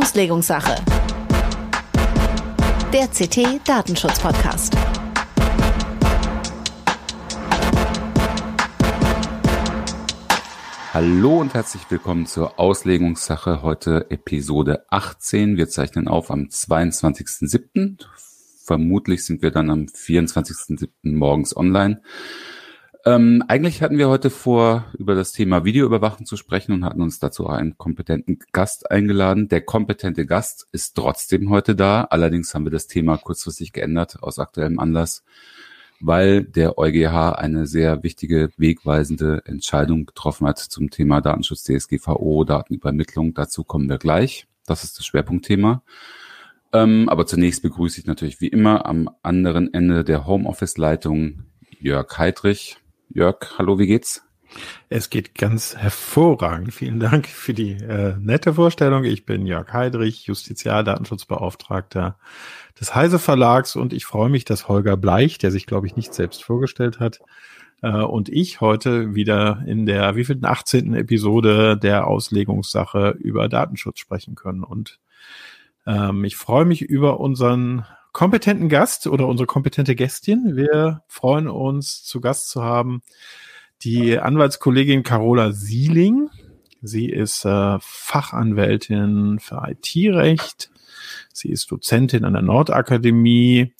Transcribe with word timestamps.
Auslegungssache. 0.00 0.82
Der 2.90 3.06
CT 3.08 3.60
Datenschutz 3.68 4.18
Podcast. 4.18 4.74
Hallo 10.94 11.40
und 11.40 11.52
herzlich 11.52 11.82
willkommen 11.90 12.24
zur 12.24 12.58
Auslegungssache. 12.58 13.60
Heute 13.60 14.10
Episode 14.10 14.86
18. 14.88 15.58
Wir 15.58 15.68
zeichnen 15.68 16.08
auf 16.08 16.30
am 16.30 16.44
22.07. 16.44 18.02
Vermutlich 18.64 19.26
sind 19.26 19.42
wir 19.42 19.50
dann 19.50 19.68
am 19.68 19.80
24.07. 19.84 20.88
morgens 21.02 21.54
online. 21.54 22.00
Ähm, 23.06 23.42
eigentlich 23.48 23.80
hatten 23.80 23.96
wir 23.96 24.10
heute 24.10 24.28
vor, 24.28 24.84
über 24.98 25.14
das 25.14 25.32
Thema 25.32 25.64
Videoüberwachung 25.64 26.26
zu 26.26 26.36
sprechen 26.36 26.72
und 26.72 26.84
hatten 26.84 27.00
uns 27.00 27.18
dazu 27.18 27.46
einen 27.46 27.78
kompetenten 27.78 28.38
Gast 28.52 28.90
eingeladen. 28.90 29.48
Der 29.48 29.62
kompetente 29.62 30.26
Gast 30.26 30.68
ist 30.72 30.96
trotzdem 30.96 31.48
heute 31.48 31.74
da. 31.74 32.04
Allerdings 32.04 32.54
haben 32.54 32.64
wir 32.64 32.70
das 32.70 32.88
Thema 32.88 33.16
kurzfristig 33.16 33.72
geändert 33.72 34.22
aus 34.22 34.38
aktuellem 34.38 34.78
Anlass, 34.78 35.24
weil 35.98 36.44
der 36.44 36.76
EuGH 36.78 37.38
eine 37.38 37.66
sehr 37.66 38.02
wichtige, 38.02 38.50
wegweisende 38.58 39.42
Entscheidung 39.46 40.04
getroffen 40.04 40.46
hat 40.46 40.58
zum 40.58 40.90
Thema 40.90 41.22
Datenschutz 41.22 41.64
DSGVO, 41.64 42.44
Datenübermittlung. 42.44 43.32
Dazu 43.32 43.64
kommen 43.64 43.88
wir 43.88 43.98
gleich. 43.98 44.46
Das 44.66 44.84
ist 44.84 44.98
das 44.98 45.06
Schwerpunktthema. 45.06 45.82
Ähm, 46.74 47.08
aber 47.08 47.26
zunächst 47.26 47.62
begrüße 47.62 47.98
ich 47.98 48.06
natürlich 48.06 48.42
wie 48.42 48.48
immer 48.48 48.84
am 48.84 49.08
anderen 49.22 49.72
Ende 49.72 50.04
der 50.04 50.26
Homeoffice-Leitung 50.26 51.44
Jörg 51.80 52.18
Heidrich. 52.18 52.76
Jörg, 53.12 53.58
hallo, 53.58 53.80
wie 53.80 53.88
geht's? 53.88 54.22
Es 54.88 55.10
geht 55.10 55.34
ganz 55.34 55.76
hervorragend. 55.76 56.72
Vielen 56.72 57.00
Dank 57.00 57.26
für 57.26 57.52
die 57.52 57.72
äh, 57.72 58.14
nette 58.20 58.54
Vorstellung. 58.54 59.02
Ich 59.02 59.26
bin 59.26 59.46
Jörg 59.46 59.72
Heidrich, 59.72 60.26
Justizialdatenschutzbeauftragter 60.26 62.16
des 62.78 62.94
Heise 62.94 63.18
Verlags 63.18 63.74
und 63.74 63.92
ich 63.92 64.04
freue 64.04 64.28
mich, 64.28 64.44
dass 64.44 64.68
Holger 64.68 64.96
Bleich, 64.96 65.38
der 65.38 65.50
sich, 65.50 65.66
glaube 65.66 65.88
ich, 65.88 65.96
nicht 65.96 66.14
selbst 66.14 66.44
vorgestellt 66.44 67.00
hat, 67.00 67.18
äh, 67.82 67.90
und 67.90 68.28
ich 68.28 68.60
heute 68.60 69.12
wieder 69.12 69.64
in 69.66 69.86
der 69.86 70.14
wievielten 70.14 70.46
18. 70.46 70.94
Episode 70.94 71.76
der 71.76 72.06
Auslegungssache 72.06 73.16
über 73.18 73.48
Datenschutz 73.48 73.98
sprechen 73.98 74.36
können. 74.36 74.62
Und 74.62 75.00
ähm, 75.84 76.22
ich 76.22 76.36
freue 76.36 76.64
mich 76.64 76.82
über 76.82 77.18
unseren 77.18 77.84
kompetenten 78.12 78.68
Gast 78.68 79.06
oder 79.06 79.26
unsere 79.26 79.46
kompetente 79.46 79.94
Gästin. 79.94 80.56
Wir 80.56 81.02
freuen 81.08 81.48
uns, 81.48 82.04
zu 82.04 82.20
Gast 82.20 82.50
zu 82.50 82.62
haben 82.62 83.02
die 83.82 84.18
Anwaltskollegin 84.18 85.02
Carola 85.02 85.52
Sieling. 85.52 86.28
Sie 86.82 87.08
ist 87.08 87.44
äh, 87.44 87.78
Fachanwältin 87.80 89.38
für 89.38 89.62
IT-Recht. 89.66 90.70
Sie 91.32 91.50
ist 91.50 91.70
Dozentin 91.70 92.24
an 92.24 92.34
der 92.34 92.42
Nordakademie 92.42 93.72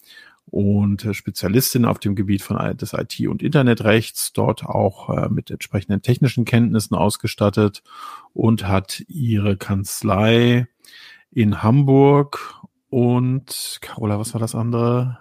und 0.46 1.04
äh, 1.04 1.14
Spezialistin 1.14 1.84
auf 1.84 1.98
dem 1.98 2.14
Gebiet 2.14 2.42
von 2.42 2.56
des 2.76 2.92
IT- 2.92 3.28
und 3.28 3.42
Internetrechts, 3.42 4.32
dort 4.32 4.64
auch 4.64 5.10
äh, 5.10 5.28
mit 5.28 5.50
entsprechenden 5.50 6.02
technischen 6.02 6.44
Kenntnissen 6.44 6.94
ausgestattet 6.94 7.82
und 8.32 8.66
hat 8.66 9.02
ihre 9.08 9.56
Kanzlei 9.56 10.66
in 11.30 11.62
Hamburg 11.62 12.59
und 12.90 13.78
Carola, 13.80 14.18
was 14.18 14.34
war 14.34 14.40
das 14.40 14.54
andere? 14.54 15.18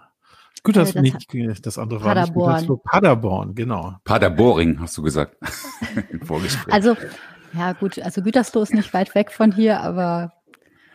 Gut, 0.63 0.75
das, 0.75 0.91
äh, 0.91 1.01
das, 1.01 1.01
nicht, 1.31 1.65
das 1.65 1.77
andere 1.77 1.99
Paderborn. 1.99 2.51
war 2.51 2.61
nicht 2.61 2.83
Paderborn, 2.83 3.55
genau. 3.55 3.95
Paderboring, 4.03 4.79
hast 4.79 4.97
du 4.97 5.03
gesagt. 5.03 5.37
also, 6.69 6.95
ja 7.53 7.73
gut, 7.73 7.99
also 7.99 8.21
Gütersloh 8.21 8.61
ist 8.61 8.73
nicht 8.73 8.93
weit 8.93 9.15
weg 9.15 9.31
von 9.31 9.51
hier, 9.53 9.79
aber 9.79 10.33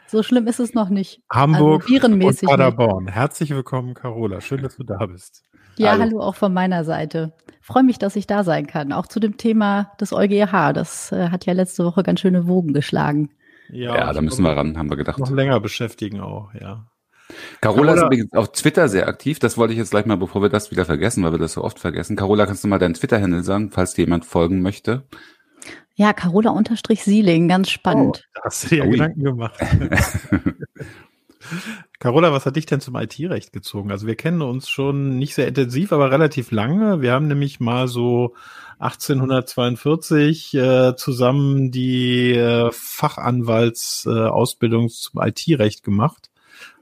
so 0.06 0.22
schlimm 0.22 0.46
ist 0.46 0.60
es 0.60 0.74
noch 0.74 0.90
nicht. 0.90 1.22
Hamburg 1.30 1.88
also, 1.90 2.06
und 2.06 2.40
Paderborn. 2.42 3.04
Nicht. 3.04 3.14
Herzlich 3.14 3.50
willkommen, 3.50 3.94
Carola. 3.94 4.40
Schön, 4.40 4.62
dass 4.62 4.76
du 4.76 4.84
da 4.84 5.06
bist. 5.06 5.42
Ja, 5.76 5.92
hallo. 5.92 6.02
hallo 6.02 6.20
auch 6.20 6.34
von 6.34 6.52
meiner 6.52 6.84
Seite. 6.84 7.32
Freue 7.60 7.82
mich, 7.82 7.98
dass 7.98 8.14
ich 8.14 8.26
da 8.26 8.44
sein 8.44 8.66
kann. 8.66 8.92
Auch 8.92 9.06
zu 9.06 9.18
dem 9.18 9.38
Thema 9.38 9.92
des 10.00 10.12
EuGH. 10.12 10.72
Das 10.72 11.10
äh, 11.10 11.30
hat 11.30 11.46
ja 11.46 11.52
letzte 11.52 11.84
Woche 11.84 12.02
ganz 12.02 12.20
schöne 12.20 12.46
Wogen 12.46 12.72
geschlagen. 12.74 13.30
Ja, 13.74 13.96
ja 13.96 14.12
da 14.12 14.20
müssen 14.20 14.44
wir 14.44 14.56
ran, 14.56 14.78
haben 14.78 14.88
wir 14.88 14.96
gedacht. 14.96 15.18
Noch 15.18 15.30
länger 15.30 15.60
beschäftigen 15.60 16.20
auch, 16.20 16.54
ja. 16.54 16.86
Carola, 17.60 17.94
ist 17.94 18.02
übrigens 18.02 18.32
auf 18.32 18.52
Twitter 18.52 18.88
sehr 18.88 19.08
aktiv. 19.08 19.38
Das 19.38 19.56
wollte 19.56 19.72
ich 19.72 19.78
jetzt 19.78 19.90
gleich 19.90 20.06
mal, 20.06 20.16
bevor 20.16 20.42
wir 20.42 20.48
das 20.50 20.70
wieder 20.70 20.84
vergessen, 20.84 21.24
weil 21.24 21.32
wir 21.32 21.38
das 21.38 21.54
so 21.54 21.64
oft 21.64 21.78
vergessen. 21.78 22.16
Carola, 22.16 22.46
kannst 22.46 22.62
du 22.62 22.68
mal 22.68 22.78
deinen 22.78 22.94
Twitter-Handle 22.94 23.42
sagen, 23.42 23.70
falls 23.70 23.94
dir 23.94 24.04
jemand 24.04 24.24
folgen 24.24 24.62
möchte? 24.62 25.08
Ja, 25.96 26.12
Carola 26.12 26.50
unterstrich 26.50 27.02
Sieling, 27.02 27.48
ganz 27.48 27.70
spannend. 27.70 28.22
Oh, 28.24 28.30
da 28.34 28.40
hast 28.44 28.64
du 28.64 28.68
dir 28.68 28.84
ja 28.84 28.90
Gedanken 28.90 29.24
gemacht. 29.24 29.60
Carola, 31.98 32.32
was 32.32 32.46
hat 32.46 32.56
dich 32.56 32.64
denn 32.66 32.80
zum 32.80 32.96
IT-Recht 32.96 33.52
gezogen? 33.52 33.90
Also 33.90 34.06
wir 34.06 34.16
kennen 34.16 34.42
uns 34.42 34.68
schon 34.68 35.18
nicht 35.18 35.34
sehr 35.34 35.48
intensiv, 35.48 35.92
aber 35.92 36.10
relativ 36.10 36.50
lange. 36.50 37.00
Wir 37.00 37.12
haben 37.12 37.28
nämlich 37.28 37.60
mal 37.60 37.88
so 37.88 38.34
1842 38.78 40.54
äh, 40.54 40.96
zusammen 40.96 41.70
die 41.70 42.32
äh, 42.32 42.70
Fachanwaltsausbildung 42.72 44.86
äh, 44.86 44.88
zum 44.88 45.22
IT-Recht 45.22 45.82
gemacht. 45.82 46.30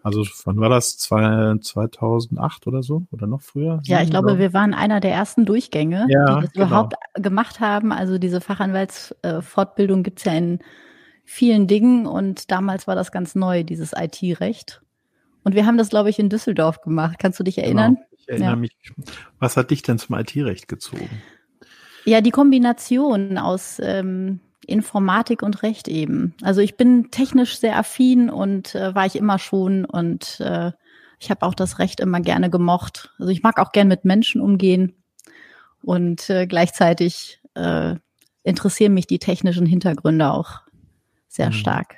Also 0.03 0.27
wann 0.45 0.59
war 0.59 0.69
das? 0.69 0.99
Zwei, 0.99 1.55
2008 1.61 2.67
oder 2.67 2.83
so? 2.83 3.05
Oder 3.13 3.29
noch 3.29 3.41
früher? 3.41 3.81
Ja, 3.85 4.03
ich 4.03 4.11
glaube, 4.11 4.33
oder? 4.33 4.39
wir 4.39 4.53
waren 4.53 4.75
einer 4.75 5.01
der 5.01 5.13
ersten 5.13 5.45
Durchgänge, 5.45 6.07
ja, 6.09 6.37
die 6.37 6.43
das 6.43 6.53
genau. 6.53 6.67
überhaupt 6.67 6.95
gemacht 7.15 7.61
haben. 7.61 7.93
Also 7.93 8.19
diese 8.19 8.41
Fachanwaltsfortbildung 8.41 10.01
äh, 10.01 10.03
gibt's 10.03 10.25
ja 10.25 10.33
in 10.33 10.59
vielen 11.25 11.67
Dingen 11.67 12.07
und 12.07 12.51
damals 12.51 12.87
war 12.87 12.95
das 12.95 13.13
ganz 13.13 13.35
neu, 13.35 13.65
dieses 13.65 13.93
IT-Recht. 13.97 14.83
Und 15.45 15.55
wir 15.55 15.67
haben 15.67 15.79
das, 15.79 15.89
glaube 15.89 16.11
ich, 16.11 16.19
in 16.19 16.29
Düsseldorf 16.29 16.81
gemacht. 16.83 17.17
Kannst 17.19 17.39
du 17.41 17.45
dich 17.45 17.57
genau. 17.57 17.67
erinnern? 17.67 17.95
Genau. 17.95 18.07
Ich 18.19 18.29
erinnere 18.29 18.51
ja. 18.51 18.57
mich. 18.57 18.77
Was 19.39 19.57
hat 19.57 19.71
dich 19.71 19.83
denn 19.83 19.99
zum 19.99 20.17
IT-Recht 20.17 20.69
gezogen? 20.69 21.11
Ja, 22.05 22.21
die 22.21 22.31
Kombination 22.31 23.39
aus 23.39 23.81
ähm, 23.83 24.41
Informatik 24.67 25.43
und 25.43 25.63
Recht 25.63 25.89
eben. 25.89 26.35
Also 26.43 26.61
ich 26.61 26.77
bin 26.77 27.11
technisch 27.11 27.59
sehr 27.59 27.77
affin 27.77 28.31
und 28.31 28.75
äh, 28.75 28.95
war 28.95 29.07
ich 29.07 29.17
immer 29.17 29.39
schon 29.39 29.85
und 29.85 30.41
äh, 30.41 30.73
ich 31.19 31.31
habe 31.31 31.47
auch 31.47 31.55
das 31.55 31.79
Recht 31.79 32.01
immer 32.01 32.21
gerne 32.21 32.51
gemocht. 32.51 33.13
Also 33.19 33.31
ich 33.31 33.43
mag 33.43 33.59
auch 33.59 33.73
gern 33.73 33.89
mit 33.89 34.05
Menschen 34.05 34.41
umgehen 34.41 34.95
und 35.83 36.29
äh, 36.31 36.47
gleichzeitig 36.47 37.41
äh, 37.55 37.97
interessieren 38.43 38.95
mich 38.95 39.07
die 39.07 39.19
technischen 39.19 39.67
Hintergründe 39.67 40.33
auch 40.33 40.62
sehr 41.33 41.49
mhm. 41.49 41.55
stark. 41.55 41.97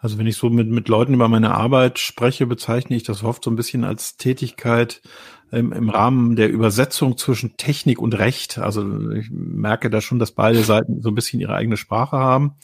Also 0.00 0.16
wenn 0.16 0.28
ich 0.28 0.36
so 0.36 0.48
mit, 0.48 0.68
mit 0.68 0.88
Leuten 0.88 1.14
über 1.14 1.28
meine 1.28 1.52
Arbeit 1.54 1.98
spreche, 1.98 2.46
bezeichne 2.46 2.96
ich 2.96 3.02
das 3.02 3.24
oft 3.24 3.42
so 3.42 3.50
ein 3.50 3.56
bisschen 3.56 3.82
als 3.82 4.16
Tätigkeit 4.16 5.02
im, 5.50 5.72
im 5.72 5.90
Rahmen 5.90 6.36
der 6.36 6.50
Übersetzung 6.50 7.18
zwischen 7.18 7.56
Technik 7.56 8.00
und 8.00 8.16
Recht. 8.16 8.58
Also 8.58 9.10
ich 9.10 9.28
merke 9.30 9.90
da 9.90 10.00
schon, 10.00 10.20
dass 10.20 10.32
beide 10.32 10.62
Seiten 10.62 11.02
so 11.02 11.08
ein 11.08 11.16
bisschen 11.16 11.40
ihre 11.40 11.54
eigene 11.54 11.76
Sprache 11.76 12.16
haben. 12.16 12.54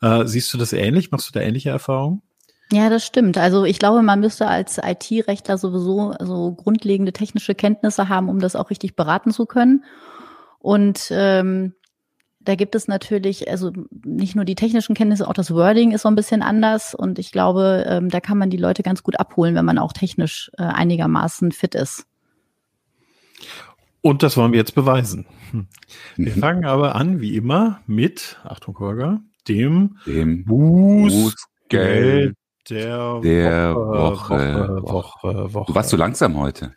Äh, 0.00 0.26
siehst 0.26 0.54
du 0.54 0.58
das 0.58 0.72
ähnlich? 0.72 1.10
Machst 1.10 1.28
du 1.28 1.32
da 1.32 1.40
ähnliche 1.40 1.70
Erfahrungen? 1.70 2.22
Ja, 2.72 2.88
das 2.88 3.04
stimmt. 3.04 3.36
Also 3.36 3.64
ich 3.64 3.80
glaube, 3.80 4.02
man 4.02 4.20
müsste 4.20 4.46
als 4.46 4.78
IT-Rechtler 4.78 5.58
sowieso 5.58 6.14
so 6.20 6.52
grundlegende 6.52 7.12
technische 7.12 7.56
Kenntnisse 7.56 8.08
haben, 8.08 8.28
um 8.28 8.38
das 8.38 8.54
auch 8.54 8.70
richtig 8.70 8.94
beraten 8.94 9.32
zu 9.32 9.46
können. 9.46 9.84
Und 10.60 11.08
ähm, 11.10 11.74
da 12.50 12.56
gibt 12.56 12.74
es 12.74 12.88
natürlich, 12.88 13.48
also 13.48 13.70
nicht 14.04 14.34
nur 14.34 14.44
die 14.44 14.56
technischen 14.56 14.96
Kenntnisse, 14.96 15.28
auch 15.28 15.34
das 15.34 15.54
Wording 15.54 15.92
ist 15.92 16.02
so 16.02 16.08
ein 16.08 16.16
bisschen 16.16 16.42
anders. 16.42 16.96
Und 16.96 17.20
ich 17.20 17.30
glaube, 17.30 17.84
ähm, 17.86 18.08
da 18.08 18.18
kann 18.18 18.38
man 18.38 18.50
die 18.50 18.56
Leute 18.56 18.82
ganz 18.82 19.04
gut 19.04 19.20
abholen, 19.20 19.54
wenn 19.54 19.64
man 19.64 19.78
auch 19.78 19.92
technisch 19.92 20.50
äh, 20.58 20.64
einigermaßen 20.64 21.52
fit 21.52 21.76
ist. 21.76 22.06
Und 24.00 24.24
das 24.24 24.36
wollen 24.36 24.50
wir 24.50 24.58
jetzt 24.58 24.74
beweisen. 24.74 25.26
Hm. 25.52 25.68
Wir 26.16 26.34
mhm. 26.34 26.40
fangen 26.40 26.64
aber 26.64 26.96
an, 26.96 27.20
wie 27.20 27.36
immer, 27.36 27.82
mit, 27.86 28.40
Achtung, 28.42 28.76
Holger, 28.80 29.20
dem, 29.46 29.98
dem 30.04 30.44
Bußgeld 30.44 32.34
der, 32.68 33.20
der 33.20 33.76
Woche, 33.76 34.34
Woche, 34.34 34.82
Woche, 34.82 35.54
Woche. 35.54 35.66
Du 35.68 35.74
warst 35.76 35.90
so 35.90 35.96
langsam 35.96 36.36
heute. 36.36 36.74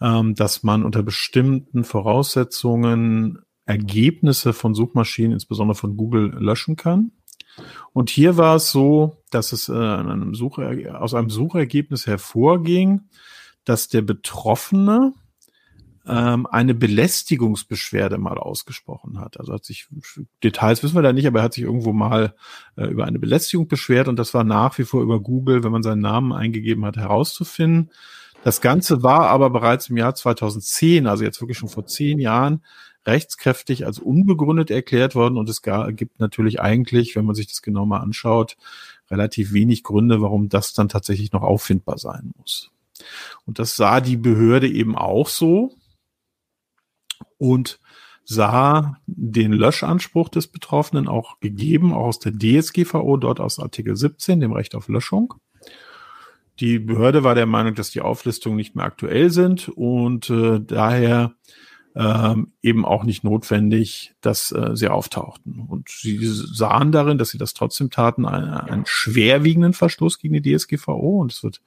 ähm, 0.00 0.34
dass 0.34 0.62
man 0.62 0.84
unter 0.84 1.02
bestimmten 1.02 1.84
Voraussetzungen 1.84 3.38
Ergebnisse 3.64 4.52
von 4.52 4.74
Suchmaschinen, 4.74 5.32
insbesondere 5.32 5.76
von 5.76 5.96
Google, 5.96 6.34
löschen 6.38 6.76
kann. 6.76 7.12
Und 7.92 8.10
hier 8.10 8.36
war 8.36 8.56
es 8.56 8.70
so, 8.70 9.18
dass 9.30 9.52
es 9.52 9.68
äh, 9.68 9.72
einem 9.72 10.34
Sucher, 10.34 11.00
aus 11.00 11.14
einem 11.14 11.30
Suchergebnis 11.30 12.06
hervorging, 12.06 13.02
dass 13.64 13.88
der 13.88 14.02
Betroffene 14.02 15.12
ähm, 16.06 16.46
eine 16.46 16.74
Belästigungsbeschwerde 16.74 18.18
mal 18.18 18.38
ausgesprochen 18.38 19.20
hat. 19.20 19.38
Also 19.38 19.52
hat 19.52 19.64
sich, 19.64 19.86
Details 20.42 20.82
wissen 20.82 20.96
wir 20.96 21.02
da 21.02 21.12
nicht, 21.12 21.26
aber 21.26 21.40
er 21.40 21.44
hat 21.44 21.54
sich 21.54 21.64
irgendwo 21.64 21.92
mal 21.92 22.34
äh, 22.76 22.86
über 22.86 23.04
eine 23.04 23.18
Belästigung 23.18 23.68
beschwert 23.68 24.08
und 24.08 24.18
das 24.18 24.34
war 24.34 24.44
nach 24.44 24.78
wie 24.78 24.84
vor 24.84 25.02
über 25.02 25.20
Google, 25.20 25.62
wenn 25.62 25.72
man 25.72 25.82
seinen 25.82 26.00
Namen 26.00 26.32
eingegeben 26.32 26.84
hat, 26.84 26.96
herauszufinden. 26.96 27.90
Das 28.42 28.60
Ganze 28.60 29.04
war 29.04 29.28
aber 29.28 29.50
bereits 29.50 29.90
im 29.90 29.96
Jahr 29.96 30.14
2010, 30.14 31.06
also 31.06 31.22
jetzt 31.22 31.40
wirklich 31.40 31.58
schon 31.58 31.68
vor 31.68 31.86
zehn 31.86 32.18
Jahren, 32.18 32.64
rechtskräftig 33.06 33.86
als 33.86 33.98
unbegründet 33.98 34.70
erklärt 34.70 35.14
worden 35.14 35.36
und 35.36 35.48
es 35.48 35.62
gibt 35.62 36.20
natürlich 36.20 36.60
eigentlich, 36.60 37.14
wenn 37.16 37.24
man 37.24 37.34
sich 37.34 37.48
das 37.48 37.62
genau 37.62 37.84
mal 37.86 37.98
anschaut, 37.98 38.56
relativ 39.10 39.52
wenig 39.52 39.82
Gründe, 39.82 40.20
warum 40.20 40.48
das 40.48 40.72
dann 40.72 40.88
tatsächlich 40.88 41.32
noch 41.32 41.42
auffindbar 41.42 41.98
sein 41.98 42.32
muss. 42.36 42.70
Und 43.44 43.58
das 43.58 43.74
sah 43.76 44.00
die 44.00 44.16
Behörde 44.16 44.68
eben 44.68 44.96
auch 44.96 45.28
so 45.28 45.74
und 47.42 47.80
sah 48.24 48.98
den 49.06 49.52
Löschanspruch 49.52 50.28
des 50.28 50.46
Betroffenen 50.46 51.08
auch 51.08 51.40
gegeben, 51.40 51.92
auch 51.92 52.06
aus 52.06 52.20
der 52.20 52.32
DSGVO, 52.32 53.16
dort 53.16 53.40
aus 53.40 53.58
Artikel 53.58 53.96
17, 53.96 54.38
dem 54.38 54.52
Recht 54.52 54.76
auf 54.76 54.86
Löschung. 54.86 55.34
Die 56.60 56.78
Behörde 56.78 57.24
war 57.24 57.34
der 57.34 57.46
Meinung, 57.46 57.74
dass 57.74 57.90
die 57.90 58.00
Auflistungen 58.00 58.54
nicht 58.54 58.76
mehr 58.76 58.84
aktuell 58.84 59.30
sind 59.30 59.68
und 59.68 60.30
äh, 60.30 60.60
daher 60.60 61.34
ähm, 61.96 62.52
eben 62.62 62.84
auch 62.84 63.02
nicht 63.02 63.24
notwendig, 63.24 64.14
dass 64.20 64.52
äh, 64.52 64.76
sie 64.76 64.88
auftauchten. 64.88 65.66
Und 65.68 65.88
sie 65.88 66.20
sahen 66.22 66.92
darin, 66.92 67.18
dass 67.18 67.30
sie 67.30 67.38
das 67.38 67.54
trotzdem 67.54 67.90
taten, 67.90 68.24
einen, 68.24 68.52
einen 68.52 68.84
schwerwiegenden 68.86 69.72
Verstoß 69.72 70.20
gegen 70.20 70.40
die 70.40 70.56
DSGVO 70.56 71.20
und 71.20 71.32
es 71.32 71.42
wird 71.42 71.60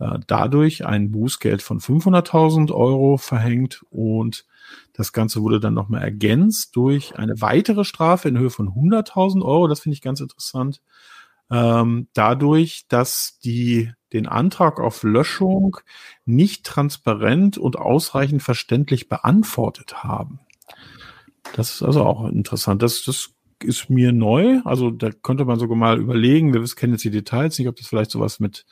äh, 0.00 0.18
dadurch 0.26 0.84
ein 0.84 1.12
Bußgeld 1.12 1.62
von 1.62 1.78
500.000 1.78 2.72
Euro 2.72 3.16
verhängt 3.16 3.84
und 3.90 4.44
das 4.92 5.12
Ganze 5.12 5.42
wurde 5.42 5.60
dann 5.60 5.74
nochmal 5.74 6.02
ergänzt 6.02 6.76
durch 6.76 7.16
eine 7.16 7.40
weitere 7.40 7.84
Strafe 7.84 8.28
in 8.28 8.38
Höhe 8.38 8.50
von 8.50 8.68
100.000 8.68 9.44
Euro. 9.44 9.68
Das 9.68 9.80
finde 9.80 9.94
ich 9.94 10.02
ganz 10.02 10.20
interessant. 10.20 10.80
Ähm, 11.50 12.08
dadurch, 12.14 12.86
dass 12.88 13.38
die 13.44 13.92
den 14.12 14.26
Antrag 14.26 14.80
auf 14.80 15.02
Löschung 15.02 15.76
nicht 16.24 16.64
transparent 16.64 17.58
und 17.58 17.76
ausreichend 17.76 18.42
verständlich 18.42 19.08
beantwortet 19.08 20.04
haben. 20.04 20.40
Das 21.54 21.74
ist 21.74 21.82
also 21.82 22.04
auch 22.04 22.26
interessant. 22.28 22.82
Das, 22.82 23.02
das 23.02 23.33
ist 23.62 23.90
mir 23.90 24.12
neu. 24.12 24.60
Also 24.64 24.90
da 24.90 25.10
könnte 25.10 25.44
man 25.44 25.58
sogar 25.58 25.76
mal 25.76 25.98
überlegen, 25.98 26.52
wir 26.52 26.64
kennen 26.74 26.94
jetzt 26.94 27.04
die 27.04 27.10
Details 27.10 27.58
nicht, 27.58 27.68
ob 27.68 27.76
das 27.76 27.86
vielleicht 27.86 28.10
sowas 28.10 28.40
mit 28.40 28.64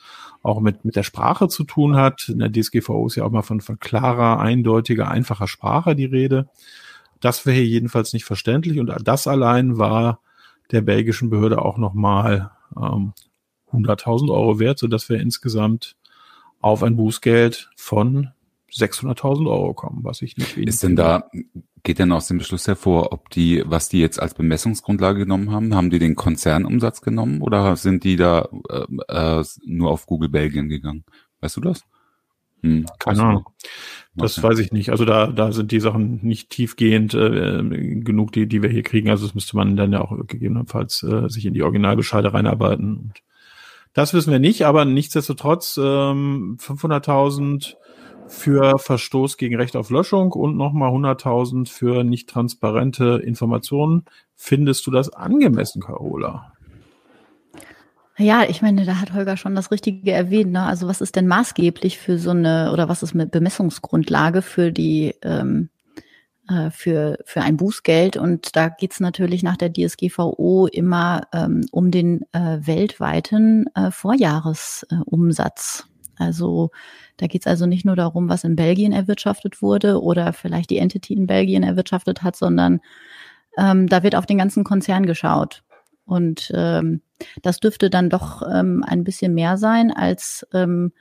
auch 0.43 0.61
mit, 0.61 0.85
mit 0.85 0.97
der 0.97 1.03
Sprache 1.03 1.49
zu 1.49 1.65
tun 1.65 1.97
hat. 1.97 2.29
In 2.29 2.41
der 2.41 2.51
DSGVO 2.51 3.07
ist 3.07 3.17
ja 3.17 3.25
auch 3.25 3.31
mal 3.31 3.43
von, 3.43 3.61
von 3.61 3.79
klarer, 3.79 4.41
eindeutiger, 4.41 5.11
einfacher 5.11 5.47
Sprache 5.47 5.95
die 5.95 6.07
Rede. 6.07 6.49
Das 7.21 7.47
wäre 7.47 7.57
hier 7.57 7.67
jedenfalls 7.67 8.13
nicht 8.13 8.25
verständlich 8.25 8.81
und 8.81 8.93
das 9.05 9.27
allein 9.27 9.79
war 9.79 10.21
der 10.73 10.81
belgischen 10.81 11.31
Behörde 11.31 11.63
auch 11.63 11.79
nochmal 11.79 12.51
ähm, 12.77 13.13
100.000 13.73 14.33
Euro 14.33 14.59
wert, 14.59 14.79
sodass 14.79 15.09
wir 15.09 15.21
insgesamt 15.21 15.97
auf 16.61 16.83
ein 16.83 16.97
Bußgeld 16.97 17.71
von 17.77 18.33
600.000 18.73 19.47
Euro 19.51 19.75
kommen, 19.75 20.03
was 20.03 20.23
ich 20.23 20.37
nicht 20.37 20.57
wenig 20.57 20.69
Ist 20.69 20.83
denn 20.83 20.97
da, 20.97 21.29
geht 21.83 21.99
denn 21.99 22.13
aus 22.13 22.29
dem 22.29 22.39
Beschluss 22.39 22.67
hervor, 22.67 23.13
ob 23.13 23.31
die, 23.31 23.63
was 23.67 23.89
die 23.89 24.01
jetzt 24.01 24.21
als 24.21 24.35
Bemessungsgrundlage 24.35 25.21
genommen 25.21 25.51
haben, 25.51 25.75
haben 25.75 25.91
die 25.91 25.99
den 25.99 26.15
Konzernumsatz 26.15 27.03
genommen 27.03 27.43
oder 27.43 27.77
sind 27.77 28.05
die 28.05 28.17
da 28.17 28.49
äh, 28.69 29.41
äh, 29.41 29.45
nur 29.65 29.91
auf 29.91 30.07
Google 30.07 30.29
Belgien 30.29 30.69
gegangen? 30.69 31.05
Weißt 31.41 31.57
du 31.57 31.61
das? 31.61 31.85
Hm, 32.63 32.87
Keine 32.99 33.23
Ahnung. 33.23 33.49
Das 34.15 34.39
okay. 34.39 34.49
weiß 34.49 34.59
ich 34.61 34.73
nicht. 34.73 34.91
Also 34.91 35.05
da, 35.05 35.27
da 35.27 35.53
sind 35.53 35.73
die 35.73 35.81
Sachen 35.81 36.21
nicht 36.23 36.51
tiefgehend 36.51 37.15
äh, 37.15 37.63
genug, 38.01 38.33
die, 38.33 38.47
die 38.47 38.63
wir 38.63 38.71
hier 38.71 38.83
kriegen. 38.83 39.11
Also 39.11 39.27
das 39.27 39.35
müsste 39.35 39.57
man 39.57 39.77
dann 39.77 39.93
ja 39.93 40.01
auch 40.01 40.17
gegebenenfalls 40.27 41.03
äh, 41.03 41.29
sich 41.29 41.47
in 41.47 41.55
die 41.55 41.63
Originalbescheide 41.63 42.33
reinarbeiten. 42.33 42.97
Und 42.97 43.23
das 43.95 44.15
wissen 44.15 44.31
wir 44.31 44.39
nicht, 44.39 44.65
aber 44.65 44.85
nichtsdestotrotz 44.85 45.79
ähm, 45.83 46.57
500.000 46.61 47.75
für 48.29 48.79
Verstoß 48.79 49.37
gegen 49.37 49.57
Recht 49.57 49.77
auf 49.77 49.91
Löschung 49.91 50.33
und 50.33 50.57
nochmal 50.57 50.91
100.000 50.91 51.69
für 51.69 52.05
nicht 52.05 52.29
transparente 52.29 53.21
Informationen. 53.25 54.05
Findest 54.35 54.87
du 54.87 54.91
das 54.91 55.11
angemessen, 55.11 55.83
Carola? 55.83 56.53
Ja, 58.19 58.45
ich 58.49 58.61
meine, 58.63 58.85
da 58.85 59.01
hat 59.01 59.15
Holger 59.15 59.37
schon 59.37 59.55
das 59.55 59.71
Richtige 59.71 60.13
erwähnt. 60.13 60.53
Ne? 60.53 60.63
Also 60.63 60.87
was 60.87 61.01
ist 61.01 61.17
denn 61.17 61.27
maßgeblich 61.27 61.99
für 61.99 62.19
so 62.19 62.31
eine 62.31 62.71
oder 62.73 62.89
was 62.89 63.03
ist 63.03 63.15
mit 63.15 63.31
Bemessungsgrundlage 63.31 64.43
für 64.43 64.71
die 64.71 65.15
ähm, 65.23 65.71
äh, 66.49 66.71
für 66.71 67.19
für 67.25 67.41
ein 67.41 67.57
Bußgeld? 67.57 68.17
Und 68.19 68.55
da 68.55 68.69
geht's 68.69 69.01
natürlich 69.01 69.43
nach 69.43 69.57
der 69.57 69.73
DSGVO 69.73 70.69
immer 70.71 71.23
ähm, 71.33 71.67
um 71.73 71.91
den 71.91 72.23
äh, 72.33 72.59
weltweiten 72.61 73.67
äh, 73.75 73.91
Vorjahresumsatz. 73.91 75.87
Also 76.23 76.71
da 77.17 77.27
geht 77.27 77.43
es 77.43 77.47
also 77.47 77.67
nicht 77.67 77.85
nur 77.85 77.97
darum, 77.97 78.29
was 78.29 78.45
in 78.45 78.57
Belgien 78.57 78.93
erwirtschaftet 78.93 79.63
wurde 79.63 80.01
oder 80.03 80.33
vielleicht 80.33 80.71
die 80.71 80.79
Entity 80.79 81.15
in 81.15 81.27
Belgien 81.27 81.63
erwirtschaftet 81.63 82.23
hat, 82.23 82.37
sondern 82.37 82.81
ähm, 83.59 83.89
da 83.89 84.03
wird 84.03 84.15
auf 84.17 84.27
den 84.27 84.39
ganzen 84.39 84.65
Konzern 84.65 85.07
geschaut. 85.07 85.63
Und 86.05 86.51
ähm, 86.55 87.03
das 87.43 87.61
dürfte 87.61 87.91
dann 87.91 88.11
doch 88.11 88.43
ähm, 88.43 88.85
ein 88.87 89.05
bisschen 89.05 89.35
mehr 89.35 89.57
sein, 89.57 89.93
als 89.93 90.47
ähm, 90.53 90.93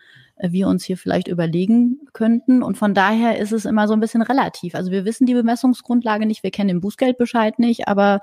wir 0.41 0.67
uns 0.67 0.83
hier 0.83 0.97
vielleicht 0.97 1.27
überlegen 1.27 1.99
könnten. 2.13 2.63
Und 2.63 2.77
von 2.77 2.93
daher 2.93 3.37
ist 3.37 3.51
es 3.51 3.65
immer 3.65 3.87
so 3.87 3.93
ein 3.93 3.99
bisschen 3.99 4.21
relativ. 4.21 4.75
Also 4.75 4.91
wir 4.91 5.05
wissen 5.05 5.25
die 5.25 5.33
Bemessungsgrundlage 5.33 6.25
nicht, 6.25 6.43
wir 6.43 6.51
kennen 6.51 6.69
den 6.69 6.81
Bußgeldbescheid 6.81 7.59
nicht, 7.59 7.87
aber 7.87 8.21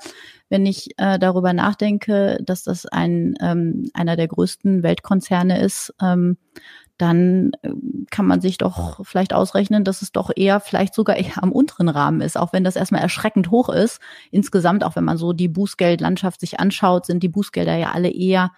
wenn 0.48 0.66
ich 0.66 0.88
äh, 0.96 1.18
darüber 1.18 1.52
nachdenke, 1.52 2.38
dass 2.42 2.64
das 2.64 2.86
ein 2.86 3.34
ähm, 3.40 3.90
einer 3.94 4.16
der 4.16 4.28
größten 4.28 4.82
Weltkonzerne 4.82 5.60
ist, 5.60 5.94
ähm, 6.02 6.36
dann 6.98 7.52
äh, 7.62 7.70
kann 8.10 8.26
man 8.26 8.40
sich 8.40 8.58
doch 8.58 9.04
vielleicht 9.06 9.32
ausrechnen, 9.32 9.84
dass 9.84 10.02
es 10.02 10.12
doch 10.12 10.30
eher 10.34 10.60
vielleicht 10.60 10.94
sogar 10.94 11.16
eher 11.16 11.42
am 11.42 11.52
unteren 11.52 11.88
Rahmen 11.88 12.20
ist, 12.20 12.36
auch 12.36 12.52
wenn 12.52 12.64
das 12.64 12.76
erstmal 12.76 13.02
erschreckend 13.02 13.50
hoch 13.50 13.68
ist. 13.68 14.00
Insgesamt, 14.30 14.84
auch 14.84 14.96
wenn 14.96 15.04
man 15.04 15.16
so 15.16 15.32
die 15.32 15.48
Bußgeldlandschaft 15.48 16.40
sich 16.40 16.60
anschaut, 16.60 17.06
sind 17.06 17.22
die 17.22 17.28
Bußgelder 17.28 17.76
ja 17.76 17.92
alle 17.92 18.10
eher 18.10 18.52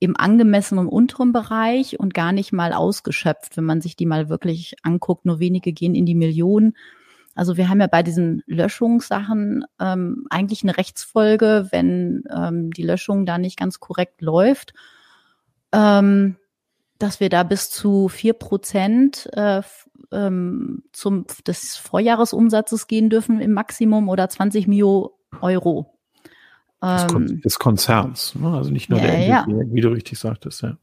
im 0.00 0.16
angemessenen 0.16 0.88
unteren 0.88 1.32
Bereich 1.32 2.00
und 2.00 2.14
gar 2.14 2.32
nicht 2.32 2.52
mal 2.52 2.72
ausgeschöpft, 2.72 3.58
wenn 3.58 3.64
man 3.64 3.82
sich 3.82 3.96
die 3.96 4.06
mal 4.06 4.30
wirklich 4.30 4.74
anguckt. 4.82 5.26
Nur 5.26 5.38
wenige 5.38 5.72
gehen 5.72 5.94
in 5.94 6.06
die 6.06 6.14
Millionen. 6.14 6.74
Also 7.34 7.58
wir 7.58 7.68
haben 7.68 7.80
ja 7.80 7.86
bei 7.86 8.02
diesen 8.02 8.42
Löschungssachen 8.46 9.64
ähm, 9.78 10.26
eigentlich 10.30 10.62
eine 10.62 10.76
Rechtsfolge, 10.76 11.68
wenn 11.70 12.24
ähm, 12.34 12.72
die 12.72 12.82
Löschung 12.82 13.26
da 13.26 13.36
nicht 13.36 13.58
ganz 13.58 13.78
korrekt 13.78 14.22
läuft. 14.22 14.72
Ähm, 15.72 16.36
dass 17.00 17.18
wir 17.18 17.28
da 17.30 17.42
bis 17.42 17.70
zu 17.70 18.08
vier 18.08 18.34
Prozent 18.34 19.28
äh, 19.32 19.62
ähm, 20.12 20.84
zum 20.92 21.24
des 21.46 21.76
Vorjahresumsatzes 21.76 22.86
gehen 22.86 23.10
dürfen 23.10 23.40
im 23.40 23.52
Maximum 23.52 24.08
oder 24.08 24.28
20 24.28 24.68
Mio 24.68 25.18
Euro. 25.40 25.98
Ähm, 26.82 27.42
des 27.42 27.58
Konzerns, 27.58 28.34
ne? 28.34 28.54
also 28.54 28.70
nicht 28.70 28.88
nur 28.88 29.00
ja, 29.00 29.06
der 29.06 29.26
ja. 29.26 29.46
wie 29.46 29.80
du 29.82 29.90
richtig 29.90 30.18
sagtest, 30.18 30.62
ja. 30.62 30.78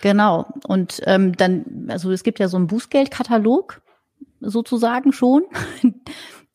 Genau. 0.00 0.46
Und 0.66 1.02
ähm, 1.04 1.36
dann, 1.36 1.86
also 1.88 2.10
es 2.10 2.22
gibt 2.22 2.38
ja 2.38 2.48
so 2.48 2.56
einen 2.56 2.68
Bußgeldkatalog 2.68 3.82
sozusagen 4.40 5.12
schon. 5.12 5.42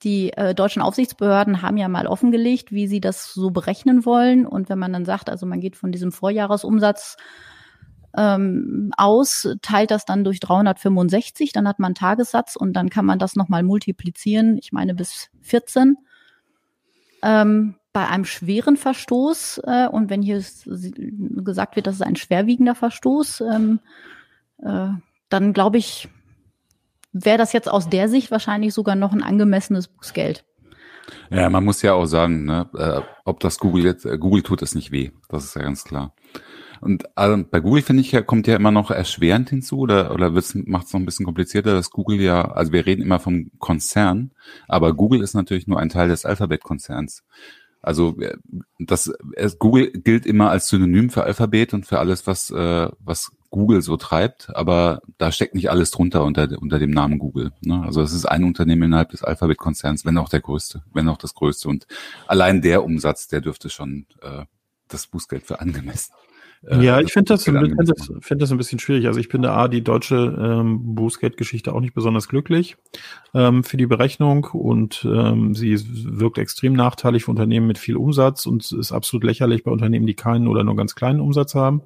Die 0.04 0.32
äh, 0.34 0.54
deutschen 0.54 0.82
Aufsichtsbehörden 0.82 1.64
haben 1.64 1.78
ja 1.78 1.88
mal 1.88 2.06
offengelegt, 2.06 2.72
wie 2.72 2.88
sie 2.88 3.02
das 3.02 3.34
so 3.34 3.50
berechnen 3.50 4.06
wollen. 4.06 4.46
Und 4.46 4.70
wenn 4.70 4.78
man 4.78 4.94
dann 4.94 5.06
sagt, 5.06 5.30
also 5.30 5.48
man 5.48 5.60
geht 5.60 5.76
von 5.76 5.92
diesem 5.92 6.12
Vorjahresumsatz 6.12 7.18
ähm, 8.18 8.92
aus, 8.98 9.48
teilt 9.62 9.92
das 9.92 10.06
dann 10.06 10.24
durch 10.24 10.40
365, 10.40 11.54
dann 11.54 11.68
hat 11.68 11.80
man 11.80 11.90
einen 11.90 11.96
Tagessatz 11.96 12.56
und 12.56 12.74
dann 12.74 12.90
kann 12.90 13.06
man 13.06 13.20
das 13.20 13.36
nochmal 13.36 13.64
multiplizieren, 13.64 14.58
ich 14.58 14.72
meine 14.72 14.96
bis 14.96 15.30
14. 15.42 15.98
Ähm, 17.22 17.76
bei 17.94 18.08
einem 18.08 18.26
schweren 18.26 18.76
Verstoß, 18.76 19.62
äh, 19.66 19.88
und 19.88 20.10
wenn 20.10 20.22
hier 20.22 20.44
gesagt 20.66 21.76
wird, 21.76 21.88
das 21.88 21.96
ist 21.96 22.02
ein 22.02 22.16
schwerwiegender 22.16 22.76
Verstoß, 22.76 23.42
ähm, 23.42 23.80
äh, 24.64 24.90
dann 25.30 25.54
glaube 25.54 25.78
ich, 25.78 26.10
wäre 27.14 27.38
das 27.38 27.54
jetzt 27.54 27.70
aus 27.70 27.90
der 27.90 28.10
Sicht 28.10 28.32
wahrscheinlich 28.32 28.74
sogar 28.74 28.96
noch 28.96 29.14
ein 29.14 29.24
angemessenes 29.24 29.88
Bußgeld. 29.88 30.44
Ja, 31.30 31.50
man 31.50 31.64
muss 31.64 31.82
ja 31.82 31.94
auch 31.94 32.06
sagen, 32.06 32.46
ne, 32.46 32.70
äh, 32.76 33.02
ob 33.26 33.40
das 33.40 33.60
Google 33.60 33.86
jetzt, 33.86 34.06
äh, 34.06 34.18
Google 34.18 34.44
tut 34.44 34.62
es 34.62 34.76
nicht 34.76 34.92
weh. 34.92 35.12
Das 35.30 35.46
ist 35.46 35.56
ja 35.56 35.62
ganz 35.62 35.84
klar. 35.84 36.14
Und 36.82 37.06
also 37.18 37.44
bei 37.50 37.60
Google 37.60 37.82
finde 37.82 38.02
ich 38.02 38.26
kommt 38.28 38.46
ja 38.48 38.56
immer 38.56 38.72
noch 38.72 38.92
erschwerend 38.92 39.50
hinzu 39.50 39.80
oder, 39.80 40.14
oder 40.14 40.30
macht 40.30 40.44
es 40.44 40.94
noch 40.94 41.00
ein 41.00 41.06
bisschen 41.06 41.26
komplizierter, 41.26 41.74
dass 41.74 41.90
Google 41.90 42.22
ja, 42.22 42.52
also 42.52 42.72
wir 42.72 42.86
reden 42.86 43.02
immer 43.02 43.20
vom 43.20 43.50
Konzern, 43.58 44.32
aber 44.68 44.94
Google 44.94 45.22
ist 45.22 45.34
natürlich 45.34 45.68
nur 45.68 45.80
ein 45.80 45.90
Teil 45.90 46.10
des 46.10 46.26
Alphabet-Konzerns. 46.26 47.24
Also 47.82 48.20
äh, 48.20 48.38
das 48.80 49.12
Google 49.60 49.92
gilt 49.92 50.26
immer 50.26 50.50
als 50.50 50.68
Synonym 50.68 51.10
für 51.10 51.24
Alphabet 51.24 51.74
und 51.74 51.86
für 51.86 52.00
alles, 52.00 52.28
was, 52.28 52.50
äh, 52.52 52.90
was 53.00 53.32
Google 53.50 53.82
so 53.82 53.98
treibt, 53.98 54.56
aber 54.56 55.02
da 55.18 55.32
steckt 55.32 55.56
nicht 55.56 55.70
alles 55.70 55.92
drunter 55.92 56.24
unter, 56.24 56.50
unter 56.62 56.80
dem 56.80 56.92
Namen 56.92 57.20
Google. 57.20 57.52
Ne? 57.62 57.82
Also 57.84 58.02
es 58.02 58.14
ist 58.14 58.26
ein 58.26 58.44
Unternehmen 58.44 58.84
innerhalb 58.84 59.10
des 59.10 59.24
Alphabet-Konzerns, 59.24 60.06
wenn 60.06 60.18
auch 60.18 60.30
der 60.30 60.42
größte, 60.42 60.84
wenn 60.94 61.10
auch 61.10 61.18
das 61.18 61.34
größte. 61.34 61.68
Und 61.68 61.88
allein 62.28 62.62
der 62.62 62.84
Umsatz, 62.84 63.28
der 63.28 63.42
dürfte 63.42 63.70
schon 63.70 64.06
äh, 64.22 64.46
das 64.88 65.08
Bußgeld 65.08 65.46
für 65.46 65.60
angemessen 65.60 66.14
äh, 66.66 66.84
ja, 66.84 67.00
ich 67.00 67.14
finde 67.14 67.34
das, 67.34 67.44
find 67.44 67.76
das, 67.86 68.12
find 68.22 68.42
das 68.42 68.52
ein 68.52 68.58
bisschen 68.58 68.80
schwierig. 68.80 69.08
Also 69.08 69.20
ich 69.20 69.28
finde 69.28 69.52
A, 69.52 69.68
die 69.68 69.84
deutsche 69.84 70.16
ähm, 70.16 70.96
Bußgeldgeschichte 70.96 71.74
auch 71.74 71.82
nicht 71.82 71.94
besonders 71.94 72.28
glücklich 72.28 72.78
ähm, 73.34 73.64
für 73.64 73.78
die 73.78 73.86
Berechnung 73.86 74.46
und 74.46 75.06
ähm, 75.10 75.54
sie 75.54 75.80
wirkt 76.20 76.38
extrem 76.38 76.74
nachteilig 76.74 77.26
für 77.26 77.32
Unternehmen 77.32 77.68
mit 77.68 77.78
viel 77.78 77.96
Umsatz 77.96 78.46
und 78.46 78.72
ist 78.72 78.92
absolut 78.92 79.24
lächerlich 79.24 79.64
bei 79.64 79.72
Unternehmen, 79.72 80.08
die 80.08 80.16
keinen 80.16 80.48
oder 80.48 80.64
nur 80.64 80.76
ganz 80.76 80.96
kleinen 80.96 81.22
Umsatz 81.22 81.54
haben. 81.56 81.84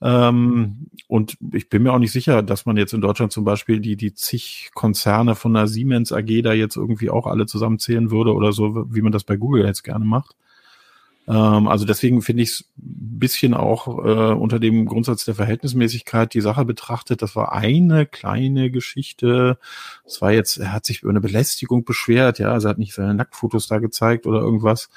Ähm, 0.00 0.88
und 1.08 1.36
ich 1.52 1.68
bin 1.68 1.82
mir 1.82 1.92
auch 1.92 1.98
nicht 1.98 2.12
sicher, 2.12 2.42
dass 2.42 2.66
man 2.66 2.76
jetzt 2.76 2.94
in 2.94 3.00
Deutschland 3.00 3.32
zum 3.32 3.44
Beispiel 3.44 3.80
die, 3.80 3.96
die 3.96 4.14
zig 4.14 4.70
Konzerne 4.74 5.34
von 5.34 5.54
der 5.54 5.66
Siemens 5.66 6.12
AG 6.12 6.42
da 6.42 6.52
jetzt 6.52 6.76
irgendwie 6.76 7.10
auch 7.10 7.26
alle 7.26 7.46
zusammenzählen 7.46 8.10
würde 8.10 8.32
oder 8.34 8.52
so, 8.52 8.86
wie 8.92 9.02
man 9.02 9.12
das 9.12 9.24
bei 9.24 9.36
Google 9.36 9.64
jetzt 9.64 9.82
gerne 9.82 10.04
macht. 10.04 10.36
Ähm, 11.28 11.68
also 11.68 11.84
deswegen 11.84 12.22
finde 12.22 12.42
ich 12.42 12.50
es 12.50 12.60
ein 12.78 13.18
bisschen 13.18 13.54
auch 13.54 13.86
äh, 13.88 14.32
unter 14.32 14.58
dem 14.58 14.86
Grundsatz 14.86 15.24
der 15.24 15.34
Verhältnismäßigkeit 15.34 16.32
die 16.32 16.40
Sache 16.40 16.64
betrachtet. 16.64 17.20
Das 17.20 17.36
war 17.36 17.52
eine 17.52 18.06
kleine 18.06 18.70
Geschichte. 18.70 19.58
Es 20.06 20.22
war 20.22 20.32
jetzt, 20.32 20.58
er 20.58 20.72
hat 20.72 20.86
sich 20.86 21.02
über 21.02 21.10
eine 21.10 21.20
Belästigung 21.20 21.84
beschwert, 21.84 22.38
ja, 22.38 22.52
also 22.52 22.68
er 22.68 22.70
hat 22.70 22.78
nicht 22.78 22.94
seine 22.94 23.14
Nacktfotos 23.14 23.68
da 23.68 23.78
gezeigt 23.78 24.26
oder 24.26 24.40
irgendwas. 24.40 24.88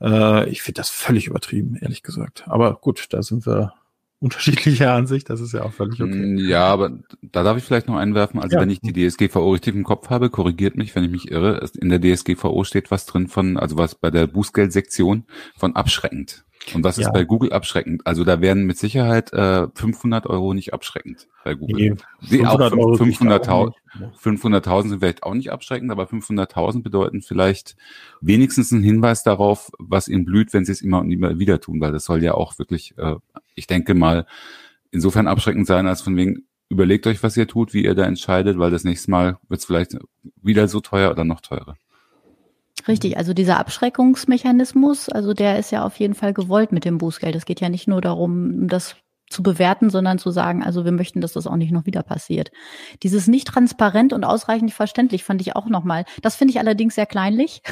Äh, 0.00 0.48
ich 0.50 0.62
finde 0.62 0.80
das 0.80 0.90
völlig 0.90 1.28
übertrieben, 1.28 1.76
ehrlich 1.76 2.02
gesagt. 2.02 2.44
Aber 2.48 2.74
gut, 2.74 3.06
da 3.10 3.22
sind 3.22 3.46
wir 3.46 3.74
unterschiedlicher 4.20 4.92
Ansicht, 4.92 5.30
das 5.30 5.40
ist 5.40 5.52
ja 5.52 5.62
auch 5.62 5.72
völlig 5.72 6.00
okay. 6.00 6.14
Mm, 6.14 6.38
ja, 6.38 6.64
aber 6.64 6.98
da 7.22 7.42
darf 7.42 7.56
ich 7.56 7.64
vielleicht 7.64 7.88
noch 7.88 7.96
einwerfen, 7.96 8.38
also 8.38 8.56
ja. 8.56 8.62
wenn 8.62 8.70
ich 8.70 8.80
die 8.80 8.92
DSGVO 8.92 9.52
richtig 9.52 9.74
im 9.74 9.84
Kopf 9.84 10.10
habe, 10.10 10.28
korrigiert 10.28 10.76
mich, 10.76 10.94
wenn 10.94 11.04
ich 11.04 11.10
mich 11.10 11.30
irre, 11.30 11.66
in 11.80 11.88
der 11.88 12.00
DSGVO 12.00 12.64
steht 12.64 12.90
was 12.90 13.06
drin 13.06 13.28
von, 13.28 13.56
also 13.56 13.78
was 13.78 13.94
bei 13.94 14.10
der 14.10 14.26
Bußgeldsektion 14.26 15.24
von 15.56 15.74
abschreckend. 15.74 16.44
Und 16.74 16.84
was 16.84 16.98
ist 16.98 17.06
ja. 17.06 17.10
bei 17.10 17.24
Google 17.24 17.52
abschreckend? 17.52 18.06
Also 18.06 18.22
da 18.22 18.40
werden 18.40 18.64
mit 18.64 18.78
Sicherheit 18.78 19.32
äh, 19.32 19.68
500 19.74 20.26
Euro 20.26 20.52
nicht 20.54 20.74
abschreckend 20.74 21.26
bei 21.42 21.54
Google. 21.54 21.96
Nee, 22.20 22.42
500.000 22.42 23.72
500 24.18 24.64
sind 24.64 25.00
vielleicht 25.00 25.22
auch 25.22 25.34
nicht 25.34 25.50
abschreckend, 25.50 25.90
aber 25.90 26.04
500.000 26.04 26.82
bedeuten 26.82 27.22
vielleicht 27.22 27.76
wenigstens 28.20 28.72
einen 28.72 28.82
Hinweis 28.82 29.22
darauf, 29.22 29.70
was 29.78 30.08
ihnen 30.08 30.24
blüht, 30.24 30.52
wenn 30.52 30.64
sie 30.64 30.72
es 30.72 30.82
immer 30.82 31.00
und 31.00 31.10
immer 31.10 31.38
wieder 31.38 31.60
tun, 31.60 31.80
weil 31.80 31.92
das 31.92 32.04
soll 32.04 32.22
ja 32.22 32.34
auch 32.34 32.58
wirklich, 32.58 32.96
äh, 32.98 33.16
ich 33.54 33.66
denke 33.66 33.94
mal, 33.94 34.26
insofern 34.90 35.26
abschreckend 35.26 35.66
sein, 35.66 35.86
als 35.86 36.02
von 36.02 36.16
wegen, 36.16 36.44
überlegt 36.68 37.06
euch, 37.06 37.22
was 37.22 37.36
ihr 37.36 37.48
tut, 37.48 37.74
wie 37.74 37.84
ihr 37.84 37.94
da 37.94 38.04
entscheidet, 38.04 38.58
weil 38.58 38.70
das 38.70 38.84
nächste 38.84 39.10
Mal 39.10 39.38
wird 39.48 39.60
es 39.60 39.66
vielleicht 39.66 39.96
wieder 40.42 40.68
so 40.68 40.80
teuer 40.80 41.10
oder 41.10 41.24
noch 41.24 41.40
teurer. 41.40 41.76
Richtig, 42.88 43.16
also 43.16 43.34
dieser 43.34 43.58
Abschreckungsmechanismus, 43.58 45.08
also 45.08 45.34
der 45.34 45.58
ist 45.58 45.70
ja 45.70 45.84
auf 45.84 45.98
jeden 45.98 46.14
Fall 46.14 46.32
gewollt 46.32 46.72
mit 46.72 46.84
dem 46.84 46.98
Bußgeld. 46.98 47.34
Es 47.34 47.44
geht 47.44 47.60
ja 47.60 47.68
nicht 47.68 47.88
nur 47.88 48.00
darum, 48.00 48.68
das 48.68 48.96
zu 49.30 49.44
bewerten, 49.44 49.90
sondern 49.90 50.18
zu 50.18 50.30
sagen, 50.30 50.62
also 50.64 50.84
wir 50.84 50.92
möchten, 50.92 51.20
dass 51.20 51.32
das 51.32 51.46
auch 51.46 51.56
nicht 51.56 51.70
noch 51.70 51.86
wieder 51.86 52.02
passiert. 52.02 52.50
Dieses 53.04 53.28
nicht 53.28 53.46
transparent 53.46 54.12
und 54.12 54.24
ausreichend 54.24 54.72
verständlich 54.72 55.22
fand 55.22 55.40
ich 55.40 55.54
auch 55.54 55.66
nochmal. 55.66 56.04
Das 56.20 56.34
finde 56.34 56.50
ich 56.50 56.58
allerdings 56.58 56.96
sehr 56.96 57.06
kleinlich. 57.06 57.62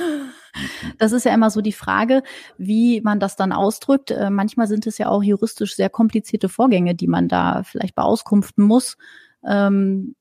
Das 0.99 1.13
ist 1.13 1.25
ja 1.25 1.33
immer 1.35 1.51
so 1.51 1.61
die 1.61 1.75
Frage, 1.75 2.23
wie 2.57 3.01
man 3.03 3.21
das 3.21 3.37
dann 3.37 3.53
ausdrückt. 3.53 4.11
Äh, 4.11 4.31
manchmal 4.31 4.67
sind 4.67 4.87
es 4.87 4.99
ja 4.99 5.09
auch 5.09 5.23
juristisch 5.23 5.77
sehr 5.77 5.91
komplizierte 5.91 6.49
Vorgänge, 6.49 6.95
die 6.95 7.07
man 7.07 7.29
da 7.29 7.63
vielleicht 7.65 7.95
beauskunften 7.95 8.65
muss 8.65 8.97
ähm, 9.47 10.15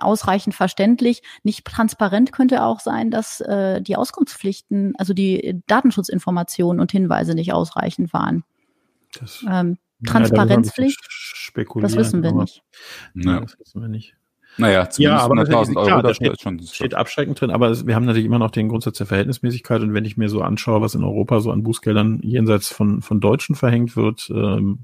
ausreichend 0.00 0.54
verständlich. 0.54 1.22
Nicht 1.42 1.64
transparent 1.64 2.32
könnte 2.32 2.62
auch 2.62 2.80
sein, 2.80 3.10
dass 3.10 3.40
äh, 3.40 3.80
die 3.80 3.96
Auskunftspflichten, 3.96 4.94
also 4.98 5.14
die 5.14 5.60
Datenschutzinformationen 5.66 6.80
und 6.80 6.92
Hinweise 6.92 7.34
nicht 7.34 7.52
ausreichend 7.52 8.12
waren. 8.12 8.44
Das, 9.18 9.44
ähm, 9.48 9.78
Transparenzpflicht, 10.06 11.00
ja, 11.56 11.64
das 11.80 11.96
wissen 11.96 12.22
wir 12.22 12.32
nicht. 12.32 12.62
Ja. 13.14 13.40
Das 13.40 13.58
wissen 13.58 13.80
wir 13.80 13.88
nicht. 13.88 14.14
Naja, 14.56 14.90
zumindest 14.90 14.98
ja, 14.98 15.18
aber 15.18 15.34
100.000 15.34 15.76
Euro, 15.76 15.86
klar, 15.86 16.02
da 16.02 16.14
steht, 16.14 16.40
schon, 16.40 16.60
steht 16.60 16.94
abschreckend 16.94 17.40
drin, 17.40 17.50
aber 17.50 17.86
wir 17.86 17.94
haben 17.94 18.04
natürlich 18.04 18.26
immer 18.26 18.40
noch 18.40 18.50
den 18.50 18.68
Grundsatz 18.68 18.98
der 18.98 19.06
Verhältnismäßigkeit 19.06 19.82
und 19.82 19.94
wenn 19.94 20.04
ich 20.04 20.16
mir 20.16 20.28
so 20.28 20.42
anschaue, 20.42 20.80
was 20.80 20.96
in 20.96 21.04
Europa 21.04 21.40
so 21.40 21.52
an 21.52 21.62
Bußgeldern 21.62 22.20
jenseits 22.22 22.68
von, 22.68 23.00
von 23.00 23.20
Deutschen 23.20 23.54
verhängt 23.54 23.94
wird, 23.96 24.28
ähm, 24.30 24.80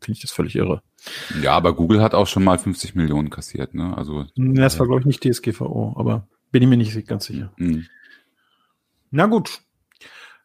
finde 0.00 0.16
ich 0.16 0.20
das 0.20 0.32
völlig 0.32 0.56
irre. 0.56 0.82
Ja, 1.42 1.52
aber 1.52 1.74
Google 1.74 2.02
hat 2.02 2.14
auch 2.14 2.26
schon 2.26 2.44
mal 2.44 2.58
50 2.58 2.94
Millionen 2.94 3.30
kassiert, 3.30 3.74
ne? 3.74 3.96
Also. 3.96 4.26
Das 4.36 4.78
war, 4.78 4.86
glaube 4.86 5.00
ich, 5.00 5.06
nicht 5.06 5.24
DSGVO, 5.24 5.94
aber 5.96 6.26
bin 6.50 6.62
ich 6.62 6.68
mir 6.68 6.76
nicht 6.76 7.06
ganz 7.06 7.26
sicher. 7.26 7.52
Mhm. 7.56 7.86
Na 9.10 9.26
gut. 9.26 9.60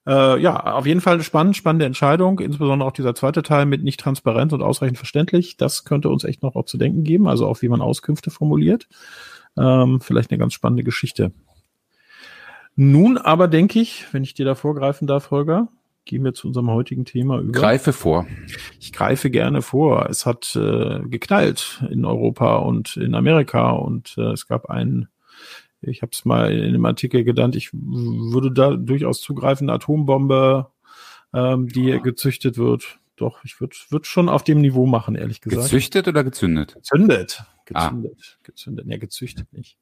Äh, 0.06 0.42
ja, 0.42 0.74
auf 0.74 0.86
jeden 0.86 1.02
Fall 1.02 1.14
eine 1.14 1.24
spannend, 1.24 1.56
spannende 1.56 1.86
Entscheidung, 1.86 2.40
insbesondere 2.40 2.88
auch 2.88 2.94
dieser 2.94 3.16
zweite 3.16 3.42
Teil 3.42 3.66
mit 3.66 3.84
nicht 3.84 4.00
transparent 4.00 4.52
und 4.52 4.62
ausreichend 4.62 4.98
verständlich. 4.98 5.56
Das 5.56 5.86
könnte 5.86 6.10
uns 6.10 6.26
echt 6.26 6.44
noch 6.44 6.56
auch 6.56 6.66
zu 6.66 6.78
denken 6.78 7.04
geben, 7.04 7.28
also 7.28 7.48
auch 7.48 7.62
wie 7.62 7.70
man 7.70 7.82
Auskünfte 7.82 8.30
formuliert. 8.30 8.88
Ähm, 9.58 10.02
vielleicht 10.02 10.32
eine 10.32 10.40
ganz 10.40 10.54
spannende 10.54 10.84
Geschichte. 10.84 11.32
Nun 12.76 13.18
aber 13.18 13.48
denke 13.48 13.80
ich, 13.80 14.06
wenn 14.12 14.24
ich 14.24 14.34
dir 14.34 14.46
da 14.46 14.56
vorgreifen 14.56 15.08
darf, 15.08 15.32
Holger, 15.32 15.70
gehen 16.06 16.24
wir 16.24 16.34
zu 16.34 16.48
unserem 16.48 16.70
heutigen 16.70 17.06
Thema 17.06 17.40
über. 17.40 17.52
Greife 17.52 17.94
vor. 17.94 18.28
Ich 18.80 18.92
greife 18.92 19.30
gerne 19.30 19.62
vor. 19.62 20.08
Es 20.10 20.26
hat 20.26 20.56
äh, 20.56 21.00
geknallt 21.08 21.84
in 21.90 22.06
Europa 22.06 22.58
und 22.58 22.98
in 22.98 23.16
Amerika 23.16 23.72
und 23.72 24.16
äh, 24.18 24.32
es 24.32 24.48
gab 24.48 24.70
einen, 24.70 25.08
ich 25.82 26.02
habe 26.02 26.12
es 26.14 26.26
mal 26.26 26.52
in 26.52 26.64
einem 26.64 26.86
Artikel 26.86 27.24
genannt, 27.24 27.56
ich 27.56 27.70
würde 27.74 28.52
da 28.52 28.76
durchaus 28.76 29.22
zugreifen, 29.22 29.70
eine 29.70 29.76
Atombombe, 29.76 30.68
ähm, 31.34 31.68
die 31.68 32.00
gezüchtet 32.02 32.58
wird. 32.58 33.00
Doch, 33.16 33.44
ich 33.44 33.60
würde 33.62 33.76
würd 33.90 34.08
schon 34.08 34.28
auf 34.28 34.44
dem 34.44 34.60
Niveau 34.60 34.86
machen, 34.86 35.16
ehrlich 35.16 35.40
gesagt. 35.40 35.64
Gezüchtet 35.64 36.08
oder 36.08 36.24
gezündet? 36.24 36.74
Gezündet. 36.74 37.44
Gezündet. 37.66 38.38
Ah. 38.38 38.40
Gezündet. 38.44 38.86
Ja, 38.88 38.98
gezüchtet 38.98 39.54
nicht. 39.54 39.78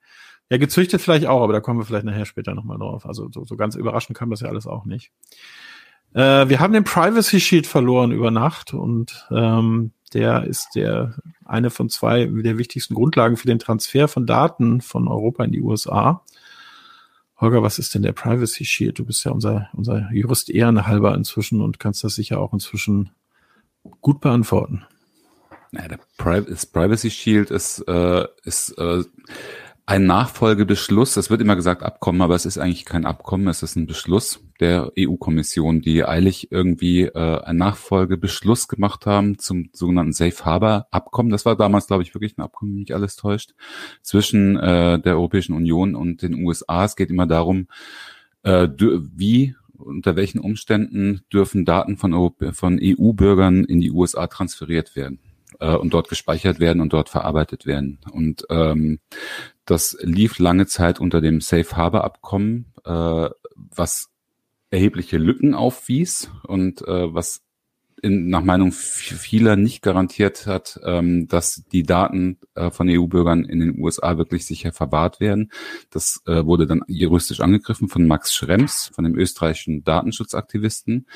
Ja, 0.49 0.57
gezüchtet 0.57 1.01
vielleicht 1.01 1.27
auch, 1.27 1.41
aber 1.41 1.53
da 1.53 1.61
kommen 1.61 1.79
wir 1.79 1.85
vielleicht 1.85 2.05
nachher 2.05 2.25
später 2.25 2.53
nochmal 2.53 2.77
drauf. 2.77 3.05
Also 3.05 3.29
so, 3.31 3.45
so 3.45 3.55
ganz 3.55 3.75
überraschend 3.75 4.17
kam 4.17 4.29
das 4.29 4.41
ja 4.41 4.49
alles 4.49 4.67
auch 4.67 4.85
nicht. 4.85 5.11
Äh, 6.13 6.49
wir 6.49 6.59
haben 6.59 6.73
den 6.73 6.83
Privacy 6.83 7.39
Shield 7.39 7.67
verloren 7.67 8.11
über 8.11 8.31
Nacht 8.31 8.73
und 8.73 9.27
ähm, 9.31 9.91
der 10.13 10.43
ist 10.43 10.69
der 10.75 11.15
eine 11.45 11.69
von 11.69 11.89
zwei 11.89 12.25
der 12.25 12.57
wichtigsten 12.57 12.95
Grundlagen 12.95 13.37
für 13.37 13.47
den 13.47 13.59
Transfer 13.59 14.07
von 14.07 14.25
Daten 14.25 14.81
von 14.81 15.07
Europa 15.07 15.43
in 15.43 15.51
die 15.51 15.61
USA. 15.61 16.23
Holger, 17.39 17.63
was 17.63 17.79
ist 17.79 17.95
denn 17.95 18.03
der 18.03 18.11
Privacy 18.11 18.65
Shield? 18.65 18.99
Du 18.99 19.05
bist 19.05 19.23
ja 19.25 19.31
unser, 19.31 19.69
unser 19.73 20.11
Jurist 20.11 20.49
ehrenhalber 20.49 21.15
inzwischen 21.15 21.61
und 21.61 21.79
kannst 21.79 22.03
das 22.03 22.15
sicher 22.15 22.39
auch 22.39 22.53
inzwischen 22.53 23.11
gut 24.01 24.21
beantworten. 24.21 24.85
Ja, 25.71 25.87
der 25.87 25.99
Privacy 26.17 27.09
Shield 27.09 27.49
ist, 27.49 27.79
äh, 27.87 28.27
ist 28.43 28.77
äh, 28.77 29.03
ein 29.85 30.05
Nachfolgebeschluss, 30.05 31.17
es 31.17 31.29
wird 31.29 31.41
immer 31.41 31.55
gesagt 31.55 31.83
Abkommen, 31.83 32.21
aber 32.21 32.35
es 32.35 32.45
ist 32.45 32.57
eigentlich 32.57 32.85
kein 32.85 33.05
Abkommen, 33.05 33.47
es 33.47 33.63
ist 33.63 33.75
ein 33.75 33.87
Beschluss 33.87 34.43
der 34.59 34.91
EU-Kommission, 34.97 35.81
die 35.81 36.05
eilig 36.05 36.51
irgendwie 36.51 37.01
äh, 37.01 37.41
einen 37.43 37.59
Nachfolgebeschluss 37.59 38.67
gemacht 38.67 39.05
haben 39.05 39.39
zum 39.39 39.69
sogenannten 39.73 40.13
Safe 40.13 40.45
Harbor 40.45 40.87
Abkommen. 40.91 41.31
Das 41.31 41.45
war 41.45 41.55
damals, 41.55 41.87
glaube 41.87 42.03
ich, 42.03 42.13
wirklich 42.13 42.37
ein 42.37 42.43
Abkommen, 42.43 42.73
wenn 42.73 42.81
mich 42.81 42.93
alles 42.93 43.15
täuscht, 43.15 43.53
zwischen 44.01 44.57
äh, 44.57 44.99
der 44.99 45.15
Europäischen 45.15 45.53
Union 45.53 45.95
und 45.95 46.21
den 46.21 46.43
USA. 46.45 46.85
Es 46.85 46.95
geht 46.95 47.09
immer 47.09 47.27
darum, 47.27 47.67
äh, 48.43 48.67
wie 48.77 49.55
unter 49.73 50.15
welchen 50.15 50.39
Umständen 50.39 51.21
dürfen 51.33 51.65
Daten 51.65 51.97
von, 51.97 52.13
von 52.53 52.79
EU-Bürgern 52.79 53.63
in 53.63 53.81
die 53.81 53.91
USA 53.91 54.27
transferiert 54.27 54.95
werden. 54.95 55.19
äh, 55.59 55.75
und 55.75 55.93
dort 55.93 56.09
gespeichert 56.09 56.59
werden 56.59 56.81
und 56.81 56.93
dort 56.93 57.09
verarbeitet 57.09 57.65
werden. 57.65 57.99
Und 58.11 58.45
ähm, 58.49 58.99
das 59.71 59.97
lief 60.01 60.37
lange 60.37 60.67
Zeit 60.67 60.99
unter 60.99 61.21
dem 61.21 61.41
Safe 61.41 61.75
Harbor 61.75 62.03
Abkommen, 62.03 62.73
äh, 62.83 63.29
was 63.55 64.09
erhebliche 64.69 65.17
Lücken 65.17 65.53
aufwies 65.53 66.29
und 66.43 66.81
äh, 66.87 67.13
was 67.13 67.41
in, 68.01 68.29
nach 68.29 68.43
Meinung 68.43 68.71
vieler 68.71 69.55
nicht 69.55 69.81
garantiert 69.81 70.47
hat, 70.47 70.79
ähm, 70.83 71.27
dass 71.27 71.63
die 71.71 71.83
Daten 71.83 72.37
äh, 72.55 72.71
von 72.71 72.89
EU-Bürgern 72.89 73.43
in 73.43 73.59
den 73.59 73.79
USA 73.79 74.17
wirklich 74.17 74.45
sicher 74.45 74.71
verwahrt 74.71 75.19
werden. 75.19 75.51
Das 75.89 76.21
äh, 76.25 76.45
wurde 76.45 76.67
dann 76.67 76.81
juristisch 76.87 77.41
angegriffen 77.41 77.87
von 77.87 78.07
Max 78.07 78.33
Schrems, 78.33 78.91
von 78.93 79.03
dem 79.03 79.15
österreichischen 79.15 79.83
Datenschutzaktivisten, 79.83 81.07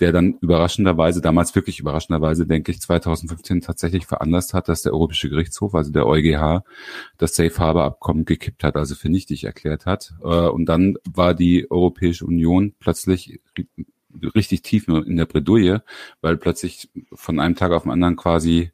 der 0.00 0.12
dann 0.12 0.38
überraschenderweise, 0.40 1.20
damals 1.20 1.54
wirklich 1.54 1.80
überraschenderweise, 1.80 2.46
denke 2.46 2.72
ich, 2.72 2.80
2015 2.80 3.60
tatsächlich 3.60 4.06
veranlasst 4.06 4.54
hat, 4.54 4.68
dass 4.68 4.82
der 4.82 4.92
Europäische 4.92 5.30
Gerichtshof, 5.30 5.74
also 5.74 5.90
der 5.92 6.06
EuGH, 6.06 6.64
das 7.18 7.34
Safe 7.34 7.58
Harbor 7.58 7.84
Abkommen 7.84 8.24
gekippt 8.24 8.64
hat, 8.64 8.76
also 8.76 8.94
für 8.94 9.08
nichtig 9.08 9.44
erklärt 9.44 9.86
hat. 9.86 10.14
Äh, 10.22 10.26
und 10.26 10.66
dann 10.66 10.96
war 11.04 11.34
die 11.34 11.70
Europäische 11.70 12.26
Union 12.26 12.74
plötzlich 12.78 13.40
richtig 14.34 14.62
tief 14.62 14.88
in 14.88 15.16
der 15.16 15.26
Bredouille, 15.26 15.82
weil 16.20 16.36
plötzlich 16.36 16.88
von 17.12 17.40
einem 17.40 17.56
Tag 17.56 17.72
auf 17.72 17.82
den 17.82 17.92
anderen 17.92 18.16
quasi 18.16 18.70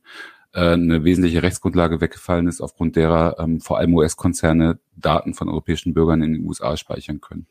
äh, 0.52 0.72
eine 0.72 1.04
wesentliche 1.04 1.42
Rechtsgrundlage 1.42 2.00
weggefallen 2.00 2.48
ist, 2.48 2.60
aufgrund 2.60 2.96
derer 2.96 3.36
ähm, 3.38 3.60
vor 3.60 3.78
allem 3.78 3.94
US-Konzerne 3.94 4.78
Daten 4.96 5.34
von 5.34 5.48
europäischen 5.48 5.94
Bürgern 5.94 6.22
in 6.22 6.32
den 6.32 6.44
USA 6.44 6.76
speichern 6.76 7.20
können. 7.20 7.46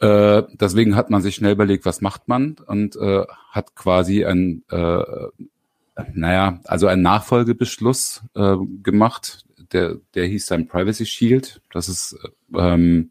Äh, 0.00 0.42
deswegen 0.52 0.96
hat 0.96 1.10
man 1.10 1.22
sich 1.22 1.36
schnell 1.36 1.52
überlegt, 1.52 1.86
was 1.86 2.00
macht 2.00 2.28
man 2.28 2.56
und 2.66 2.96
äh, 2.96 3.24
hat 3.50 3.74
quasi 3.74 4.24
ein, 4.24 4.62
äh, 4.70 5.02
naja, 6.12 6.60
also 6.64 6.88
einen 6.88 7.02
Nachfolgebeschluss 7.02 8.22
äh, 8.34 8.56
gemacht, 8.82 9.44
der, 9.72 9.96
der 10.14 10.26
hieß 10.26 10.46
dann 10.46 10.68
Privacy 10.68 11.06
Shield. 11.06 11.60
Das 11.72 11.88
ist 11.88 12.16
ähm, 12.54 13.10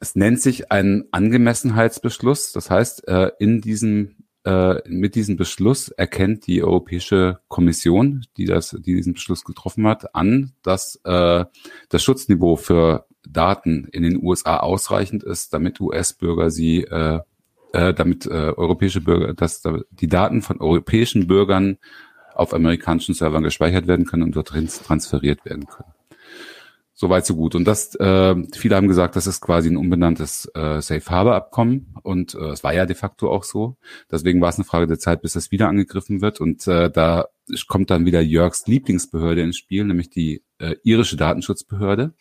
es 0.00 0.14
nennt 0.14 0.40
sich 0.40 0.70
ein 0.70 1.04
Angemessenheitsbeschluss. 1.10 2.52
Das 2.52 2.70
heißt, 2.70 3.08
äh, 3.08 3.30
in 3.38 3.60
diesem 3.60 4.16
äh, 4.44 4.88
mit 4.88 5.14
diesem 5.14 5.36
Beschluss 5.36 5.88
erkennt 5.88 6.46
die 6.46 6.62
Europäische 6.62 7.40
Kommission, 7.48 8.24
die 8.36 8.44
das, 8.44 8.70
die 8.70 8.94
diesen 8.94 9.14
Beschluss 9.14 9.44
getroffen 9.44 9.86
hat, 9.86 10.14
an, 10.14 10.52
dass 10.62 11.00
äh, 11.04 11.44
das 11.88 12.02
Schutzniveau 12.02 12.56
für 12.56 13.06
Daten 13.28 13.88
in 13.92 14.04
den 14.04 14.22
USA 14.22 14.58
ausreichend 14.58 15.24
ist, 15.24 15.52
damit 15.52 15.80
US-Bürger 15.80 16.50
sie, 16.50 16.84
äh, 16.84 17.20
damit 17.72 18.24
äh, 18.26 18.54
europäische 18.56 19.02
Bürger, 19.02 19.34
dass 19.34 19.60
da 19.60 19.80
die 19.90 20.06
Daten 20.06 20.40
von 20.40 20.60
europäischen 20.60 21.26
Bürgern 21.26 21.76
auf 22.34 22.54
amerikanischen 22.54 23.14
Servern 23.14 23.42
gespeichert 23.42 23.86
werden 23.86 24.06
können 24.06 24.22
und 24.22 24.36
dort 24.36 24.48
transferiert 24.48 25.44
werden 25.44 25.66
können. 25.66 25.92
Soweit 27.00 27.24
so 27.24 27.36
gut. 27.36 27.54
Und 27.54 27.64
das, 27.64 27.94
äh, 27.94 28.34
viele 28.56 28.74
haben 28.74 28.88
gesagt, 28.88 29.14
das 29.14 29.28
ist 29.28 29.40
quasi 29.40 29.70
ein 29.70 29.76
unbenanntes 29.76 30.50
äh, 30.56 30.80
Safe 30.82 31.08
Harbor 31.08 31.36
Abkommen 31.36 31.94
und 32.02 32.34
äh, 32.34 32.48
es 32.48 32.64
war 32.64 32.74
ja 32.74 32.86
de 32.86 32.96
facto 32.96 33.30
auch 33.30 33.44
so. 33.44 33.76
Deswegen 34.10 34.40
war 34.40 34.48
es 34.48 34.56
eine 34.56 34.64
Frage 34.64 34.88
der 34.88 34.98
Zeit, 34.98 35.22
bis 35.22 35.34
das 35.34 35.52
wieder 35.52 35.68
angegriffen 35.68 36.22
wird. 36.22 36.40
Und 36.40 36.66
äh, 36.66 36.90
da 36.90 37.28
kommt 37.68 37.90
dann 37.90 38.04
wieder 38.04 38.20
Jörgs 38.20 38.66
Lieblingsbehörde 38.66 39.42
ins 39.42 39.56
Spiel, 39.56 39.84
nämlich 39.84 40.10
die 40.10 40.42
äh, 40.58 40.74
irische 40.82 41.16
Datenschutzbehörde. 41.16 42.14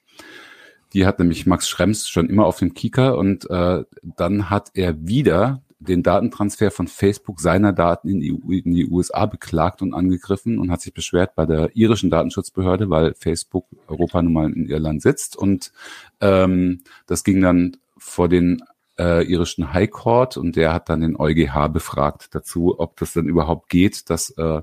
Die 0.94 1.08
hat 1.08 1.18
nämlich 1.18 1.48
Max 1.48 1.68
Schrems 1.68 2.08
schon 2.08 2.30
immer 2.30 2.46
auf 2.46 2.60
dem 2.60 2.76
Kieker 2.76 3.18
und 3.18 3.50
äh, 3.50 3.84
dann 4.04 4.52
hat 4.52 4.70
er 4.76 5.08
wieder 5.08 5.64
den 5.80 6.04
Datentransfer 6.04 6.72
von 6.72 6.88
Facebook 6.88 7.40
seiner 7.40 7.72
Daten 7.72 8.10
in 8.10 8.20
die, 8.20 8.30
in 8.64 8.74
die, 8.74 8.88
USA 8.88 9.26
beklagt 9.26 9.82
und 9.82 9.94
angegriffen 9.94 10.60
und 10.60 10.72
hat 10.72 10.82
sich 10.82 10.94
beschwert 10.94 11.36
bei 11.36 11.46
der 11.46 11.76
irischen 11.76 12.10
Datenschutzbehörde, 12.10 12.90
weil 12.90 13.14
Facebook 13.14 13.66
Europa 13.88 14.22
nun 14.22 14.34
mal 14.34 14.52
in 14.52 14.66
Irland 14.66 15.02
sitzt. 15.02 15.36
Und 15.36 15.72
ähm, 16.20 16.82
das 17.06 17.24
ging 17.24 17.42
dann 17.42 17.78
vor 17.98 18.28
den 18.28 18.64
äh, 18.98 19.24
irischen 19.32 19.74
High 19.74 19.92
Court 19.92 20.38
und 20.38 20.56
der 20.56 20.74
hat 20.74 20.90
dann 20.90 21.02
den 21.02 21.16
EuGH 21.16 21.68
befragt 21.72 22.30
dazu, 22.34 22.80
ob 22.80 22.98
das 22.98 23.14
denn 23.14 23.28
überhaupt 23.28 23.70
geht, 23.70 24.10
dass 24.10 24.32
äh, 24.32 24.62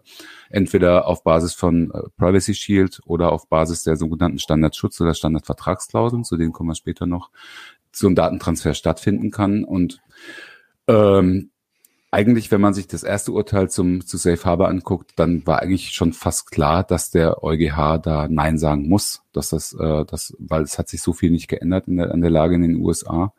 entweder 0.51 1.07
auf 1.07 1.23
Basis 1.23 1.55
von 1.55 1.93
äh, 1.93 2.03
Privacy 2.17 2.55
Shield 2.55 3.01
oder 3.07 3.31
auf 3.31 3.49
Basis 3.49 3.85
der 3.85 3.97
sogenannten 3.97 4.39
Standardschutz- 4.39 5.01
oder 5.01 5.15
Standardvertragsklauseln, 5.15 6.25
zu 6.25 6.37
denen 6.37 6.53
kommen 6.53 6.71
wir 6.71 6.75
später 6.75 7.07
noch, 7.07 7.31
so 7.93 8.09
ein 8.09 8.17
Datentransfer 8.17 8.75
stattfinden 8.75 9.31
kann. 9.31 9.63
Und 9.63 10.03
ähm, 10.89 11.51
eigentlich, 12.11 12.53
wenn 12.53 12.61
man 12.61 12.75
sich 12.75 12.87
das 12.87 13.03
erste 13.03 13.33
Urteil 13.33 13.69
zum 13.71 14.07
zu 14.07 14.17
Safe 14.17 14.45
Harbor 14.45 14.69
anguckt, 14.69 15.13
dann 15.17 15.45
war 15.47 15.61
eigentlich 15.61 15.91
schon 15.91 16.13
fast 16.13 16.53
klar, 16.53 16.85
dass 16.85 17.11
der 17.11 17.43
EuGH 17.43 17.99
da 17.99 18.29
Nein 18.29 18.57
sagen 18.57 18.89
muss, 18.89 19.23
dass 19.33 19.51
das, 19.51 19.73
äh, 19.73 20.05
das, 20.05 20.37
weil 20.39 20.63
es 20.63 20.79
hat 20.79 20.89
sich 20.89 21.03
so 21.03 21.13
viel 21.13 21.33
nicht 21.33 21.49
geändert 21.49 21.89
in 21.89 21.97
der, 21.97 22.13
an 22.13 22.21
der 22.21 22.31
Lage 22.31 22.55
in 22.55 22.63
den 22.63 22.77
USA, 22.77 23.35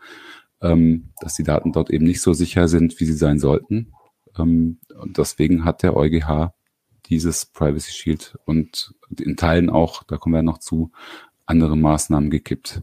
ähm, 0.61 1.11
dass 1.21 1.35
die 1.35 1.43
Daten 1.43 1.71
dort 1.71 1.89
eben 1.89 2.03
nicht 2.03 2.21
so 2.21 2.33
sicher 2.33 2.67
sind, 2.67 2.99
wie 2.99 3.05
sie 3.05 3.13
sein 3.13 3.39
sollten. 3.39 3.93
Ähm, 4.37 4.79
und 5.01 5.17
deswegen 5.17 5.63
hat 5.63 5.81
der 5.81 5.95
EuGH 5.95 6.51
dieses 7.05 7.45
Privacy 7.45 7.91
Shield 7.91 8.37
und 8.45 8.93
in 9.17 9.37
Teilen 9.37 9.69
auch, 9.69 10.03
da 10.03 10.17
kommen 10.17 10.35
wir 10.35 10.43
noch 10.43 10.57
zu, 10.57 10.91
andere 11.45 11.77
Maßnahmen 11.77 12.29
gekippt. 12.29 12.81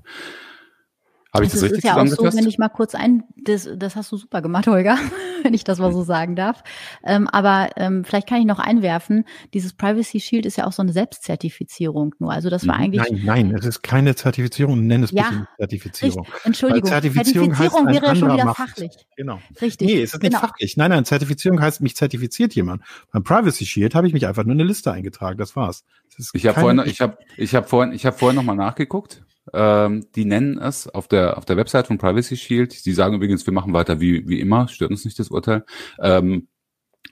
Habe 1.35 1.47
ich 1.47 1.53
also 1.53 1.65
das 1.67 1.73
richtig 1.73 1.79
ist 1.79 1.85
ja 1.85 1.97
auch 1.97 2.07
so, 2.07 2.37
wenn 2.37 2.47
ich 2.47 2.59
mal 2.59 2.69
kurz 2.69 2.95
ein, 2.95 3.25
das, 3.43 3.67
das 3.77 3.97
hast 3.97 4.13
du 4.13 4.19
super 4.19 4.43
gemacht, 4.43 4.67
Holger, 4.67 4.99
wenn 5.43 5.55
ich 5.55 5.65
das 5.65 5.79
mal 5.79 5.91
so 5.91 6.03
sagen 6.03 6.37
darf. 6.37 6.63
Ähm, 7.03 7.27
aber 7.27 7.71
ähm, 7.77 8.05
vielleicht 8.05 8.29
kann 8.29 8.41
ich 8.41 8.45
noch 8.45 8.59
einwerfen, 8.59 9.25
dieses 9.55 9.73
Privacy 9.73 10.21
Shield 10.21 10.45
ist 10.45 10.59
ja 10.59 10.67
auch 10.67 10.73
so 10.73 10.83
eine 10.83 10.93
Selbstzertifizierung 10.93 12.15
nur. 12.19 12.33
Also 12.33 12.51
das 12.51 12.67
war 12.67 12.77
eigentlich. 12.77 13.03
Nein, 13.11 13.23
nein, 13.25 13.55
es 13.55 13.65
ist 13.65 13.83
keine 13.83 14.15
Zertifizierung, 14.15 14.87
nenn 14.87 15.03
es 15.05 15.11
ja, 15.11 15.31
bitte 15.31 15.49
Zertifizierung. 15.57 16.25
Richtig, 16.25 16.45
Entschuldigung, 16.45 16.91
Weil 16.91 17.01
Zertifizierung, 17.03 17.55
Zertifizierung 17.55 17.87
heißt, 17.87 18.03
wäre 18.03 18.07
ja 18.07 18.15
schon 18.15 18.33
wieder 18.35 18.45
macht. 18.45 18.57
fachlich. 18.59 19.07
Genau. 19.17 19.41
Richtig. 19.63 19.89
Nee, 19.89 20.03
es 20.03 20.13
ist 20.13 20.23
nicht 20.23 20.33
genau. 20.33 20.47
fachlich. 20.47 20.77
Nein, 20.77 20.91
nein, 20.91 21.07
Zertifizierung 21.07 21.63
heißt, 21.63 21.81
mich 21.81 21.97
zertifiziert 21.97 22.55
jemand. 22.55 22.83
Beim 23.11 23.25
Privacy 23.25 23.65
Shield 23.65 23.95
habe 23.95 24.07
ich 24.07 24.13
mich 24.13 24.27
einfach 24.27 24.45
nur 24.45 24.53
eine 24.53 24.65
Liste 24.65 24.93
eingetragen, 24.93 25.39
das 25.39 25.57
war's. 25.57 25.85
Das 26.19 26.31
ich 26.35 26.47
habe 26.47 26.61
vorhin, 26.61 26.83
ich 26.85 27.01
habe, 27.01 27.17
ich 27.39 27.55
habe 27.55 27.67
vorhin, 27.67 27.95
ich 27.95 28.05
habe 28.05 28.19
vorhin 28.19 28.37
noch 28.37 28.43
mal 28.43 28.55
nachgeguckt. 28.55 29.22
Ähm, 29.53 30.07
die 30.15 30.25
nennen 30.25 30.59
es 30.59 30.89
auf 30.89 31.09
der 31.09 31.37
auf 31.39 31.45
der 31.45 31.57
Website 31.57 31.87
von 31.89 31.99
Privacy 31.99 32.37
Shield. 32.37 32.85
Die 32.85 32.93
sagen 32.93 33.17
übrigens, 33.17 33.47
wir 33.47 33.53
machen 33.53 33.73
weiter 33.73 34.01
wie 34.01 34.29
wie 34.29 34.41
immer, 34.41 34.69
stört 34.69 34.91
uns 34.91 35.05
nicht 35.05 35.19
das 35.19 35.29
Urteil. 35.31 35.65
Ähm, 36.01 36.49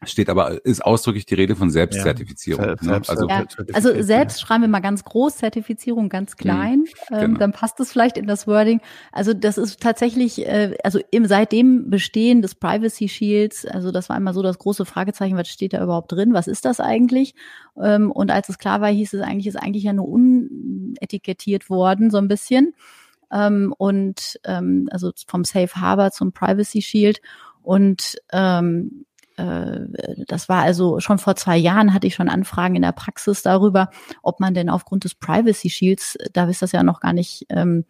steht 0.04 0.30
aber, 0.30 0.64
ist 0.64 0.82
ausdrücklich 0.84 1.26
die 1.26 1.34
Rede 1.34 1.56
von 1.56 1.70
Selbstzertifizierung. 1.70 2.64
Ja, 2.64 2.76
ne? 2.80 3.02
also, 3.06 3.28
ja, 3.28 3.44
also 3.74 4.02
selbst 4.02 4.40
schreiben 4.40 4.62
wir 4.62 4.68
mal 4.68 4.80
ganz 4.80 5.04
groß, 5.04 5.36
Zertifizierung 5.36 6.08
ganz 6.08 6.32
mhm, 6.32 6.36
klein, 6.36 6.78
mhm, 6.78 6.86
genau. 7.08 7.20
ähm, 7.22 7.38
dann 7.38 7.52
passt 7.52 7.78
es 7.80 7.92
vielleicht 7.92 8.16
in 8.16 8.26
das 8.26 8.46
Wording. 8.46 8.80
Also 9.12 9.34
das 9.34 9.58
ist 9.58 9.80
tatsächlich, 9.80 10.46
äh, 10.46 10.76
also 10.84 11.00
im, 11.10 11.26
seit 11.26 11.52
dem 11.52 11.90
Bestehen 11.90 12.40
des 12.40 12.54
Privacy 12.54 13.08
Shields, 13.08 13.66
also 13.66 13.90
das 13.90 14.08
war 14.08 14.16
einmal 14.16 14.32
so 14.32 14.42
das 14.42 14.58
große 14.58 14.86
Fragezeichen, 14.86 15.36
was 15.36 15.48
steht 15.48 15.74
da 15.74 15.82
überhaupt 15.82 16.12
drin, 16.12 16.32
was 16.32 16.48
ist 16.48 16.64
das 16.64 16.80
eigentlich? 16.80 17.34
Ähm, 17.80 18.10
und 18.10 18.30
als 18.30 18.48
es 18.48 18.58
klar 18.58 18.80
war, 18.80 18.88
hieß 18.88 19.12
es 19.12 19.20
eigentlich, 19.20 19.48
ist 19.48 19.56
eigentlich 19.56 19.84
ja 19.84 19.92
nur 19.92 20.08
unetikettiert 20.08 21.68
worden, 21.68 22.10
so 22.10 22.16
ein 22.16 22.28
bisschen. 22.28 22.74
Ähm, 23.30 23.74
und 23.76 24.40
ähm, 24.44 24.88
also 24.90 25.12
vom 25.26 25.44
Safe 25.44 25.74
Harbor 25.74 26.10
zum 26.10 26.32
Privacy 26.32 26.80
Shield. 26.80 27.20
Und 27.62 28.16
ähm, 28.32 29.04
äh, 29.09 29.09
das 30.26 30.48
war 30.48 30.62
also 30.62 31.00
schon 31.00 31.18
vor 31.18 31.36
zwei 31.36 31.56
Jahren 31.56 31.94
hatte 31.94 32.06
ich 32.06 32.14
schon 32.14 32.28
Anfragen 32.28 32.76
in 32.76 32.82
der 32.82 32.92
Praxis 32.92 33.42
darüber, 33.42 33.90
ob 34.22 34.40
man 34.40 34.54
denn 34.54 34.68
aufgrund 34.68 35.04
des 35.04 35.14
Privacy 35.14 35.70
Shields, 35.70 36.18
da 36.32 36.48
ist 36.48 36.62
das 36.62 36.72
ja 36.72 36.82
noch 36.82 37.00
gar 37.00 37.12
nicht 37.12 37.46
ähm, 37.48 37.84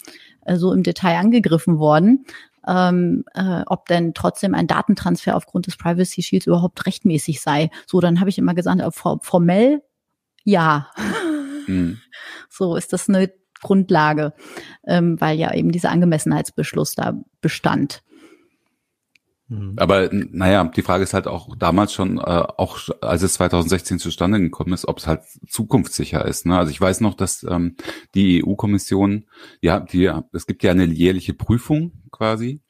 so 0.54 0.72
im 0.72 0.82
Detail 0.82 1.18
angegriffen 1.18 1.78
worden, 1.78 2.24
ähm, 2.66 3.24
äh, 3.34 3.62
ob 3.66 3.86
denn 3.86 4.14
trotzdem 4.14 4.54
ein 4.54 4.66
Datentransfer 4.66 5.36
aufgrund 5.36 5.66
des 5.66 5.76
Privacy 5.76 6.22
Shields 6.22 6.46
überhaupt 6.46 6.86
rechtmäßig 6.86 7.40
sei. 7.40 7.70
So, 7.86 8.00
dann 8.00 8.20
habe 8.20 8.30
ich 8.30 8.38
immer 8.38 8.54
gesagt, 8.54 8.80
äh, 8.80 8.90
formell 8.90 9.82
ja. 10.44 10.90
Mhm. 11.66 11.98
So 12.52 12.74
ist 12.74 12.92
das 12.92 13.08
eine 13.08 13.32
Grundlage, 13.62 14.34
ähm, 14.84 15.20
weil 15.20 15.38
ja 15.38 15.54
eben 15.54 15.70
dieser 15.70 15.90
Angemessenheitsbeschluss 15.90 16.94
da 16.94 17.14
bestand. 17.40 18.02
Mhm. 19.50 19.74
Aber 19.76 20.08
naja, 20.12 20.64
die 20.64 20.82
Frage 20.82 21.02
ist 21.02 21.12
halt 21.12 21.26
auch 21.26 21.54
damals 21.56 21.92
schon, 21.92 22.18
äh, 22.18 22.20
auch 22.20 22.78
als 23.00 23.22
es 23.22 23.34
2016 23.34 23.98
zustande 23.98 24.40
gekommen 24.40 24.72
ist, 24.72 24.86
ob 24.86 24.98
es 24.98 25.06
halt 25.06 25.22
zukunftssicher 25.48 26.24
ist. 26.24 26.46
Ne? 26.46 26.56
Also 26.56 26.70
ich 26.70 26.80
weiß 26.80 27.00
noch, 27.00 27.14
dass 27.14 27.42
ähm, 27.42 27.76
die 28.14 28.44
EU-Kommission, 28.44 29.26
ja, 29.60 29.80
die, 29.80 30.10
es 30.32 30.46
gibt 30.46 30.62
ja 30.62 30.70
eine 30.70 30.84
jährliche 30.84 31.34
Prüfung 31.34 31.92
quasi. 32.12 32.60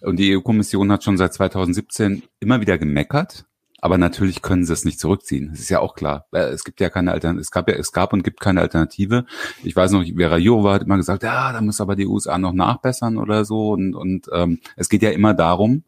Und 0.00 0.18
die 0.18 0.36
EU-Kommission 0.36 0.90
hat 0.90 1.04
schon 1.04 1.18
seit 1.18 1.34
2017 1.34 2.22
immer 2.40 2.60
wieder 2.60 2.78
gemeckert, 2.78 3.44
aber 3.80 3.98
natürlich 3.98 4.40
können 4.40 4.64
sie 4.64 4.72
es 4.72 4.84
nicht 4.84 5.00
zurückziehen. 5.00 5.50
Das 5.50 5.60
ist 5.60 5.68
ja 5.68 5.80
auch 5.80 5.94
klar. 5.94 6.26
Es 6.30 6.64
gibt 6.64 6.80
ja 6.80 6.88
keine 6.88 7.12
Alternative. 7.12 7.40
Es 7.42 7.50
gab 7.50 7.68
ja, 7.68 7.74
es 7.74 7.92
gab 7.92 8.12
und 8.12 8.22
gibt 8.22 8.40
keine 8.40 8.60
Alternative. 8.60 9.26
Ich 9.64 9.76
weiß 9.76 9.90
noch, 9.90 10.04
Vera 10.04 10.38
Jourova 10.38 10.74
hat 10.74 10.82
immer 10.84 10.96
gesagt, 10.96 11.24
ja, 11.24 11.52
da 11.52 11.60
muss 11.60 11.80
aber 11.80 11.96
die 11.96 12.06
USA 12.06 12.38
noch 12.38 12.52
nachbessern 12.52 13.18
oder 13.18 13.44
so. 13.44 13.72
Und, 13.72 13.94
und 13.94 14.28
ähm, 14.32 14.60
es 14.76 14.88
geht 14.88 15.02
ja 15.02 15.10
immer 15.10 15.34
darum, 15.34 15.82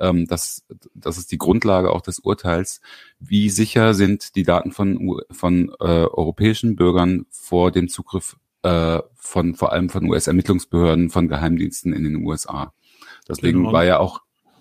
ähm, 0.00 0.26
das, 0.26 0.64
das 0.94 1.18
ist 1.18 1.32
die 1.32 1.38
Grundlage 1.38 1.90
auch 1.90 2.00
des 2.00 2.18
Urteils. 2.18 2.80
Wie 3.18 3.50
sicher 3.50 3.94
sind 3.94 4.36
die 4.36 4.42
Daten 4.42 4.72
von, 4.72 5.20
von 5.30 5.70
äh, 5.80 5.84
europäischen 5.84 6.76
Bürgern 6.76 7.26
vor 7.30 7.70
dem 7.70 7.88
Zugriff 7.88 8.36
äh, 8.62 9.00
von 9.14 9.54
vor 9.54 9.72
allem 9.72 9.88
von 9.88 10.08
US-Ermittlungsbehörden, 10.08 11.10
von 11.10 11.28
Geheimdiensten 11.28 11.92
in 11.92 12.04
den 12.04 12.16
USA? 12.24 12.72
Deswegen 13.28 13.60
genau. 13.60 13.72
war 13.72 13.84
ja 13.84 13.98
auch 13.98 14.20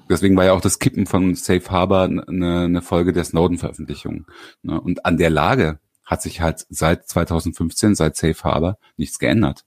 Deswegen 0.10 0.38
war 0.38 0.46
ja 0.46 0.54
auch 0.54 0.62
das 0.62 0.80
Kippen 0.80 1.06
von 1.06 1.36
Safe 1.36 1.70
Harbor 1.70 2.04
eine, 2.04 2.62
eine 2.62 2.82
Folge 2.82 3.12
der 3.12 3.26
Snowden-Veröffentlichung. 3.26 4.26
Ne? 4.62 4.80
Und 4.80 5.06
an 5.06 5.18
der 5.18 5.30
Lage 5.30 5.80
hat 6.06 6.22
sich 6.22 6.40
halt 6.40 6.66
seit 6.70 7.08
2015, 7.08 7.96
seit 7.96 8.16
Safe 8.16 8.42
Harbor, 8.44 8.78
nichts 8.96 9.20
geändert. 9.20 9.66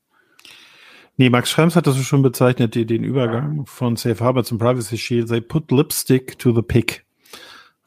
Nee, 1.21 1.29
Max 1.29 1.51
Schrems 1.51 1.77
hat 1.77 1.87
das 1.87 1.99
schon 1.99 2.23
bezeichnet, 2.23 2.75
den 2.75 3.05
Übergang 3.05 3.67
von 3.67 3.97
Safe 3.97 4.25
Harbor 4.25 4.43
zum 4.43 4.57
Privacy 4.57 4.97
Shield. 4.97 5.29
They 5.29 5.43
put 5.43 5.71
lipstick 5.71 6.39
to 6.39 6.51
the 6.55 6.63
pig. 6.63 7.05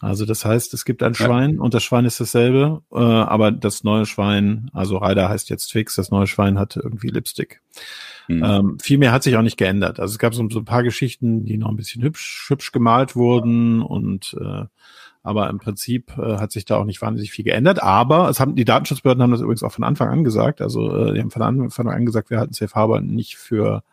Also 0.04 0.26
das 0.26 0.44
heißt, 0.44 0.74
es 0.74 0.84
gibt 0.84 1.02
ein 1.02 1.16
Schwein 1.16 1.60
und 1.60 1.74
das 1.74 1.82
Schwein 1.82 2.04
ist 2.04 2.20
dasselbe, 2.20 2.82
äh, 2.92 2.98
aber 3.00 3.52
das 3.52 3.86
neue 3.86 4.06
Schwein, 4.06 4.70
also 4.74 4.98
Ryder 4.98 5.30
heißt 5.30 5.50
jetzt 5.50 5.68
Twix, 5.68 5.96
das 5.96 6.12
neue 6.12 6.28
Schwein 6.28 6.60
hatte 6.60 6.82
irgendwie 6.84 7.08
Lipstick. 7.08 7.62
Mhm. 8.28 8.44
Ähm, 8.44 8.78
viel 8.82 8.98
mehr 8.98 9.14
hat 9.14 9.24
sich 9.24 9.38
auch 9.38 9.42
nicht 9.42 9.56
geändert. 9.56 10.02
Also 10.02 10.12
es 10.12 10.20
gab 10.20 10.36
so, 10.36 10.46
so 10.50 10.60
ein 10.60 10.66
paar 10.66 10.84
Geschichten, 10.84 11.46
die 11.46 11.58
noch 11.58 11.70
ein 11.70 11.78
bisschen 11.78 12.04
hübsch, 12.04 12.48
hübsch 12.50 12.74
gemalt 12.74 13.16
wurden 13.16 13.82
und 13.82 14.36
äh, 14.42 14.66
aber 15.26 15.50
im 15.50 15.60
Prinzip 15.60 16.18
äh, 16.18 16.36
hat 16.36 16.52
sich 16.52 16.66
da 16.66 16.76
auch 16.76 16.86
nicht 16.86 17.02
wahnsinnig 17.02 17.32
viel 17.32 17.46
geändert. 17.46 17.82
Aber 17.82 18.28
es 18.28 18.42
haben 18.42 18.58
die 18.58 18.66
Datenschutzbehörden 18.66 19.24
haben 19.24 19.32
das 19.32 19.40
übrigens 19.40 19.64
auch 19.64 19.72
von 19.72 19.86
Anfang 19.86 20.10
an 20.10 20.26
gesagt. 20.26 20.60
Also 20.60 20.94
äh, 20.94 21.14
die 21.14 21.22
haben 21.22 21.32
von 21.32 21.42
Anfang 21.42 21.88
an 21.88 22.06
gesagt, 22.06 22.30
wir 22.30 22.40
halten 22.40 22.52
Safe 22.52 22.76
Harbor 22.76 23.00
nicht 23.00 23.38
für 23.38 23.84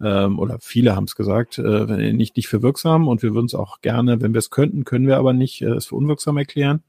ähm, 0.00 0.38
oder 0.38 0.58
viele 0.60 0.96
haben 0.96 1.04
es 1.04 1.16
gesagt, 1.16 1.58
äh, 1.58 2.12
nicht 2.12 2.36
nicht 2.36 2.48
für 2.48 2.62
wirksam 2.62 3.08
und 3.08 3.22
wir 3.22 3.34
würden 3.34 3.46
es 3.46 3.54
auch 3.54 3.80
gerne, 3.80 4.20
wenn 4.20 4.34
wir 4.34 4.38
es 4.38 4.50
könnten, 4.50 4.84
können 4.84 5.06
wir 5.06 5.18
aber 5.18 5.32
nicht 5.32 5.62
äh, 5.62 5.66
es 5.66 5.86
für 5.86 5.96
unwirksam 5.96 6.36
erklären. 6.36 6.82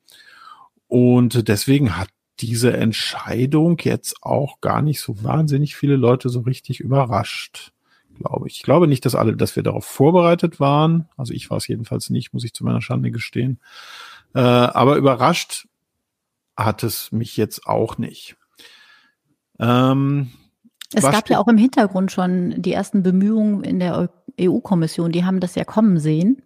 Und 0.87 1.47
deswegen 1.47 1.97
hat 1.97 2.09
diese 2.39 2.73
Entscheidung 2.73 3.77
jetzt 3.81 4.23
auch 4.23 4.61
gar 4.61 4.81
nicht 4.81 5.01
so 5.01 5.23
wahnsinnig 5.23 5.75
viele 5.75 5.95
Leute 5.95 6.29
so 6.29 6.41
richtig 6.41 6.79
überrascht 6.79 7.71
glaube 8.15 8.47
ich. 8.47 8.57
Ich 8.57 8.63
glaube 8.63 8.87
nicht, 8.87 9.05
dass 9.05 9.15
alle, 9.15 9.35
dass 9.35 9.55
wir 9.55 9.63
darauf 9.63 9.85
vorbereitet 9.85 10.59
waren. 10.59 11.09
Also 11.17 11.33
ich 11.33 11.49
war 11.49 11.57
es 11.57 11.67
jedenfalls 11.67 12.09
nicht, 12.09 12.33
muss 12.33 12.43
ich 12.43 12.53
zu 12.53 12.63
meiner 12.63 12.81
Schande 12.81 13.11
gestehen. 13.11 13.59
Äh, 14.33 14.39
aber 14.39 14.95
überrascht 14.95 15.67
hat 16.57 16.83
es 16.83 17.11
mich 17.11 17.37
jetzt 17.37 17.67
auch 17.67 17.97
nicht. 17.97 18.37
Ähm, 19.59 20.31
es 20.95 21.03
gab 21.03 21.29
ja 21.29 21.39
auch 21.39 21.47
im 21.47 21.57
Hintergrund 21.57 22.11
schon 22.11 22.61
die 22.61 22.73
ersten 22.73 23.03
Bemühungen 23.03 23.63
in 23.63 23.79
der 23.79 24.09
EU-Kommission, 24.39 25.11
die 25.11 25.25
haben 25.25 25.39
das 25.39 25.55
ja 25.55 25.63
kommen 25.63 25.99
sehen 25.99 26.41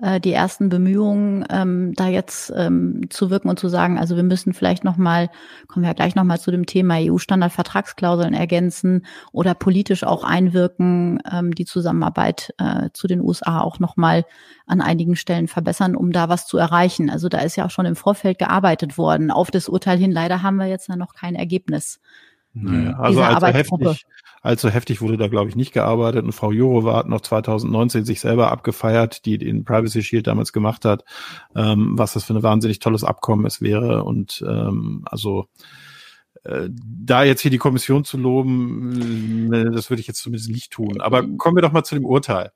äh, 0.00 0.20
die 0.20 0.32
ersten 0.32 0.68
Bemühungen, 0.68 1.44
ähm, 1.50 1.94
da 1.94 2.08
jetzt 2.08 2.52
ähm, 2.56 3.02
zu 3.10 3.30
wirken 3.30 3.48
und 3.48 3.58
zu 3.58 3.68
sagen, 3.68 3.98
also 3.98 4.16
wir 4.16 4.22
müssen 4.22 4.52
vielleicht 4.52 4.84
nochmal, 4.84 5.30
kommen 5.68 5.84
wir 5.84 5.90
ja 5.90 5.94
gleich 5.94 6.14
nochmal 6.14 6.40
zu 6.40 6.50
dem 6.50 6.66
Thema 6.66 6.96
EU-Standard-Vertragsklauseln 6.98 8.34
ergänzen 8.34 9.06
oder 9.32 9.54
politisch 9.54 10.04
auch 10.04 10.24
einwirken, 10.24 11.20
ähm, 11.30 11.54
die 11.54 11.64
Zusammenarbeit 11.64 12.54
äh, 12.58 12.90
zu 12.92 13.06
den 13.06 13.20
USA 13.20 13.60
auch 13.60 13.78
nochmal 13.78 14.24
an 14.66 14.80
einigen 14.80 15.16
Stellen 15.16 15.48
verbessern, 15.48 15.94
um 15.96 16.12
da 16.12 16.28
was 16.28 16.46
zu 16.46 16.58
erreichen. 16.58 17.10
Also 17.10 17.28
da 17.28 17.38
ist 17.38 17.56
ja 17.56 17.66
auch 17.66 17.70
schon 17.70 17.86
im 17.86 17.96
Vorfeld 17.96 18.38
gearbeitet 18.38 18.98
worden. 18.98 19.30
Auf 19.30 19.50
das 19.50 19.68
Urteil 19.68 19.98
hin, 19.98 20.10
leider 20.10 20.42
haben 20.42 20.56
wir 20.56 20.66
jetzt 20.66 20.88
ja 20.88 20.96
noch 20.96 21.14
kein 21.14 21.34
Ergebnis. 21.34 22.00
Naja, 22.54 22.96
also 22.98 23.20
allzu 23.20 23.46
heftig, 23.46 24.06
allzu 24.42 24.70
heftig 24.70 25.00
wurde 25.00 25.16
da, 25.16 25.26
glaube 25.26 25.48
ich, 25.48 25.56
nicht 25.56 25.72
gearbeitet. 25.72 26.24
Und 26.24 26.32
Frau 26.32 26.52
Jourova 26.52 26.96
hat 26.96 27.08
noch 27.08 27.20
2019 27.20 28.04
sich 28.04 28.20
selber 28.20 28.52
abgefeiert, 28.52 29.24
die 29.26 29.38
den 29.38 29.64
Privacy 29.64 30.02
Shield 30.02 30.28
damals 30.28 30.52
gemacht 30.52 30.84
hat, 30.84 31.04
ähm, 31.56 31.98
was 31.98 32.12
das 32.12 32.24
für 32.24 32.34
ein 32.34 32.42
wahnsinnig 32.42 32.78
tolles 32.78 33.02
Abkommen 33.02 33.44
es 33.44 33.60
wäre. 33.60 34.04
Und 34.04 34.44
ähm, 34.48 35.02
also 35.06 35.48
äh, 36.44 36.68
da 36.70 37.24
jetzt 37.24 37.40
hier 37.40 37.50
die 37.50 37.58
Kommission 37.58 38.04
zu 38.04 38.18
loben, 38.18 39.52
äh, 39.52 39.70
das 39.72 39.90
würde 39.90 40.00
ich 40.00 40.06
jetzt 40.06 40.22
zumindest 40.22 40.50
nicht 40.50 40.70
tun. 40.70 41.00
Aber 41.00 41.26
kommen 41.36 41.56
wir 41.56 41.62
doch 41.62 41.72
mal 41.72 41.84
zu 41.84 41.96
dem 41.96 42.04
Urteil. 42.04 42.52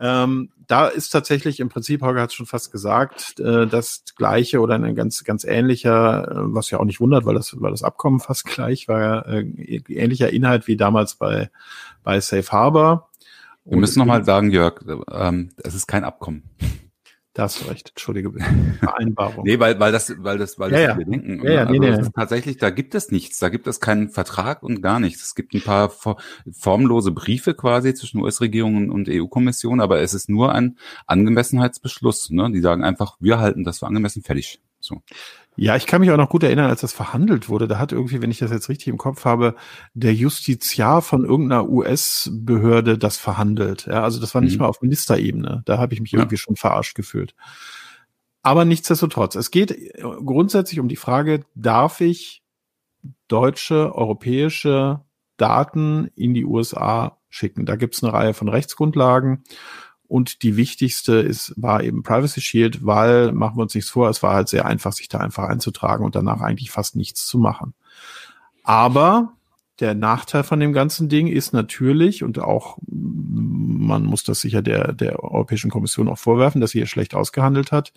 Ähm, 0.00 0.50
da 0.66 0.88
ist 0.88 1.10
tatsächlich 1.10 1.60
im 1.60 1.68
Prinzip, 1.68 2.02
Holger 2.02 2.22
hat 2.22 2.30
es 2.30 2.34
schon 2.34 2.46
fast 2.46 2.72
gesagt, 2.72 3.38
äh, 3.40 3.66
das 3.66 4.04
gleiche 4.16 4.60
oder 4.60 4.74
ein 4.74 4.94
ganz, 4.94 5.24
ganz 5.24 5.44
ähnlicher, 5.44 6.30
äh, 6.30 6.34
was 6.54 6.70
ja 6.70 6.78
auch 6.78 6.84
nicht 6.84 7.00
wundert, 7.00 7.24
weil 7.24 7.34
das, 7.34 7.60
weil 7.60 7.70
das 7.70 7.82
Abkommen 7.82 8.20
fast 8.20 8.44
gleich 8.46 8.88
war, 8.88 9.26
äh, 9.26 9.42
ähnlicher 9.88 10.30
Inhalt 10.32 10.66
wie 10.66 10.76
damals 10.76 11.14
bei, 11.14 11.50
bei 12.02 12.20
Safe 12.20 12.50
Harbor. 12.50 13.08
Wir 13.64 13.78
müssen 13.78 13.98
nochmal 13.98 14.24
sagen, 14.24 14.52
Jörg, 14.52 14.80
ähm, 15.10 15.50
es 15.56 15.74
ist 15.74 15.88
kein 15.88 16.04
Abkommen. 16.04 16.44
Da 17.36 17.42
hast 17.42 17.60
du 17.60 17.68
recht, 17.68 17.90
entschuldige. 17.90 18.32
Vereinbarung. 18.80 19.44
nee, 19.44 19.60
weil, 19.60 19.78
weil 19.78 19.92
das, 19.92 20.10
weil 20.16 20.38
das, 20.38 20.58
weil 20.58 20.70
das 20.70 20.80
ja, 20.80 20.88
ja. 20.88 20.98
wir 20.98 21.04
denken. 21.04 21.44
Ja, 21.44 21.52
ja, 21.52 21.60
also 21.66 21.72
nee, 21.72 21.90
nee. 21.90 22.08
tatsächlich, 22.14 22.56
da 22.56 22.70
gibt 22.70 22.94
es 22.94 23.10
nichts, 23.10 23.38
da 23.38 23.50
gibt 23.50 23.66
es 23.66 23.78
keinen 23.78 24.08
Vertrag 24.08 24.62
und 24.62 24.80
gar 24.80 25.00
nichts. 25.00 25.22
Es 25.22 25.34
gibt 25.34 25.52
ein 25.52 25.60
paar 25.60 25.92
formlose 26.50 27.12
Briefe 27.12 27.52
quasi 27.52 27.92
zwischen 27.92 28.22
US-Regierung 28.22 28.88
und 28.88 29.10
EU-Kommission, 29.10 29.82
aber 29.82 30.00
es 30.00 30.14
ist 30.14 30.30
nur 30.30 30.54
ein 30.54 30.78
Angemessenheitsbeschluss. 31.06 32.30
Ne? 32.30 32.50
Die 32.52 32.60
sagen 32.60 32.82
einfach, 32.82 33.18
wir 33.20 33.38
halten 33.38 33.64
das 33.64 33.80
für 33.80 33.86
angemessen, 33.86 34.22
fertig. 34.22 34.62
So. 34.80 35.02
Ja, 35.56 35.74
ich 35.74 35.86
kann 35.86 36.02
mich 36.02 36.10
auch 36.10 36.18
noch 36.18 36.28
gut 36.28 36.42
erinnern, 36.42 36.68
als 36.68 36.82
das 36.82 36.92
verhandelt 36.92 37.48
wurde. 37.48 37.66
Da 37.66 37.78
hat 37.78 37.92
irgendwie, 37.92 38.20
wenn 38.20 38.30
ich 38.30 38.38
das 38.38 38.50
jetzt 38.50 38.68
richtig 38.68 38.88
im 38.88 38.98
Kopf 38.98 39.24
habe, 39.24 39.54
der 39.94 40.12
Justiziar 40.12 41.00
von 41.00 41.24
irgendeiner 41.24 41.68
US-Behörde 41.68 42.98
das 42.98 43.16
verhandelt. 43.16 43.86
Ja, 43.86 44.02
also 44.02 44.20
das 44.20 44.34
war 44.34 44.42
nicht 44.42 44.54
mhm. 44.54 44.60
mal 44.60 44.68
auf 44.68 44.82
Ministerebene. 44.82 45.62
Da 45.64 45.78
habe 45.78 45.94
ich 45.94 46.00
mich 46.00 46.12
ja. 46.12 46.18
irgendwie 46.18 46.36
schon 46.36 46.56
verarscht 46.56 46.94
gefühlt. 46.94 47.34
Aber 48.42 48.64
nichtsdestotrotz, 48.64 49.34
es 49.34 49.50
geht 49.50 49.76
grundsätzlich 50.00 50.78
um 50.78 50.88
die 50.88 50.96
Frage, 50.96 51.44
darf 51.54 52.00
ich 52.00 52.44
deutsche, 53.26 53.94
europäische 53.94 55.00
Daten 55.36 56.10
in 56.14 56.34
die 56.34 56.44
USA 56.44 57.18
schicken? 57.28 57.66
Da 57.66 57.76
gibt 57.76 57.94
es 57.94 58.04
eine 58.04 58.12
Reihe 58.12 58.34
von 58.34 58.48
Rechtsgrundlagen. 58.48 59.42
Und 60.08 60.42
die 60.42 60.56
wichtigste 60.56 61.16
ist, 61.16 61.52
war 61.56 61.82
eben 61.82 62.02
Privacy 62.02 62.40
Shield, 62.40 62.84
weil, 62.84 63.32
machen 63.32 63.56
wir 63.56 63.62
uns 63.62 63.74
nichts 63.74 63.90
vor, 63.90 64.08
es 64.08 64.22
war 64.22 64.34
halt 64.34 64.48
sehr 64.48 64.66
einfach, 64.66 64.92
sich 64.92 65.08
da 65.08 65.18
einfach 65.18 65.48
einzutragen 65.48 66.04
und 66.04 66.14
danach 66.14 66.40
eigentlich 66.40 66.70
fast 66.70 66.96
nichts 66.96 67.26
zu 67.26 67.38
machen. 67.38 67.74
Aber 68.62 69.32
der 69.80 69.94
Nachteil 69.94 70.42
von 70.42 70.58
dem 70.58 70.72
ganzen 70.72 71.08
Ding 71.08 71.26
ist 71.26 71.52
natürlich, 71.52 72.22
und 72.22 72.38
auch 72.38 72.78
man 72.86 74.04
muss 74.04 74.24
das 74.24 74.40
sicher 74.40 74.62
der, 74.62 74.92
der 74.92 75.22
Europäischen 75.22 75.70
Kommission 75.70 76.08
auch 76.08 76.18
vorwerfen, 76.18 76.60
dass 76.60 76.70
sie 76.70 76.78
hier 76.78 76.86
schlecht 76.86 77.14
ausgehandelt 77.14 77.72
hat, 77.72 77.92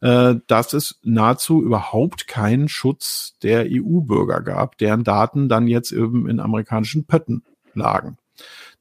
äh, 0.00 0.34
dass 0.46 0.74
es 0.74 1.00
nahezu 1.02 1.62
überhaupt 1.62 2.26
keinen 2.26 2.68
Schutz 2.68 3.36
der 3.42 3.66
EU-Bürger 3.68 4.42
gab, 4.42 4.76
deren 4.78 5.02
Daten 5.02 5.48
dann 5.48 5.66
jetzt 5.66 5.92
eben 5.92 6.28
in 6.28 6.40
amerikanischen 6.40 7.06
Pötten 7.06 7.42
lagen 7.74 8.18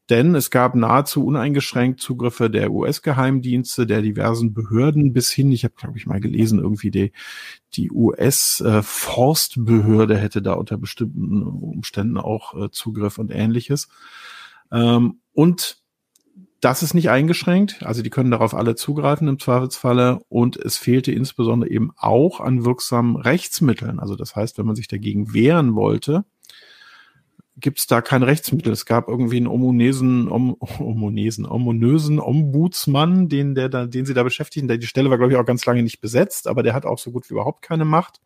denn 0.10 0.36
es 0.36 0.50
gab 0.50 0.76
nahezu 0.76 1.26
uneingeschränkt 1.26 2.02
Zugriffe 2.02 2.50
der 2.50 2.72
US-Geheimdienste, 2.72 3.88
der 3.88 4.02
diversen 4.02 4.54
Behörden 4.54 5.14
bis 5.14 5.32
hin, 5.32 5.50
ich 5.52 5.64
habe, 5.64 5.76
glaube 5.78 5.98
ich, 5.98 6.06
mal 6.06 6.20
gelesen, 6.20 6.60
irgendwie 6.60 6.92
die, 6.92 7.14
die 7.74 7.90
US-Forstbehörde 7.90 10.18
hätte 10.18 10.42
da 10.42 10.52
unter 10.54 10.78
bestimmten 10.78 11.44
Umständen 11.44 12.18
auch 12.18 12.54
äh, 12.56 12.70
Zugriff 12.72 13.18
und 13.18 13.34
ähnliches. 13.34 13.88
Ähm, 14.72 15.20
und 15.32 15.82
das 16.60 16.84
ist 16.84 16.94
nicht 16.94 17.10
eingeschränkt, 17.10 17.84
also 17.84 18.02
die 18.02 18.10
können 18.10 18.32
darauf 18.32 18.54
alle 18.54 18.76
zugreifen 18.76 19.28
im 19.28 19.38
Zweifelsfalle 19.38 20.22
und 20.30 20.56
es 20.56 20.78
fehlte 20.78 21.12
insbesondere 21.12 21.70
eben 21.70 21.92
auch 21.98 22.40
an 22.40 22.64
wirksamen 22.64 23.18
Rechtsmitteln. 23.18 24.00
Also 24.00 24.16
das 24.16 24.34
heißt, 24.36 24.58
wenn 24.58 24.66
man 24.66 24.76
sich 24.76 24.88
dagegen 24.88 25.34
wehren 25.34 25.76
wollte, 25.76 26.24
gibt 27.58 27.80
es 27.80 27.88
da 27.88 28.02
kein 28.02 28.24
Rechtsmittel. 28.24 28.74
Es 28.74 28.86
gab 28.86 29.08
irgendwie 29.08 29.38
einen 29.38 29.48
omonesen, 29.48 30.28
om, 30.28 30.58
omonesen, 30.80 31.46
omonösen 31.46 32.20
Ombudsmann, 32.20 33.30
den, 33.30 33.56
der 33.56 33.70
da, 33.70 33.86
den 33.86 34.06
sie 34.06 34.14
da 34.14 34.24
beschäftigen. 34.24 34.68
Die 34.68 34.88
Stelle 34.88 35.10
war, 35.10 35.18
glaube 35.18 35.34
ich, 35.34 35.40
auch 35.40 35.46
ganz 35.46 35.66
lange 35.66 35.84
nicht 35.84 36.02
besetzt, 36.02 36.48
aber 36.48 36.64
der 36.64 36.74
hat 36.74 36.86
auch 36.86 36.98
so 36.98 37.12
gut 37.12 37.30
wie 37.30 37.34
überhaupt 37.34 37.62
keine 37.62 37.86
Macht. 37.86 38.20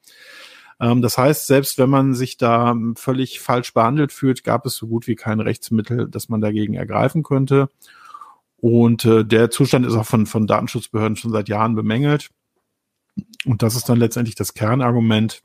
Ähm, 0.80 1.02
das 1.02 1.18
heißt, 1.18 1.48
selbst 1.48 1.78
wenn 1.78 1.90
man 1.90 2.14
sich 2.14 2.38
da 2.38 2.76
völlig 2.96 3.40
falsch 3.40 3.74
behandelt 3.74 4.12
fühlt, 4.12 4.44
gab 4.44 4.66
es 4.66 4.76
so 4.76 4.88
gut 4.88 5.08
wie 5.08 5.16
kein 5.16 5.40
Rechtsmittel, 5.40 6.08
das 6.10 6.30
man 6.30 6.42
dagegen 6.42 6.74
ergreifen 6.74 7.24
könnte. 7.24 7.70
Und 8.58 9.06
äh, 9.06 9.24
der 9.24 9.52
Zustand 9.52 9.86
ist 9.86 9.94
auch 9.94 10.06
von, 10.06 10.26
von 10.26 10.48
Datenschutzbehörden 10.48 11.16
schon 11.16 11.32
seit 11.32 11.50
Jahren 11.50 11.76
bemängelt. 11.76 12.30
Und 13.46 13.62
das 13.62 13.76
ist 13.76 13.90
dann 13.90 14.00
letztendlich 14.00 14.36
das 14.36 14.54
Kernargument, 14.54 15.42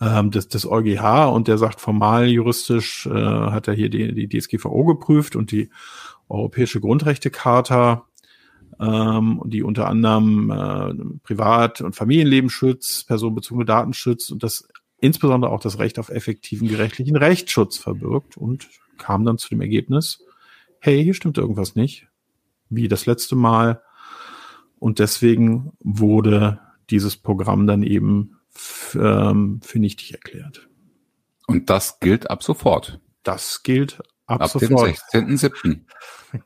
ähm, 0.00 0.30
des, 0.30 0.48
des 0.48 0.66
EuGH 0.66 1.32
und 1.32 1.48
der 1.48 1.58
sagt 1.58 1.80
formal 1.80 2.28
juristisch, 2.28 3.06
äh, 3.06 3.10
hat 3.10 3.68
er 3.68 3.74
hier 3.74 3.88
die, 3.88 4.14
die 4.14 4.28
DSGVO 4.28 4.84
geprüft 4.84 5.36
und 5.36 5.52
die 5.52 5.70
Europäische 6.28 6.80
Grundrechtecharta, 6.80 8.06
ähm, 8.80 9.42
die 9.46 9.62
unter 9.62 9.88
anderem 9.88 10.50
äh, 10.50 11.18
Privat- 11.22 11.82
und 11.82 11.94
Familienlebensschutz, 11.94 13.04
personenbezogene 13.04 13.66
Datenschutz 13.66 14.30
und 14.30 14.42
das 14.42 14.66
insbesondere 14.98 15.50
auch 15.50 15.60
das 15.60 15.78
Recht 15.78 15.98
auf 15.98 16.08
effektiven 16.08 16.68
gerechtlichen 16.68 17.16
Rechtsschutz 17.16 17.76
verbirgt 17.76 18.36
und 18.36 18.68
kam 18.98 19.24
dann 19.24 19.36
zu 19.36 19.48
dem 19.48 19.60
Ergebnis, 19.60 20.24
hey, 20.78 21.02
hier 21.02 21.14
stimmt 21.14 21.38
irgendwas 21.38 21.74
nicht. 21.74 22.08
wie 22.70 22.88
das 22.88 23.04
letzte 23.04 23.36
Mal. 23.36 23.82
Und 24.78 24.98
deswegen 24.98 25.72
wurde 25.80 26.58
dieses 26.88 27.16
Programm 27.16 27.66
dann 27.66 27.82
eben 27.82 28.38
ähm, 28.94 29.60
für 29.62 29.78
nichtig 29.78 30.12
erklärt. 30.12 30.68
Und 31.46 31.70
das 31.70 32.00
gilt 32.00 32.30
ab 32.30 32.42
sofort. 32.42 33.00
Das 33.22 33.62
gilt 33.62 34.00
ab, 34.26 34.42
ab 34.42 34.50
sofort. 34.50 34.96
dem 35.12 35.28
16.07. 35.36 35.80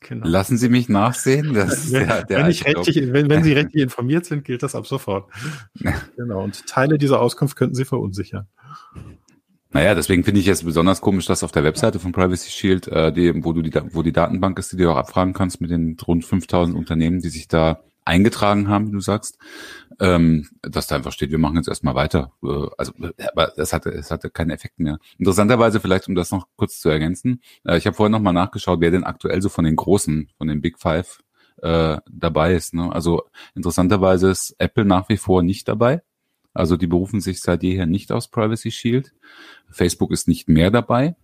Genau. 0.00 0.26
Lassen 0.26 0.56
Sie 0.56 0.68
mich 0.68 0.88
nachsehen. 0.88 1.54
Das 1.54 1.92
wenn, 1.92 2.08
der, 2.08 2.24
der 2.24 2.38
wenn, 2.38 2.50
ich 2.50 2.64
rechtlich, 2.64 3.12
wenn, 3.12 3.30
wenn 3.30 3.44
Sie 3.44 3.52
rechtlich 3.54 3.84
informiert 3.84 4.26
sind, 4.26 4.44
gilt 4.44 4.64
das 4.64 4.74
ab 4.74 4.84
sofort. 4.84 5.30
genau. 6.16 6.42
Und 6.42 6.66
Teile 6.66 6.98
dieser 6.98 7.20
Auskunft 7.20 7.54
könnten 7.54 7.76
Sie 7.76 7.84
verunsichern. 7.84 8.48
Naja, 9.70 9.94
deswegen 9.94 10.24
finde 10.24 10.40
ich 10.40 10.48
es 10.48 10.64
besonders 10.64 11.00
komisch, 11.00 11.26
dass 11.26 11.44
auf 11.44 11.52
der 11.52 11.62
Webseite 11.62 11.98
von 11.98 12.10
Privacy 12.12 12.50
Shield, 12.50 12.88
äh, 12.88 13.12
die, 13.12 13.44
wo 13.44 13.52
du 13.52 13.62
die, 13.62 13.72
wo 13.92 14.02
die 14.02 14.12
Datenbank 14.12 14.58
ist, 14.58 14.72
die 14.72 14.76
du 14.76 14.90
auch 14.90 14.96
abfragen 14.96 15.34
kannst 15.34 15.60
mit 15.60 15.70
den 15.70 15.96
rund 16.06 16.24
5000 16.24 16.76
Unternehmen, 16.76 17.20
die 17.20 17.28
sich 17.28 17.46
da 17.46 17.82
eingetragen 18.06 18.68
haben, 18.68 18.88
wie 18.88 18.92
du 18.92 19.00
sagst, 19.00 19.38
ähm, 20.00 20.48
dass 20.62 20.86
da 20.86 20.96
einfach 20.96 21.12
steht, 21.12 21.30
wir 21.30 21.38
machen 21.38 21.56
jetzt 21.56 21.68
erstmal 21.68 21.94
weiter. 21.94 22.32
Äh, 22.42 22.68
also, 22.78 22.92
aber 23.32 23.52
das 23.56 23.72
hatte, 23.72 23.90
es 23.90 24.10
hatte 24.10 24.30
keinen 24.30 24.50
Effekt 24.50 24.78
mehr. 24.78 24.98
Interessanterweise 25.18 25.80
vielleicht, 25.80 26.08
um 26.08 26.14
das 26.14 26.30
noch 26.30 26.46
kurz 26.56 26.80
zu 26.80 26.88
ergänzen, 26.88 27.42
äh, 27.64 27.76
ich 27.76 27.86
habe 27.86 27.96
vorhin 27.96 28.12
noch 28.12 28.20
mal 28.20 28.32
nachgeschaut, 28.32 28.80
wer 28.80 28.90
denn 28.90 29.04
aktuell 29.04 29.42
so 29.42 29.48
von 29.48 29.64
den 29.64 29.76
Großen, 29.76 30.30
von 30.38 30.48
den 30.48 30.60
Big 30.60 30.78
Five 30.78 31.20
äh, 31.62 31.98
dabei 32.10 32.54
ist. 32.54 32.74
Ne? 32.74 32.92
Also 32.92 33.24
interessanterweise 33.54 34.30
ist 34.30 34.54
Apple 34.58 34.84
nach 34.84 35.08
wie 35.08 35.16
vor 35.16 35.42
nicht 35.42 35.68
dabei. 35.68 36.02
Also 36.54 36.76
die 36.76 36.86
berufen 36.86 37.20
sich 37.20 37.40
seit 37.40 37.62
jeher 37.62 37.86
nicht 37.86 38.12
aus 38.12 38.28
Privacy 38.28 38.70
Shield. 38.70 39.12
Facebook 39.70 40.10
ist 40.10 40.28
nicht 40.28 40.48
mehr 40.48 40.70
dabei. 40.70 41.16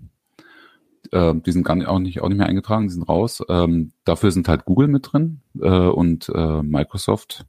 Äh, 1.10 1.34
die 1.34 1.52
sind 1.52 1.64
gar 1.64 1.74
nicht, 1.74 1.88
auch 1.88 1.98
nicht 1.98 2.20
auch 2.20 2.28
nicht 2.28 2.38
mehr 2.38 2.46
eingetragen, 2.46 2.88
die 2.88 2.94
sind 2.94 3.08
raus. 3.08 3.42
Ähm, 3.48 3.92
dafür 4.04 4.30
sind 4.30 4.48
halt 4.48 4.64
Google 4.64 4.88
mit 4.88 5.12
drin 5.12 5.40
äh, 5.60 5.68
und 5.68 6.28
äh, 6.34 6.62
Microsoft 6.62 7.46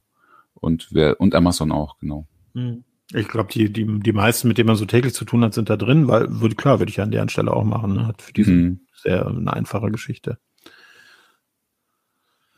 und 0.54 0.88
wer 0.90 1.20
und 1.20 1.34
Amazon 1.34 1.72
auch, 1.72 1.98
genau. 1.98 2.26
Hm. 2.54 2.84
Ich 3.12 3.28
glaube, 3.28 3.52
die, 3.52 3.72
die, 3.72 4.00
die 4.00 4.12
meisten, 4.12 4.48
mit 4.48 4.58
denen 4.58 4.68
man 4.68 4.76
so 4.76 4.86
täglich 4.86 5.14
zu 5.14 5.24
tun 5.24 5.44
hat, 5.44 5.54
sind 5.54 5.68
da 5.68 5.76
drin, 5.76 6.08
weil, 6.08 6.40
würde 6.40 6.54
klar, 6.54 6.78
würde 6.78 6.90
ich 6.90 7.00
an 7.00 7.10
deren 7.10 7.28
Stelle 7.28 7.52
auch 7.52 7.64
machen. 7.64 7.94
Ne? 7.94 8.06
Hat 8.06 8.22
für 8.22 8.32
diese 8.32 8.50
mhm. 8.50 8.80
sehr 8.94 9.26
eine 9.26 9.52
einfache 9.52 9.90
Geschichte. 9.90 10.38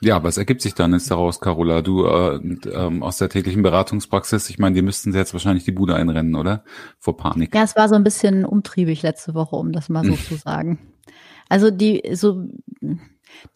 Ja, 0.00 0.22
was 0.22 0.37
ergibt 0.37 0.61
sich 0.61 0.74
dann 0.74 0.92
jetzt 0.92 1.11
daraus, 1.11 1.40
Carola? 1.40 1.80
Du 1.80 2.04
äh, 2.04 2.37
ähm, 2.70 3.02
aus 3.02 3.16
der 3.16 3.30
täglichen 3.30 3.62
Beratungspraxis, 3.62 4.50
ich 4.50 4.59
meine, 4.59 4.74
die 4.74 4.82
müssten 4.82 5.14
jetzt 5.14 5.32
wahrscheinlich 5.32 5.64
die 5.64 5.72
Bude 5.72 5.94
einrennen, 5.94 6.35
oder? 6.35 6.64
Vor 6.98 7.16
Panik. 7.16 7.54
Ja, 7.54 7.62
es 7.62 7.76
war 7.76 7.88
so 7.88 7.94
ein 7.94 8.04
bisschen 8.04 8.44
umtriebig 8.44 9.02
letzte 9.02 9.35
Woche, 9.35 9.56
um 9.56 9.72
das 9.72 9.88
mal 9.88 10.04
so 10.04 10.14
zu 10.14 10.37
sagen. 10.37 10.78
Also 11.48 11.70
die 11.70 12.02
so 12.12 12.48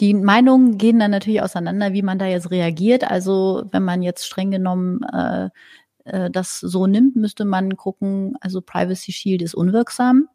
die 0.00 0.14
Meinungen 0.14 0.78
gehen 0.78 0.98
dann 0.98 1.10
natürlich 1.10 1.42
auseinander, 1.42 1.92
wie 1.92 2.02
man 2.02 2.18
da 2.18 2.26
jetzt 2.26 2.50
reagiert. 2.50 3.04
Also 3.04 3.64
wenn 3.70 3.84
man 3.84 4.02
jetzt 4.02 4.24
streng 4.24 4.50
genommen 4.50 5.02
äh, 5.12 5.50
äh, 6.04 6.30
das 6.30 6.60
so 6.60 6.86
nimmt, 6.86 7.16
müsste 7.16 7.44
man 7.44 7.76
gucken, 7.76 8.36
also 8.40 8.60
Privacy 8.60 9.12
Shield 9.12 9.42
ist 9.42 9.54
unwirksam. 9.54 10.28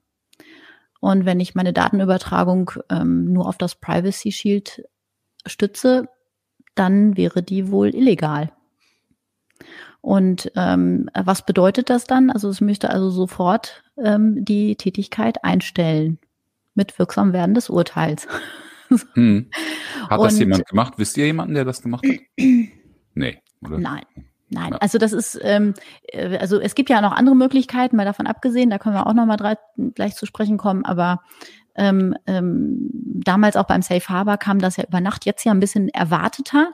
Und 1.01 1.25
wenn 1.25 1.39
ich 1.39 1.55
meine 1.55 1.73
Datenübertragung 1.73 2.71
ähm, 2.89 3.31
nur 3.31 3.47
auf 3.47 3.57
das 3.57 3.75
Privacy 3.75 4.31
Shield 4.31 4.83
stütze, 5.45 6.09
dann 6.75 7.17
wäre 7.17 7.43
die 7.43 7.71
wohl 7.71 7.93
illegal. 7.93 8.51
Und 10.01 10.51
ähm, 10.55 11.09
was 11.15 11.45
bedeutet 11.45 11.89
das 11.89 12.05
dann? 12.05 12.29
Also 12.29 12.49
es 12.49 12.61
müsste 12.61 12.91
also 12.91 13.09
sofort 13.09 13.83
ähm, 13.97 14.45
die 14.45 14.75
Tätigkeit 14.75 15.43
einstellen 15.43 16.19
mit 16.75 16.99
wirksam 16.99 17.33
werden 17.33 17.55
des 17.55 17.69
Urteils. 17.69 18.27
Hm. 19.15 19.49
Hat 20.11 20.21
das 20.21 20.37
jemand 20.37 20.67
gemacht? 20.67 20.93
Wisst 20.97 21.17
ihr 21.17 21.25
jemanden, 21.25 21.55
der 21.55 21.65
das 21.65 21.81
gemacht 21.81 22.05
hat? 22.07 22.19
nee. 22.37 23.41
Oder? 23.65 23.79
Nein. 23.79 24.03
Nein, 24.49 24.73
ja. 24.73 24.77
also 24.77 24.99
das 24.99 25.11
ist, 25.11 25.39
ähm, 25.41 25.73
äh, 26.03 26.37
also 26.37 26.59
es 26.59 26.75
gibt 26.75 26.91
ja 26.91 27.01
noch 27.01 27.13
andere 27.13 27.35
Möglichkeiten, 27.35 27.95
mal 27.95 28.05
davon 28.05 28.27
abgesehen, 28.27 28.69
da 28.69 28.77
können 28.77 28.95
wir 28.95 29.07
auch 29.07 29.13
noch 29.15 29.25
mal 29.25 29.57
gleich 29.95 30.15
zu 30.15 30.27
sprechen 30.27 30.57
kommen, 30.57 30.85
aber 30.85 31.23
ähm, 31.75 32.15
ähm, 32.25 32.89
damals 32.91 33.55
auch 33.55 33.65
beim 33.65 33.81
Safe 33.81 34.07
Harbor 34.07 34.37
kam 34.37 34.59
das 34.59 34.77
ja 34.77 34.85
über 34.85 35.01
Nacht, 35.01 35.25
jetzt 35.25 35.43
ja 35.43 35.51
ein 35.51 35.59
bisschen 35.59 35.89
erwarteter, 35.89 36.73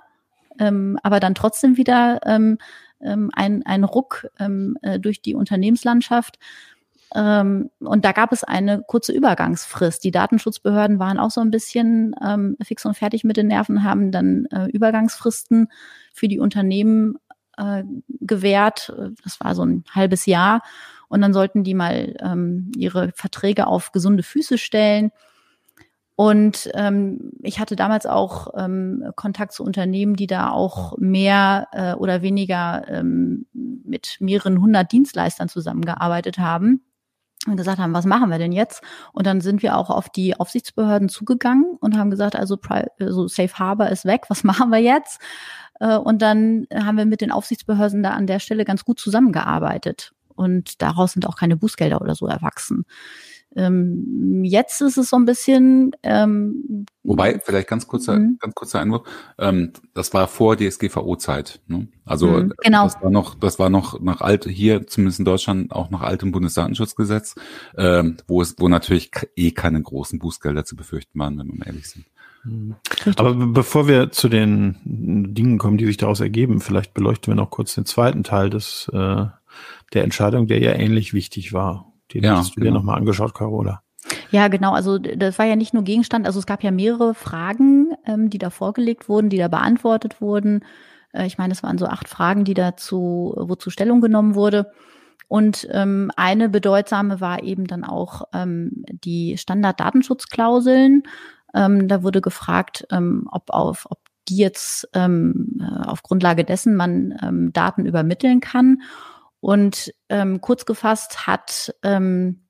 ähm, 0.59 0.97
aber 1.03 1.19
dann 1.19 1.35
trotzdem 1.35 1.77
wieder 1.77 2.19
ähm, 2.25 2.57
ähm, 3.01 3.29
ein, 3.33 3.65
ein 3.65 3.83
Ruck 3.83 4.27
ähm, 4.39 4.77
äh, 4.81 4.99
durch 4.99 5.21
die 5.21 5.35
Unternehmenslandschaft. 5.35 6.37
Ähm, 7.13 7.69
und 7.79 8.05
da 8.05 8.11
gab 8.11 8.31
es 8.31 8.43
eine 8.43 8.83
kurze 8.87 9.11
Übergangsfrist. 9.11 10.03
Die 10.03 10.11
Datenschutzbehörden 10.11 10.99
waren 10.99 11.19
auch 11.19 11.31
so 11.31 11.41
ein 11.41 11.51
bisschen 11.51 12.15
ähm, 12.23 12.55
fix 12.63 12.85
und 12.85 12.95
fertig 12.95 13.23
mit 13.23 13.37
den 13.37 13.47
Nerven, 13.47 13.83
haben 13.83 14.11
dann 14.11 14.45
äh, 14.45 14.67
Übergangsfristen 14.67 15.67
für 16.13 16.27
die 16.27 16.39
Unternehmen 16.39 17.17
äh, 17.57 17.83
gewährt. 18.21 18.93
Das 19.23 19.39
war 19.41 19.55
so 19.55 19.65
ein 19.65 19.83
halbes 19.93 20.25
Jahr. 20.25 20.61
Und 21.12 21.19
dann 21.19 21.34
sollten 21.34 21.65
die 21.65 21.74
mal 21.74 22.15
ähm, 22.21 22.71
ihre 22.78 23.12
Verträge 23.13 23.67
auf 23.67 23.91
gesunde 23.91 24.24
Füße 24.24 24.58
stellen. 24.58 25.12
Und 26.15 26.69
ähm, 26.74 27.34
ich 27.41 27.60
hatte 27.60 27.76
damals 27.76 28.06
auch 28.06 28.54
ähm, 28.56 29.12
Kontakt 29.17 29.52
zu 29.52 29.63
Unternehmen, 29.63 30.15
die 30.15 30.28
da 30.28 30.52
auch 30.52 30.97
mehr 30.97 31.67
äh, 31.74 31.93
oder 31.95 32.21
weniger 32.21 32.86
ähm, 32.88 33.45
mit 33.52 34.17
mehreren 34.21 34.62
hundert 34.62 34.93
Dienstleistern 34.93 35.50
zusammengearbeitet 35.50 36.39
haben 36.39 36.82
und 37.45 37.58
gesagt 37.58 37.80
haben, 37.80 37.93
was 37.93 38.06
machen 38.06 38.30
wir 38.30 38.38
denn 38.38 38.54
jetzt? 38.54 38.82
Und 39.12 39.28
dann 39.28 39.41
sind 39.41 39.63
wir 39.63 39.76
auch 39.76 39.89
auf 39.89 40.08
die 40.08 40.39
Aufsichtsbehörden 40.39 41.10
zugegangen 41.10 41.76
und 41.82 41.97
haben 41.97 42.10
gesagt, 42.10 42.38
also, 42.38 42.58
also 43.02 43.28
Safe 43.28 43.54
Harbor 43.54 43.89
ist 43.89 44.06
weg, 44.06 44.28
was 44.30 44.43
machen 44.45 44.69
wir 44.69 44.80
jetzt? 44.80 45.19
Äh, 45.82 45.97
und 45.97 46.21
dann 46.21 46.67
haben 46.74 46.97
wir 46.97 47.06
mit 47.06 47.19
den 47.19 47.32
Aufsichtsbehörden 47.32 48.02
da 48.02 48.12
an 48.12 48.28
der 48.28 48.39
Stelle 48.39 48.63
ganz 48.63 48.86
gut 48.86 48.97
zusammengearbeitet 48.97 50.13
und 50.35 50.81
daraus 50.81 51.13
sind 51.13 51.27
auch 51.27 51.35
keine 51.35 51.57
Bußgelder 51.57 52.01
oder 52.01 52.15
so 52.15 52.27
erwachsen. 52.27 52.85
Ähm, 53.53 54.43
jetzt 54.45 54.81
ist 54.81 54.97
es 54.97 55.09
so 55.09 55.17
ein 55.17 55.25
bisschen. 55.25 55.91
Ähm, 56.03 56.85
Wobei, 57.03 57.39
vielleicht 57.43 57.67
ganz 57.67 57.85
kurzer, 57.85 58.17
mhm. 58.17 58.37
ganz 58.39 58.55
kurzer 58.55 58.79
Einwurf. 58.79 59.03
Ähm, 59.37 59.73
das 59.93 60.13
war 60.13 60.27
vor 60.27 60.55
DSGVO-Zeit. 60.55 61.59
Ne? 61.67 61.89
Also 62.05 62.27
mhm, 62.27 62.53
genau. 62.63 62.85
das 62.85 63.01
war 63.01 63.09
noch, 63.09 63.35
das 63.35 63.59
war 63.59 63.69
noch 63.69 63.99
nach 63.99 64.21
alt 64.21 64.45
hier, 64.45 64.87
zumindest 64.87 65.19
in 65.19 65.25
Deutschland 65.25 65.71
auch 65.73 65.89
nach 65.89 66.01
altem 66.01 66.31
Bundesdatenschutzgesetz, 66.31 67.35
ähm, 67.75 68.17
wo 68.27 68.41
es, 68.41 68.55
wo 68.57 68.69
natürlich 68.69 69.11
eh 69.35 69.51
keine 69.51 69.81
großen 69.81 70.19
Bußgelder 70.19 70.63
zu 70.63 70.77
befürchten 70.77 71.19
waren, 71.19 71.37
wenn 71.37 71.47
wir 71.47 71.55
mal 71.55 71.67
ehrlich 71.67 71.89
sind. 71.89 72.05
Mhm. 72.43 72.75
Aber 73.17 73.33
bevor 73.35 73.87
wir 73.87 74.11
zu 74.11 74.29
den 74.29 74.77
Dingen 74.85 75.57
kommen, 75.57 75.77
die 75.77 75.85
sich 75.85 75.97
daraus 75.97 76.21
ergeben, 76.21 76.61
vielleicht 76.61 76.93
beleuchten 76.93 77.33
wir 77.33 77.35
noch 77.35 77.49
kurz 77.49 77.75
den 77.75 77.85
zweiten 77.85 78.23
Teil 78.23 78.49
des 78.49 78.89
äh, 78.93 79.25
der 79.93 80.04
Entscheidung, 80.04 80.47
der 80.47 80.60
ja 80.60 80.74
ähnlich 80.74 81.13
wichtig 81.13 81.54
war. 81.54 81.93
Den 82.13 82.24
ja, 82.24 82.38
hast 82.38 82.56
du 82.56 82.62
genau. 82.62 82.71
dir 82.71 82.74
nochmal 82.78 82.97
angeschaut, 82.97 83.34
Carola. 83.34 83.82
Ja, 84.32 84.47
genau. 84.47 84.74
Also 84.74 84.97
das 84.97 85.38
war 85.39 85.45
ja 85.45 85.56
nicht 85.56 85.74
nur 85.74 85.84
Gegenstand, 85.84 86.26
also 86.26 86.39
es 86.39 86.45
gab 86.45 86.63
ja 86.63 86.71
mehrere 86.71 87.13
Fragen, 87.13 87.93
ähm, 88.06 88.30
die 88.30 88.38
da 88.38 88.50
vorgelegt 88.50 89.10
wurden, 89.10 89.30
die 89.30 89.38
da 89.38 89.47
beantwortet 89.47 90.21
wurden. 90.21 90.63
Äh, 91.13 91.28
ich 91.28 91.38
meine, 91.38 91.54
es 91.54 91.63
waren 91.63 91.78
so 91.78 91.86
acht 91.86 92.08
Fragen, 92.08 92.43
die 92.43 92.54
dazu, 92.54 93.34
wozu 93.38 93.69
Stellung 93.69 94.02
genommen 94.02 94.36
wurde. 94.36 94.71
Und 95.28 95.67
ähm, 95.71 96.12
eine 96.17 96.50
bedeutsame 96.50 97.21
war 97.21 97.43
eben 97.43 97.65
dann 97.65 97.86
auch 97.86 98.24
ähm, 98.34 98.84
die 98.89 99.38
Standarddatenschutzklauseln. 99.38 101.04
Ähm, 101.54 101.88
da 101.88 102.04
wurde 102.04 102.21
gefragt, 102.21 102.86
ähm, 102.91 103.30
ob 103.32 103.50
auf, 103.50 103.88
ob 103.89 104.00
die 104.28 104.38
jetzt 104.38 104.89
ähm, 104.93 105.58
äh, 105.62 105.88
auf 105.88 106.04
Grundlage 106.04 106.43
dessen 106.43 106.76
man 106.76 107.17
ähm, 107.21 107.54
Daten 107.54 107.86
übermitteln 107.86 108.39
kann. 108.41 108.82
Und 109.41 109.93
ähm, 110.10 110.39
kurz 110.39 110.65
gefasst 110.65 111.27
hat 111.27 111.75
ähm, 111.84 112.41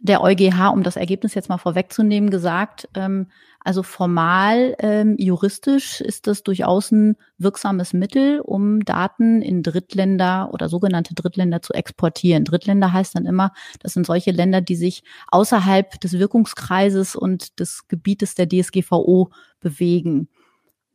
der 0.00 0.22
EuGH, 0.22 0.72
um 0.72 0.82
das 0.82 0.96
Ergebnis 0.96 1.34
jetzt 1.34 1.48
mal 1.48 1.58
vorwegzunehmen, 1.58 2.30
gesagt, 2.30 2.88
ähm, 2.94 3.28
also 3.60 3.82
formal 3.82 4.76
ähm, 4.78 5.16
juristisch 5.18 6.00
ist 6.00 6.26
das 6.28 6.44
durchaus 6.44 6.92
ein 6.92 7.16
wirksames 7.38 7.92
Mittel, 7.92 8.40
um 8.40 8.84
Daten 8.84 9.42
in 9.42 9.62
Drittländer 9.62 10.50
oder 10.52 10.68
sogenannte 10.68 11.14
Drittländer 11.14 11.62
zu 11.62 11.72
exportieren. 11.72 12.44
Drittländer 12.44 12.92
heißt 12.92 13.16
dann 13.16 13.26
immer, 13.26 13.52
das 13.80 13.94
sind 13.94 14.06
solche 14.06 14.30
Länder, 14.30 14.60
die 14.60 14.76
sich 14.76 15.02
außerhalb 15.28 15.98
des 16.00 16.12
Wirkungskreises 16.12 17.16
und 17.16 17.58
des 17.58 17.88
Gebietes 17.88 18.34
der 18.34 18.48
DSGVO 18.48 19.30
bewegen. 19.60 20.28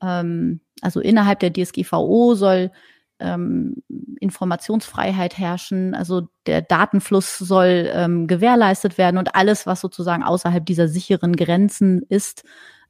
Ähm, 0.02 0.62
also 0.82 1.00
innerhalb 1.02 1.40
der 1.40 1.52
DSGVO 1.52 2.36
soll 2.36 2.72
ähm, 3.22 3.84
Informationsfreiheit 4.20 5.38
herrschen, 5.38 5.96
also 5.96 6.28
der 6.46 6.62
Datenfluss 6.62 7.38
soll 7.38 7.90
ähm, 7.94 8.28
gewährleistet 8.28 8.98
werden 8.98 9.18
und 9.18 9.36
alles, 9.36 9.66
was 9.66 9.82
sozusagen 9.82 10.24
außerhalb 10.24 10.66
dieser 10.66 10.88
sicheren 10.88 11.36
Grenzen 11.36 12.02
ist, 12.10 12.44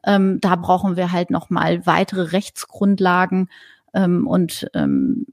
ähm, 0.03 0.39
da 0.41 0.55
brauchen 0.55 0.95
wir 0.95 1.11
halt 1.11 1.29
noch 1.29 1.49
mal 1.49 1.85
weitere 1.85 2.31
Rechtsgrundlagen 2.31 3.49
ähm, 3.93 4.27
und 4.27 4.67
ähm, 4.73 5.25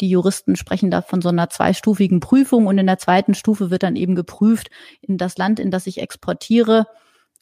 die 0.00 0.10
Juristen 0.10 0.56
sprechen 0.56 0.90
da 0.90 1.02
von 1.02 1.22
so 1.22 1.28
einer 1.28 1.48
zweistufigen 1.50 2.20
Prüfung 2.20 2.66
und 2.66 2.78
in 2.78 2.86
der 2.86 2.98
zweiten 2.98 3.34
Stufe 3.34 3.70
wird 3.70 3.82
dann 3.82 3.96
eben 3.96 4.14
geprüft 4.14 4.70
in 5.00 5.18
das 5.18 5.38
Land, 5.38 5.60
in 5.60 5.70
das 5.70 5.86
ich 5.86 6.00
exportiere, 6.00 6.86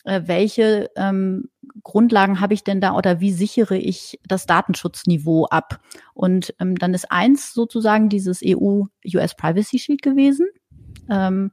äh, 0.04 0.22
welche 0.26 0.90
ähm, 0.96 1.48
Grundlagen 1.82 2.40
habe 2.40 2.54
ich 2.54 2.64
denn 2.64 2.80
da 2.80 2.94
oder 2.94 3.20
wie 3.20 3.32
sichere 3.32 3.76
ich 3.76 4.20
das 4.26 4.46
Datenschutzniveau 4.46 5.46
ab? 5.46 5.80
Und 6.14 6.54
ähm, 6.60 6.76
dann 6.76 6.94
ist 6.94 7.10
eins 7.10 7.54
sozusagen 7.54 8.08
dieses 8.08 8.40
EU-US 8.44 9.36
Privacy 9.36 9.78
Shield 9.78 10.02
gewesen. 10.02 10.48
Ähm, 11.10 11.52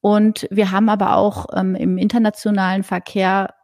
und 0.00 0.48
wir 0.50 0.72
haben 0.72 0.88
aber 0.88 1.16
auch 1.16 1.46
ähm, 1.54 1.74
im 1.74 1.98
internationalen 1.98 2.82
Verkehr 2.82 3.54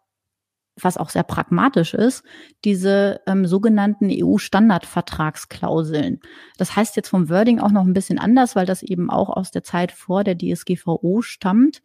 was 0.84 0.96
auch 0.96 1.10
sehr 1.10 1.24
pragmatisch 1.24 1.94
ist, 1.94 2.24
diese 2.64 3.20
ähm, 3.26 3.46
sogenannten 3.46 4.08
EU-Standardvertragsklauseln. 4.10 6.20
Das 6.56 6.74
heißt 6.76 6.96
jetzt 6.96 7.08
vom 7.08 7.28
Wording 7.28 7.60
auch 7.60 7.70
noch 7.70 7.84
ein 7.84 7.92
bisschen 7.92 8.18
anders, 8.18 8.56
weil 8.56 8.66
das 8.66 8.82
eben 8.82 9.10
auch 9.10 9.30
aus 9.30 9.50
der 9.50 9.64
Zeit 9.64 9.92
vor 9.92 10.24
der 10.24 10.36
DSGVO 10.36 11.22
stammt. 11.22 11.82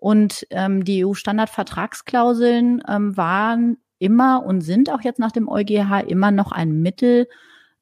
Und 0.00 0.46
ähm, 0.50 0.84
die 0.84 1.04
EU-Standardvertragsklauseln 1.04 2.82
ähm, 2.88 3.16
waren 3.16 3.76
immer 3.98 4.44
und 4.44 4.62
sind 4.62 4.90
auch 4.90 5.02
jetzt 5.02 5.20
nach 5.20 5.32
dem 5.32 5.48
EuGH 5.48 6.04
immer 6.08 6.30
noch 6.30 6.52
ein 6.52 6.80
Mittel. 6.80 7.28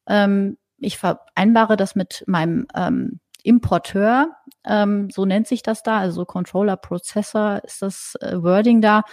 Ähm, 0.06 0.58
ich 0.78 0.98
vereinbare 0.98 1.76
das 1.76 1.94
mit 1.94 2.24
meinem 2.26 2.66
ähm, 2.74 3.20
Importeur, 3.44 4.36
ähm, 4.64 5.10
so 5.10 5.24
nennt 5.24 5.46
sich 5.46 5.62
das 5.62 5.82
da, 5.82 5.98
also 5.98 6.24
Controller 6.24 6.76
Processor 6.76 7.62
ist 7.64 7.82
das 7.82 8.16
äh, 8.20 8.42
Wording 8.42 8.80
da. 8.80 9.04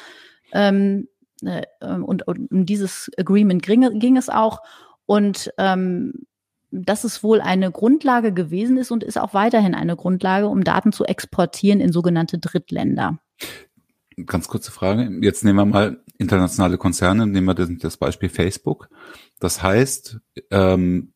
Ähm, 0.52 1.08
äh, 1.44 1.64
und, 1.80 2.28
und, 2.28 2.52
um 2.52 2.66
dieses 2.66 3.12
Agreement 3.18 3.62
ging, 3.62 4.00
ging 4.00 4.18
es 4.18 4.30
auch. 4.30 4.62
Und 5.06 5.54
ähm, 5.58 6.26
dass 6.84 7.04
es 7.04 7.24
wohl 7.24 7.42
eine 7.42 7.72
Grundlage 7.72 8.34
gewesen 8.34 8.78
ist 8.78 8.92
und 8.92 9.04
ist 9.04 9.18
auch 9.18 9.34
weiterhin 9.34 9.76
eine 9.76 9.96
Grundlage, 9.96 10.48
um 10.48 10.64
Daten 10.64 10.92
zu 10.92 11.06
exportieren 11.06 11.80
in 11.80 11.92
sogenannte 11.92 12.38
Drittländer. 12.40 13.20
Ganz 14.26 14.48
kurze 14.48 14.72
Frage. 14.72 15.10
Jetzt 15.22 15.44
nehmen 15.44 15.58
wir 15.58 15.66
mal 15.66 16.04
internationale 16.18 16.78
Konzerne, 16.78 17.28
nehmen 17.28 17.48
wir 17.48 17.54
das, 17.54 17.98
Beispiel 17.98 18.30
Facebook. 18.30 18.90
Das 19.40 19.62
heißt, 19.62 20.20
ähm, 20.52 21.14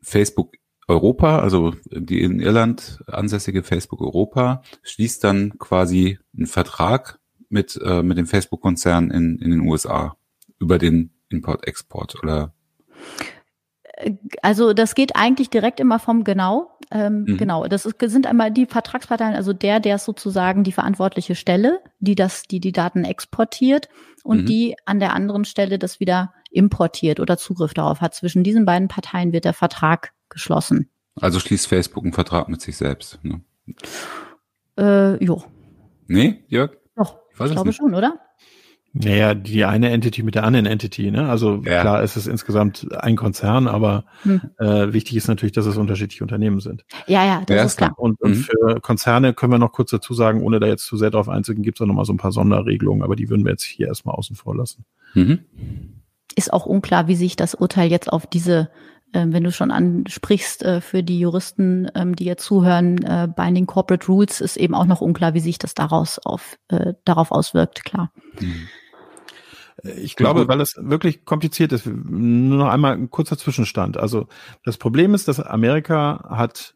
Facebook 0.00 0.54
Europa, 0.86 1.40
also 1.40 1.74
die 1.90 2.22
in 2.22 2.40
Irland 2.40 3.02
ansässige 3.06 3.62
Facebook 3.62 4.00
Europa, 4.00 4.62
schließt 4.82 5.22
dann 5.22 5.58
quasi 5.58 6.18
einen 6.34 6.46
Vertrag 6.46 7.20
mit, 7.50 7.78
äh, 7.84 8.02
mit 8.02 8.16
dem 8.16 8.26
Facebook-Konzern 8.26 9.10
in, 9.10 9.38
in 9.38 9.50
den 9.50 9.60
USA 9.60 10.16
über 10.58 10.78
den 10.78 11.10
Import-Export 11.28 12.22
oder? 12.22 12.54
Also 14.42 14.72
das 14.72 14.94
geht 14.94 15.16
eigentlich 15.16 15.50
direkt 15.50 15.80
immer 15.80 15.98
vom 15.98 16.24
genau. 16.24 16.78
Ähm, 16.90 17.24
mhm. 17.26 17.36
Genau, 17.36 17.66
das 17.66 17.84
ist, 17.84 17.96
sind 18.00 18.26
einmal 18.26 18.50
die 18.50 18.66
Vertragsparteien, 18.66 19.34
also 19.34 19.52
der, 19.52 19.78
der 19.80 19.96
ist 19.96 20.04
sozusagen 20.04 20.64
die 20.64 20.72
verantwortliche 20.72 21.34
Stelle, 21.34 21.80
die 21.98 22.14
das, 22.14 22.44
die 22.44 22.60
die 22.60 22.72
Daten 22.72 23.04
exportiert 23.04 23.88
und 24.24 24.42
mhm. 24.42 24.46
die 24.46 24.76
an 24.86 24.98
der 24.98 25.14
anderen 25.14 25.44
Stelle 25.44 25.78
das 25.78 26.00
wieder 26.00 26.32
importiert 26.50 27.20
oder 27.20 27.36
Zugriff 27.36 27.74
darauf 27.74 28.00
hat. 28.00 28.14
Zwischen 28.14 28.42
diesen 28.42 28.64
beiden 28.64 28.88
Parteien 28.88 29.32
wird 29.32 29.44
der 29.44 29.52
Vertrag 29.52 30.12
geschlossen. 30.28 30.88
Also 31.20 31.40
schließt 31.40 31.66
Facebook 31.66 32.04
einen 32.04 32.12
Vertrag 32.12 32.48
mit 32.48 32.62
sich 32.62 32.76
selbst. 32.76 33.18
Ne? 33.22 33.42
Äh, 34.78 35.22
jo. 35.22 35.44
Nee, 36.06 36.44
Jörg? 36.48 36.72
Doch, 36.96 37.18
ich, 37.34 37.40
ich 37.40 37.52
glaube 37.52 37.72
schon, 37.72 37.94
oder? 37.94 38.18
Naja, 39.00 39.34
die 39.34 39.64
eine 39.64 39.90
Entity 39.90 40.24
mit 40.24 40.34
der 40.34 40.42
anderen 40.42 40.66
Entity, 40.66 41.12
ne? 41.12 41.28
Also 41.28 41.62
ja. 41.64 41.82
klar 41.82 42.02
ist 42.02 42.16
es 42.16 42.26
insgesamt 42.26 42.88
ein 42.98 43.14
Konzern, 43.14 43.68
aber 43.68 44.04
hm. 44.22 44.40
äh, 44.58 44.92
wichtig 44.92 45.16
ist 45.16 45.28
natürlich, 45.28 45.52
dass 45.52 45.66
es 45.66 45.76
unterschiedliche 45.76 46.24
Unternehmen 46.24 46.58
sind. 46.58 46.84
Ja, 47.06 47.24
ja, 47.24 47.42
das 47.46 47.56
ja, 47.56 47.62
ist 47.62 47.76
klar. 47.76 47.92
Und, 47.96 48.20
und 48.20 48.30
mhm. 48.30 48.34
für 48.42 48.80
Konzerne 48.80 49.34
können 49.34 49.52
wir 49.52 49.58
noch 49.58 49.70
kurz 49.70 49.90
dazu 49.90 50.14
sagen, 50.14 50.42
ohne 50.42 50.58
da 50.58 50.66
jetzt 50.66 50.84
zu 50.84 50.96
sehr 50.96 51.10
drauf 51.10 51.28
einzugehen, 51.28 51.62
gibt 51.62 51.78
es 51.78 51.82
auch 51.82 51.86
noch 51.86 51.94
mal 51.94 52.04
so 52.04 52.12
ein 52.12 52.16
paar 52.16 52.32
Sonderregelungen, 52.32 53.04
aber 53.04 53.14
die 53.14 53.30
würden 53.30 53.44
wir 53.44 53.52
jetzt 53.52 53.62
hier 53.62 53.86
erstmal 53.86 54.16
außen 54.16 54.34
vor 54.34 54.56
lassen. 54.56 54.84
Mhm. 55.14 55.40
Ist 56.34 56.52
auch 56.52 56.66
unklar, 56.66 57.06
wie 57.06 57.14
sich 57.14 57.36
das 57.36 57.54
Urteil 57.54 57.90
jetzt 57.90 58.12
auf 58.12 58.26
diese 58.26 58.68
ähm, 59.14 59.32
wenn 59.32 59.42
du 59.42 59.50
schon 59.52 59.70
ansprichst, 59.70 60.62
äh, 60.64 60.80
für 60.82 61.02
die 61.02 61.18
Juristen, 61.18 61.90
ähm, 61.94 62.14
die 62.14 62.26
jetzt 62.26 62.44
zuhören, 62.44 63.02
äh, 63.04 63.26
Binding 63.34 63.64
Corporate 63.64 64.06
Rules 64.06 64.42
ist 64.42 64.58
eben 64.58 64.74
auch 64.74 64.84
noch 64.84 65.00
unklar, 65.00 65.32
wie 65.32 65.40
sich 65.40 65.58
das 65.58 65.72
daraus 65.72 66.18
auf, 66.18 66.58
äh, 66.68 66.92
darauf 67.06 67.30
auswirkt, 67.30 67.86
klar. 67.86 68.12
Mhm. 68.38 68.68
Ich 69.84 70.16
glaube, 70.16 70.48
weil 70.48 70.60
es 70.60 70.74
wirklich 70.76 71.24
kompliziert 71.24 71.72
ist, 71.72 71.86
nur 71.86 72.58
noch 72.58 72.68
einmal 72.68 72.94
ein 72.94 73.10
kurzer 73.10 73.38
Zwischenstand. 73.38 73.96
Also 73.96 74.26
das 74.64 74.76
Problem 74.76 75.14
ist, 75.14 75.28
dass 75.28 75.38
Amerika 75.38 76.26
hat 76.28 76.74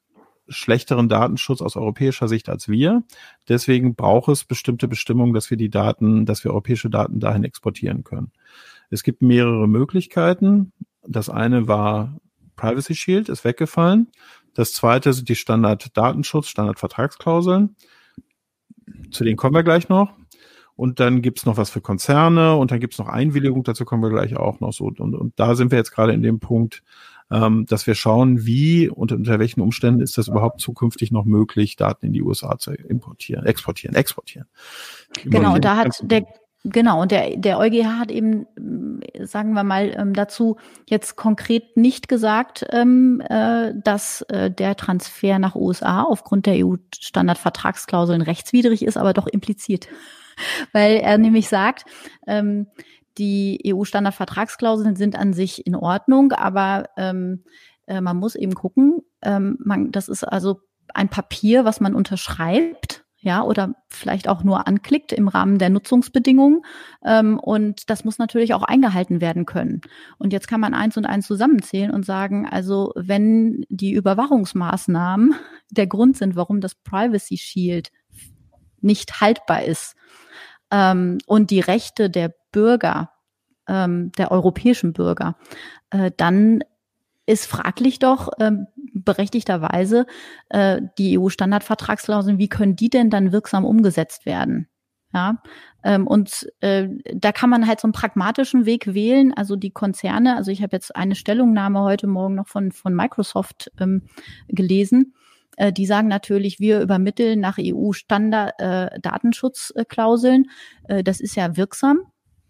schlechteren 0.49 1.09
Datenschutz 1.09 1.63
aus 1.63 1.77
europäischer 1.77 2.29
Sicht 2.29 2.49
als 2.49 2.69
wir. 2.69 3.03
Deswegen 3.49 3.95
braucht 3.95 4.29
es 4.29 4.45
bestimmte 4.45 4.89
Bestimmungen, 4.89 5.33
dass 5.33 5.51
wir 5.51 5.57
die 5.57 5.71
Daten, 5.71 6.27
dass 6.27 6.45
wir 6.45 6.51
europäische 6.51 6.91
Daten 6.91 7.21
dahin 7.21 7.45
exportieren 7.45 8.05
können. 8.05 8.33
Es 8.91 9.03
gibt 9.03 9.23
mehrere 9.23 9.67
Möglichkeiten. 9.67 10.73
Das 11.07 11.29
eine 11.29 11.69
war 11.69 12.19
Privacy 12.57 12.95
Shield, 12.95 13.29
ist 13.29 13.45
weggefallen. 13.45 14.09
Das 14.55 14.73
zweite 14.73 15.13
sind 15.13 15.29
die 15.29 15.35
Standard-Datenschutz, 15.35 16.49
Standard-Vertragsklauseln. 16.49 17.77
Zu 19.11 19.25
denen 19.25 19.37
kommen 19.37 19.55
wir 19.55 19.63
gleich 19.63 19.89
noch. 19.89 20.13
Und 20.75 21.01
dann 21.01 21.23
gibt's 21.23 21.47
noch 21.47 21.57
was 21.57 21.71
für 21.71 21.81
Konzerne 21.81 22.57
und 22.57 22.71
dann 22.71 22.81
gibt's 22.81 22.99
noch 22.99 23.09
Einwilligung, 23.09 23.63
dazu 23.63 23.85
kommen 23.85 24.03
wir 24.03 24.11
gleich 24.11 24.37
auch 24.37 24.61
noch 24.61 24.73
so. 24.73 24.87
Und, 24.87 25.15
und 25.15 25.33
da 25.39 25.55
sind 25.55 25.71
wir 25.71 25.79
jetzt 25.79 25.93
gerade 25.93 26.13
in 26.13 26.23
dem 26.23 26.41
Punkt, 26.41 26.83
ähm, 27.31 27.67
dass 27.67 27.87
wir 27.87 27.95
schauen, 27.95 28.45
wie 28.47 28.89
und 28.89 29.13
unter 29.13 29.39
welchen 29.39 29.61
Umständen 29.61 30.01
ist 30.01 30.19
das 30.19 30.29
überhaupt 30.29 30.61
zukünftig 30.61 31.13
noch 31.13 31.25
möglich, 31.25 31.77
Daten 31.77 32.07
in 32.07 32.13
die 32.13 32.23
USA 32.23 32.59
zu 32.59 32.73
importieren, 32.73 33.47
exportieren, 33.47 33.97
exportieren. 33.97 34.49
Genau, 35.25 35.59
da 35.59 35.77
hat 35.77 35.99
der 36.03 36.27
Genau, 36.65 37.03
und 37.03 37.11
der, 37.11 37.37
der 37.37 37.59
EuGH 37.59 37.99
hat 37.99 38.13
eben, 38.13 38.47
sagen 39.21 39.53
wir 39.55 39.65
mal, 39.65 39.93
ähm, 39.99 40.15
dazu 40.15 40.59
jetzt 40.89 41.17
konkret 41.17 41.77
nicht 41.77 42.07
gesagt, 42.09 42.65
ähm, 42.71 43.21
äh, 43.29 43.73
dass 43.83 44.23
äh, 44.29 44.49
der 44.49 44.77
Transfer 44.77 45.41
nach 45.41 45.57
USA 45.57 46.05
aufgrund 46.05 46.47
der 46.47 46.65
EU-Standardvertragsklauseln 46.65 48.23
rechtswidrig 48.23 48.85
ist, 48.85 48.97
aber 48.97 49.13
doch 49.13 49.27
impliziert. 49.27 49.89
Weil 50.73 50.97
er 50.97 51.19
nämlich 51.19 51.49
sagt, 51.49 51.85
ähm, 52.27 52.67
die 53.19 53.61
EU-Standardvertragsklauseln 53.67 54.97
sind 54.97 55.17
an 55.17 55.33
sich 55.33 55.67
in 55.67 55.75
Ordnung, 55.75 56.33
aber 56.33 56.89
ähm, 56.97 57.45
äh, 57.87 58.01
man 58.01 58.17
muss 58.17 58.35
eben 58.35 58.55
gucken, 58.55 59.03
ähm, 59.23 59.59
man, 59.63 59.93
das 59.93 60.09
ist 60.09 60.25
also 60.25 60.61
ein 60.95 61.09
Papier, 61.09 61.65
was 61.65 61.81
man 61.81 61.95
unterschreibt 61.95 63.03
ja, 63.23 63.45
oder 63.45 63.77
vielleicht 63.89 64.29
auch 64.29 64.43
nur 64.43 64.67
anklickt 64.67 65.13
im 65.13 65.29
Rahmen 65.29 65.59
der 65.59 65.71
Nutzungsbedingungen. 65.71 66.63
Ähm, 67.05 67.39
und 67.39 67.89
das 67.89 68.05
muss 68.05 68.19
natürlich 68.19 68.53
auch 68.53 68.65
eingehalten 68.65 69.21
werden 69.21 69.47
können. 69.47 69.81
Und 70.19 70.33
jetzt 70.33 70.49
kann 70.49 70.61
man 70.61 70.75
eins 70.75 70.97
und 70.97 71.07
eins 71.07 71.29
zusammenzählen 71.29 71.93
und 71.93 72.05
sagen, 72.05 72.49
also 72.51 72.93
wenn 72.97 73.65
die 73.69 73.93
Überwachungsmaßnahmen 73.93 75.37
der 75.71 75.87
Grund 75.87 76.17
sind, 76.17 76.35
warum 76.35 76.61
das 76.61 76.75
Privacy 76.75 77.37
Shield 77.37 77.93
nicht 78.83 79.21
haltbar 79.21 79.63
ist 79.65 79.97
ähm, 80.71 81.19
und 81.27 81.51
die 81.51 81.61
Rechte 81.61 82.11
der 82.11 82.35
Bürger, 82.51 83.11
ähm, 83.69 84.11
der 84.19 84.33
europäischen 84.33 84.93
Bürger, 84.93 85.37
äh, 85.91 86.11
dann 86.17 86.65
ist 87.27 87.47
fraglich 87.47 87.99
doch 87.99 88.31
ähm, 88.41 88.67
berechtigterweise 88.93 90.07
äh, 90.49 90.81
die 90.99 91.19
EU-Standardvertragsklauseln, 91.19 92.39
wie 92.39 92.49
können 92.49 92.75
die 92.75 92.91
denn 92.91 93.11
dann 93.11 93.33
wirksam 93.33 93.65
umgesetzt 93.65 94.27
werden? 94.27 94.69
Ja, 95.15 95.43
ähm, 95.85 96.07
und 96.07 96.49
äh, 96.61 96.89
da 97.15 97.33
kann 97.33 97.51
man 97.51 97.67
halt 97.67 97.81
so 97.81 97.87
einen 97.87 97.93
pragmatischen 97.93 98.65
Weg 98.65 98.95
wählen. 98.95 99.35
Also 99.35 99.57
die 99.57 99.71
Konzerne, 99.71 100.37
also 100.37 100.51
ich 100.51 100.63
habe 100.63 100.75
jetzt 100.75 100.97
eine 100.97 101.15
Stellungnahme 101.15 101.81
heute 101.81 102.07
Morgen 102.07 102.35
noch 102.35 102.49
von, 102.49 102.73
von 102.73 102.95
Microsoft 102.95 103.71
ähm, 103.79 104.05
gelesen. 104.49 105.15
Äh, 105.63 105.73
die 105.73 105.87
sagen 105.87 106.09
natürlich, 106.09 106.59
wir 106.59 106.81
übermitteln 106.81 107.39
nach 107.39 107.57
EU-Standard 107.61 108.55
äh. 108.59 108.99
Äh, 110.89 111.05
das 111.05 111.21
ist 111.21 111.37
ja 111.37 111.57
wirksam 111.57 112.01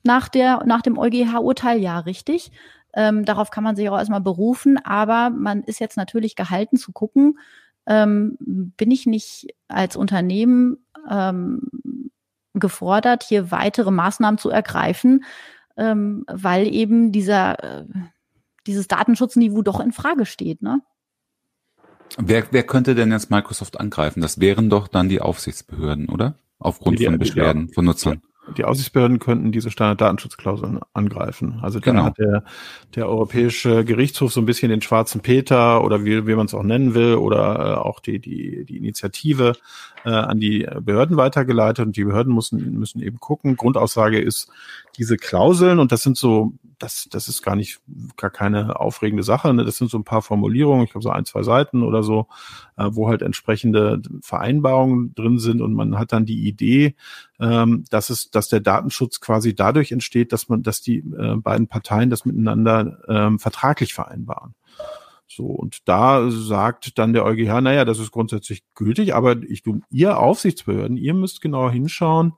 nach 0.03 0.31
der 0.31 0.63
nach 0.65 0.81
dem 0.81 0.99
EuGH-Urteil, 0.99 1.79
ja 1.79 1.99
richtig. 1.99 2.51
Ähm, 2.95 3.27
darauf 3.27 3.51
kann 3.51 3.65
man 3.65 3.77
sich 3.77 3.89
auch 3.91 3.99
erstmal 3.99 4.23
berufen, 4.23 4.79
aber 4.83 5.31
man 5.31 5.63
ist 5.63 5.79
jetzt 5.79 5.97
natürlich 5.97 6.37
gehalten 6.37 6.77
zu 6.77 6.93
gucken, 6.93 7.39
ähm, 7.87 8.37
bin 8.41 8.91
ich 8.91 9.07
nicht 9.07 9.55
als 9.69 9.97
Unternehmen 9.97 10.79
ähm, 11.11 12.11
gefordert, 12.55 13.25
hier 13.25 13.51
weitere 13.51 13.91
Maßnahmen 13.91 14.39
zu 14.39 14.49
ergreifen, 14.51 15.25
ähm, 15.77 16.25
weil 16.29 16.67
eben 16.67 17.13
dieser, 17.13 17.63
äh, 17.63 17.87
dieses 18.67 18.89
Datenschutzniveau 18.89 19.63
doch 19.63 19.81
in 19.81 19.93
Frage 19.93 20.27
steht, 20.27 20.63
ne? 20.63 20.81
Wer, 22.19 22.45
wer 22.51 22.63
könnte 22.63 22.95
denn 22.95 23.11
jetzt 23.11 23.31
Microsoft 23.31 23.81
angreifen? 23.81 24.21
Das 24.21 24.41
wären 24.41 24.71
doch 24.71 24.89
dann 24.89 25.09
die 25.09 25.21
Aufsichtsbehörden, 25.21 26.09
oder? 26.09 26.35
Aufgrund 26.59 27.01
die, 27.01 27.07
von 27.07 27.19
Beschwerden 27.19 27.69
von 27.71 27.85
Nutzern 27.85 28.23
die 28.57 28.65
Aussichtsbehörden 28.65 29.19
könnten 29.19 29.53
diese 29.53 29.71
Standarddatenschutzklauseln 29.71 30.81
angreifen. 30.93 31.61
Also 31.63 31.79
da 31.79 31.91
genau. 31.91 32.05
hat 32.05 32.19
der, 32.19 32.45
der 32.95 33.09
Europäische 33.09 33.85
Gerichtshof 33.85 34.33
so 34.33 34.41
ein 34.41 34.47
bisschen 34.47 34.71
den 34.71 34.83
schwarzen 34.83 35.21
Peter 35.21 35.85
oder 35.85 36.05
wie, 36.05 36.27
wie 36.27 36.35
man 36.35 36.47
es 36.47 36.55
auch 36.55 36.65
nennen 36.65 36.95
will 36.95 37.15
oder 37.15 37.55
äh, 37.55 37.75
auch 37.79 38.01
die, 38.01 38.19
die, 38.19 38.65
die 38.65 38.79
Initiative 38.79 39.55
äh, 40.05 40.11
an 40.11 40.41
die 40.41 40.67
Behörden 40.81 41.17
weitergeleitet 41.17 41.87
und 41.87 41.97
die 41.97 42.05
Behörden 42.05 42.35
müssen, 42.35 42.79
müssen 42.79 43.01
eben 43.01 43.21
gucken. 43.21 43.57
Grundaussage 43.57 44.21
ist, 44.21 44.51
diese 44.97 45.17
Klauseln, 45.17 45.79
und 45.79 45.93
das 45.93 46.03
sind 46.03 46.17
so, 46.17 46.53
das, 46.79 47.07
das 47.11 47.29
ist 47.29 47.43
gar 47.43 47.57
nicht, 47.57 47.81
gar 48.17 48.31
keine 48.31 48.79
aufregende 48.81 49.23
Sache, 49.23 49.53
ne? 49.55 49.65
das 49.65 49.77
sind 49.77 49.91
so 49.91 49.99
ein 49.99 50.05
paar 50.05 50.23
Formulierungen, 50.23 50.85
ich 50.85 50.91
glaube 50.91 51.05
so 51.05 51.11
ein, 51.11 51.25
zwei 51.25 51.43
Seiten 51.43 51.83
oder 51.83 52.03
so, 52.03 52.27
äh, 52.77 52.89
wo 52.91 53.09
halt 53.09 53.23
entsprechende 53.23 54.03
Vereinbarungen 54.21 55.15
drin 55.15 55.39
sind 55.39 55.61
und 55.61 55.75
man 55.75 55.99
hat 55.99 56.13
dann 56.13 56.27
die 56.27 56.47
Idee, 56.47 56.95
ähm, 57.41 57.85
dass 57.91 58.11
es, 58.11 58.31
dass 58.31 58.49
der 58.49 58.61
Datenschutz 58.61 59.21
quasi 59.21 59.55
dadurch 59.55 59.93
entsteht, 59.93 60.33
dass 60.33 60.49
man, 60.49 60.63
dass 60.63 60.81
die 60.81 60.99
äh, 60.99 61.37
beiden 61.37 61.69
Parteien 61.69 62.11
das 62.11 62.25
miteinander 62.25 62.99
ähm, 63.09 63.39
vertraglich 63.39 63.95
vereinbaren. 63.95 64.55
So, 65.35 65.47
und 65.47 65.89
da 65.89 66.31
sagt 66.31 66.99
dann 66.99 67.15
der 67.15 67.25
EuGH, 67.25 67.63
naja, 67.63 67.87
das 67.87 67.99
ist 67.99 68.11
grundsätzlich 68.11 68.65
gültig, 68.75 69.15
aber 69.15 69.43
ich, 69.43 69.63
du, 69.63 69.81
ihr 69.91 70.19
Aufsichtsbehörden, 70.19 70.99
ihr 70.99 71.15
müsst 71.15 71.41
genauer 71.41 71.73
hinschauen, 71.73 72.35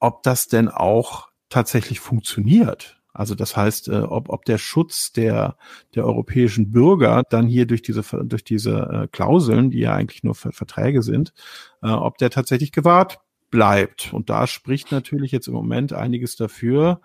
ob 0.00 0.24
das 0.24 0.48
denn 0.48 0.68
auch 0.68 1.29
tatsächlich 1.50 2.00
funktioniert. 2.00 3.00
Also 3.12 3.34
das 3.34 3.56
heißt, 3.56 3.88
äh, 3.88 3.98
ob, 3.98 4.28
ob 4.28 4.44
der 4.44 4.58
Schutz 4.58 5.12
der, 5.12 5.56
der 5.94 6.06
europäischen 6.06 6.70
Bürger 6.70 7.24
dann 7.28 7.46
hier 7.46 7.66
durch 7.66 7.82
diese, 7.82 8.02
durch 8.24 8.44
diese 8.44 8.78
äh, 8.78 9.08
Klauseln, 9.08 9.70
die 9.70 9.80
ja 9.80 9.94
eigentlich 9.94 10.22
nur 10.22 10.34
Verträge 10.34 11.02
sind, 11.02 11.34
äh, 11.82 11.88
ob 11.88 12.18
der 12.18 12.30
tatsächlich 12.30 12.72
gewahrt 12.72 13.18
bleibt. 13.50 14.12
Und 14.12 14.30
da 14.30 14.46
spricht 14.46 14.92
natürlich 14.92 15.32
jetzt 15.32 15.48
im 15.48 15.54
Moment 15.54 15.92
einiges 15.92 16.36
dafür, 16.36 17.00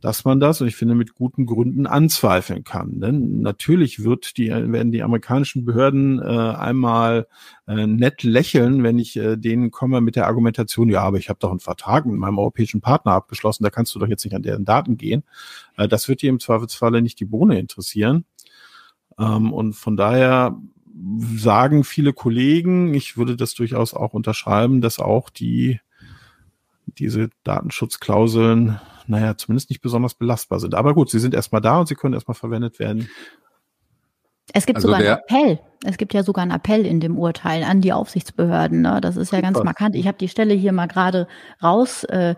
dass 0.00 0.24
man 0.24 0.38
das, 0.38 0.60
und 0.60 0.68
ich 0.68 0.76
finde, 0.76 0.94
mit 0.94 1.14
guten 1.14 1.44
Gründen 1.46 1.86
anzweifeln 1.86 2.62
kann. 2.62 3.00
Denn 3.00 3.40
natürlich 3.40 4.04
wird 4.04 4.36
die, 4.36 4.48
werden 4.50 4.92
die 4.92 5.02
amerikanischen 5.02 5.64
Behörden 5.64 6.20
äh, 6.20 6.24
einmal 6.24 7.26
äh, 7.66 7.86
nett 7.86 8.22
lächeln, 8.22 8.82
wenn 8.84 8.98
ich 8.98 9.16
äh, 9.16 9.36
denen 9.36 9.70
komme 9.70 10.00
mit 10.00 10.14
der 10.14 10.26
Argumentation, 10.26 10.88
ja, 10.88 11.02
aber 11.02 11.18
ich 11.18 11.28
habe 11.28 11.40
doch 11.40 11.50
einen 11.50 11.60
Vertrag 11.60 12.06
mit 12.06 12.16
meinem 12.16 12.38
europäischen 12.38 12.80
Partner 12.80 13.12
abgeschlossen, 13.12 13.64
da 13.64 13.70
kannst 13.70 13.94
du 13.94 13.98
doch 13.98 14.08
jetzt 14.08 14.24
nicht 14.24 14.34
an 14.34 14.42
deren 14.42 14.64
Daten 14.64 14.96
gehen. 14.96 15.24
Äh, 15.76 15.88
das 15.88 16.08
wird 16.08 16.22
dir 16.22 16.30
im 16.30 16.40
Zweifelsfalle 16.40 17.02
nicht 17.02 17.18
die 17.18 17.24
Bohne 17.24 17.58
interessieren. 17.58 18.24
Ähm, 19.18 19.52
und 19.52 19.72
von 19.72 19.96
daher 19.96 20.56
sagen 21.36 21.84
viele 21.84 22.12
Kollegen, 22.12 22.94
ich 22.94 23.16
würde 23.16 23.36
das 23.36 23.54
durchaus 23.54 23.94
auch 23.94 24.14
unterschreiben, 24.14 24.80
dass 24.80 24.98
auch 24.98 25.30
die 25.30 25.80
diese 26.86 27.28
Datenschutzklauseln, 27.44 28.80
naja, 29.06 29.36
zumindest 29.36 29.70
nicht 29.70 29.82
besonders 29.82 30.14
belastbar 30.14 30.58
sind. 30.58 30.74
Aber 30.74 30.94
gut, 30.94 31.10
sie 31.10 31.18
sind 31.18 31.34
erstmal 31.34 31.60
da 31.60 31.80
und 31.80 31.86
sie 31.86 31.94
können 31.94 32.14
erstmal 32.14 32.34
verwendet 32.34 32.78
werden. 32.78 33.08
Es 34.52 34.64
gibt 34.64 34.76
also 34.76 34.88
sogar 34.88 35.00
einen 35.00 35.18
Appell. 35.18 35.60
Es 35.84 35.98
gibt 35.98 36.14
ja 36.14 36.22
sogar 36.22 36.42
einen 36.42 36.52
Appell 36.52 36.86
in 36.86 37.00
dem 37.00 37.18
Urteil 37.18 37.62
an 37.62 37.80
die 37.80 37.92
Aufsichtsbehörden. 37.92 38.80
Ne? 38.82 39.00
Das 39.00 39.16
ist 39.16 39.32
ja 39.32 39.40
ganz 39.40 39.62
markant. 39.62 39.94
Ich 39.94 40.06
habe 40.06 40.18
die 40.18 40.28
Stelle 40.28 40.54
hier 40.54 40.72
mal 40.72 40.86
gerade 40.86 41.28
raus. 41.62 42.04
Äh, 42.04 42.34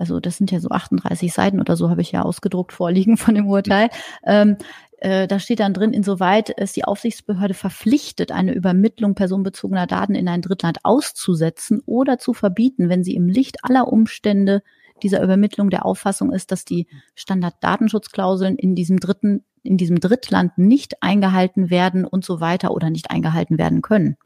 also 0.00 0.18
das 0.18 0.38
sind 0.38 0.50
ja 0.50 0.60
so 0.60 0.70
38 0.70 1.32
Seiten 1.32 1.60
oder 1.60 1.76
so 1.76 1.90
habe 1.90 2.00
ich 2.00 2.12
ja 2.12 2.22
ausgedruckt 2.22 2.72
vorliegen 2.72 3.16
von 3.16 3.34
dem 3.34 3.46
Urteil. 3.46 3.90
Ähm, 4.24 4.56
äh, 4.98 5.26
da 5.26 5.38
steht 5.38 5.60
dann 5.60 5.74
drin, 5.74 5.92
insoweit 5.92 6.50
ist 6.50 6.76
die 6.76 6.84
Aufsichtsbehörde 6.84 7.54
verpflichtet, 7.54 8.32
eine 8.32 8.52
Übermittlung 8.54 9.14
personenbezogener 9.14 9.86
Daten 9.86 10.14
in 10.14 10.28
ein 10.28 10.42
Drittland 10.42 10.78
auszusetzen 10.84 11.82
oder 11.86 12.18
zu 12.18 12.34
verbieten, 12.34 12.88
wenn 12.88 13.04
sie 13.04 13.14
im 13.14 13.28
Licht 13.28 13.58
aller 13.62 13.88
Umstände 13.88 14.62
dieser 15.02 15.22
Übermittlung 15.22 15.70
der 15.70 15.86
Auffassung 15.86 16.32
ist, 16.32 16.52
dass 16.52 16.64
die 16.64 16.86
Standarddatenschutzklauseln 17.14 18.56
in 18.56 18.74
diesem 18.74 19.00
dritten, 19.00 19.44
in 19.62 19.76
diesem 19.76 20.00
Drittland 20.00 20.56
nicht 20.56 21.02
eingehalten 21.02 21.70
werden 21.70 22.04
und 22.04 22.24
so 22.24 22.40
weiter 22.40 22.72
oder 22.72 22.90
nicht 22.90 23.10
eingehalten 23.10 23.58
werden 23.58 23.82
können. 23.82 24.16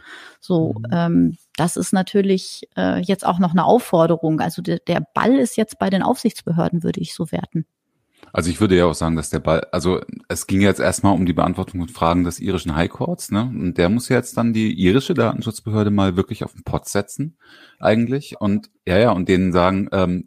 So, 0.40 0.74
mhm. 0.78 0.84
ähm, 0.92 1.36
das 1.56 1.76
ist 1.76 1.92
natürlich 1.92 2.68
äh, 2.76 3.00
jetzt 3.00 3.26
auch 3.26 3.38
noch 3.38 3.52
eine 3.52 3.64
Aufforderung. 3.64 4.40
Also 4.40 4.62
der, 4.62 4.78
der 4.78 5.06
Ball 5.14 5.34
ist 5.36 5.56
jetzt 5.56 5.78
bei 5.78 5.90
den 5.90 6.02
Aufsichtsbehörden, 6.02 6.82
würde 6.82 7.00
ich 7.00 7.14
so 7.14 7.30
werten. 7.32 7.66
Also 8.32 8.50
ich 8.50 8.60
würde 8.60 8.76
ja 8.76 8.86
auch 8.86 8.94
sagen, 8.94 9.16
dass 9.16 9.30
der 9.30 9.38
Ball, 9.38 9.66
also 9.70 10.00
es 10.28 10.46
ging 10.46 10.60
jetzt 10.60 10.80
erstmal 10.80 11.14
um 11.14 11.26
die 11.26 11.32
Beantwortung 11.32 11.80
von 11.80 11.88
Fragen 11.88 12.24
des 12.24 12.40
irischen 12.40 12.74
High 12.74 12.90
Courts, 12.90 13.30
ne? 13.30 13.42
Und 13.42 13.78
der 13.78 13.88
muss 13.88 14.08
jetzt 14.08 14.36
dann 14.36 14.52
die 14.52 14.72
irische 14.72 15.14
Datenschutzbehörde 15.14 15.90
mal 15.90 16.16
wirklich 16.16 16.42
auf 16.42 16.52
den 16.52 16.64
Pott 16.64 16.88
setzen, 16.88 17.36
eigentlich. 17.78 18.40
Und 18.40 18.70
ja, 18.86 18.98
ja, 18.98 19.12
und 19.12 19.28
denen 19.28 19.52
sagen, 19.52 19.88
ähm, 19.92 20.24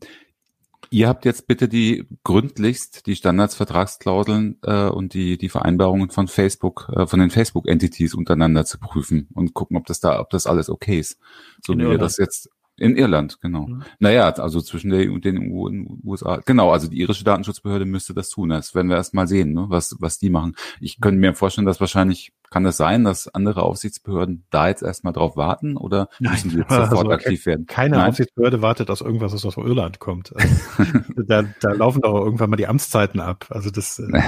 ihr 0.90 1.08
habt 1.08 1.26
jetzt 1.26 1.48
bitte 1.48 1.68
die 1.68 2.06
gründlichst 2.24 3.06
die 3.08 3.16
Standardsvertragsklauseln 3.16 4.60
äh, 4.64 4.88
und 4.88 5.14
die 5.14 5.38
die 5.38 5.50
Vereinbarungen 5.50 6.10
von 6.10 6.28
Facebook, 6.28 6.92
äh, 6.96 7.08
von 7.08 7.20
den 7.20 7.30
Facebook-Entities 7.30 8.14
untereinander 8.14 8.66
zu 8.66 8.80
prüfen 8.80 9.28
und 9.34 9.54
gucken, 9.54 9.78
ob 9.78 9.86
das 9.86 10.00
da, 10.00 10.20
ob 10.20 10.30
das 10.30 10.48
alles 10.48 10.70
okay 10.70 11.00
ist. 11.00 11.20
So 11.66 11.78
wie 11.78 11.90
wir 11.90 11.98
das 11.98 12.18
jetzt 12.18 12.50
in 12.80 12.96
Irland, 12.96 13.42
genau. 13.42 13.68
Mhm. 13.68 13.84
Naja, 13.98 14.30
also 14.30 14.62
zwischen 14.62 14.92
der 14.92 15.10
EU 15.10 15.14
und 15.14 15.26
den 15.26 15.40
EU 15.40 15.66
und 15.66 16.00
USA. 16.04 16.42
Genau, 16.46 16.72
also 16.72 16.88
die 16.88 17.00
irische 17.00 17.24
Datenschutzbehörde 17.24 17.86
müsste 17.86 18.14
das 18.14 18.30
tun. 18.30 18.50
Das 18.50 18.76
werden 18.76 18.90
wir 18.90 18.98
erst 18.98 19.16
mal 19.16 19.28
sehen, 19.28 19.54
ne, 19.54 19.66
was, 19.68 19.96
was 20.00 20.20
die 20.20 20.30
machen. 20.30 20.56
Ich 20.80 21.02
könnte 21.02 21.20
mir 21.20 21.34
vorstellen, 21.34 21.66
dass 21.66 21.80
wahrscheinlich, 21.80 22.34
kann 22.50 22.66
es 22.66 22.78
das 22.78 22.78
sein, 22.78 23.04
dass 23.04 23.28
andere 23.28 23.64
Aufsichtsbehörden 23.64 24.46
da 24.50 24.68
jetzt 24.68 24.84
erstmal 24.84 25.14
drauf 25.14 25.36
warten 25.36 25.78
oder 25.78 26.10
müssen 26.20 26.50
sie 26.50 26.60
jetzt 26.60 26.70
sofort 26.70 26.92
also, 26.92 27.12
aktiv 27.12 27.46
werden? 27.46 27.66
Keine 27.66 27.98
Nein? 27.98 28.10
Aufsichtsbehörde 28.10 28.62
wartet, 28.62 28.90
dass 28.90 29.02
irgendwas 29.02 29.34
aus 29.34 29.58
Irland 29.58 30.00
kommt. 30.00 30.34
Also, 30.36 30.56
da, 31.28 31.44
da 31.60 31.72
laufen 31.74 32.02
doch 32.02 32.14
irgendwann 32.14 32.50
mal 32.50 32.56
die 32.56 32.68
Amtszeiten 32.68 33.20
ab. 33.20 33.48
Also 33.50 33.70
das, 33.70 34.00
äh, 34.00 34.22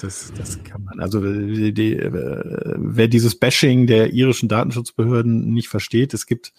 das, 0.00 0.32
das 0.36 0.62
kann 0.64 0.84
man. 0.84 1.00
Also 1.00 1.20
die, 1.20 1.72
die, 1.74 1.96
äh, 1.96 2.74
wer 2.76 3.08
dieses 3.08 3.38
Bashing 3.38 3.86
der 3.86 4.12
irischen 4.12 4.48
Datenschutzbehörden 4.48 5.52
nicht 5.52 5.68
versteht, 5.68 6.14
es 6.14 6.26
gibt 6.26 6.52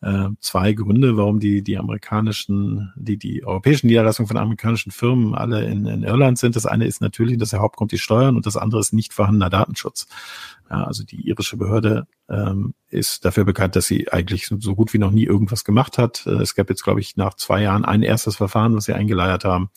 äh, 0.00 0.28
zwei 0.40 0.72
Gründe, 0.72 1.16
warum 1.16 1.40
die, 1.40 1.62
die 1.62 1.76
amerikanischen, 1.76 2.92
die, 2.96 3.16
die 3.16 3.44
europäischen 3.44 3.88
Niederlassungen 3.88 4.28
von 4.28 4.36
amerikanischen 4.36 4.92
Firmen 4.92 5.34
alle 5.34 5.64
in, 5.64 5.86
in 5.86 6.04
Irland 6.04 6.38
sind. 6.38 6.56
Das 6.56 6.66
eine 6.66 6.86
ist 6.86 7.00
natürlich, 7.00 7.38
dass 7.38 7.50
der 7.50 7.60
Hauptgrund 7.60 7.92
die 7.92 7.98
Steuern 7.98 8.36
und 8.36 8.46
das 8.46 8.56
andere 8.56 8.80
ist 8.80 8.92
nicht 8.92 9.12
vorhandener 9.12 9.50
Datenschutz. 9.50 10.06
Ja, 10.70 10.84
also 10.84 11.02
die 11.02 11.26
irische 11.26 11.56
Behörde 11.56 12.06
ähm, 12.28 12.74
ist 12.90 13.24
dafür 13.24 13.44
bekannt, 13.44 13.74
dass 13.74 13.86
sie 13.86 14.12
eigentlich 14.12 14.48
so 14.48 14.74
gut 14.74 14.92
wie 14.92 14.98
noch 14.98 15.10
nie 15.10 15.24
irgendwas 15.24 15.64
gemacht 15.64 15.98
hat. 15.98 16.26
Äh, 16.26 16.42
es 16.42 16.54
gab 16.54 16.68
jetzt, 16.68 16.84
glaube 16.84 17.00
ich, 17.00 17.16
nach 17.16 17.34
zwei 17.34 17.62
Jahren 17.62 17.84
ein 17.84 18.02
erstes 18.02 18.36
Verfahren, 18.36 18.76
was 18.76 18.84
sie 18.84 18.92
eingeleiert 18.92 19.44
haben. 19.44 19.70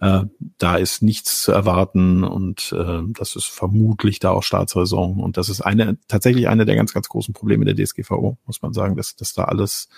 Äh, 0.00 0.22
da 0.58 0.76
ist 0.76 1.02
nichts 1.02 1.42
zu 1.42 1.52
erwarten 1.52 2.24
und 2.24 2.74
äh, 2.76 3.02
das 3.08 3.36
ist 3.36 3.46
vermutlich 3.46 4.18
da 4.18 4.30
auch 4.30 4.42
Staatsräson. 4.42 5.20
Und 5.20 5.36
das 5.36 5.48
ist 5.48 5.60
eine 5.60 5.98
tatsächlich 6.08 6.48
eine 6.48 6.64
der 6.64 6.76
ganz, 6.76 6.94
ganz 6.94 7.08
großen 7.08 7.34
Probleme 7.34 7.66
der 7.66 7.74
DSGVO, 7.74 8.38
muss 8.46 8.62
man 8.62 8.72
sagen, 8.72 8.96
dass, 8.96 9.14
dass 9.16 9.34
da 9.34 9.44
alles, 9.44 9.88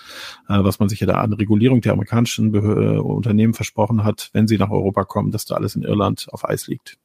äh, 0.48 0.58
was 0.58 0.80
man 0.80 0.88
sich 0.88 1.00
ja 1.00 1.06
da 1.06 1.20
an 1.20 1.32
Regulierung 1.32 1.80
der 1.80 1.92
amerikanischen 1.92 2.50
Behör 2.50 2.94
äh, 2.94 2.98
Unternehmen 2.98 3.54
versprochen 3.54 4.02
hat, 4.02 4.30
wenn 4.32 4.48
sie 4.48 4.58
nach 4.58 4.70
Europa 4.70 5.04
kommen, 5.04 5.30
dass 5.30 5.44
da 5.44 5.54
alles 5.54 5.76
in 5.76 5.82
Irland 5.82 6.26
auf 6.32 6.48
Eis 6.48 6.66
liegt. 6.66 6.98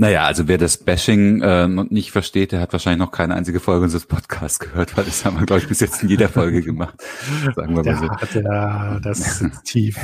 Naja, 0.00 0.26
also 0.26 0.46
wer 0.46 0.58
das 0.58 0.76
Bashing 0.76 1.42
äh, 1.42 1.66
nicht 1.66 2.12
versteht, 2.12 2.52
der 2.52 2.60
hat 2.60 2.72
wahrscheinlich 2.72 3.00
noch 3.04 3.10
keine 3.10 3.34
einzige 3.34 3.58
Folge 3.58 3.82
unseres 3.82 4.06
Podcasts 4.06 4.60
gehört, 4.60 4.96
weil 4.96 5.04
das 5.04 5.24
haben 5.24 5.40
wir, 5.40 5.46
glaube 5.46 5.62
ich, 5.62 5.68
bis 5.68 5.80
jetzt 5.80 6.04
in 6.04 6.08
jeder 6.08 6.28
Folge 6.28 6.62
gemacht. 6.62 6.94
Sagen 7.56 7.74
wir 7.74 7.82
mal 7.82 8.20
so. 8.30 8.38
Ja, 8.40 9.00
das 9.00 9.40
ist 9.40 9.44
tief. 9.64 9.98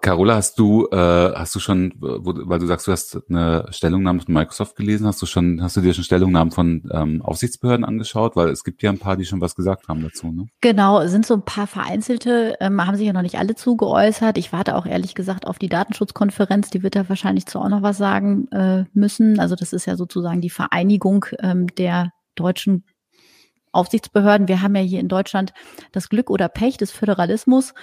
Carola, 0.00 0.36
hast 0.36 0.58
du, 0.58 0.86
äh, 0.90 0.96
hast 0.96 1.54
du 1.54 1.60
schon, 1.60 1.92
wo, 1.98 2.32
weil 2.48 2.58
du 2.58 2.66
sagst, 2.66 2.86
du 2.86 2.92
hast 2.92 3.18
eine 3.28 3.66
Stellungnahme 3.70 4.20
von 4.20 4.32
Microsoft 4.32 4.76
gelesen, 4.76 5.06
hast 5.06 5.20
du 5.20 5.26
schon, 5.26 5.62
hast 5.62 5.76
du 5.76 5.80
dir 5.80 5.92
schon 5.92 6.04
Stellungnahmen 6.04 6.52
von 6.52 6.88
ähm, 6.92 7.20
Aufsichtsbehörden 7.22 7.84
angeschaut? 7.84 8.36
Weil 8.36 8.48
es 8.50 8.62
gibt 8.62 8.82
ja 8.82 8.90
ein 8.90 8.98
paar, 8.98 9.16
die 9.16 9.24
schon 9.24 9.40
was 9.40 9.54
gesagt 9.54 9.88
haben 9.88 10.02
dazu, 10.02 10.30
ne? 10.30 10.46
Genau, 10.60 11.06
sind 11.06 11.26
so 11.26 11.34
ein 11.34 11.44
paar 11.44 11.66
vereinzelte, 11.66 12.56
ähm, 12.60 12.84
haben 12.86 12.96
sich 12.96 13.06
ja 13.06 13.12
noch 13.12 13.22
nicht 13.22 13.38
alle 13.38 13.54
zugeäußert. 13.54 14.38
Ich 14.38 14.52
warte 14.52 14.76
auch 14.76 14.86
ehrlich 14.86 15.14
gesagt 15.14 15.46
auf 15.46 15.58
die 15.58 15.68
Datenschutzkonferenz, 15.68 16.70
die 16.70 16.82
wird 16.82 16.94
da 16.94 17.08
wahrscheinlich 17.08 17.46
zu 17.46 17.58
auch 17.58 17.68
noch 17.68 17.82
was 17.82 17.98
sagen 17.98 18.48
äh, 18.52 18.84
müssen. 18.92 19.40
Also 19.40 19.56
das 19.56 19.72
ist 19.72 19.86
ja 19.86 19.96
sozusagen 19.96 20.40
die 20.40 20.50
Vereinigung 20.50 21.26
ähm, 21.40 21.66
der 21.74 22.12
deutschen 22.36 22.84
Aufsichtsbehörden. 23.72 24.48
Wir 24.48 24.62
haben 24.62 24.74
ja 24.74 24.82
hier 24.82 25.00
in 25.00 25.08
Deutschland 25.08 25.52
das 25.92 26.08
Glück 26.08 26.30
oder 26.30 26.48
Pech 26.48 26.76
des 26.76 26.90
Föderalismus, 26.90 27.74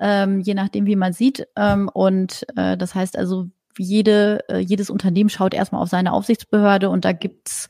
ähm, 0.00 0.40
je 0.40 0.54
nachdem, 0.54 0.86
wie 0.86 0.96
man 0.96 1.12
sieht. 1.12 1.46
Ähm, 1.56 1.88
und 1.92 2.46
äh, 2.56 2.76
das 2.76 2.94
heißt 2.94 3.16
also, 3.16 3.48
jede, 3.78 4.44
äh, 4.48 4.58
jedes 4.58 4.90
Unternehmen 4.90 5.30
schaut 5.30 5.54
erstmal 5.54 5.82
auf 5.82 5.88
seine 5.88 6.12
Aufsichtsbehörde 6.12 6.90
und 6.90 7.04
da 7.04 7.12
gibt's, 7.12 7.68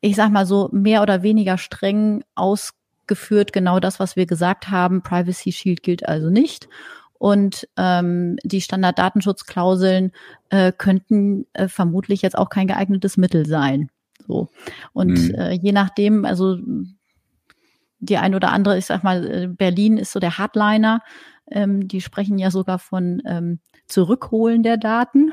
ich 0.00 0.16
sag 0.16 0.30
mal 0.30 0.46
so, 0.46 0.68
mehr 0.72 1.02
oder 1.02 1.22
weniger 1.22 1.58
streng 1.58 2.24
ausgeführt 2.34 3.52
genau 3.52 3.80
das, 3.80 4.00
was 4.00 4.16
wir 4.16 4.26
gesagt 4.26 4.70
haben. 4.70 5.02
Privacy 5.02 5.52
Shield 5.52 5.82
gilt 5.82 6.08
also 6.08 6.30
nicht. 6.30 6.68
Und 7.18 7.68
ähm, 7.76 8.36
die 8.42 8.60
Standarddatenschutzklauseln 8.60 10.10
äh, 10.50 10.72
könnten 10.72 11.46
äh, 11.52 11.68
vermutlich 11.68 12.20
jetzt 12.22 12.36
auch 12.36 12.48
kein 12.48 12.66
geeignetes 12.66 13.16
Mittel 13.16 13.46
sein. 13.46 13.90
So. 14.26 14.48
Und 14.92 15.28
mhm. 15.28 15.34
äh, 15.34 15.52
je 15.52 15.72
nachdem, 15.72 16.24
also 16.24 16.58
die 17.98 18.18
ein 18.18 18.34
oder 18.34 18.52
andere, 18.52 18.78
ich 18.78 18.86
sag 18.86 19.04
mal, 19.04 19.26
äh, 19.26 19.46
Berlin 19.48 19.96
ist 19.96 20.12
so 20.12 20.20
der 20.20 20.38
Hardliner. 20.38 21.00
Ähm, 21.50 21.88
die 21.88 22.00
sprechen 22.00 22.38
ja 22.38 22.50
sogar 22.50 22.78
von 22.78 23.22
ähm, 23.26 23.60
Zurückholen 23.86 24.62
der 24.62 24.76
Daten. 24.76 25.32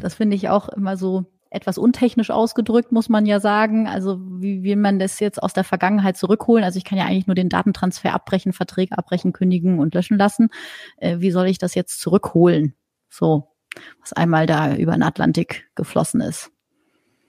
Das 0.00 0.14
finde 0.14 0.36
ich 0.36 0.48
auch 0.48 0.68
immer 0.68 0.96
so 0.96 1.24
etwas 1.50 1.78
untechnisch 1.78 2.30
ausgedrückt, 2.30 2.92
muss 2.92 3.08
man 3.08 3.24
ja 3.24 3.40
sagen. 3.40 3.86
Also 3.88 4.20
wie 4.20 4.62
will 4.62 4.76
man 4.76 4.98
das 4.98 5.18
jetzt 5.20 5.42
aus 5.42 5.54
der 5.54 5.64
Vergangenheit 5.64 6.16
zurückholen? 6.16 6.64
Also 6.64 6.76
ich 6.76 6.84
kann 6.84 6.98
ja 6.98 7.06
eigentlich 7.06 7.26
nur 7.26 7.34
den 7.34 7.48
Datentransfer 7.48 8.12
abbrechen, 8.12 8.52
Verträge 8.52 8.98
abbrechen, 8.98 9.32
kündigen 9.32 9.78
und 9.78 9.94
löschen 9.94 10.18
lassen. 10.18 10.50
Äh, 10.98 11.20
wie 11.20 11.30
soll 11.30 11.46
ich 11.46 11.58
das 11.58 11.74
jetzt 11.74 12.00
zurückholen? 12.00 12.74
So, 13.08 13.48
was 14.00 14.12
einmal 14.12 14.46
da 14.46 14.76
über 14.76 14.92
den 14.92 15.02
Atlantik 15.02 15.70
geflossen 15.74 16.20
ist. 16.20 16.50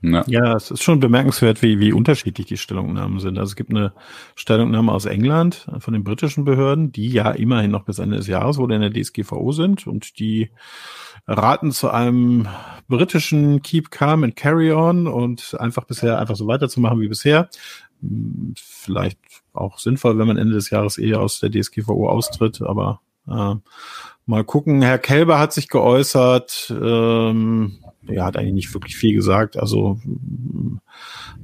Ja. 0.02 0.24
ja, 0.28 0.56
es 0.56 0.72
ist 0.72 0.82
schon 0.82 1.02
bemerkenswert, 1.02 1.62
wie, 1.62 1.80
wie 1.80 1.92
unterschiedlich 1.92 2.48
die 2.48 2.58
Stellungnahmen 2.58 3.20
sind. 3.20 3.38
Also 3.38 3.50
es 3.52 3.56
gibt 3.58 3.72
eine 3.72 3.92
Stellungnahme 4.36 4.94
aus 4.94 5.06
England 5.06 5.68
von 5.80 5.94
den 5.94 6.06
britischen 6.06 6.46
Behörden, 6.46 6.94
die 6.94 7.10
ja 7.10 7.32
immerhin 7.32 7.72
noch 7.72 7.84
bis 7.84 8.00
Ende 8.00 8.16
des 8.16 8.28
Jahres 8.28 8.58
wohl 8.58 8.72
in 8.72 8.82
der 8.82 8.94
DSGVO 8.94 9.52
sind 9.52 9.88
und 9.88 10.18
die 10.20 10.52
raten 11.28 11.72
zu 11.72 11.90
einem 11.90 12.48
britischen 12.88 13.62
Keep 13.62 13.92
Calm 13.92 14.24
and 14.24 14.36
Carry 14.38 14.72
On 14.72 15.06
und 15.06 15.58
einfach 15.60 15.84
bisher 15.84 16.18
einfach 16.18 16.38
so 16.38 16.48
weiterzumachen 16.48 17.02
wie 17.02 17.10
bisher. 17.10 17.50
Hm, 18.02 18.54
vielleicht 18.56 19.20
auch 19.52 19.80
sinnvoll, 19.80 20.18
wenn 20.18 20.28
man 20.28 20.38
Ende 20.38 20.54
des 20.54 20.70
Jahres 20.70 20.98
eh 20.98 21.16
aus 21.16 21.42
der 21.42 21.52
DSGVO 21.52 22.08
austritt, 22.08 22.62
aber 22.62 23.02
äh, 23.28 23.56
mal 24.26 24.44
gucken. 24.46 24.82
Herr 24.82 24.98
Kelber 24.98 25.40
hat 25.40 25.52
sich 25.52 25.68
geäußert. 25.68 26.74
Ähm, 26.82 27.80
er 28.10 28.26
hat 28.26 28.38
eigentlich 28.38 28.54
nicht 28.54 28.74
wirklich 28.74 28.96
viel 28.96 29.14
gesagt. 29.14 29.58
Also 29.58 30.00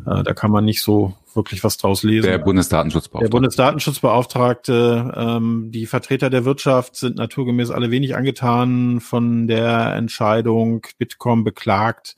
äh, 0.05 0.23
da 0.23 0.33
kann 0.33 0.51
man 0.51 0.65
nicht 0.65 0.81
so 0.81 1.13
wirklich 1.33 1.63
was 1.63 1.77
draus 1.77 2.03
lesen. 2.03 2.27
Der 2.27 2.37
Bundesdatenschutzbeauftragte. 2.37 3.29
Der 3.29 3.37
Bundesdatenschutzbeauftragte, 3.37 5.13
ähm, 5.15 5.71
die 5.71 5.85
Vertreter 5.85 6.29
der 6.29 6.45
Wirtschaft 6.45 6.95
sind 6.95 7.17
naturgemäß 7.17 7.71
alle 7.71 7.91
wenig 7.91 8.15
angetan 8.15 9.01
von 9.01 9.47
der 9.47 9.95
Entscheidung. 9.95 10.85
Bitkom 10.97 11.43
beklagt 11.43 12.15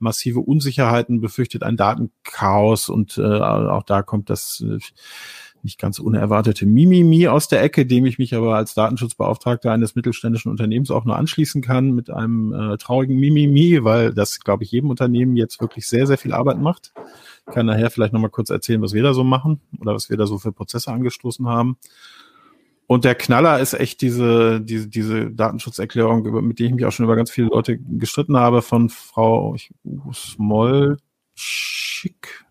massive 0.00 0.40
Unsicherheiten, 0.40 1.20
befürchtet 1.20 1.62
ein 1.62 1.76
Datenchaos 1.76 2.88
und 2.88 3.18
äh, 3.18 3.22
auch 3.22 3.82
da 3.82 4.02
kommt 4.02 4.30
das 4.30 4.64
äh, 4.66 4.78
nicht 5.64 5.78
ganz 5.78 5.98
unerwartete 5.98 6.66
Mimimi 6.66 7.28
aus 7.28 7.48
der 7.48 7.62
Ecke, 7.62 7.86
dem 7.86 8.06
ich 8.06 8.18
mich 8.18 8.34
aber 8.34 8.56
als 8.56 8.74
Datenschutzbeauftragter 8.74 9.70
eines 9.72 9.94
mittelständischen 9.94 10.50
Unternehmens 10.50 10.90
auch 10.90 11.04
nur 11.04 11.16
anschließen 11.16 11.62
kann 11.62 11.92
mit 11.92 12.10
einem 12.10 12.52
äh, 12.52 12.76
traurigen 12.78 13.16
Mimimi, 13.18 13.84
weil 13.84 14.12
das, 14.12 14.40
glaube 14.40 14.64
ich, 14.64 14.72
jedem 14.72 14.90
Unternehmen 14.90 15.36
jetzt 15.36 15.60
wirklich 15.60 15.86
sehr, 15.86 16.06
sehr 16.06 16.18
viel 16.18 16.32
Arbeit 16.32 16.58
macht. 16.58 16.92
Ich 17.46 17.54
kann 17.54 17.66
nachher 17.66 17.90
vielleicht 17.90 18.12
nochmal 18.12 18.30
kurz 18.30 18.50
erzählen, 18.50 18.82
was 18.82 18.92
wir 18.92 19.02
da 19.02 19.14
so 19.14 19.24
machen 19.24 19.60
oder 19.80 19.94
was 19.94 20.10
wir 20.10 20.16
da 20.16 20.26
so 20.26 20.38
für 20.38 20.52
Prozesse 20.52 20.90
angestoßen 20.92 21.46
haben. 21.46 21.76
Und 22.86 23.04
der 23.04 23.14
Knaller 23.14 23.60
ist 23.60 23.74
echt 23.74 24.00
diese, 24.00 24.60
diese, 24.60 24.88
diese 24.88 25.30
Datenschutzerklärung, 25.30 26.24
mit 26.44 26.58
der 26.58 26.66
ich 26.66 26.74
mich 26.74 26.84
auch 26.84 26.90
schon 26.90 27.04
über 27.04 27.14
ganz 27.14 27.30
viele 27.30 27.46
Leute 27.46 27.78
gestritten 27.78 28.36
habe, 28.36 28.62
von 28.62 28.88
Frau 28.88 29.54
Smolczyk, 30.12 30.98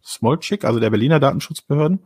Smolczyk, 0.01 0.63
also 0.63 0.79
der 0.79 0.91
Berliner 0.91 1.19
Datenschutzbehörden 1.19 1.99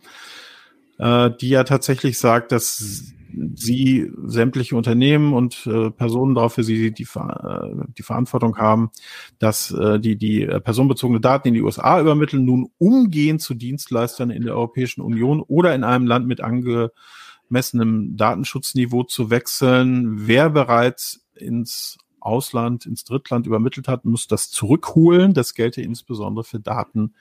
äh, 0.98 1.30
die 1.40 1.50
ja 1.50 1.64
tatsächlich 1.64 2.20
sagt, 2.20 2.52
dass 2.52 3.14
sie 3.56 4.12
sämtliche 4.26 4.76
Unternehmen 4.76 5.34
und 5.34 5.66
äh, 5.66 5.90
Personen 5.92 6.36
darauf 6.36 6.54
für 6.54 6.64
sie 6.64 6.92
die, 6.92 7.04
äh, 7.04 7.86
die 7.98 8.04
Verantwortung 8.04 8.58
haben, 8.58 8.92
dass 9.40 9.72
äh, 9.72 10.00
die, 10.00 10.18
die 10.18 10.46
personenbezogene 10.46 11.20
Daten 11.20 11.48
in 11.48 11.54
die 11.54 11.62
USA 11.62 12.00
übermitteln, 12.00 12.46
nun 12.46 12.70
umgehend 12.78 13.42
zu 13.42 13.54
Dienstleistern 13.54 14.30
in 14.30 14.44
der 14.44 14.56
Europäischen 14.56 15.02
Union 15.02 15.42
oder 15.42 15.74
in 15.74 15.84
einem 15.84 16.06
Land 16.06 16.28
mit 16.28 16.42
angemessenem 16.42 18.16
Datenschutzniveau 18.18 19.04
zu 19.04 19.30
wechseln. 19.30 20.28
Wer 20.28 20.50
bereits 20.50 21.26
ins 21.36 21.98
Ausland, 22.20 22.86
ins 22.86 23.04
Drittland 23.04 23.48
übermittelt 23.48 23.88
hat, 23.88 24.06
muss 24.06 24.28
das 24.28 24.50
zurückholen. 24.50 25.34
Das 25.34 25.54
gelte 25.54 25.82
insbesondere 25.82 26.44
für 26.44 26.60
Daten 26.60 27.16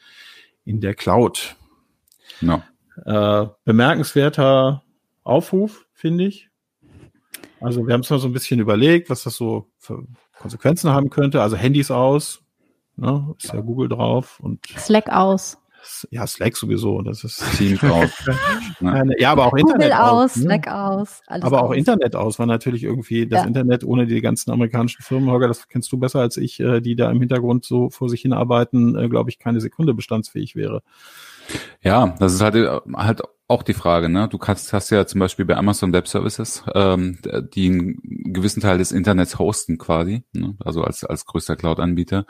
in 0.64 0.80
der 0.80 0.94
Cloud. 0.94 1.56
No. 2.40 2.62
Äh, 3.04 3.46
bemerkenswerter 3.64 4.82
Aufruf, 5.24 5.86
finde 5.92 6.24
ich. 6.24 6.50
Also 7.60 7.86
wir 7.86 7.94
haben 7.94 8.00
es 8.00 8.10
mal 8.10 8.18
so 8.18 8.28
ein 8.28 8.32
bisschen 8.32 8.60
überlegt, 8.60 9.08
was 9.08 9.22
das 9.22 9.36
so 9.36 9.68
für 9.78 10.04
Konsequenzen 10.38 10.90
haben 10.90 11.10
könnte. 11.10 11.40
Also 11.40 11.56
Handys 11.56 11.90
aus, 11.90 12.42
ne, 12.96 13.34
ist 13.38 13.52
ja 13.52 13.60
Google 13.60 13.88
drauf 13.88 14.40
und 14.40 14.66
Slack 14.66 15.08
aus. 15.10 15.58
Ja, 16.10 16.26
Slack 16.26 16.56
sowieso. 16.56 17.02
Das 17.02 17.24
ist 17.24 17.42
Teams 17.58 17.82
aus. 17.82 18.10
ja, 19.18 19.32
aber 19.32 19.46
auch 19.46 19.50
Google 19.50 19.74
Internet 19.74 19.92
aus, 19.94 20.00
aus 20.00 20.36
ne? 20.36 20.42
Slack 20.42 20.68
aus. 20.68 21.22
aber 21.26 21.62
auch 21.62 21.70
aus. 21.70 21.76
Internet 21.76 22.16
aus 22.16 22.38
war 22.38 22.46
natürlich 22.46 22.84
irgendwie 22.84 23.26
das 23.26 23.40
ja. 23.40 23.46
Internet 23.46 23.84
ohne 23.84 24.06
die 24.06 24.20
ganzen 24.20 24.50
amerikanischen 24.50 25.02
Firmen, 25.02 25.30
Holger, 25.30 25.48
das 25.48 25.68
kennst 25.68 25.90
du 25.92 25.98
besser 25.98 26.20
als 26.20 26.36
ich, 26.36 26.60
äh, 26.60 26.80
die 26.80 26.96
da 26.96 27.10
im 27.10 27.20
Hintergrund 27.20 27.64
so 27.64 27.90
vor 27.90 28.08
sich 28.08 28.22
hinarbeiten, 28.22 28.96
äh, 28.96 29.08
glaube 29.08 29.30
ich, 29.30 29.38
keine 29.38 29.60
Sekunde 29.60 29.94
bestandsfähig 29.94 30.54
wäre. 30.54 30.82
Ja, 31.82 32.14
das 32.18 32.34
ist 32.34 32.40
halt, 32.40 32.54
äh, 32.54 32.80
halt 32.94 33.22
auch 33.52 33.62
die 33.62 33.74
Frage, 33.74 34.08
ne? 34.08 34.28
Du 34.28 34.38
kannst, 34.38 34.72
hast 34.72 34.88
ja 34.90 35.06
zum 35.06 35.18
Beispiel 35.20 35.44
bei 35.44 35.56
Amazon 35.56 35.92
Web 35.92 36.08
Services, 36.08 36.64
ähm, 36.74 37.18
die 37.54 37.66
einen 37.66 38.32
gewissen 38.32 38.62
Teil 38.62 38.78
des 38.78 38.92
Internets 38.92 39.38
hosten 39.38 39.76
quasi, 39.76 40.24
ne? 40.32 40.56
also 40.64 40.82
als, 40.82 41.04
als 41.04 41.26
größter 41.26 41.56
Cloud-Anbieter, 41.56 42.24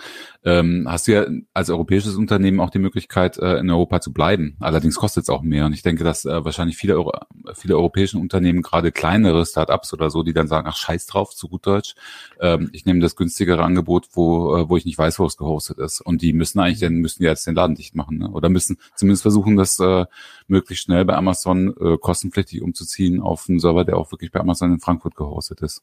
ähm, 0.45 0.87
hast 0.89 1.07
du 1.07 1.13
ja 1.13 1.27
als 1.55 1.71
europäisches 1.71 2.17
Unternehmen 2.17 2.59
auch 2.59 2.71
die 2.71 2.81
Möglichkeit, 2.81 3.39
äh, 3.39 3.59
in 3.59 3.71
Europa 3.71 4.01
zu 4.01 4.13
bleiben. 4.13 4.57
Allerdings 4.59 4.97
kostet 4.97 5.23
es 5.23 5.31
auch 5.31 5.43
mehr. 5.43 5.67
Und 5.67 5.75
ich 5.75 5.83
denke, 5.83 6.03
dass 6.03 6.25
äh, 6.25 6.45
wahrscheinlich 6.45 6.77
viele, 6.77 6.95
Euro, 6.95 7.13
viele 7.55 7.77
europäische 7.77 8.19
Unternehmen, 8.19 8.63
gerade 8.63 8.91
kleinere 8.91 9.47
Startups 9.47 9.93
oder 9.93 10.11
so, 10.11 10.25
die 10.25 10.33
dann 10.33 10.49
sagen, 10.49 10.67
ach 10.69 10.77
scheiß 10.77 11.07
drauf, 11.07 11.35
zu 11.35 11.49
gut 11.49 11.67
Deutsch, 11.67 11.95
ähm, 12.41 12.69
ich 12.73 12.85
nehme 12.85 12.99
das 12.99 13.15
günstigere 13.15 13.63
Angebot, 13.63 14.09
wo, 14.13 14.57
äh, 14.57 14.69
wo 14.69 14.77
ich 14.77 14.85
nicht 14.85 14.99
weiß, 14.99 15.21
wo 15.21 15.27
es 15.27 15.37
gehostet 15.37 15.79
ist. 15.79 16.01
Und 16.01 16.21
die 16.21 16.33
müssen 16.33 16.59
eigentlich, 16.59 16.81
dann 16.81 16.95
müssen 16.95 17.23
die 17.23 17.27
jetzt 17.27 17.47
den 17.47 17.55
Laden 17.55 17.77
dicht 17.77 17.95
machen, 17.95 18.19
ne? 18.19 18.29
Oder 18.31 18.49
müssen 18.49 18.79
zumindest 18.97 19.23
versuchen, 19.23 19.57
das 19.57 19.79
äh, 19.79 20.07
möglichst 20.49 20.85
schnell 20.85 21.05
bei 21.13 21.19
Amazon 21.19 21.75
äh, 21.79 21.99
kostenpflichtig 21.99 22.63
umzuziehen 22.63 23.21
auf 23.21 23.45
einen 23.47 23.59
Server, 23.59 23.85
der 23.85 23.99
auch 23.99 24.11
wirklich 24.13 24.33
bei 24.33 24.41
Amazon 24.41 24.73
in 24.73 24.81
Frankfurt 24.81 25.15
gehostet 25.15 25.61
ist. 25.61 25.83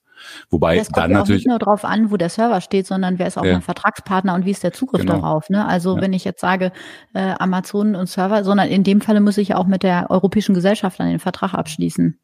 Wobei 0.49 0.77
das 0.77 0.87
kommt 0.87 0.97
dann 0.97 1.11
ja 1.11 1.17
natürlich 1.19 1.45
nicht 1.45 1.49
nur 1.49 1.59
drauf 1.59 1.85
an, 1.85 2.09
wo 2.09 2.17
der 2.17 2.29
Server 2.29 2.61
steht, 2.61 2.87
sondern 2.87 3.19
wer 3.19 3.27
ist 3.27 3.37
auch 3.37 3.45
ja. 3.45 3.53
mein 3.53 3.61
Vertragspartner 3.61 4.33
und 4.33 4.45
wie 4.45 4.51
ist 4.51 4.63
der 4.63 4.73
Zugriff 4.73 5.01
genau. 5.01 5.17
darauf. 5.17 5.49
Ne? 5.51 5.67
Also 5.67 5.95
ja. 5.95 6.01
wenn 6.01 6.13
ich 6.13 6.23
jetzt 6.23 6.41
sage 6.41 6.71
äh, 7.13 7.35
Amazon 7.37 7.95
und 7.95 8.07
Server, 8.09 8.43
sondern 8.43 8.69
in 8.69 8.83
dem 8.83 9.01
Falle 9.01 9.21
muss 9.21 9.37
ich 9.37 9.53
auch 9.53 9.67
mit 9.67 9.83
der 9.83 10.09
europäischen 10.09 10.55
Gesellschaft 10.55 10.99
dann 10.99 11.09
den 11.09 11.19
Vertrag 11.19 11.53
abschließen. 11.53 12.17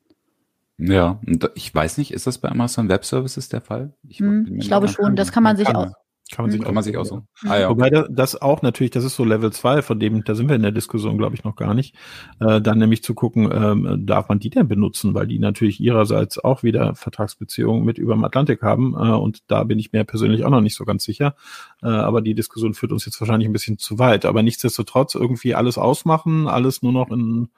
Ja, 0.78 1.20
und 1.26 1.50
ich 1.54 1.74
weiß 1.74 2.00
nicht, 2.00 2.12
ist 2.12 2.26
das 2.26 2.40
bei 2.40 2.50
Amazon 2.50 2.90
Web 2.90 3.06
Services 3.06 3.50
der 3.50 3.62
Fall? 3.62 3.94
Ich, 4.08 4.20
hm, 4.20 4.58
ich 4.58 4.68
glaube 4.68 4.88
schon, 4.88 5.16
das 5.16 5.32
kann 5.32 5.44
man 5.44 5.58
sich 5.58 5.74
auch. 5.74 5.92
Kann 6.32 6.44
man 6.44 6.52
sich, 6.52 6.60
mhm. 6.60 6.66
kann 6.66 6.74
man 6.74 6.84
sich 6.84 6.98
auch 6.98 7.06
so. 7.06 7.22
Ah, 7.48 7.60
ja. 7.60 7.70
Wobei 7.70 7.92
das 7.92 8.42
auch 8.42 8.64
natürlich, 8.64 8.90
das 8.90 9.04
ist 9.04 9.16
so 9.16 9.24
Level 9.24 9.54
2, 9.54 9.84
von 9.84 10.00
dem, 10.00 10.24
da 10.24 10.34
sind 10.34 10.50
wir 10.50 10.56
in 10.56 10.64
der 10.64 10.72
Diskussion, 10.72 11.20
glaube 11.20 11.36
ich, 11.36 11.44
noch 11.44 11.56
gar 11.56 11.76
nicht. 11.76 11.96
Äh, 12.40 12.62
dann 12.62 12.80
nämlich 12.80 13.04
zu 13.04 13.14
gucken, 13.14 13.52
ähm, 13.54 14.06
darf 14.08 14.28
man 14.28 14.40
die 14.40 14.50
denn 14.50 14.68
benutzen, 14.68 15.14
weil 15.14 15.28
die 15.28 15.38
natürlich 15.38 15.80
ihrerseits 15.80 16.44
auch 16.44 16.64
wieder 16.64 16.96
Vertragsbeziehungen 16.96 17.86
mit 17.86 18.00
über 18.00 18.16
dem 18.16 18.24
Atlantik 18.24 18.64
haben. 18.64 18.96
Äh, 18.96 19.12
und 19.12 19.44
da 19.48 19.64
bin 19.66 19.78
ich 19.78 19.94
mir 19.94 20.04
persönlich 20.04 20.44
auch 20.46 20.50
noch 20.50 20.62
nicht 20.62 20.76
so 20.76 20.84
ganz 20.84 21.04
sicher. 21.04 21.36
Äh, 21.84 21.90
aber 21.90 22.22
die 22.22 22.34
Diskussion 22.34 22.74
führt 22.74 22.92
uns 22.92 23.06
jetzt 23.06 23.22
wahrscheinlich 23.22 23.48
ein 23.48 23.54
bisschen 23.54 23.78
zu 23.78 24.00
weit. 24.00 24.26
Aber 24.26 24.42
nichtsdestotrotz 24.42 25.14
irgendwie 25.14 25.54
alles 25.54 25.78
ausmachen, 25.78 26.48
alles 26.48 26.82
nur 26.82 26.92
noch 26.92 27.12
in 27.12 27.50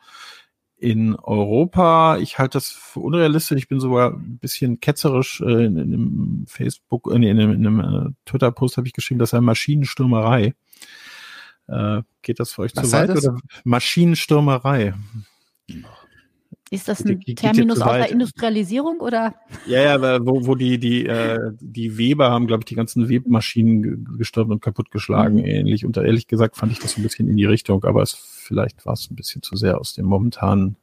in 0.77 1.15
Europa. 1.15 2.17
Ich 2.17 2.37
halte 2.37 2.57
das 2.57 2.69
für 2.69 2.99
unrealistisch. 2.99 3.57
Ich 3.57 3.67
bin 3.67 3.79
sogar 3.79 4.13
ein 4.13 4.37
bisschen 4.39 4.79
ketzerisch 4.79 5.41
äh, 5.41 5.65
in, 5.65 5.77
in 5.77 5.93
einem 5.93 6.45
Facebook, 6.47 7.11
äh, 7.11 7.15
in 7.15 7.23
einem, 7.25 7.51
in 7.51 7.67
einem 7.67 7.79
äh, 7.79 8.09
Twitter-Post 8.25 8.77
habe 8.77 8.87
ich 8.87 8.93
geschrieben, 8.93 9.19
das 9.19 9.31
sei 9.31 9.41
Maschinenstürmerei. 9.41 10.53
Äh, 11.67 12.01
geht 12.21 12.39
das 12.39 12.53
für 12.53 12.61
euch 12.61 12.75
Was 12.75 12.89
zu 12.89 12.91
weit? 12.91 13.09
Oder 13.09 13.37
Maschinenstürmerei? 13.63 14.93
Ist 16.69 16.87
das 16.87 17.05
ein 17.05 17.21
Terminus 17.21 17.81
aus 17.81 17.93
der 17.93 18.11
Industrialisierung 18.11 18.99
oder? 18.99 19.35
Ja, 19.67 19.81
ja, 19.81 20.25
wo, 20.25 20.45
wo 20.45 20.55
die, 20.55 20.77
die, 20.77 21.05
äh, 21.05 21.51
die 21.59 21.97
Weber 21.97 22.29
haben, 22.29 22.47
glaube 22.47 22.61
ich, 22.61 22.65
die 22.65 22.75
ganzen 22.75 23.07
Webmaschinen 23.07 24.17
gestürmt 24.17 24.51
und 24.51 24.61
kaputtgeschlagen, 24.61 25.37
mhm. 25.37 25.45
ähnlich. 25.45 25.85
Und 25.85 25.95
ehrlich 25.95 26.27
gesagt 26.27 26.57
fand 26.57 26.73
ich 26.73 26.79
das 26.79 26.93
so 26.93 26.99
ein 26.99 27.03
bisschen 27.03 27.29
in 27.29 27.37
die 27.37 27.45
Richtung, 27.45 27.83
aber 27.85 28.01
es, 28.01 28.13
vielleicht 28.13 28.85
war 28.85 28.93
es 28.93 29.09
ein 29.09 29.15
bisschen 29.15 29.41
zu 29.41 29.55
sehr 29.55 29.79
aus 29.79 29.93
dem 29.93 30.05
momentanen 30.05 30.75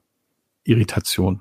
Irritation. 0.64 1.40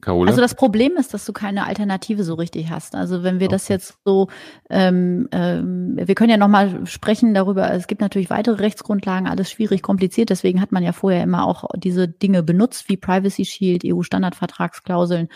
Carola? 0.00 0.30
Also 0.30 0.40
das 0.40 0.54
Problem 0.54 0.92
ist, 0.96 1.12
dass 1.12 1.24
du 1.24 1.32
keine 1.32 1.66
Alternative 1.66 2.22
so 2.22 2.34
richtig 2.34 2.70
hast. 2.70 2.94
Also 2.94 3.24
wenn 3.24 3.40
wir 3.40 3.46
okay. 3.46 3.54
das 3.54 3.68
jetzt 3.68 3.98
so, 4.04 4.28
ähm, 4.70 5.28
ähm, 5.32 5.98
wir 6.00 6.14
können 6.14 6.30
ja 6.30 6.36
nochmal 6.36 6.86
sprechen 6.86 7.34
darüber, 7.34 7.72
es 7.72 7.88
gibt 7.88 8.00
natürlich 8.00 8.30
weitere 8.30 8.60
Rechtsgrundlagen, 8.60 9.26
alles 9.26 9.50
schwierig, 9.50 9.82
kompliziert, 9.82 10.30
deswegen 10.30 10.60
hat 10.60 10.70
man 10.70 10.84
ja 10.84 10.92
vorher 10.92 11.22
immer 11.22 11.44
auch 11.44 11.64
diese 11.76 12.06
Dinge 12.06 12.44
benutzt, 12.44 12.88
wie 12.88 12.96
Privacy 12.96 13.44
Shield, 13.44 13.82
EU-Standardvertragsklauseln. 13.84 15.28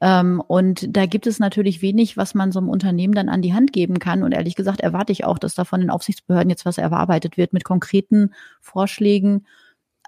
Ähm, 0.00 0.42
und 0.44 0.96
da 0.96 1.06
gibt 1.06 1.28
es 1.28 1.38
natürlich 1.38 1.80
wenig, 1.80 2.16
was 2.16 2.34
man 2.34 2.50
so 2.50 2.58
einem 2.58 2.68
Unternehmen 2.68 3.14
dann 3.14 3.28
an 3.28 3.42
die 3.42 3.54
Hand 3.54 3.72
geben 3.72 4.00
kann. 4.00 4.24
Und 4.24 4.32
ehrlich 4.32 4.56
gesagt 4.56 4.80
erwarte 4.80 5.12
ich 5.12 5.24
auch, 5.24 5.38
dass 5.38 5.54
da 5.54 5.64
von 5.64 5.80
den 5.80 5.90
Aufsichtsbehörden 5.90 6.50
jetzt 6.50 6.66
was 6.66 6.78
erarbeitet 6.78 7.36
wird 7.36 7.52
mit 7.52 7.62
konkreten 7.62 8.34
Vorschlägen 8.60 9.46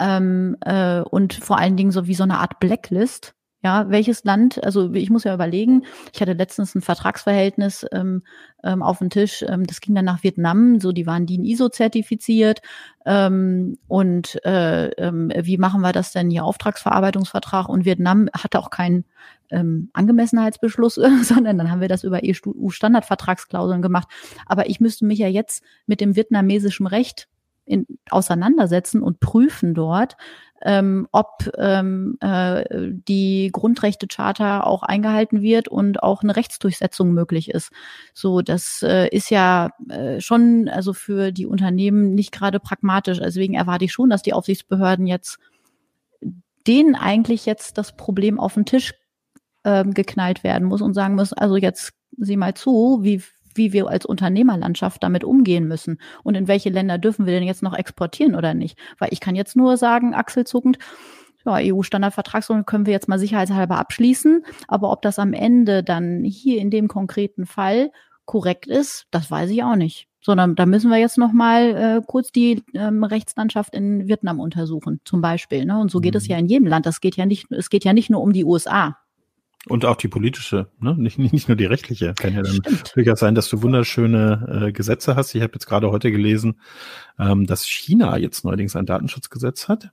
ähm, 0.01 0.57
äh, 0.63 1.01
und 1.03 1.35
vor 1.35 1.59
allen 1.59 1.77
Dingen 1.77 1.93
so 1.93 2.09
wie 2.09 2.15
so 2.15 2.25
eine 2.25 2.39
Art 2.39 2.59
Blacklist 2.59 3.36
Ja, 3.67 3.91
welches 3.91 4.23
Land, 4.23 4.63
also 4.63 4.93
ich 4.93 5.11
muss 5.11 5.25
ja 5.25 5.35
überlegen, 5.35 5.83
ich 6.15 6.21
hatte 6.21 6.35
letztens 6.35 6.77
ein 6.77 6.83
Vertragsverhältnis 6.83 7.85
ähm, 7.91 8.23
ähm, 8.63 8.81
auf 8.81 8.99
dem 8.99 9.11
Tisch, 9.11 9.45
ähm, 9.49 9.67
das 9.67 9.81
ging 9.81 9.97
dann 9.97 10.05
nach 10.05 10.23
Vietnam, 10.23 10.79
so 10.79 10.93
die 10.93 11.05
waren 11.05 11.27
DIN 11.27 11.45
ISO 11.45 11.69
zertifiziert 11.69 12.63
ähm, 13.07 13.77
und 13.89 14.39
äh, 14.45 14.91
ähm, 14.91 15.33
wie 15.35 15.59
machen 15.59 15.81
wir 15.81 15.91
das 15.91 16.13
denn 16.13 16.31
hier, 16.31 16.45
Auftragsverarbeitungsvertrag 16.45 17.69
und 17.69 17.85
Vietnam 17.85 18.29
hatte 18.33 18.61
auch 18.61 18.71
keinen 18.71 19.05
ähm, 19.51 19.91
Angemessenheitsbeschluss, 19.95 20.95
sondern 21.23 21.59
dann 21.59 21.69
haben 21.69 21.81
wir 21.81 21.89
das 21.89 22.05
über 22.05 22.21
EU-Standardvertragsklauseln 22.23 23.83
gemacht. 23.83 24.07
Aber 24.47 24.69
ich 24.69 24.79
müsste 24.79 25.07
mich 25.07 25.19
ja 25.19 25.27
jetzt 25.27 25.65
mit 25.87 26.01
dem 26.01 26.15
vietnamesischen 26.15 26.87
Recht 26.87 27.27
in, 27.65 27.85
auseinandersetzen 28.11 29.03
und 29.03 29.19
prüfen 29.19 29.75
dort, 29.75 30.17
ähm, 30.63 31.07
ob 31.13 31.51
ähm, 31.59 32.17
äh, 32.21 32.65
die 33.09 33.51
Grundrechtecharta 33.53 34.63
auch 34.63 34.83
eingehalten 34.83 35.43
wird 35.43 35.69
und 35.69 36.03
auch 36.03 36.23
eine 36.23 36.37
Rechtsdurchsetzung 36.37 37.13
möglich 37.13 37.51
ist. 37.51 37.71
So, 38.15 38.41
das 38.43 38.83
äh, 38.83 39.09
ist 39.09 39.31
ja 39.31 39.71
äh, 39.89 40.21
schon 40.21 40.69
also 40.69 40.93
für 40.93 41.33
die 41.33 41.47
Unternehmen 41.47 42.15
nicht 42.15 42.33
gerade 42.33 42.61
pragmatisch. 42.61 43.19
Deswegen 43.19 43.55
erwarte 43.55 43.85
ich 43.85 43.93
schon, 43.93 44.11
dass 44.11 44.23
die 44.23 44.33
Aufsichtsbehörden 44.33 45.07
jetzt 45.07 45.39
denen 46.67 46.95
eigentlich 46.95 47.47
jetzt 47.47 47.79
das 47.79 47.97
Problem 47.97 48.41
auf 48.41 48.55
den 48.55 48.65
Tisch 48.65 48.95
ähm, 49.65 49.95
geknallt 49.95 50.43
werden 50.45 50.67
muss 50.67 50.83
und 50.83 50.95
sagen 50.95 51.15
muss, 51.15 51.33
also 51.33 51.57
jetzt 51.57 51.93
sieh 52.19 52.37
mal 52.37 52.55
zu, 52.55 53.01
wie 53.03 53.23
wie 53.57 53.73
wir 53.73 53.89
als 53.89 54.07
Unternehmerlandschaft 54.07 55.03
damit 55.03 55.25
umgehen 55.25 55.67
müssen 55.69 55.99
und 56.23 56.35
in 56.35 56.49
welche 56.49 56.71
Länder 56.71 56.99
dürfen 56.99 57.27
wir 57.27 57.33
denn 57.33 57.47
jetzt 57.47 57.63
noch 57.63 57.75
exportieren 57.75 58.35
oder 58.35 58.55
nicht. 58.55 58.79
Weil 58.99 59.09
ich 59.13 59.21
kann 59.21 59.35
jetzt 59.35 59.57
nur 59.57 59.77
sagen, 59.77 60.15
achselzuckend, 60.15 60.79
ja, 61.45 61.59
EU-Standardvertragsordnung 61.61 62.67
können 62.67 62.87
wir 62.87 62.93
jetzt 62.93 63.09
mal 63.09 63.19
sicherheitshalber 63.19 63.79
abschließen, 63.79 64.45
aber 64.69 64.91
ob 64.91 65.03
das 65.03 65.19
am 65.19 65.33
Ende 65.33 65.83
dann 65.85 66.25
hier 66.25 66.61
in 66.61 66.71
dem 66.71 66.89
konkreten 66.89 67.47
Fall 67.47 67.91
korrekt 68.25 68.67
ist, 68.67 69.07
das 69.11 69.31
weiß 69.31 69.51
ich 69.51 69.63
auch 69.63 69.77
nicht. 69.77 70.09
Sondern 70.21 70.57
da 70.57 70.67
müssen 70.67 70.91
wir 70.91 70.99
jetzt 70.99 71.19
noch 71.19 71.33
mal 71.33 71.63
äh, 71.77 72.03
kurz 72.05 72.33
die 72.33 72.65
ähm, 72.75 73.05
Rechtslandschaft 73.05 73.75
in 73.77 74.09
Vietnam 74.09 74.41
untersuchen, 74.41 75.01
zum 75.05 75.21
Beispiel. 75.21 75.65
Ne? 75.65 75.79
Und 75.79 75.93
so 75.93 76.01
geht 76.01 76.15
mhm. 76.15 76.19
es 76.19 76.27
ja 76.27 76.37
in 76.37 76.47
jedem 76.47 76.67
Land. 76.67 76.85
Das 76.85 77.01
geht 77.01 77.17
ja 77.17 77.27
nicht, 77.27 77.47
es 77.53 77.71
geht 77.71 77.85
ja 77.85 77.93
nicht 77.93 78.11
nur 78.11 78.21
um 78.21 78.33
die 78.33 78.45
USA. 78.45 78.99
Und 79.69 79.85
auch 79.85 79.97
die 79.97 80.09
politische, 80.09 80.69
ne? 80.79 80.95
nicht, 80.97 81.19
nicht 81.19 81.49
nur 81.49 81.57
die 81.57 81.65
rechtliche. 81.65 82.15
Kann 82.15 82.35
ja 82.35 82.43
dann 82.43 82.61
durchaus 82.95 83.19
sein, 83.19 83.35
dass 83.35 83.49
du 83.49 83.63
wunderschöne 83.63 84.67
äh, 84.69 84.73
Gesetze 84.73 85.17
hast. 85.17 85.35
Ich 85.35 85.43
habe 85.43 85.55
jetzt 85.55 85.67
gerade 85.67 85.91
heute 85.91 86.13
gelesen, 86.13 86.61
ähm, 87.19 87.47
dass 87.47 87.67
China 87.67 88.17
jetzt 88.17 88.45
neuerdings 88.45 88.77
ein 88.77 88.87
Datenschutzgesetz 88.87 89.69
hat. 89.69 89.91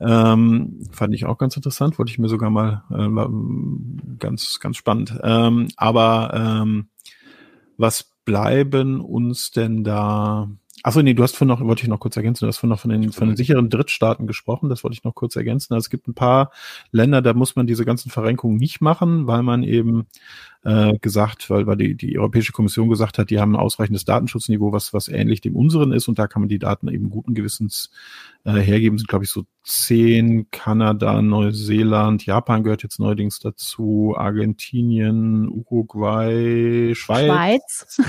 Ähm, 0.00 0.88
fand 0.92 1.14
ich 1.14 1.26
auch 1.26 1.36
ganz 1.36 1.56
interessant, 1.56 1.98
wollte 1.98 2.10
ich 2.10 2.18
mir 2.18 2.28
sogar 2.28 2.48
mal 2.48 2.84
äh, 2.90 4.16
ganz, 4.18 4.60
ganz 4.60 4.76
spannend. 4.78 5.18
Ähm, 5.22 5.68
aber 5.76 6.32
ähm, 6.34 6.88
was 7.76 8.14
bleiben 8.24 9.00
uns 9.00 9.50
denn 9.50 9.84
da 9.84 10.50
Achso, 10.82 11.02
nee, 11.02 11.14
du 11.14 11.22
hast 11.22 11.36
von 11.36 11.48
noch, 11.48 11.60
wollte 11.60 11.82
ich 11.82 11.88
noch 11.88 11.98
kurz 11.98 12.16
ergänzen, 12.16 12.44
du 12.44 12.48
hast 12.48 12.58
von 12.58 12.68
noch 12.68 12.78
von 12.78 12.90
den, 12.90 13.10
von 13.10 13.28
den 13.28 13.36
sicheren 13.36 13.70
Drittstaaten 13.70 14.26
gesprochen, 14.26 14.68
das 14.68 14.84
wollte 14.84 14.94
ich 14.94 15.04
noch 15.04 15.14
kurz 15.14 15.34
ergänzen. 15.34 15.72
Also 15.72 15.86
es 15.86 15.90
gibt 15.90 16.06
ein 16.06 16.14
paar 16.14 16.52
Länder, 16.92 17.22
da 17.22 17.32
muss 17.32 17.56
man 17.56 17.66
diese 17.66 17.84
ganzen 17.84 18.10
Verrenkungen 18.10 18.58
nicht 18.58 18.80
machen, 18.80 19.26
weil 19.26 19.42
man 19.42 19.62
eben 19.62 20.06
äh, 20.64 20.98
gesagt, 20.98 21.48
weil, 21.48 21.66
weil 21.66 21.76
die, 21.76 21.94
die 21.96 22.18
Europäische 22.18 22.52
Kommission 22.52 22.88
gesagt 22.88 23.18
hat, 23.18 23.30
die 23.30 23.40
haben 23.40 23.54
ein 23.54 23.60
ausreichendes 23.60 24.04
Datenschutzniveau, 24.04 24.72
was, 24.72 24.92
was 24.92 25.08
ähnlich 25.08 25.40
dem 25.40 25.56
unseren 25.56 25.92
ist 25.92 26.08
und 26.08 26.18
da 26.18 26.26
kann 26.26 26.42
man 26.42 26.48
die 26.48 26.58
Daten 26.58 26.88
eben 26.88 27.08
guten 27.08 27.34
Gewissens 27.34 27.90
äh, 28.44 28.52
hergeben. 28.52 28.98
Sind, 28.98 29.08
glaube 29.08 29.24
ich, 29.24 29.30
so 29.30 29.44
zehn, 29.64 30.50
Kanada, 30.50 31.22
Neuseeland, 31.22 32.26
Japan 32.26 32.62
gehört 32.62 32.82
jetzt 32.82 33.00
neuerdings 33.00 33.38
dazu, 33.38 34.14
Argentinien, 34.16 35.48
Uruguay, 35.48 36.94
Schweiz. 36.94 37.26
Schweiz. 37.26 38.00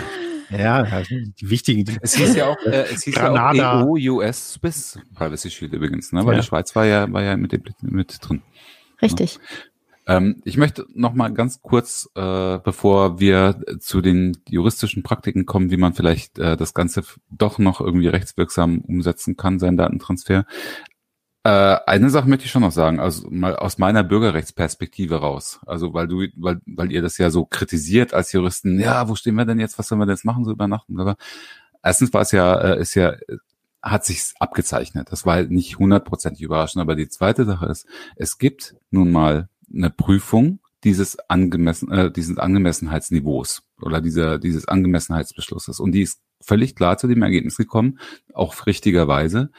Ja, 0.49 1.01
die 1.01 1.49
wichtigen. 1.49 1.85
Die 1.85 1.97
es 2.01 2.15
hieß 2.15 2.35
ja 2.35 2.47
auch, 2.47 2.57
äh, 2.65 2.85
es 2.93 3.03
hieß 3.03 3.15
Granada. 3.15 3.53
ja 3.53 3.81
auch 3.81 3.97
EU, 3.97 4.17
US, 4.17 4.53
Swiss 4.53 4.99
Privacy 5.13 5.49
Shield 5.49 5.73
übrigens, 5.73 6.11
ne? 6.11 6.25
Weil 6.25 6.35
ja. 6.35 6.41
die 6.41 6.47
Schweiz 6.47 6.75
war 6.75 6.85
ja, 6.85 7.11
war 7.11 7.23
ja 7.23 7.35
mit, 7.37 7.51
dem, 7.51 7.63
mit 7.81 8.17
drin. 8.21 8.41
Richtig. 9.01 9.35
Ja. 9.35 10.17
Ähm, 10.17 10.41
ich 10.45 10.55
möchte 10.55 10.85
noch 10.93 11.13
mal 11.13 11.33
ganz 11.33 11.61
kurz, 11.61 12.09
äh, 12.15 12.59
bevor 12.59 13.19
wir 13.19 13.59
zu 13.79 13.99
den 14.01 14.37
juristischen 14.47 15.03
Praktiken 15.03 15.45
kommen, 15.45 15.69
wie 15.69 15.77
man 15.77 15.93
vielleicht 15.93 16.39
äh, 16.39 16.55
das 16.55 16.73
Ganze 16.73 17.03
doch 17.29 17.59
noch 17.59 17.81
irgendwie 17.81 18.07
rechtswirksam 18.07 18.79
umsetzen 18.79 19.35
kann, 19.35 19.59
seinen 19.59 19.75
Datentransfer, 19.75 20.45
äh, 21.47 21.79
eine 21.85 22.09
Sache 22.09 22.27
möchte 22.27 22.43
ich 22.43 22.51
schon 22.51 22.63
noch 22.63 22.73
sagen, 22.73 22.99
also 22.99 23.29
mal 23.29 23.55
aus 23.55 23.77
meiner 23.77 24.03
Bürgerrechtsperspektive 24.03 25.15
raus. 25.15 25.61
Also 25.65 25.93
weil 25.93 26.05
du, 26.05 26.27
weil, 26.35 26.59
weil 26.65 26.91
ihr 26.91 27.01
das 27.01 27.17
ja 27.17 27.29
so 27.29 27.45
kritisiert 27.45 28.13
als 28.13 28.33
Juristen, 28.33 28.81
ja, 28.81 29.07
wo 29.07 29.15
stehen 29.15 29.35
wir 29.35 29.45
denn 29.45 29.57
jetzt, 29.57 29.79
was 29.79 29.87
sollen 29.87 30.01
wir 30.01 30.05
denn 30.05 30.15
jetzt 30.15 30.25
machen, 30.25 30.43
so 30.43 30.51
übernachten? 30.51 30.99
Aber 30.99 31.15
erstens 31.81 32.13
war 32.13 32.23
es 32.23 32.33
ja, 32.33 32.53
äh, 32.53 32.81
ist 32.81 32.95
ja, 32.95 33.13
hat 33.81 34.03
sich 34.03 34.33
abgezeichnet. 34.41 35.07
Das 35.09 35.25
war 35.25 35.35
halt 35.35 35.49
nicht 35.49 35.79
hundertprozentig 35.79 36.41
überraschend. 36.41 36.81
Aber 36.81 36.95
die 36.95 37.07
zweite 37.07 37.45
Sache 37.45 37.67
ist, 37.67 37.87
es 38.17 38.37
gibt 38.37 38.75
nun 38.91 39.13
mal 39.13 39.47
eine 39.73 39.89
Prüfung 39.89 40.59
dieses 40.83 41.17
angemessen, 41.29 41.89
äh, 41.93 42.11
dieses 42.11 42.37
Angemessenheitsniveaus 42.37 43.63
oder 43.81 44.01
dieser, 44.01 44.37
dieses 44.37 44.67
Angemessenheitsbeschlusses. 44.67 45.79
Und 45.79 45.93
die 45.93 46.01
ist 46.01 46.19
völlig 46.41 46.75
klar 46.75 46.97
zu 46.97 47.07
dem 47.07 47.21
Ergebnis 47.21 47.55
gekommen, 47.55 47.99
auch 48.33 48.65
richtigerweise, 48.65 49.49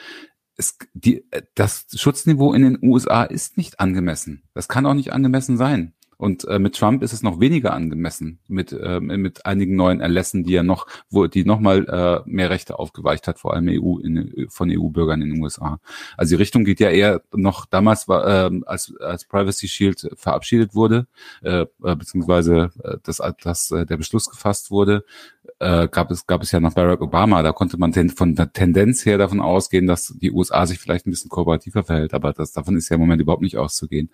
es, 0.58 0.76
die, 0.92 1.24
das 1.54 1.86
Schutzniveau 1.94 2.52
in 2.52 2.62
den 2.62 2.78
USA 2.82 3.22
ist 3.22 3.56
nicht 3.56 3.80
angemessen. 3.80 4.42
Das 4.54 4.68
kann 4.68 4.84
auch 4.86 4.94
nicht 4.94 5.12
angemessen 5.12 5.56
sein. 5.56 5.94
Und 6.18 6.44
äh, 6.48 6.58
mit 6.58 6.74
Trump 6.74 7.04
ist 7.04 7.12
es 7.12 7.22
noch 7.22 7.38
weniger 7.38 7.72
angemessen 7.72 8.40
mit 8.48 8.72
äh, 8.72 8.98
mit 8.98 9.46
einigen 9.46 9.76
neuen 9.76 10.00
Erlässen, 10.00 10.42
die 10.42 10.56
er 10.56 10.64
noch, 10.64 10.88
wo 11.10 11.28
die 11.28 11.44
noch 11.44 11.60
mal 11.60 11.86
äh, 11.86 12.28
mehr 12.28 12.50
Rechte 12.50 12.76
aufgeweicht 12.80 13.28
hat, 13.28 13.38
vor 13.38 13.54
allem 13.54 13.68
EU 13.68 13.98
in, 14.00 14.48
von 14.48 14.68
EU-Bürgern 14.68 15.22
in 15.22 15.34
den 15.34 15.40
USA. 15.40 15.78
Also 16.16 16.34
die 16.34 16.40
Richtung 16.40 16.64
geht 16.64 16.80
ja 16.80 16.90
eher 16.90 17.22
noch 17.32 17.66
damals 17.66 18.08
war 18.08 18.50
äh, 18.50 18.60
als 18.66 18.92
als 18.98 19.26
Privacy 19.26 19.68
Shield 19.68 20.10
verabschiedet 20.16 20.74
wurde, 20.74 21.06
äh, 21.42 21.66
äh 21.84 21.94
beziehungsweise 21.94 22.72
äh, 22.82 22.96
dass 23.04 23.22
dass 23.40 23.70
äh, 23.70 23.86
der 23.86 23.96
Beschluss 23.96 24.28
gefasst 24.28 24.72
wurde, 24.72 25.04
äh, 25.60 25.88
gab 25.88 26.10
es 26.10 26.26
gab 26.26 26.42
es 26.42 26.52
ja 26.52 26.60
noch 26.60 26.74
Barack 26.74 27.00
Obama. 27.00 27.42
Da 27.42 27.52
konnte 27.52 27.78
man 27.78 27.92
ten, 27.92 28.10
von 28.10 28.34
der 28.34 28.52
Tendenz 28.52 29.04
her 29.04 29.18
davon 29.18 29.40
ausgehen, 29.40 29.86
dass 29.86 30.14
die 30.20 30.30
USA 30.30 30.66
sich 30.66 30.78
vielleicht 30.78 31.06
ein 31.06 31.10
bisschen 31.10 31.30
kooperativer 31.30 31.84
verhält, 31.84 32.14
aber 32.14 32.32
das 32.32 32.52
davon 32.52 32.76
ist 32.76 32.88
ja 32.88 32.94
im 32.94 33.00
Moment 33.00 33.20
überhaupt 33.20 33.42
nicht 33.42 33.56
auszugehen. 33.56 34.10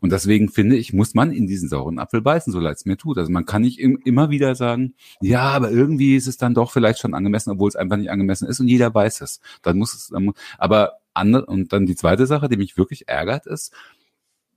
Und 0.00 0.12
deswegen 0.12 0.48
finde 0.48 0.76
ich, 0.76 0.92
muss 0.92 1.14
man 1.14 1.32
in 1.32 1.46
diesen 1.46 1.68
sauren 1.68 1.98
Apfel 1.98 2.22
beißen, 2.22 2.52
so 2.52 2.60
leid 2.60 2.76
es 2.76 2.84
mir 2.84 2.96
tut. 2.96 3.18
Also 3.18 3.32
man 3.32 3.44
kann 3.44 3.62
nicht 3.62 3.80
im, 3.80 3.98
immer 4.04 4.30
wieder 4.30 4.54
sagen, 4.54 4.94
ja, 5.20 5.42
aber 5.42 5.70
irgendwie 5.70 6.16
ist 6.16 6.28
es 6.28 6.36
dann 6.36 6.54
doch 6.54 6.70
vielleicht 6.70 7.00
schon 7.00 7.14
angemessen, 7.14 7.50
obwohl 7.50 7.68
es 7.68 7.76
einfach 7.76 7.96
nicht 7.96 8.10
angemessen 8.10 8.48
ist 8.48 8.60
und 8.60 8.68
jeder 8.68 8.94
weiß 8.94 9.20
es. 9.20 9.40
Dann 9.62 9.78
muss 9.78 9.94
es, 9.94 10.12
aber 10.58 10.92
andere, 11.12 11.46
und 11.46 11.72
dann 11.72 11.86
die 11.86 11.96
zweite 11.96 12.26
Sache, 12.26 12.48
die 12.48 12.56
mich 12.56 12.76
wirklich 12.76 13.08
ärgert, 13.08 13.46
ist, 13.46 13.72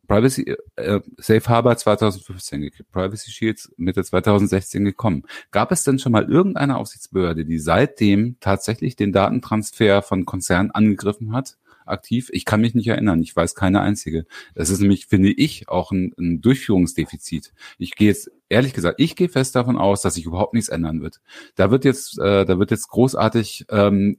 Privacy 0.07 0.55
äh, 0.75 0.99
Safe 1.17 1.47
Harbor 1.47 1.75
2015 1.75 2.61
gekriegt, 2.61 2.91
Privacy 2.91 3.31
Shields 3.31 3.71
Mitte 3.77 4.03
2016 4.03 4.85
gekommen. 4.85 5.23
Gab 5.51 5.71
es 5.71 5.83
denn 5.83 5.99
schon 5.99 6.11
mal 6.11 6.29
irgendeine 6.29 6.77
Aufsichtsbehörde, 6.77 7.45
die 7.45 7.59
seitdem 7.59 8.37
tatsächlich 8.39 8.95
den 8.95 9.11
Datentransfer 9.11 10.01
von 10.01 10.25
Konzernen 10.25 10.71
angegriffen 10.71 11.33
hat? 11.33 11.57
Aktiv? 11.85 12.29
Ich 12.33 12.45
kann 12.45 12.61
mich 12.61 12.75
nicht 12.75 12.87
erinnern. 12.87 13.21
Ich 13.21 13.35
weiß 13.35 13.55
keine 13.55 13.81
einzige. 13.81 14.25
Das 14.55 14.69
ist 14.69 14.81
nämlich, 14.81 15.07
finde 15.07 15.29
ich, 15.29 15.69
auch 15.69 15.91
ein, 15.91 16.13
ein 16.17 16.41
Durchführungsdefizit. 16.41 17.53
Ich 17.77 17.95
gehe 17.95 18.09
jetzt 18.09 18.29
ehrlich 18.49 18.73
gesagt, 18.73 18.99
ich 18.99 19.15
gehe 19.15 19.29
fest 19.29 19.55
davon 19.55 19.77
aus, 19.77 20.01
dass 20.01 20.15
sich 20.15 20.25
überhaupt 20.25 20.53
nichts 20.53 20.69
ändern 20.69 21.01
wird. 21.01 21.21
Da 21.55 21.71
wird 21.71 21.85
jetzt, 21.85 22.19
äh, 22.19 22.45
da 22.45 22.59
wird 22.59 22.71
jetzt 22.71 22.89
großartig 22.89 23.65
ähm, 23.69 24.17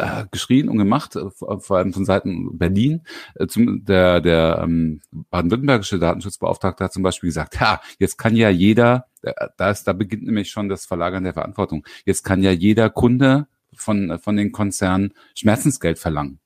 äh, 0.00 0.26
geschrien 0.30 0.68
und 0.68 0.78
gemacht, 0.78 1.16
äh, 1.16 1.30
vor 1.30 1.76
allem 1.76 1.92
von 1.92 2.04
Seiten 2.04 2.58
Berlin. 2.58 3.02
Äh, 3.34 3.46
zum, 3.46 3.84
der 3.84 4.20
der 4.20 4.60
ähm, 4.62 5.00
baden-württembergische 5.30 5.98
Datenschutzbeauftragte 5.98 6.84
hat 6.84 6.92
zum 6.92 7.02
Beispiel 7.02 7.28
gesagt, 7.28 7.60
ja, 7.60 7.80
jetzt 7.98 8.16
kann 8.16 8.34
ja 8.34 8.50
jeder, 8.50 9.06
äh, 9.22 9.32
da, 9.56 9.70
ist, 9.70 9.84
da 9.84 9.92
beginnt 9.92 10.24
nämlich 10.24 10.50
schon 10.50 10.68
das 10.68 10.86
Verlagern 10.86 11.24
der 11.24 11.34
Verantwortung, 11.34 11.86
jetzt 12.04 12.24
kann 12.24 12.42
ja 12.42 12.50
jeder 12.50 12.90
Kunde 12.90 13.46
von, 13.74 14.18
von 14.18 14.36
den 14.36 14.52
Konzernen 14.52 15.14
Schmerzensgeld 15.34 15.98
verlangen 15.98 16.39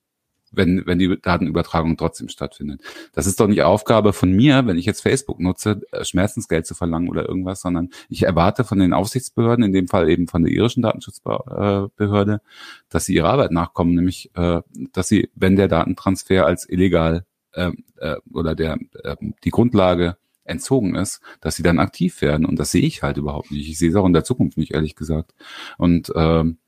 wenn, 0.57 0.87
wenn 0.87 0.99
die 0.99 1.21
Datenübertragung 1.21 1.97
trotzdem 1.97 2.29
stattfindet. 2.29 2.81
Das 3.13 3.27
ist 3.27 3.41
doch 3.41 3.47
nicht 3.47 3.63
Aufgabe 3.63 4.13
von 4.13 4.33
mir, 4.33 4.67
wenn 4.67 4.79
ich 4.79 4.87
jetzt 4.87 5.03
Facebook 5.03 5.41
nutze, 5.41 5.81
äh, 5.93 6.05
Schmerzensgeld 6.05 6.67
zu 6.67 6.75
verlangen 6.75 7.09
oder 7.09 7.29
irgendwas, 7.29 7.61
sondern 7.61 7.91
ich 8.09 8.23
erwarte 8.25 8.65
von 8.65 8.79
den 8.79 8.93
Aufsichtsbehörden, 8.93 9.65
in 9.65 9.73
dem 9.73 9.89
Fall 9.89 10.09
eben 10.09 10.29
von 10.29 10.43
der 10.43 10.53
irischen 10.53 10.83
Datenschutzbehörde, 10.83 12.41
dass 12.89 13.05
sie 13.05 13.15
ihrer 13.15 13.31
Arbeit 13.31 13.51
nachkommen, 13.51 13.95
nämlich, 13.95 14.31
äh, 14.35 14.61
dass 14.93 15.09
sie, 15.09 15.31
wenn 15.35 15.57
der 15.57 15.69
Datentransfer 15.69 16.47
als 16.47 16.69
illegal 16.69 17.25
äh, 17.53 17.71
äh, 17.99 18.17
oder 18.33 18.55
der 18.55 18.79
äh, 19.03 19.17
die 19.45 19.51
Grundlage 19.51 20.17
entzogen 20.45 20.95
ist, 20.95 21.21
dass 21.41 21.57
sie 21.57 21.63
dann 21.63 21.79
aktiv 21.79 22.21
werden. 22.21 22.45
Und 22.45 22.59
das 22.59 22.71
sehe 22.71 22.83
ich 22.83 23.03
halt 23.03 23.17
überhaupt 23.17 23.51
nicht. 23.51 23.69
Ich 23.69 23.79
sehe 23.79 23.91
es 23.91 23.97
auch 23.97 24.07
in 24.07 24.13
der 24.13 24.25
Zukunft 24.25 24.59
nicht, 24.59 24.73
ehrlich 24.73 24.95
gesagt. 24.95 25.35
Und 25.79 26.13
ähm, 26.15 26.59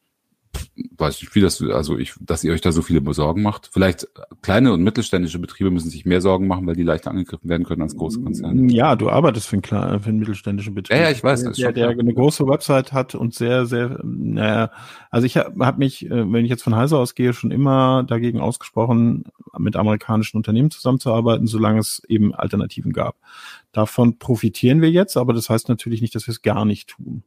weiß 0.98 1.20
nicht, 1.20 1.34
wie 1.34 1.40
das, 1.40 1.62
also 1.62 1.98
ich, 1.98 2.14
dass 2.20 2.44
ihr 2.44 2.52
euch 2.52 2.60
da 2.60 2.72
so 2.72 2.82
viele 2.82 3.02
Sorgen 3.14 3.42
macht. 3.42 3.70
Vielleicht 3.72 4.08
kleine 4.42 4.72
und 4.72 4.82
mittelständische 4.82 5.38
Betriebe 5.38 5.70
müssen 5.70 5.90
sich 5.90 6.04
mehr 6.04 6.20
Sorgen 6.20 6.46
machen, 6.46 6.66
weil 6.66 6.74
die 6.74 6.82
leichter 6.82 7.10
angegriffen 7.10 7.48
werden 7.48 7.64
können 7.64 7.82
als 7.82 7.96
große 7.96 8.20
Konzerne. 8.20 8.72
Ja, 8.72 8.96
du 8.96 9.10
arbeitest 9.10 9.46
für 9.46 9.54
einen, 9.54 9.62
kleinen, 9.62 10.00
für 10.00 10.08
einen 10.08 10.18
mittelständischen 10.18 10.74
Betrieb. 10.74 10.96
Ja, 10.96 11.04
ja 11.04 11.10
ich 11.10 11.22
weiß. 11.22 11.44
Das 11.44 11.56
der, 11.56 11.72
der 11.72 11.88
eine 11.88 12.14
große 12.14 12.46
Website 12.46 12.92
hat 12.92 13.14
und 13.14 13.34
sehr, 13.34 13.66
sehr, 13.66 14.00
naja, 14.02 14.70
also 15.10 15.26
ich 15.26 15.36
habe 15.36 15.64
hab 15.64 15.78
mich, 15.78 16.06
äh, 16.06 16.32
wenn 16.32 16.44
ich 16.44 16.50
jetzt 16.50 16.62
von 16.62 16.74
Heise 16.74 16.98
ausgehe, 16.98 17.32
schon 17.32 17.50
immer 17.50 18.04
dagegen 18.04 18.40
ausgesprochen, 18.40 19.24
mit 19.58 19.76
amerikanischen 19.76 20.36
Unternehmen 20.36 20.70
zusammenzuarbeiten, 20.70 21.46
solange 21.46 21.80
es 21.80 22.02
eben 22.08 22.34
Alternativen 22.34 22.92
gab. 22.92 23.16
Davon 23.72 24.18
profitieren 24.18 24.80
wir 24.80 24.90
jetzt, 24.90 25.16
aber 25.16 25.32
das 25.32 25.50
heißt 25.50 25.68
natürlich 25.68 26.00
nicht, 26.00 26.14
dass 26.14 26.26
wir 26.26 26.32
es 26.32 26.42
gar 26.42 26.64
nicht 26.64 26.88
tun. 26.88 27.22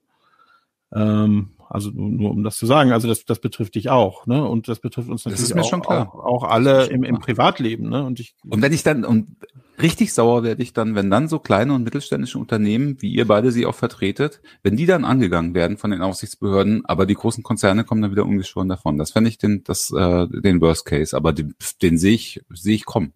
Ähm, 0.92 1.50
also 1.70 1.92
nur, 1.92 2.10
nur 2.10 2.32
um 2.32 2.44
das 2.44 2.58
zu 2.58 2.66
sagen, 2.66 2.92
also 2.92 3.08
das, 3.08 3.26
das 3.26 3.40
betrifft 3.40 3.76
dich 3.76 3.90
auch, 3.90 4.26
ne? 4.26 4.44
Und 4.44 4.68
das 4.68 4.80
betrifft 4.80 5.10
uns 5.10 5.26
natürlich 5.26 5.56
auch, 5.56 5.88
auch, 5.88 6.16
auch, 6.16 6.44
alle 6.44 6.88
im, 6.88 7.04
im 7.04 7.20
Privatleben, 7.20 7.90
ne? 7.90 8.04
Und 8.04 8.20
ich 8.20 8.36
und 8.50 8.62
wenn 8.62 8.74
ich 8.74 8.82
dann 8.82 9.06
und 9.06 9.36
richtig 9.80 10.14
sauer 10.14 10.44
werde 10.44 10.64
ich 10.64 10.74
dann, 10.74 10.96
wenn 10.96 11.12
dann 11.12 11.28
so 11.28 11.38
kleine 11.40 11.74
und 11.74 11.84
mittelständische 11.84 12.40
Unternehmen, 12.40 12.98
wie 13.02 13.14
ihr 13.14 13.28
beide 13.28 13.52
sie 13.52 13.66
auch 13.66 13.76
vertretet, 13.76 14.42
wenn 14.64 14.76
die 14.76 14.88
dann 14.88 15.06
angegangen 15.06 15.54
werden 15.54 15.78
von 15.78 15.92
den 15.92 16.02
Aufsichtsbehörden, 16.02 16.86
aber 16.86 17.06
die 17.06 17.14
großen 17.14 17.44
Konzerne 17.44 17.84
kommen 17.84 18.02
dann 18.02 18.12
wieder 18.12 18.26
ungeschoren 18.26 18.68
davon. 18.68 18.98
Das 18.98 19.12
fände 19.12 19.30
ich 19.30 19.38
den, 19.38 19.64
das, 19.64 19.92
äh, 19.92 20.28
den 20.28 20.62
Worst 20.62 20.86
Case, 20.86 21.16
aber 21.16 21.34
den, 21.34 21.54
den 21.82 21.98
sehe 21.98 22.14
ich, 22.14 22.44
sehe 22.50 22.76
ich 22.76 22.86
kommen. 22.86 23.14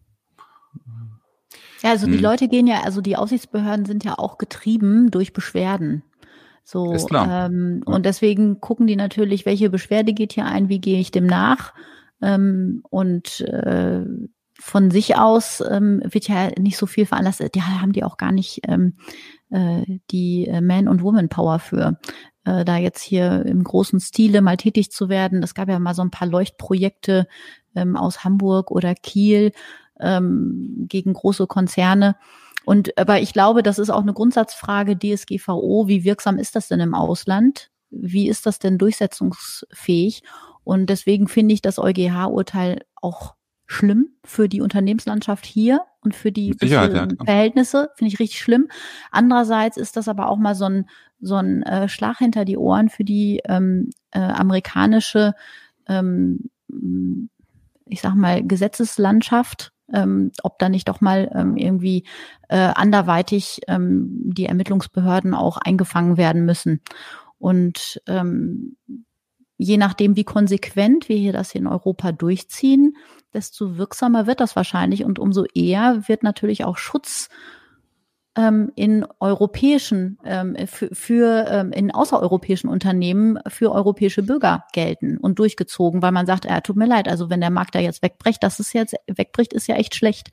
Ja, 1.81 1.89
also 1.89 2.05
die 2.07 2.13
hm. 2.13 2.21
Leute 2.21 2.47
gehen 2.47 2.65
ja, 2.65 2.81
also 2.81 3.01
die 3.01 3.17
Aufsichtsbehörden 3.17 3.85
sind 3.85 4.05
ja 4.05 4.17
auch 4.17 4.37
getrieben 4.37 5.11
durch 5.11 5.33
Beschwerden. 5.33 6.03
So, 6.63 6.93
Ist 6.93 7.07
klar. 7.07 7.47
Ähm, 7.47 7.83
ja. 7.85 7.93
Und 7.93 8.05
deswegen 8.05 8.61
gucken 8.61 8.87
die 8.87 8.95
natürlich, 8.95 9.45
welche 9.45 9.69
Beschwerde 9.69 10.13
geht 10.13 10.33
hier 10.33 10.45
ein, 10.45 10.69
wie 10.69 10.79
gehe 10.79 10.99
ich 10.99 11.11
dem 11.11 11.25
nach. 11.25 11.73
Ähm, 12.21 12.83
und 12.89 13.41
äh, 13.41 14.05
von 14.59 14.91
sich 14.91 15.17
aus 15.17 15.61
ähm, 15.69 16.01
wird 16.05 16.27
ja 16.29 16.51
nicht 16.57 16.77
so 16.77 16.85
viel 16.85 17.05
veranlasst. 17.05 17.43
Ja, 17.55 17.81
haben 17.81 17.91
die 17.91 18.03
auch 18.03 18.17
gar 18.17 18.31
nicht 18.31 18.61
ähm, 18.67 18.93
äh, 19.49 19.83
die 20.09 20.47
äh, 20.47 20.61
Man- 20.61 20.87
und 20.87 21.03
Woman-Power 21.03 21.59
für, 21.59 21.99
äh, 22.45 22.63
da 22.63 22.77
jetzt 22.77 23.01
hier 23.01 23.45
im 23.45 23.63
großen 23.63 23.99
Stile 23.99 24.41
mal 24.41 24.57
tätig 24.57 24.91
zu 24.91 25.09
werden. 25.09 25.43
Es 25.43 25.53
gab 25.53 25.67
ja 25.67 25.79
mal 25.79 25.93
so 25.93 26.01
ein 26.01 26.11
paar 26.11 26.27
Leuchtprojekte 26.27 27.27
ähm, 27.75 27.97
aus 27.97 28.23
Hamburg 28.23 28.71
oder 28.71 28.95
Kiel 28.95 29.51
ähm, 29.99 30.85
gegen 30.87 31.13
große 31.13 31.47
Konzerne. 31.47 32.15
Und 32.65 32.97
aber 32.97 33.19
ich 33.19 33.33
glaube, 33.33 33.63
das 33.63 33.79
ist 33.79 33.89
auch 33.89 34.01
eine 34.01 34.13
Grundsatzfrage 34.13 34.97
DSGVO. 34.97 35.87
Wie 35.87 36.03
wirksam 36.03 36.37
ist 36.37 36.55
das 36.55 36.67
denn 36.67 36.79
im 36.79 36.93
Ausland? 36.93 37.69
Wie 37.89 38.27
ist 38.27 38.45
das 38.45 38.59
denn 38.59 38.77
durchsetzungsfähig? 38.77 40.23
Und 40.63 40.89
deswegen 40.89 41.27
finde 41.27 41.53
ich 41.53 41.61
das 41.61 41.77
EuGH-Urteil 41.77 42.85
auch 42.95 43.35
schlimm 43.65 44.09
für 44.23 44.47
die 44.47 44.61
Unternehmenslandschaft 44.61 45.45
hier 45.45 45.81
und 46.01 46.15
für 46.15 46.31
die 46.31 46.55
ja. 46.61 47.07
Verhältnisse, 47.23 47.89
finde 47.95 48.13
ich 48.13 48.19
richtig 48.19 48.39
schlimm. 48.39 48.67
Andererseits 49.11 49.77
ist 49.77 49.97
das 49.97 50.07
aber 50.07 50.29
auch 50.29 50.37
mal 50.37 50.55
so 50.55 50.65
ein, 50.65 50.89
so 51.19 51.35
ein 51.35 51.63
äh, 51.63 51.87
Schlag 51.87 52.17
hinter 52.19 52.45
die 52.45 52.57
Ohren 52.57 52.89
für 52.89 53.03
die 53.03 53.41
ähm, 53.45 53.89
äh, 54.11 54.19
amerikanische, 54.19 55.33
ähm, 55.87 56.49
ich 57.87 58.01
sag 58.01 58.15
mal, 58.15 58.43
Gesetzeslandschaft, 58.45 59.72
ähm, 59.93 60.31
ob 60.43 60.59
da 60.59 60.69
nicht 60.69 60.89
doch 60.89 61.01
mal 61.01 61.31
ähm, 61.33 61.55
irgendwie 61.55 62.05
äh, 62.49 62.57
anderweitig 62.57 63.61
ähm, 63.67 64.09
die 64.25 64.45
Ermittlungsbehörden 64.45 65.33
auch 65.33 65.57
eingefangen 65.57 66.17
werden 66.17 66.45
müssen. 66.45 66.81
Und 67.37 68.01
ähm, 68.07 68.77
je 69.57 69.77
nachdem, 69.77 70.15
wie 70.15 70.23
konsequent 70.23 71.09
wir 71.09 71.17
hier 71.17 71.33
das 71.33 71.55
in 71.55 71.67
Europa 71.67 72.11
durchziehen, 72.11 72.97
desto 73.33 73.77
wirksamer 73.77 74.27
wird 74.27 74.39
das 74.39 74.55
wahrscheinlich 74.55 75.05
und 75.05 75.19
umso 75.19 75.45
eher 75.53 76.07
wird 76.07 76.23
natürlich 76.23 76.65
auch 76.65 76.77
Schutz 76.77 77.29
ähm, 78.35 78.71
in 78.75 79.05
europäischen, 79.19 80.17
ähm, 80.25 80.55
für, 80.67 80.89
für 80.93 81.45
ähm, 81.49 81.71
in 81.71 81.91
außereuropäischen 81.91 82.69
Unternehmen 82.69 83.39
für 83.47 83.71
europäische 83.71 84.23
Bürger 84.23 84.65
gelten 84.73 85.17
und 85.17 85.39
durchgezogen, 85.39 86.01
weil 86.01 86.11
man 86.11 86.25
sagt, 86.25 86.45
ja, 86.45 86.61
tut 86.61 86.75
mir 86.75 86.87
leid, 86.87 87.07
also 87.07 87.29
wenn 87.29 87.41
der 87.41 87.51
Markt 87.51 87.75
da 87.75 87.79
jetzt 87.79 88.01
wegbricht, 88.01 88.43
das 88.43 88.59
ist 88.59 88.73
jetzt 88.73 88.95
wegbricht, 89.07 89.53
ist 89.53 89.67
ja 89.67 89.75
echt 89.75 89.95
schlecht. 89.95 90.31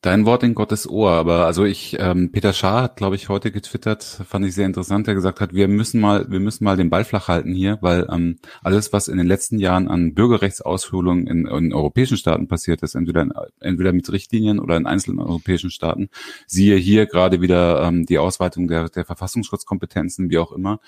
Dein 0.00 0.26
Wort 0.26 0.42
in 0.42 0.54
Gottes 0.54 0.88
Ohr, 0.88 1.12
aber 1.12 1.46
also 1.46 1.64
ich, 1.64 1.96
ähm, 2.00 2.32
Peter 2.32 2.52
Schaar 2.52 2.82
hat, 2.82 2.96
glaube 2.96 3.16
ich, 3.16 3.28
heute 3.28 3.52
getwittert, 3.52 4.02
fand 4.02 4.44
ich 4.44 4.54
sehr 4.54 4.66
interessant, 4.66 5.06
der 5.06 5.14
gesagt 5.14 5.40
hat, 5.40 5.54
wir 5.54 5.68
müssen 5.68 6.00
mal, 6.00 6.30
wir 6.30 6.40
müssen 6.40 6.64
mal 6.64 6.76
den 6.76 6.90
Ball 6.90 7.04
flach 7.04 7.28
halten 7.28 7.54
hier, 7.54 7.78
weil 7.80 8.06
ähm, 8.10 8.38
alles, 8.62 8.92
was 8.92 9.08
in 9.08 9.18
den 9.18 9.26
letzten 9.26 9.58
Jahren 9.58 9.88
an 9.88 10.14
Bürgerrechtsausführungen 10.14 11.26
in, 11.26 11.46
in 11.46 11.72
europäischen 11.72 12.16
Staaten 12.16 12.48
passiert 12.48 12.82
ist, 12.82 12.94
entweder 12.94 13.26
entweder 13.60 13.92
mit 13.92 14.10
Richtlinien 14.10 14.58
oder 14.58 14.76
in 14.76 14.86
einzelnen 14.86 15.20
europäischen 15.20 15.70
Staaten, 15.70 16.08
siehe 16.46 16.76
hier 16.76 17.06
gerade 17.06 17.40
wieder 17.40 17.82
ähm, 17.82 18.04
die 18.04 18.18
Ausweitung 18.18 18.68
der, 18.68 18.88
der 18.88 19.04
Verfassungsschutzkompetenzen, 19.04 20.30
wie 20.30 20.38
auch 20.38 20.52
immer, 20.52 20.80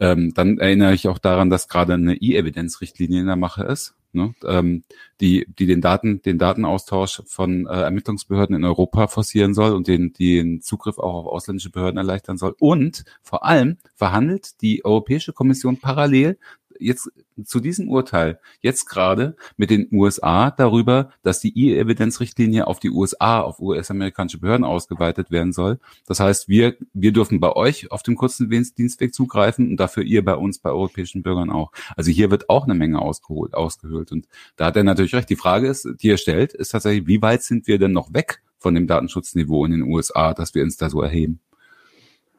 ähm, 0.00 0.32
dann 0.34 0.58
erinnere 0.58 0.94
ich 0.94 1.08
auch 1.08 1.18
daran, 1.18 1.50
dass 1.50 1.68
gerade 1.68 1.94
eine 1.94 2.16
E-Evidenz-Richtlinie 2.16 3.20
in 3.20 3.26
der 3.26 3.36
Mache 3.36 3.64
ist, 3.64 3.94
ne, 4.12 4.34
ähm, 4.44 4.82
die, 5.20 5.46
die 5.58 5.66
den 5.66 5.80
Daten, 5.80 6.22
den 6.22 6.38
Datenaustausch 6.38 7.22
von 7.26 7.66
äh, 7.66 7.82
Ermittlungsbehörden 7.82 8.56
in 8.56 8.64
Europa 8.64 9.06
forcieren 9.08 9.54
soll 9.54 9.72
und 9.72 9.88
den, 9.88 10.12
den 10.12 10.60
Zugriff 10.62 10.98
auch 10.98 11.14
auf 11.14 11.26
ausländische 11.26 11.70
Behörden 11.70 11.98
erleichtern 11.98 12.38
soll. 12.38 12.54
Und 12.58 13.04
vor 13.22 13.44
allem 13.44 13.78
verhandelt 13.94 14.60
die 14.62 14.84
Europäische 14.84 15.32
Kommission 15.32 15.78
parallel 15.78 16.38
jetzt 16.80 17.10
zu 17.44 17.60
diesem 17.60 17.88
Urteil 17.88 18.40
jetzt 18.60 18.86
gerade 18.86 19.36
mit 19.56 19.70
den 19.70 19.88
USA 19.92 20.50
darüber, 20.50 21.10
dass 21.22 21.40
die 21.40 21.56
E-Evidenz-Richtlinie 21.56 22.66
auf 22.66 22.80
die 22.80 22.90
USA, 22.90 23.40
auf 23.40 23.60
US-amerikanische 23.60 24.38
Behörden 24.38 24.64
ausgeweitet 24.64 25.30
werden 25.30 25.52
soll. 25.52 25.78
Das 26.06 26.20
heißt, 26.20 26.48
wir, 26.48 26.76
wir 26.92 27.12
dürfen 27.12 27.40
bei 27.40 27.52
euch 27.52 27.90
auf 27.90 28.02
dem 28.02 28.16
kurzen 28.16 28.50
Dienstweg 28.50 29.14
zugreifen 29.14 29.70
und 29.70 29.76
dafür 29.78 30.02
ihr 30.02 30.24
bei 30.24 30.34
uns, 30.34 30.58
bei 30.58 30.70
europäischen 30.70 31.22
Bürgern 31.22 31.50
auch. 31.50 31.72
Also 31.96 32.10
hier 32.10 32.30
wird 32.30 32.48
auch 32.48 32.64
eine 32.64 32.74
Menge 32.74 33.00
ausgeholt, 33.00 33.54
ausgehöhlt. 33.54 34.12
Und 34.12 34.26
da 34.56 34.66
hat 34.66 34.76
er 34.76 34.84
natürlich 34.84 35.14
recht. 35.14 35.30
Die 35.30 35.36
Frage 35.36 35.68
ist, 35.68 35.88
die 36.00 36.10
er 36.10 36.16
stellt, 36.16 36.52
ist 36.52 36.70
tatsächlich, 36.70 37.06
wie 37.06 37.22
weit 37.22 37.42
sind 37.42 37.66
wir 37.66 37.78
denn 37.78 37.92
noch 37.92 38.12
weg 38.12 38.42
von 38.58 38.74
dem 38.74 38.86
Datenschutzniveau 38.86 39.64
in 39.64 39.72
den 39.72 39.82
USA, 39.82 40.34
dass 40.34 40.54
wir 40.54 40.62
uns 40.62 40.76
da 40.76 40.90
so 40.90 41.00
erheben? 41.00 41.40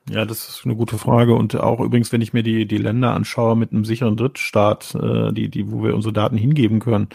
Ja, 0.09 0.25
das 0.25 0.49
ist 0.49 0.65
eine 0.65 0.75
gute 0.75 0.97
Frage. 0.97 1.35
Und 1.35 1.55
auch 1.55 1.79
übrigens, 1.79 2.11
wenn 2.11 2.21
ich 2.21 2.33
mir 2.33 2.43
die, 2.43 2.65
die 2.65 2.77
Länder 2.77 3.13
anschaue 3.13 3.55
mit 3.55 3.71
einem 3.71 3.85
sicheren 3.85 4.17
Drittstaat, 4.17 4.95
äh, 4.95 5.31
die, 5.31 5.49
die, 5.49 5.71
wo 5.71 5.83
wir 5.83 5.93
unsere 5.93 6.13
Daten 6.13 6.37
hingeben 6.37 6.79
können, 6.79 7.07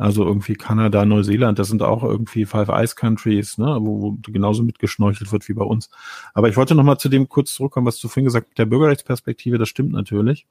also 0.00 0.24
irgendwie 0.24 0.54
Kanada, 0.54 1.04
Neuseeland, 1.04 1.58
das 1.58 1.68
sind 1.68 1.82
auch 1.82 2.02
irgendwie 2.02 2.46
Five 2.46 2.70
Ice 2.70 2.94
Countries, 2.94 3.58
ne, 3.58 3.76
wo, 3.80 4.00
wo 4.00 4.18
genauso 4.22 4.62
mitgeschnorchelt 4.62 5.30
wird 5.30 5.46
wie 5.46 5.52
bei 5.52 5.64
uns. 5.64 5.90
Aber 6.32 6.48
ich 6.48 6.56
wollte 6.56 6.74
noch 6.74 6.84
mal 6.84 6.96
zu 6.96 7.10
dem 7.10 7.28
kurz 7.28 7.52
zurückkommen, 7.52 7.86
was 7.86 7.98
du 7.98 8.08
vorhin 8.08 8.24
gesagt 8.24 8.46
hast, 8.48 8.58
der 8.58 8.64
Bürgerrechtsperspektive, 8.64 9.58
das 9.58 9.68
stimmt 9.68 9.92
natürlich. 9.92 10.46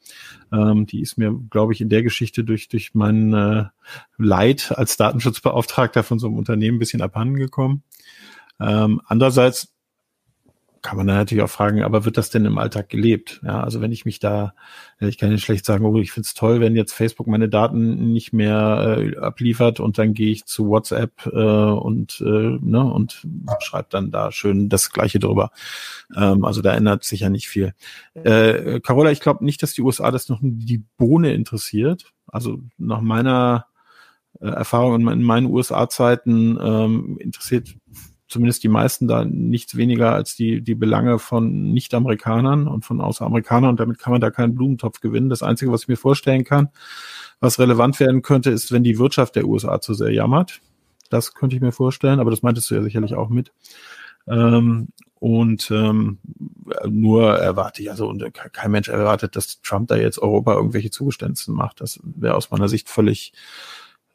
Ähm, 0.53 0.86
die 0.86 1.01
ist 1.01 1.17
mir, 1.17 1.34
glaube 1.49 1.73
ich, 1.73 1.82
in 1.82 1.89
der 1.89 2.03
Geschichte 2.03 2.43
durch, 2.43 2.67
durch 2.67 2.93
mein 2.93 3.34
äh, 3.34 3.65
Leid 4.19 4.71
als 4.75 4.97
Datenschutzbeauftragter 4.97 6.03
von 6.03 6.19
so 6.19 6.27
einem 6.27 6.38
Unternehmen 6.38 6.75
ein 6.75 6.80
bisschen 6.80 7.01
abhanden 7.01 7.36
gekommen. 7.36 7.82
Ähm, 8.59 9.01
andererseits 9.05 9.73
kann 10.82 10.97
man 10.97 11.07
dann 11.07 11.17
natürlich 11.17 11.43
auch 11.43 11.49
fragen, 11.49 11.84
aber 11.84 12.05
wird 12.05 12.17
das 12.17 12.30
denn 12.30 12.45
im 12.45 12.57
Alltag 12.57 12.89
gelebt? 12.89 13.41
Ja, 13.43 13.61
also 13.63 13.82
wenn 13.82 13.91
ich 13.91 14.05
mich 14.05 14.19
da, 14.19 14.53
ich 14.99 15.17
kann 15.17 15.30
nicht 15.30 15.43
schlecht 15.43 15.65
sagen, 15.65 15.86
oh, 15.86 15.97
ich 15.97 16.11
find's 16.11 16.34
toll, 16.34 16.59
wenn 16.59 16.75
jetzt 16.75 16.93
Facebook 16.93 17.27
meine 17.27 17.49
Daten 17.49 18.11
nicht 18.11 18.34
mehr 18.34 18.97
äh, 18.97 19.17
abliefert 19.17 19.80
und 19.80 19.97
dann 19.97 20.13
gehe 20.13 20.32
ich 20.32 20.45
zu 20.45 20.67
WhatsApp 20.69 21.25
äh, 21.25 21.30
und 21.30 22.21
äh, 22.21 22.57
ne 22.61 22.84
und 22.84 23.25
schreibe 23.59 23.88
dann 23.89 24.11
da 24.11 24.32
schön 24.32 24.69
das 24.69 24.91
Gleiche 24.91 25.19
drüber. 25.19 25.51
Ähm, 26.15 26.45
also 26.45 26.61
da 26.61 26.73
ändert 26.73 27.03
sich 27.03 27.21
ja 27.21 27.30
nicht 27.30 27.47
viel. 27.47 27.73
Äh, 28.13 28.80
Carola, 28.80 29.11
ich 29.11 29.21
glaube 29.21 29.45
nicht, 29.45 29.63
dass 29.63 29.73
die 29.73 29.82
USA 29.82 30.11
das 30.11 30.30
noch 30.30 30.39
die 30.41 30.84
Bohne 30.97 31.34
interessiert. 31.34 32.05
Also 32.27 32.59
nach 32.77 33.01
meiner 33.01 33.65
äh, 34.39 34.47
Erfahrung 34.47 35.07
in 35.09 35.23
meinen 35.23 35.47
USA-Zeiten 35.47 36.57
ähm, 36.61 37.17
interessiert 37.19 37.75
zumindest 38.30 38.63
die 38.63 38.69
meisten 38.69 39.07
da 39.07 39.25
nichts 39.25 39.75
weniger 39.75 40.13
als 40.13 40.36
die, 40.36 40.61
die 40.61 40.75
Belange 40.75 41.19
von 41.19 41.71
Nicht-Amerikanern 41.73 42.67
und 42.67 42.86
von 42.86 43.01
Außeramerikanern 43.01 43.71
und 43.71 43.80
damit 43.80 43.99
kann 43.99 44.11
man 44.11 44.21
da 44.21 44.30
keinen 44.30 44.55
Blumentopf 44.55 45.01
gewinnen. 45.01 45.30
Das 45.30 45.43
Einzige, 45.43 45.71
was 45.71 45.84
ich 45.84 45.88
mir 45.88 45.97
vorstellen 45.97 46.43
kann, 46.43 46.69
was 47.39 47.59
relevant 47.59 47.99
werden 47.99 48.21
könnte, 48.21 48.51
ist, 48.51 48.71
wenn 48.71 48.84
die 48.84 48.99
Wirtschaft 48.99 49.36
der 49.36 49.45
USA 49.45 49.82
zu 49.82 49.93
sehr 49.93 50.11
jammert. 50.11 50.61
Das 51.09 51.34
könnte 51.34 51.55
ich 51.55 51.61
mir 51.61 51.71
vorstellen, 51.71 52.19
aber 52.19 52.30
das 52.30 52.43
meintest 52.43 52.69
du 52.69 52.75
ja 52.75 52.84
sicherlich 52.84 53.15
auch 53.15 53.30
mit. 53.30 53.51
Ähm, 54.27 54.89
und 55.19 55.69
ähm, 55.71 56.19
nur 56.88 57.34
erwarte 57.38 57.82
ich, 57.82 57.91
also 57.91 58.07
und 58.07 58.23
kein 58.34 58.71
Mensch 58.71 58.88
erwartet, 58.88 59.36
dass 59.36 59.61
Trump 59.61 59.89
da 59.89 59.97
jetzt 59.97 60.19
Europa 60.19 60.53
irgendwelche 60.53 60.91
Zugeständnisse 60.91 61.51
macht. 61.51 61.82
Das 61.82 61.99
wäre 62.03 62.36
aus 62.36 62.51
meiner 62.51 62.69
Sicht 62.69 62.89
völlig 62.89 63.34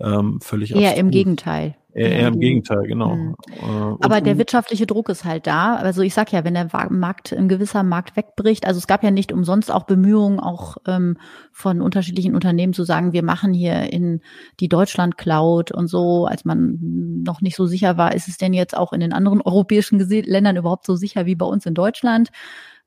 ähm, 0.04 0.40
völlig 0.42 0.70
Eher 0.72 0.78
abstrus. 0.78 0.98
im 1.00 1.10
Gegenteil. 1.10 1.74
Eher, 1.96 2.10
eher 2.10 2.28
im 2.28 2.40
Gegenteil, 2.40 2.82
genau. 2.88 3.14
Mhm. 3.14 3.36
Und- 3.62 4.04
Aber 4.04 4.20
der 4.20 4.36
wirtschaftliche 4.36 4.84
Druck 4.84 5.08
ist 5.08 5.24
halt 5.24 5.46
da. 5.46 5.76
Also 5.76 6.02
ich 6.02 6.12
sag 6.12 6.32
ja, 6.32 6.42
wenn 6.42 6.54
der 6.54 6.68
Markt, 6.90 7.32
ein 7.32 7.46
gewisser 7.48 7.84
Markt 7.84 8.16
wegbricht, 8.16 8.66
also 8.66 8.78
es 8.78 8.88
gab 8.88 9.04
ja 9.04 9.12
nicht 9.12 9.30
umsonst 9.30 9.72
auch 9.72 9.84
Bemühungen 9.84 10.40
auch 10.40 10.76
ähm, 10.88 11.16
von 11.52 11.80
unterschiedlichen 11.80 12.34
Unternehmen 12.34 12.72
zu 12.72 12.82
sagen, 12.82 13.12
wir 13.12 13.22
machen 13.22 13.54
hier 13.54 13.92
in 13.92 14.22
die 14.58 14.68
Deutschland 14.68 15.16
Cloud 15.16 15.70
und 15.70 15.86
so, 15.86 16.26
als 16.26 16.44
man 16.44 17.22
noch 17.24 17.40
nicht 17.40 17.54
so 17.54 17.66
sicher 17.66 17.96
war, 17.96 18.12
ist 18.12 18.26
es 18.26 18.38
denn 18.38 18.54
jetzt 18.54 18.76
auch 18.76 18.92
in 18.92 18.98
den 18.98 19.12
anderen 19.12 19.40
europäischen 19.44 20.00
Ländern 20.00 20.56
überhaupt 20.56 20.86
so 20.86 20.96
sicher 20.96 21.26
wie 21.26 21.36
bei 21.36 21.46
uns 21.46 21.64
in 21.64 21.74
Deutschland? 21.74 22.30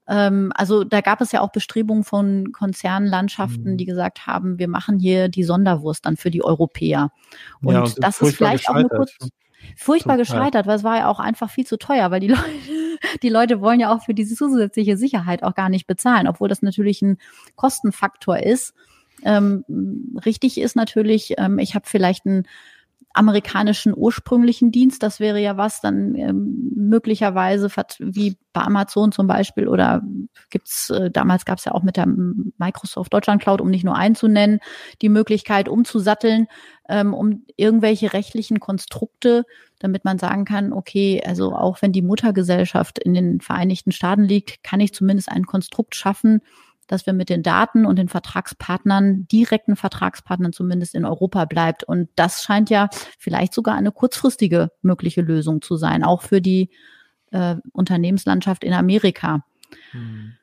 Ähm, 0.08 0.51
also 0.55 0.84
da 0.84 1.01
gab 1.01 1.22
es 1.22 1.32
ja 1.32 1.41
auch 1.41 1.51
Bestrebungen 1.51 2.03
von 2.03 2.51
Konzernlandschaften, 2.51 3.74
Mhm. 3.74 3.78
die 3.78 3.86
gesagt 3.86 4.26
haben, 4.28 4.58
wir 4.58 4.68
machen 4.68 4.99
hier 4.99 5.28
die 5.30 5.43
Sonderwurst 5.43 6.05
dann 6.05 6.18
für 6.18 6.32
die 6.32 6.43
Europäer. 6.43 7.12
Und, 7.62 7.74
Ja, 7.74 7.82
und 7.84 8.03
das 8.03 8.22
ist 8.22 8.36
vielleicht 8.38 8.70
auch 8.70 8.76
eine 8.76 8.88
kurz, 8.89 9.18
furchtbar 9.76 10.14
Teil. 10.14 10.20
gescheitert, 10.20 10.66
weil 10.68 10.78
es 10.78 10.84
war 10.84 10.97
ja 10.97 11.08
auch 11.10 11.20
einfach 11.20 11.49
viel 11.49 11.66
zu 11.66 11.78
teuer, 11.78 12.10
weil 12.12 12.22
die 12.22 12.30
Leute, 12.30 12.41
die 13.24 13.30
Leute 13.30 13.60
wollen 13.62 13.80
ja 13.80 13.93
auch 13.93 14.03
für 14.03 14.14
diese 14.14 14.36
zusätzliche 14.36 14.97
Sicherheit 14.97 15.43
auch 15.43 15.55
gar 15.55 15.70
nicht 15.70 15.88
bezahlen, 15.88 16.28
obwohl 16.28 16.47
das 16.47 16.62
natürlich 16.62 17.01
ein 17.01 17.18
Kostenfaktor 17.55 18.39
ist. 18.39 18.74
Ähm, 19.24 19.66
richtig 20.26 20.60
ist 20.60 20.76
natürlich, 20.76 21.34
ähm, 21.38 21.60
ich 21.60 21.76
habe 21.76 21.86
vielleicht 21.88 22.26
einen 22.26 22.47
amerikanischen 23.18 23.93
ursprünglichen 23.95 24.72
Dienst, 24.72 25.03
das 25.03 25.20
wäre 25.20 25.41
ja 25.41 25.57
was, 25.57 25.82
dann 25.82 26.15
ähm, 26.15 26.72
möglicherweise 26.76 27.70
wie 27.99 28.38
bei 28.53 28.61
Amazon 28.61 29.11
zum 29.11 29.28
Beispiel 29.28 29.68
oder 29.68 30.01
gibt's 30.49 30.89
äh, 30.89 31.09
damals 31.11 31.45
gab 31.45 31.57
es 31.57 31.65
ja 31.65 31.74
auch 31.74 31.84
mit 31.84 31.97
der 31.97 32.07
Microsoft 32.57 33.13
Deutschland 33.13 33.41
Cloud, 33.41 33.61
um 33.61 33.70
nicht 33.70 33.84
nur 33.84 33.95
einen 33.95 34.15
zu 34.15 34.28
nennen, 34.28 34.59
die 35.01 35.09
Möglichkeit 35.09 35.68
umzusatteln, 35.68 36.47
ähm, 36.89 37.13
um 37.13 37.43
irgendwelche 37.55 38.13
rechtlichen 38.13 38.59
Konstrukte, 38.59 39.43
damit 39.80 40.05
man 40.05 40.20
sagen 40.20 40.45
kann, 40.45 40.74
okay, 40.74 41.22
also 41.26 41.53
auch 41.53 41.82
wenn 41.82 41.91
die 41.91 42.01
Muttergesellschaft 42.01 42.99
in 42.99 43.13
den 43.13 43.41
Vereinigten 43.41 43.91
Staaten 43.91 44.24
liegt, 44.24 44.63
kann 44.63 44.80
ich 44.80 44.93
zumindest 44.93 45.32
ein 45.32 45.45
Konstrukt 45.45 45.95
schaffen, 45.95 46.41
dass 46.88 47.06
wir 47.06 47.14
mit 47.14 47.30
den 47.30 47.44
Daten 47.44 47.86
und 47.86 47.98
den 47.98 48.08
Vertragspartnern, 48.08 49.28
direkten 49.28 49.76
Vertragspartnern 49.76 50.54
zumindest 50.54 50.96
in 50.96 51.06
Europa 51.06 51.46
bleibt. 51.46 51.84
Und 51.84 52.10
das 52.16 52.44
scheint 52.44 52.70
ja 52.70 52.90
vielleicht 53.20 53.54
sogar 53.54 53.76
eine 53.76 53.92
kurzfristige 53.92 54.72
mögliche 54.82 55.22
Lösung 55.22 55.62
zu 55.62 55.76
sein, 55.76 56.04
auch 56.04 56.22
für 56.22 56.42
die 56.42 56.70
äh, 57.32 57.56
Unternehmenslandschaft 57.74 58.64
in 58.64 58.74
Amerika. 58.74 59.44
Hm. 59.92 60.37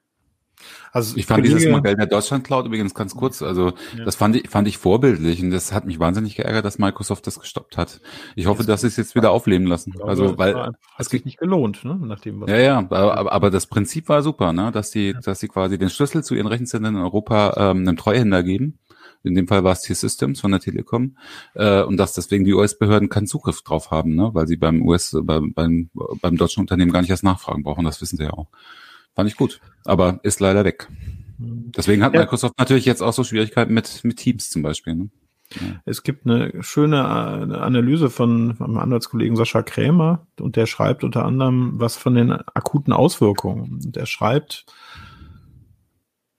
Also 0.93 1.17
Ich 1.17 1.27
fand 1.27 1.45
dieses 1.45 1.67
Modell 1.69 1.97
der 1.97 2.07
Deutschland 2.07 2.45
Cloud 2.45 2.67
übrigens 2.67 2.95
ganz 2.95 3.15
kurz, 3.17 3.43
also 3.43 3.73
Ja. 3.97 4.05
das 4.05 4.15
fand 4.17 4.37
ich, 4.37 4.49
fand 4.49 4.69
ich 4.69 4.79
vorbildlich 4.79 5.43
und 5.43 5.51
das 5.51 5.73
hat 5.73 5.87
mich 5.87 5.99
wahnsinnig 5.99 6.37
geärgert, 6.37 6.65
dass 6.65 6.79
Microsoft 6.79 7.27
das 7.27 7.41
gestoppt 7.41 7.77
hat. 7.77 8.01
Ich 8.37 8.47
hoffe, 8.47 8.65
dass 8.65 8.83
sie 8.83 8.87
es 8.87 8.97
jetzt 8.97 9.15
wieder 9.15 9.31
aufleben 9.33 9.67
lassen. 9.67 9.91
Glaube, 9.93 10.09
Also, 10.11 10.25
es 10.27 10.39
weil, 10.39 10.55
war- 10.55 10.75
hat 10.97 11.09
sich 11.09 11.25
nicht 11.25 11.39
gelohnt, 11.39 11.85
ne? 11.85 11.99
Nachdem 12.01 12.41
was 12.41 12.51
ja, 12.51 12.59
ja, 12.59 12.79
aber, 12.79 13.33
aber- 13.33 13.51
das 13.51 13.67
Prinzip 13.67 14.09
war 14.09 14.23
super, 14.23 14.53
ne, 14.53 14.71
dass 14.73 14.91
sie, 14.91 15.15
dass 15.25 15.41
sie 15.41 15.49
quasi 15.49 15.79
den 15.79 15.91
Schlüssel 15.91 16.23
zu 16.23 16.35
ihren 16.35 16.47
Rechenzentren 16.47 16.95
in 16.95 17.01
Europa 17.03 17.55
ähm, 17.57 17.79
einem 17.89 17.97
Treuhänder 17.97 18.43
geben. 18.43 18.79
In 19.23 19.35
dem 19.35 19.49
Fall 19.49 19.65
war 19.65 19.73
es 19.73 19.81
T-Systems 19.81 20.41
von 20.41 20.51
der 20.51 20.61
Telekom 20.61 21.17
äh, 21.55 21.83
und 21.83 21.97
dass 21.97 22.13
deswegen 22.13 22.45
die 22.45 22.53
US-Behörden 22.53 23.09
keinen 23.09 23.27
Zugriff 23.27 23.63
drauf 23.63 23.91
haben, 23.91 24.15
ne, 24.15 24.31
weil 24.35 24.47
sie 24.47 24.57
beim 24.57 24.83
US, 24.87 25.17
beim, 25.23 25.55
beim, 25.55 25.89
beim 26.21 26.37
deutschen 26.37 26.61
Unternehmen 26.61 26.93
gar 26.93 27.01
nicht 27.01 27.09
erst 27.11 27.25
nachfragen 27.25 27.63
brauchen. 27.63 27.85
Das 27.87 28.01
wissen 28.03 28.19
sie 28.19 28.25
ja 28.25 28.33
auch. 28.35 28.49
Fand 29.15 29.29
ich 29.29 29.37
gut, 29.37 29.61
aber 29.85 30.21
ist 30.23 30.41
leider 30.41 30.65
weg. 30.65 30.89
Deswegen 31.39 32.03
hat 32.03 32.15
Ja. 32.15 32.21
Microsoft 32.21 32.59
natürlich 32.59 32.85
jetzt 32.85 33.03
auch 33.03 33.13
so 33.13 33.25
Schwierigkeiten 33.25 33.75
mit, 33.75 34.03
mit 34.05 34.17
Teams 34.17 34.51
zum 34.51 34.63
Beispiel. 34.63 34.95
Ne? 34.95 35.11
Es 35.85 36.03
gibt 36.03 36.27
eine 36.27 36.63
schöne 36.63 37.05
Analyse 37.05 38.11
von 38.11 38.57
meinem 38.59 38.79
Anwaltskollegen 38.79 39.37
Sascha 39.37 39.63
Krämer 39.63 40.27
und 40.41 40.57
der 40.57 40.67
schreibt 40.67 41.05
unter 41.05 41.25
anderem 41.25 41.79
was 41.79 41.97
von 41.97 42.15
den 42.15 42.33
akuten 42.33 42.93
Auswirkungen. 42.93 43.79
Der 43.83 44.07
schreibt 44.07 44.67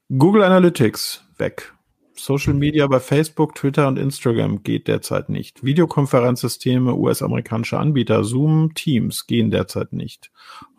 Google 0.10 0.44
Analytics 0.44 1.24
weg. 1.38 1.75
Social 2.18 2.54
Media 2.54 2.88
bei 2.88 3.00
Facebook, 3.00 3.56
Twitter 3.56 3.88
und 3.88 3.98
Instagram 3.98 4.64
geht 4.64 4.88
derzeit 4.88 5.30
nicht. 5.30 5.64
Videokonferenzsysteme 5.64 6.96
US-amerikanischer 6.96 7.80
Anbieter, 7.80 8.24
Zoom, 8.24 8.74
Teams 8.74 9.28
gehen 9.28 9.52
derzeit 9.52 9.94
nicht. 9.94 10.32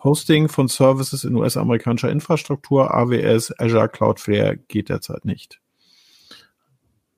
Hosting 0.02 0.48
von 0.48 0.68
Services 0.68 1.24
in 1.24 1.36
US-amerikanischer 1.36 2.10
Infrastruktur, 2.10 2.94
AWS, 2.94 3.58
Azure, 3.58 3.88
Cloudflare 3.88 4.56
geht 4.56 4.88
derzeit 4.88 5.24
nicht. 5.24 5.60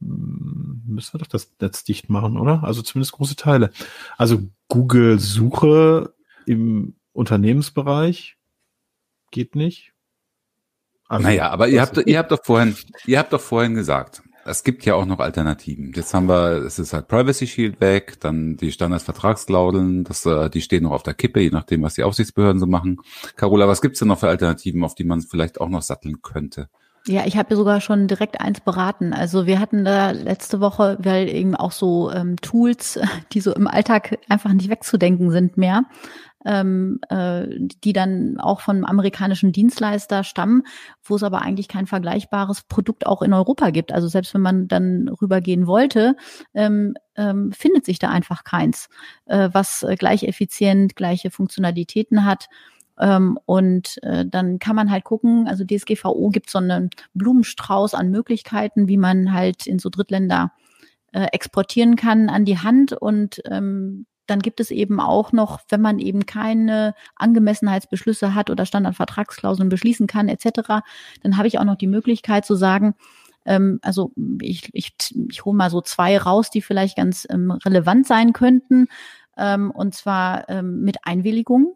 Hm, 0.01 0.83
Müssen 0.87 1.15
wir 1.15 1.19
doch 1.19 1.27
das 1.27 1.53
Netz 1.61 1.85
dicht 1.85 2.09
machen, 2.09 2.39
oder? 2.39 2.65
Also 2.65 2.83
zumindest 2.83 3.13
große 3.13 3.37
Teile. 3.37 3.71
Also 4.17 4.39
Google 4.69 5.19
Suche 5.19 6.15
im 6.47 6.95
Unternehmensbereich 7.13 8.37
geht 9.31 9.55
nicht. 9.55 9.93
Also, 11.09 11.27
Naja, 11.27 11.51
aber 11.51 11.69
ihr 11.69 11.81
habt, 11.81 11.97
ihr 12.07 12.19
habt 12.19 12.31
doch 12.31 12.45
vorhin, 12.45 12.77
ihr 13.07 13.19
habt 13.19 13.33
doch 13.33 13.41
vorhin 13.41 13.75
gesagt, 13.75 14.23
es 14.45 14.65
gibt 14.65 14.85
ja 14.85 14.95
auch 14.95 15.05
noch 15.05 15.19
Alternativen. 15.19 15.93
Jetzt 15.95 16.15
haben 16.15 16.29
wir, 16.29 16.65
es 16.65 16.79
ist 16.79 16.93
halt 16.93 17.09
Privacy 17.09 17.47
Shield 17.47 17.81
weg, 17.81 18.19
dann 18.21 18.57
die 18.57 18.73
Standardvertragsklauseln, 18.73 20.05
das, 20.05 20.25
äh, 20.27 20.49
die 20.51 20.63
stehen 20.63 20.85
noch 20.85 20.93
auf 20.93 21.03
der 21.03 21.15
Kippe, 21.15 21.41
je 21.41 21.51
nachdem, 21.51 21.83
was 21.83 21.95
die 21.95 22.03
Aufsichtsbehörden 22.03 22.61
so 22.61 22.67
machen. 22.67 23.01
Carola, 23.37 23.69
was 23.69 23.83
gibt's 23.83 23.99
denn 23.99 24.09
noch 24.09 24.19
für 24.19 24.29
Alternativen, 24.29 24.85
auf 24.85 24.95
die 24.95 25.05
man 25.05 25.21
vielleicht 25.21 25.61
auch 25.61 25.69
noch 25.69 25.83
satteln 25.83 26.23
könnte? 26.23 26.69
Ja, 27.07 27.25
ich 27.27 27.37
habe 27.37 27.57
sogar 27.57 27.81
schon 27.81 28.07
direkt 28.07 28.41
eins 28.41 28.61
beraten. 28.61 29.13
Also 29.13 29.47
wir 29.47 29.61
hatten 29.61 29.85
da 29.85 30.11
letzte 30.11 30.61
Woche, 30.61 30.99
weil 31.01 31.29
eben 31.29 31.55
auch 31.55 31.73
so 31.73 32.11
ähm, 32.11 32.37
Tools, 32.37 32.99
die 33.33 33.41
so 33.41 33.55
im 33.55 33.67
Alltag 33.67 34.19
einfach 34.29 34.53
nicht 34.53 34.71
wegzudenken 34.71 35.31
sind 35.31 35.57
mehr, 35.57 35.85
ähm, 36.49 36.99
äh, 37.11 37.47
die 37.85 37.93
dann 37.93 38.41
auch 38.41 38.61
vom 38.61 38.85
amerikanischen 38.85 39.53
Dienstleister 39.53 40.25
stammen, 40.25 40.63
wo 41.05 41.17
es 41.17 41.23
aber 41.23 41.43
eigentlich 41.43 41.69
kein 41.69 41.87
vergleichbares 41.87 42.63
Produkt 42.63 43.07
auch 43.07 43.21
in 43.21 43.35
Europa 43.35 43.69
gibt. 43.69 43.93
Also 43.93 44.09
selbst 44.09 44.33
wenn 44.33 44.41
man 44.41 44.67
dann 44.67 45.09
rübergehen 45.09 45.67
wollte, 45.67 46.17
ähm, 46.55 46.95
ähm, 47.17 47.53
findet 47.53 47.85
sich 47.85 47.99
da 47.99 48.09
einfach 48.09 48.45
keins, 48.45 48.89
äh, 49.27 49.51
was 49.53 49.83
äh, 49.83 49.97
gleich 49.97 50.23
effizient, 50.23 50.97
gleiche 50.97 51.31
Funktionalitäten 51.31 52.25
hat. 52.25 52.47
Ähm, 52.99 53.39
und 53.45 53.99
äh, 54.03 54.25
dann 54.27 54.59
kann 54.59 54.75
man 54.75 54.91
halt 54.91 55.05
gucken, 55.05 55.47
also 55.49 55.65
DSGVO 55.65 56.31
gibt 56.31 56.49
so 56.49 56.59
einen 56.59 56.89
Blumenstrauß 57.13 57.93
an 57.93 58.11
Möglichkeiten, 58.11 58.89
wie 58.89 58.97
man 58.97 59.35
halt 59.35 59.67
in 59.67 59.79
so 59.79 59.91
Drittländer 59.91 60.53
äh, 61.13 61.27
exportieren 61.33 61.97
kann 61.97 62.31
an 62.31 62.47
die 62.47 62.59
Hand. 62.59 62.95
Und 62.95 63.43
ähm, 63.45 64.07
dann 64.31 64.41
gibt 64.41 64.61
es 64.61 64.71
eben 64.71 65.01
auch 65.01 65.33
noch, 65.33 65.61
wenn 65.69 65.81
man 65.81 65.99
eben 65.99 66.27
keine 66.27 66.95
Angemessenheitsbeschlüsse 67.17 68.35
hat 68.35 68.51
oder 68.51 68.67
Standardvertragsklauseln 68.67 69.69
beschließen 69.69 70.07
kann, 70.07 70.29
etc., 70.29 70.83
dann 71.23 71.37
habe 71.37 71.49
ich 71.49 71.59
auch 71.59 71.65
noch 71.65 71.77
die 71.77 71.87
Möglichkeit 71.87 72.45
zu 72.45 72.55
sagen, 72.55 72.95
ähm, 73.45 73.79
also 73.83 74.13
ich, 74.41 74.69
ich, 74.73 74.95
ich 75.31 75.45
hole 75.45 75.57
mal 75.57 75.71
so 75.71 75.81
zwei 75.81 76.19
raus, 76.19 76.51
die 76.51 76.63
vielleicht 76.63 76.97
ganz 76.97 77.27
ähm, 77.31 77.51
relevant 77.51 78.07
sein 78.07 78.33
könnten. 78.33 78.89
Ähm, 79.37 79.71
und 79.71 79.95
zwar 79.95 80.49
ähm, 80.49 80.83
mit 80.83 80.99
Einwilligung. 81.05 81.75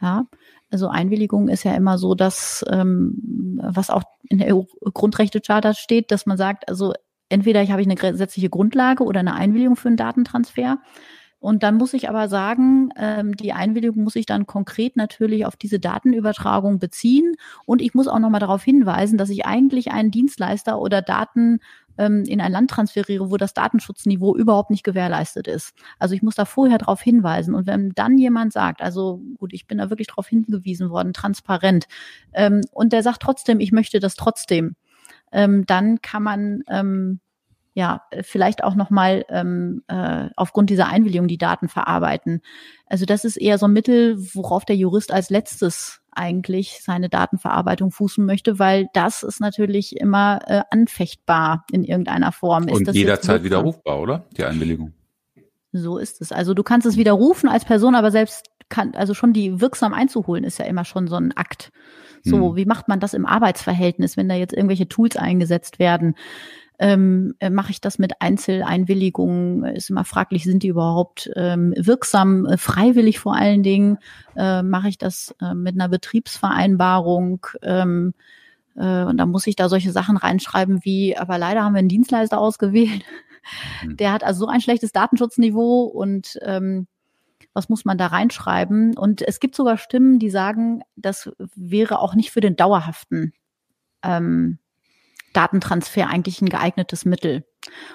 Ja, 0.00 0.26
also 0.70 0.88
Einwilligung 0.88 1.48
ist 1.48 1.64
ja 1.64 1.74
immer 1.74 1.96
so, 1.96 2.14
dass 2.14 2.64
ähm, 2.68 3.60
was 3.62 3.88
auch 3.88 4.02
in 4.28 4.38
der 4.38 4.54
EU-Grundrechtecharta 4.54 5.74
steht, 5.74 6.10
dass 6.10 6.26
man 6.26 6.36
sagt, 6.36 6.68
also 6.68 6.92
entweder 7.28 7.62
ich 7.62 7.70
habe 7.70 7.80
ich 7.80 7.86
eine 7.86 7.94
gesetzliche 7.94 8.50
Grundlage 8.50 9.04
oder 9.04 9.20
eine 9.20 9.34
Einwilligung 9.34 9.76
für 9.76 9.88
einen 9.88 9.96
Datentransfer. 9.96 10.78
Und 11.42 11.64
dann 11.64 11.74
muss 11.74 11.92
ich 11.92 12.08
aber 12.08 12.28
sagen, 12.28 12.90
ähm, 12.96 13.34
die 13.36 13.52
Einwilligung 13.52 14.04
muss 14.04 14.14
ich 14.14 14.26
dann 14.26 14.46
konkret 14.46 14.96
natürlich 14.96 15.44
auf 15.44 15.56
diese 15.56 15.80
Datenübertragung 15.80 16.78
beziehen. 16.78 17.34
Und 17.66 17.82
ich 17.82 17.94
muss 17.94 18.06
auch 18.06 18.20
nochmal 18.20 18.38
darauf 18.38 18.62
hinweisen, 18.62 19.18
dass 19.18 19.28
ich 19.28 19.44
eigentlich 19.44 19.90
einen 19.90 20.12
Dienstleister 20.12 20.80
oder 20.80 21.02
Daten 21.02 21.58
ähm, 21.98 22.22
in 22.28 22.40
ein 22.40 22.52
Land 22.52 22.70
transferiere, 22.70 23.28
wo 23.28 23.38
das 23.38 23.54
Datenschutzniveau 23.54 24.36
überhaupt 24.36 24.70
nicht 24.70 24.84
gewährleistet 24.84 25.48
ist. 25.48 25.74
Also 25.98 26.14
ich 26.14 26.22
muss 26.22 26.36
da 26.36 26.44
vorher 26.44 26.78
darauf 26.78 27.02
hinweisen. 27.02 27.56
Und 27.56 27.66
wenn 27.66 27.90
dann 27.90 28.18
jemand 28.18 28.52
sagt, 28.52 28.80
also 28.80 29.20
gut, 29.36 29.52
ich 29.52 29.66
bin 29.66 29.78
da 29.78 29.90
wirklich 29.90 30.06
darauf 30.06 30.28
hingewiesen 30.28 30.90
worden, 30.90 31.12
transparent, 31.12 31.88
ähm, 32.34 32.60
und 32.70 32.92
der 32.92 33.02
sagt 33.02 33.20
trotzdem, 33.20 33.58
ich 33.58 33.72
möchte 33.72 33.98
das 33.98 34.14
trotzdem, 34.14 34.76
ähm, 35.32 35.66
dann 35.66 36.00
kann 36.02 36.22
man 36.22 36.62
ähm, 36.68 37.18
ja 37.74 38.02
vielleicht 38.22 38.64
auch 38.64 38.74
noch 38.74 38.90
mal 38.90 39.24
ähm, 39.28 39.82
äh, 39.88 40.28
aufgrund 40.36 40.70
dieser 40.70 40.88
Einwilligung 40.88 41.28
die 41.28 41.38
Daten 41.38 41.68
verarbeiten. 41.68 42.42
Also 42.86 43.06
das 43.06 43.24
ist 43.24 43.36
eher 43.36 43.58
so 43.58 43.66
ein 43.66 43.72
Mittel, 43.72 44.18
worauf 44.34 44.64
der 44.64 44.76
Jurist 44.76 45.12
als 45.12 45.30
letztes 45.30 46.00
eigentlich 46.10 46.80
seine 46.82 47.08
Datenverarbeitung 47.08 47.90
fußen 47.90 48.24
möchte, 48.24 48.58
weil 48.58 48.88
das 48.92 49.22
ist 49.22 49.40
natürlich 49.40 49.96
immer 49.96 50.40
äh, 50.46 50.62
anfechtbar 50.70 51.64
in 51.72 51.84
irgendeiner 51.84 52.32
Form. 52.32 52.68
Ist 52.68 52.88
Und 52.88 52.94
jederzeit 52.94 53.42
widerrufbar, 53.44 54.00
oder? 54.00 54.24
Die 54.36 54.44
Einwilligung. 54.44 54.92
So 55.72 55.96
ist 55.96 56.20
es. 56.20 56.32
Also 56.32 56.52
du 56.52 56.62
kannst 56.62 56.86
es 56.86 56.98
widerrufen 56.98 57.48
als 57.48 57.64
Person, 57.64 57.94
aber 57.94 58.10
selbst 58.10 58.50
kann, 58.68 58.94
also 58.94 59.14
schon 59.14 59.32
die 59.32 59.60
wirksam 59.60 59.94
einzuholen, 59.94 60.44
ist 60.44 60.58
ja 60.58 60.66
immer 60.66 60.84
schon 60.84 61.08
so 61.08 61.16
ein 61.16 61.34
Akt. 61.36 61.72
So, 62.24 62.50
Hm. 62.50 62.56
wie 62.56 62.66
macht 62.66 62.88
man 62.88 63.00
das 63.00 63.14
im 63.14 63.26
Arbeitsverhältnis, 63.26 64.16
wenn 64.16 64.28
da 64.28 64.34
jetzt 64.34 64.52
irgendwelche 64.52 64.88
Tools 64.88 65.16
eingesetzt 65.16 65.78
werden? 65.78 66.14
Ähm, 66.78 67.34
äh, 67.38 67.50
Mache 67.50 67.70
ich 67.70 67.80
das 67.80 67.98
mit 67.98 68.20
Einzeleinwilligungen? 68.20 69.64
Ist 69.64 69.90
immer 69.90 70.04
fraglich, 70.04 70.44
sind 70.44 70.62
die 70.62 70.68
überhaupt 70.68 71.30
ähm, 71.36 71.74
wirksam, 71.76 72.46
äh, 72.46 72.56
freiwillig 72.56 73.18
vor 73.18 73.36
allen 73.36 73.62
Dingen? 73.62 73.98
Äh, 74.36 74.62
Mache 74.62 74.88
ich 74.88 74.98
das 74.98 75.34
äh, 75.40 75.54
mit 75.54 75.74
einer 75.74 75.88
Betriebsvereinbarung? 75.88 77.46
Ähm, 77.62 78.14
äh, 78.76 79.04
und 79.04 79.16
da 79.16 79.26
muss 79.26 79.46
ich 79.46 79.56
da 79.56 79.68
solche 79.68 79.92
Sachen 79.92 80.16
reinschreiben 80.16 80.84
wie, 80.84 81.16
aber 81.16 81.38
leider 81.38 81.62
haben 81.62 81.74
wir 81.74 81.80
einen 81.80 81.88
Dienstleister 81.88 82.38
ausgewählt. 82.38 83.04
Mhm. 83.84 83.96
Der 83.96 84.12
hat 84.12 84.24
also 84.24 84.40
so 84.40 84.46
ein 84.46 84.60
schlechtes 84.60 84.92
Datenschutzniveau 84.92 85.84
und 85.84 86.38
ähm, 86.42 86.86
was 87.54 87.68
muss 87.68 87.84
man 87.84 87.98
da 87.98 88.06
reinschreiben? 88.06 88.96
Und 88.96 89.22
es 89.22 89.40
gibt 89.40 89.54
sogar 89.54 89.76
Stimmen, 89.76 90.18
die 90.18 90.30
sagen, 90.30 90.82
das 90.96 91.30
wäre 91.54 91.98
auch 91.98 92.14
nicht 92.14 92.30
für 92.30 92.40
den 92.40 92.56
dauerhaften 92.56 93.32
ähm, 94.02 94.58
Datentransfer 95.32 96.08
eigentlich 96.08 96.40
ein 96.40 96.48
geeignetes 96.48 97.04
Mittel. 97.04 97.44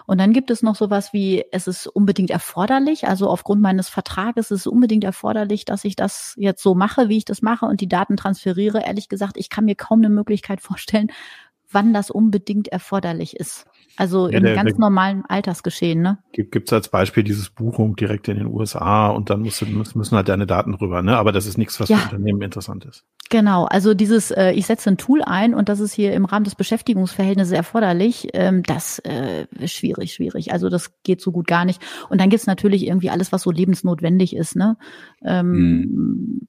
Und 0.06 0.20
dann 0.20 0.32
gibt 0.32 0.50
es 0.50 0.64
noch 0.64 0.76
sowas 0.76 1.12
wie, 1.12 1.44
es 1.52 1.68
ist 1.68 1.88
unbedingt 1.88 2.30
erforderlich, 2.30 3.08
also 3.08 3.30
aufgrund 3.30 3.62
meines 3.62 3.90
Vertrages 3.90 4.52
ist 4.52 4.62
es 4.62 4.68
unbedingt 4.68 5.04
erforderlich, 5.04 5.66
dass 5.66 5.84
ich 5.84 5.96
das 5.96 6.34
jetzt 6.38 6.64
so 6.64 6.74
mache, 6.74 7.10
wie 7.10 7.18
ich 7.18 7.26
das 7.26 7.42
mache 7.42 7.66
und 7.66 7.82
die 7.82 7.90
Daten 7.90 8.16
transferiere. 8.16 8.86
Ehrlich 8.86 9.10
gesagt, 9.10 9.36
ich 9.38 9.50
kann 9.50 9.66
mir 9.66 9.76
kaum 9.76 10.00
eine 10.00 10.10
Möglichkeit 10.10 10.62
vorstellen, 10.62 11.12
wann 11.72 11.94
das 11.94 12.10
unbedingt 12.10 12.68
erforderlich 12.70 13.36
ist. 13.36 13.66
Also 13.98 14.30
ja, 14.30 14.38
im 14.38 14.44
der, 14.44 14.56
ganz 14.56 14.72
der, 14.72 14.80
normalen 14.80 15.26
Altersgeschehen, 15.26 16.02
ne? 16.02 16.20
Gibt 16.32 16.70
es 16.70 16.74
als 16.74 16.90
Beispiel 16.90 17.24
dieses 17.24 17.50
Buchung 17.50 17.96
direkt 17.96 18.28
in 18.28 18.38
den 18.38 18.46
USA 18.46 19.08
und 19.08 19.32
dann 19.32 19.42
musst 19.42 19.62
du, 19.62 19.66
müssen 19.66 20.16
halt 20.16 20.30
deine 20.30 20.46
Daten 20.46 20.76
rüber, 20.76 21.02
ne? 21.02 21.18
Aber 21.18 21.32
das 21.32 21.48
ist 21.48 21.58
nichts, 21.58 21.80
was 21.80 21.90
ja. 21.90 21.98
für 21.98 22.16
Unternehmen 22.16 22.44
interessant 22.44 22.86
ist. 22.86 23.06
Genau, 23.30 23.66
also 23.66 23.96
dieses, 23.96 24.30
äh, 24.30 24.52
ich 24.52 24.68
setze 24.68 24.92
ein 24.92 24.98
Tool 24.98 25.24
ein 25.24 25.56
und 25.56 25.68
das 25.68 25.80
ist 25.80 25.94
hier 25.94 26.14
im 26.14 26.26
Rahmen 26.26 26.44
des 26.44 26.54
Beschäftigungsverhältnisses 26.54 27.52
erforderlich, 27.52 28.30
ähm, 28.34 28.62
das 28.62 29.00
äh, 29.00 29.48
ist 29.60 29.74
schwierig, 29.74 30.14
schwierig. 30.14 30.54
Also 30.54 30.70
das 30.70 31.02
geht 31.02 31.20
so 31.20 31.32
gut 31.32 31.48
gar 31.48 31.66
nicht. 31.66 31.82
Und 32.10 32.22
dann 32.22 32.30
gibt's 32.30 32.48
natürlich 32.48 32.86
irgendwie 32.86 33.10
alles, 33.10 33.32
was 33.32 33.42
so 33.42 33.52
lebensnotwendig 33.52 34.36
ist, 34.36 34.56
ne? 34.56 34.78
Ähm, 35.24 35.54
hm. 35.54 36.48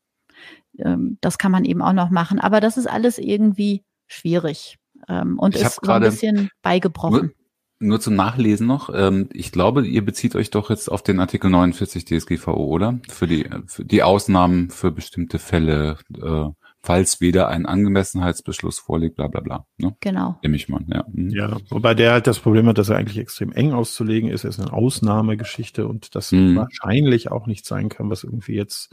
ähm, 0.78 1.18
das 1.22 1.38
kann 1.38 1.50
man 1.50 1.64
eben 1.64 1.80
auch 1.80 1.94
noch 1.94 2.10
machen. 2.10 2.38
Aber 2.38 2.60
das 2.60 2.76
ist 2.76 2.86
alles 2.86 3.18
irgendwie 3.18 3.84
schwierig 4.06 4.78
ähm, 5.08 5.38
und 5.38 5.56
ich 5.56 5.62
ist 5.62 5.80
so 5.82 5.90
ein 5.92 6.02
bisschen 6.02 6.50
beigebrochen. 6.62 7.32
Nur, 7.80 7.88
nur 7.90 8.00
zum 8.00 8.14
Nachlesen 8.16 8.66
noch. 8.66 8.90
Ähm, 8.92 9.28
ich 9.32 9.52
glaube, 9.52 9.86
ihr 9.86 10.04
bezieht 10.04 10.34
euch 10.34 10.50
doch 10.50 10.70
jetzt 10.70 10.90
auf 10.90 11.02
den 11.02 11.20
Artikel 11.20 11.50
49 11.50 12.04
DSGVO, 12.04 12.52
oder? 12.52 12.98
Für 13.08 13.26
die, 13.26 13.48
für 13.66 13.84
die 13.84 14.02
Ausnahmen 14.02 14.70
für 14.70 14.90
bestimmte 14.90 15.38
Fälle, 15.38 15.96
äh, 16.20 16.46
falls 16.80 17.20
weder 17.20 17.48
ein 17.48 17.66
Angemessenheitsbeschluss 17.66 18.78
vorliegt, 18.78 19.16
bla 19.16 19.28
bla 19.28 19.40
bla. 19.40 19.66
Ne? 19.76 19.96
Genau. 20.00 20.38
Nehme 20.42 20.56
ich 20.56 20.68
mal, 20.68 20.80
ja. 20.88 21.04
Mhm. 21.10 21.30
Ja, 21.30 21.56
wobei 21.70 21.94
der 21.94 22.12
halt 22.12 22.26
das 22.26 22.40
Problem 22.40 22.66
hat, 22.66 22.78
dass 22.78 22.88
er 22.88 22.96
eigentlich 22.96 23.18
extrem 23.18 23.52
eng 23.52 23.72
auszulegen 23.72 24.28
ist. 24.30 24.44
Er 24.44 24.50
ist 24.50 24.60
eine 24.60 24.72
Ausnahmegeschichte 24.72 25.86
und 25.86 26.14
das 26.14 26.32
mhm. 26.32 26.56
wahrscheinlich 26.56 27.30
auch 27.30 27.46
nicht 27.46 27.64
sein 27.64 27.88
kann, 27.88 28.10
was 28.10 28.24
irgendwie 28.24 28.54
jetzt 28.54 28.92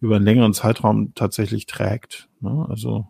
über 0.00 0.16
einen 0.16 0.24
längeren 0.24 0.52
Zeitraum 0.52 1.12
tatsächlich 1.14 1.66
trägt. 1.66 2.28
Ne? 2.40 2.66
Also 2.68 3.06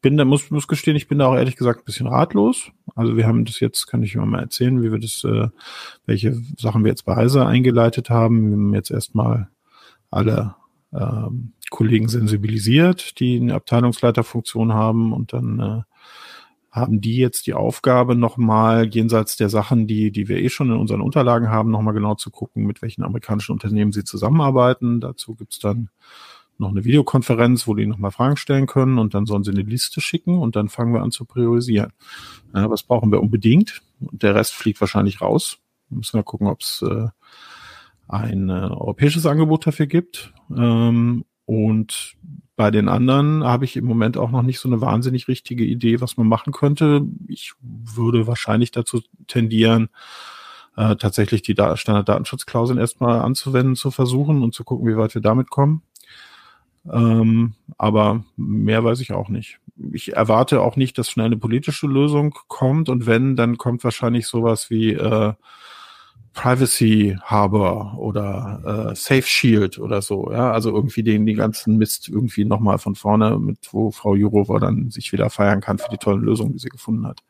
bin 0.00 0.16
da, 0.16 0.24
muss, 0.24 0.50
muss 0.50 0.68
gestehen, 0.68 0.96
ich 0.96 1.08
bin 1.08 1.18
da 1.18 1.26
auch 1.26 1.34
ehrlich 1.34 1.56
gesagt 1.56 1.80
ein 1.80 1.84
bisschen 1.84 2.06
ratlos. 2.06 2.70
Also 2.94 3.16
wir 3.16 3.26
haben 3.26 3.44
das 3.44 3.60
jetzt, 3.60 3.86
kann 3.86 4.02
ich 4.02 4.16
mal 4.16 4.40
erzählen, 4.40 4.82
wie 4.82 4.90
wir 4.90 4.98
das, 4.98 5.22
äh, 5.24 5.48
welche 6.06 6.40
Sachen 6.56 6.84
wir 6.84 6.90
jetzt 6.90 7.04
bei 7.04 7.16
Heise 7.16 7.46
eingeleitet 7.46 8.10
haben. 8.10 8.50
Wir 8.50 8.56
haben 8.56 8.74
jetzt 8.74 8.90
erstmal 8.90 9.48
alle 10.10 10.54
ähm, 10.92 11.52
Kollegen 11.70 12.08
sensibilisiert, 12.08 13.18
die 13.18 13.36
eine 13.36 13.54
Abteilungsleiterfunktion 13.54 14.72
haben 14.72 15.12
und 15.12 15.32
dann 15.32 15.60
äh, 15.60 15.82
haben 16.70 17.00
die 17.00 17.16
jetzt 17.16 17.46
die 17.46 17.54
Aufgabe, 17.54 18.16
nochmal 18.16 18.86
jenseits 18.86 19.36
der 19.36 19.50
Sachen, 19.50 19.86
die, 19.86 20.10
die 20.10 20.28
wir 20.28 20.38
eh 20.38 20.48
schon 20.48 20.70
in 20.70 20.76
unseren 20.76 21.02
Unterlagen 21.02 21.50
haben, 21.50 21.70
nochmal 21.70 21.92
genau 21.92 22.14
zu 22.14 22.30
gucken, 22.30 22.64
mit 22.64 22.80
welchen 22.80 23.04
amerikanischen 23.04 23.52
Unternehmen 23.52 23.92
sie 23.92 24.04
zusammenarbeiten. 24.04 25.00
Dazu 25.00 25.34
gibt's 25.34 25.58
dann 25.58 25.90
noch 26.62 26.70
eine 26.70 26.84
Videokonferenz, 26.84 27.66
wo 27.66 27.74
die 27.74 27.86
nochmal 27.86 28.10
Fragen 28.10 28.36
stellen 28.36 28.66
können 28.66 28.98
und 28.98 29.14
dann 29.14 29.26
sollen 29.26 29.44
sie 29.44 29.50
eine 29.50 29.62
Liste 29.62 30.00
schicken 30.00 30.38
und 30.38 30.56
dann 30.56 30.68
fangen 30.68 30.94
wir 30.94 31.02
an 31.02 31.10
zu 31.10 31.24
priorisieren. 31.24 31.92
Ja, 32.54 32.70
was 32.70 32.82
brauchen 32.82 33.12
wir 33.12 33.20
unbedingt? 33.20 33.82
Der 34.00 34.34
Rest 34.34 34.54
fliegt 34.54 34.80
wahrscheinlich 34.80 35.20
raus. 35.20 35.58
Wir 35.90 35.98
müssen 35.98 36.18
wir 36.18 36.22
gucken, 36.22 36.46
ob 36.46 36.60
es 36.62 36.82
äh, 36.82 37.08
ein 38.08 38.48
äh, 38.48 38.52
europäisches 38.52 39.26
Angebot 39.26 39.66
dafür 39.66 39.86
gibt. 39.86 40.32
Ähm, 40.56 41.24
und 41.44 42.14
bei 42.56 42.70
den 42.70 42.88
anderen 42.88 43.44
habe 43.44 43.64
ich 43.64 43.76
im 43.76 43.84
Moment 43.84 44.16
auch 44.16 44.30
noch 44.30 44.42
nicht 44.42 44.60
so 44.60 44.68
eine 44.68 44.80
wahnsinnig 44.80 45.28
richtige 45.28 45.64
Idee, 45.64 46.00
was 46.00 46.16
man 46.16 46.28
machen 46.28 46.52
könnte. 46.52 47.06
Ich 47.26 47.52
würde 47.60 48.26
wahrscheinlich 48.26 48.70
dazu 48.70 49.00
tendieren, 49.26 49.88
äh, 50.76 50.96
tatsächlich 50.96 51.42
die 51.42 51.52
Standarddatenschutzklauseln 51.52 52.78
erstmal 52.78 53.20
anzuwenden, 53.20 53.76
zu 53.76 53.90
versuchen 53.90 54.42
und 54.42 54.54
zu 54.54 54.64
gucken, 54.64 54.86
wie 54.86 54.96
weit 54.96 55.14
wir 55.14 55.22
damit 55.22 55.50
kommen. 55.50 55.82
Ähm, 56.90 57.54
aber 57.78 58.24
mehr 58.36 58.82
weiß 58.84 59.00
ich 59.00 59.12
auch 59.12 59.28
nicht. 59.28 59.58
Ich 59.92 60.14
erwarte 60.14 60.60
auch 60.60 60.76
nicht, 60.76 60.98
dass 60.98 61.10
schnell 61.10 61.26
eine 61.26 61.36
politische 61.36 61.86
Lösung 61.86 62.34
kommt 62.48 62.88
und 62.88 63.06
wenn, 63.06 63.36
dann 63.36 63.58
kommt 63.58 63.84
wahrscheinlich 63.84 64.26
sowas 64.26 64.70
wie 64.70 64.92
äh, 64.92 65.32
Privacy 66.34 67.16
Harbor 67.22 67.98
oder 67.98 68.90
äh, 68.92 68.96
Safe 68.96 69.22
Shield 69.22 69.78
oder 69.78 70.00
so, 70.00 70.30
ja, 70.32 70.50
also 70.50 70.70
irgendwie 70.70 71.02
den 71.02 71.26
die 71.26 71.34
ganzen 71.34 71.76
Mist 71.76 72.08
irgendwie 72.08 72.44
nochmal 72.44 72.78
von 72.78 72.94
vorne 72.94 73.38
mit, 73.38 73.68
wo 73.72 73.90
Frau 73.90 74.14
Jourova 74.14 74.58
dann 74.58 74.90
sich 74.90 75.12
wieder 75.12 75.28
feiern 75.30 75.60
kann 75.60 75.78
für 75.78 75.90
die 75.90 75.98
tollen 75.98 76.22
Lösungen, 76.22 76.52
die 76.54 76.58
sie 76.58 76.68
gefunden 76.68 77.06
hat. 77.06 77.20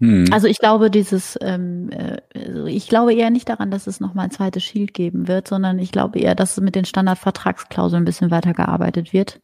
Hm. 0.00 0.26
Also 0.32 0.48
ich 0.48 0.58
glaube, 0.58 0.90
dieses, 0.90 1.38
ähm, 1.42 1.90
äh, 1.90 2.16
also 2.34 2.64
ich 2.66 2.88
glaube 2.88 3.14
eher 3.14 3.30
nicht 3.30 3.48
daran, 3.48 3.70
dass 3.70 3.86
es 3.86 4.00
nochmal 4.00 4.24
ein 4.24 4.30
zweites 4.30 4.64
Shield 4.64 4.94
geben 4.94 5.28
wird, 5.28 5.46
sondern 5.46 5.78
ich 5.78 5.92
glaube 5.92 6.18
eher, 6.18 6.34
dass 6.34 6.58
mit 6.60 6.74
den 6.74 6.86
Standardvertragsklauseln 6.86 8.02
ein 8.02 8.06
bisschen 8.06 8.30
weitergearbeitet 8.30 9.12
wird. 9.12 9.40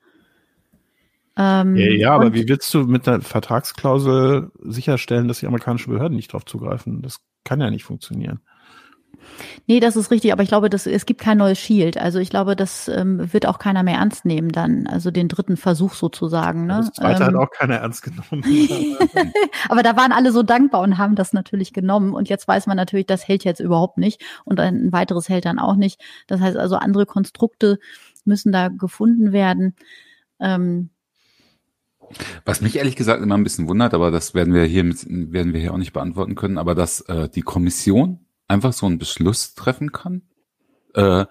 Ähm, 1.37 1.77
ja, 1.77 1.91
ja 1.91 2.15
aber 2.15 2.33
wie 2.33 2.49
willst 2.49 2.73
du 2.73 2.85
mit 2.85 3.07
der 3.07 3.21
Vertragsklausel 3.21 4.51
sicherstellen, 4.63 5.29
dass 5.29 5.41
die 5.41 5.47
amerikanischen 5.47 5.93
Behörden 5.93 6.17
nicht 6.17 6.33
drauf 6.33 6.47
zugreifen? 6.47 7.03
Das 7.03 7.19
kann 7.45 7.61
ja 7.61 7.71
nicht 7.71 7.85
funktionieren. 7.85 8.41
Nee, 9.67 9.81
das 9.81 9.97
ist 9.97 10.11
richtig, 10.11 10.33
aber 10.33 10.43
ich 10.43 10.49
glaube, 10.49 10.71
dass, 10.71 10.87
es 10.87 11.07
gibt 11.07 11.21
kein 11.21 11.39
neues 11.39 11.59
Shield. 11.59 11.99
Also 11.99 12.19
ich 12.19 12.31
glaube, 12.31 12.57
das 12.57 12.89
ähm, 12.89 13.33
wird 13.33 13.47
auch 13.47 13.59
keiner 13.59 13.83
mehr 13.83 13.97
ernst 13.97 14.25
nehmen 14.25 14.53
dann, 14.53 14.87
also 14.87 15.11
den 15.11 15.29
dritten 15.29 15.57
Versuch 15.57 15.95
sozusagen. 15.95 16.67
Ne? 16.67 16.77
Das 16.79 16.93
zweite 16.93 17.23
ähm, 17.23 17.29
hat 17.29 17.35
auch 17.35 17.51
keiner 17.51 17.77
ernst 17.77 18.03
genommen. 18.03 18.45
aber 19.69 19.83
da 19.83 19.97
waren 19.97 20.13
alle 20.13 20.33
so 20.33 20.43
dankbar 20.43 20.83
und 20.83 20.99
haben 20.99 21.17
das 21.17 21.33
natürlich 21.33 21.73
genommen. 21.73 22.15
Und 22.15 22.29
jetzt 22.29 22.47
weiß 22.47 22.67
man 22.67 22.77
natürlich, 22.77 23.07
das 23.07 23.27
hält 23.27 23.45
jetzt 23.45 23.61
überhaupt 23.61 23.99
nicht. 23.99 24.23
Und 24.45 24.61
ein 24.61 24.93
weiteres 24.93 25.29
hält 25.29 25.45
dann 25.45 25.59
auch 25.59 25.77
nicht. 25.77 26.01
Das 26.27 26.41
heißt 26.41 26.57
also, 26.57 26.77
andere 26.77 27.07
Konstrukte 27.07 27.79
müssen 28.25 28.53
da 28.53 28.69
gefunden 28.69 29.33
werden. 29.33 29.75
Ähm, 30.41 30.91
was 32.45 32.61
mich 32.61 32.77
ehrlich 32.77 32.97
gesagt 32.97 33.23
immer 33.23 33.37
ein 33.37 33.45
bisschen 33.45 33.69
wundert, 33.69 33.95
aber 33.95 34.11
das 34.11 34.35
werden 34.35 34.55
wir 34.55 34.65
hier 34.65 34.85
mit, 34.85 35.05
werden 35.09 35.53
wir 35.53 35.61
hier 35.61 35.73
auch 35.73 35.79
nicht 35.79 35.93
beantworten 35.93 36.35
können, 36.35 36.59
aber 36.59 36.75
dass 36.75 37.01
äh, 37.03 37.29
die 37.29 37.43
Kommission 37.43 38.26
einfach 38.49 38.73
so 38.73 38.87
einen 38.87 38.99
Beschluss 38.99 39.55
treffen 39.55 39.93
kann, 39.93 40.23
äh, 40.95 41.27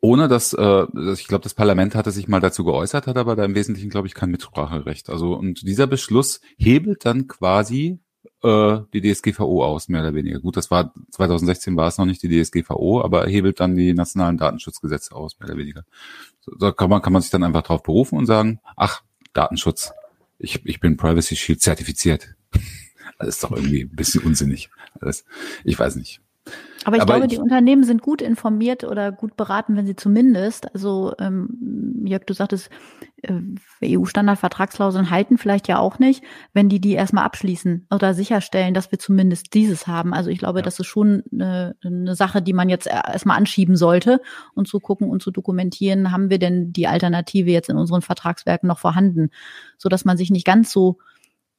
ohne 0.00 0.28
dass, 0.28 0.52
äh, 0.52 0.86
ich 1.12 1.28
glaube, 1.28 1.44
das 1.44 1.54
Parlament 1.54 1.94
hatte 1.94 2.10
sich 2.10 2.26
mal 2.28 2.40
dazu 2.40 2.64
geäußert, 2.64 3.06
hat 3.06 3.16
aber 3.16 3.36
da 3.36 3.44
im 3.44 3.54
Wesentlichen, 3.54 3.90
glaube 3.90 4.08
ich, 4.08 4.14
kein 4.14 4.30
Mitspracherecht. 4.30 5.10
Also 5.10 5.34
und 5.34 5.62
dieser 5.62 5.86
Beschluss 5.86 6.40
hebelt 6.56 7.04
dann 7.04 7.28
quasi 7.28 8.00
äh, 8.42 8.78
die 8.92 9.00
DSGVO 9.00 9.64
aus, 9.64 9.88
mehr 9.88 10.02
oder 10.02 10.14
weniger. 10.14 10.40
Gut, 10.40 10.56
das 10.56 10.70
war 10.70 10.92
2016 11.10 11.76
war 11.76 11.88
es 11.88 11.98
noch 11.98 12.04
nicht 12.04 12.22
die 12.22 12.42
DSGVO, 12.42 13.00
aber 13.00 13.26
hebelt 13.26 13.60
dann 13.60 13.76
die 13.76 13.94
nationalen 13.94 14.36
Datenschutzgesetze 14.36 15.14
aus, 15.14 15.38
mehr 15.38 15.48
oder 15.48 15.58
weniger. 15.58 15.84
So, 16.40 16.52
da 16.56 16.72
kann 16.72 16.90
man, 16.90 17.02
kann 17.02 17.12
man 17.12 17.22
sich 17.22 17.30
dann 17.30 17.44
einfach 17.44 17.62
drauf 17.62 17.82
berufen 17.82 18.18
und 18.18 18.26
sagen, 18.26 18.60
ach, 18.76 19.02
Datenschutz, 19.32 19.92
ich, 20.38 20.66
ich 20.66 20.80
bin 20.80 20.96
Privacy 20.96 21.36
Shield 21.36 21.60
zertifiziert. 21.60 22.34
Das 23.18 23.36
ist 23.36 23.44
doch 23.44 23.52
irgendwie 23.52 23.82
ein 23.82 23.94
bisschen 23.94 24.24
unsinnig. 24.24 24.68
Das, 24.98 25.24
ich 25.62 25.78
weiß 25.78 25.94
nicht. 25.94 26.20
Aber 26.84 26.96
ich 26.96 27.02
Aber 27.02 27.14
glaube, 27.14 27.26
ich, 27.26 27.32
die 27.32 27.38
Unternehmen 27.38 27.84
sind 27.84 28.02
gut 28.02 28.22
informiert 28.22 28.84
oder 28.84 29.12
gut 29.12 29.36
beraten, 29.36 29.76
wenn 29.76 29.86
sie 29.86 29.96
zumindest, 29.96 30.72
also 30.74 31.12
ähm, 31.18 32.02
Jörg, 32.04 32.24
du 32.24 32.34
sagtest, 32.34 32.70
äh, 33.22 33.96
EU-Standardvertragsklauseln 33.96 35.10
halten 35.10 35.38
vielleicht 35.38 35.68
ja 35.68 35.78
auch 35.78 35.98
nicht, 35.98 36.24
wenn 36.52 36.68
die 36.68 36.80
die 36.80 36.92
erstmal 36.92 37.24
abschließen 37.24 37.86
oder 37.90 38.14
sicherstellen, 38.14 38.74
dass 38.74 38.90
wir 38.90 38.98
zumindest 38.98 39.54
dieses 39.54 39.86
haben. 39.86 40.12
Also 40.12 40.30
ich 40.30 40.38
glaube, 40.38 40.60
ja. 40.60 40.62
das 40.62 40.80
ist 40.80 40.86
schon 40.86 41.22
eine, 41.32 41.76
eine 41.84 42.14
Sache, 42.16 42.42
die 42.42 42.52
man 42.52 42.68
jetzt 42.68 42.86
erstmal 42.86 43.36
anschieben 43.36 43.76
sollte 43.76 44.20
und 44.54 44.66
zu 44.66 44.80
gucken 44.80 45.08
und 45.08 45.22
zu 45.22 45.30
dokumentieren, 45.30 46.10
haben 46.10 46.30
wir 46.30 46.38
denn 46.38 46.72
die 46.72 46.88
Alternative 46.88 47.50
jetzt 47.50 47.68
in 47.68 47.76
unseren 47.76 48.02
Vertragswerken 48.02 48.66
noch 48.66 48.78
vorhanden, 48.78 49.30
so 49.78 49.88
dass 49.88 50.04
man 50.04 50.16
sich 50.16 50.30
nicht 50.30 50.46
ganz 50.46 50.72
so 50.72 50.98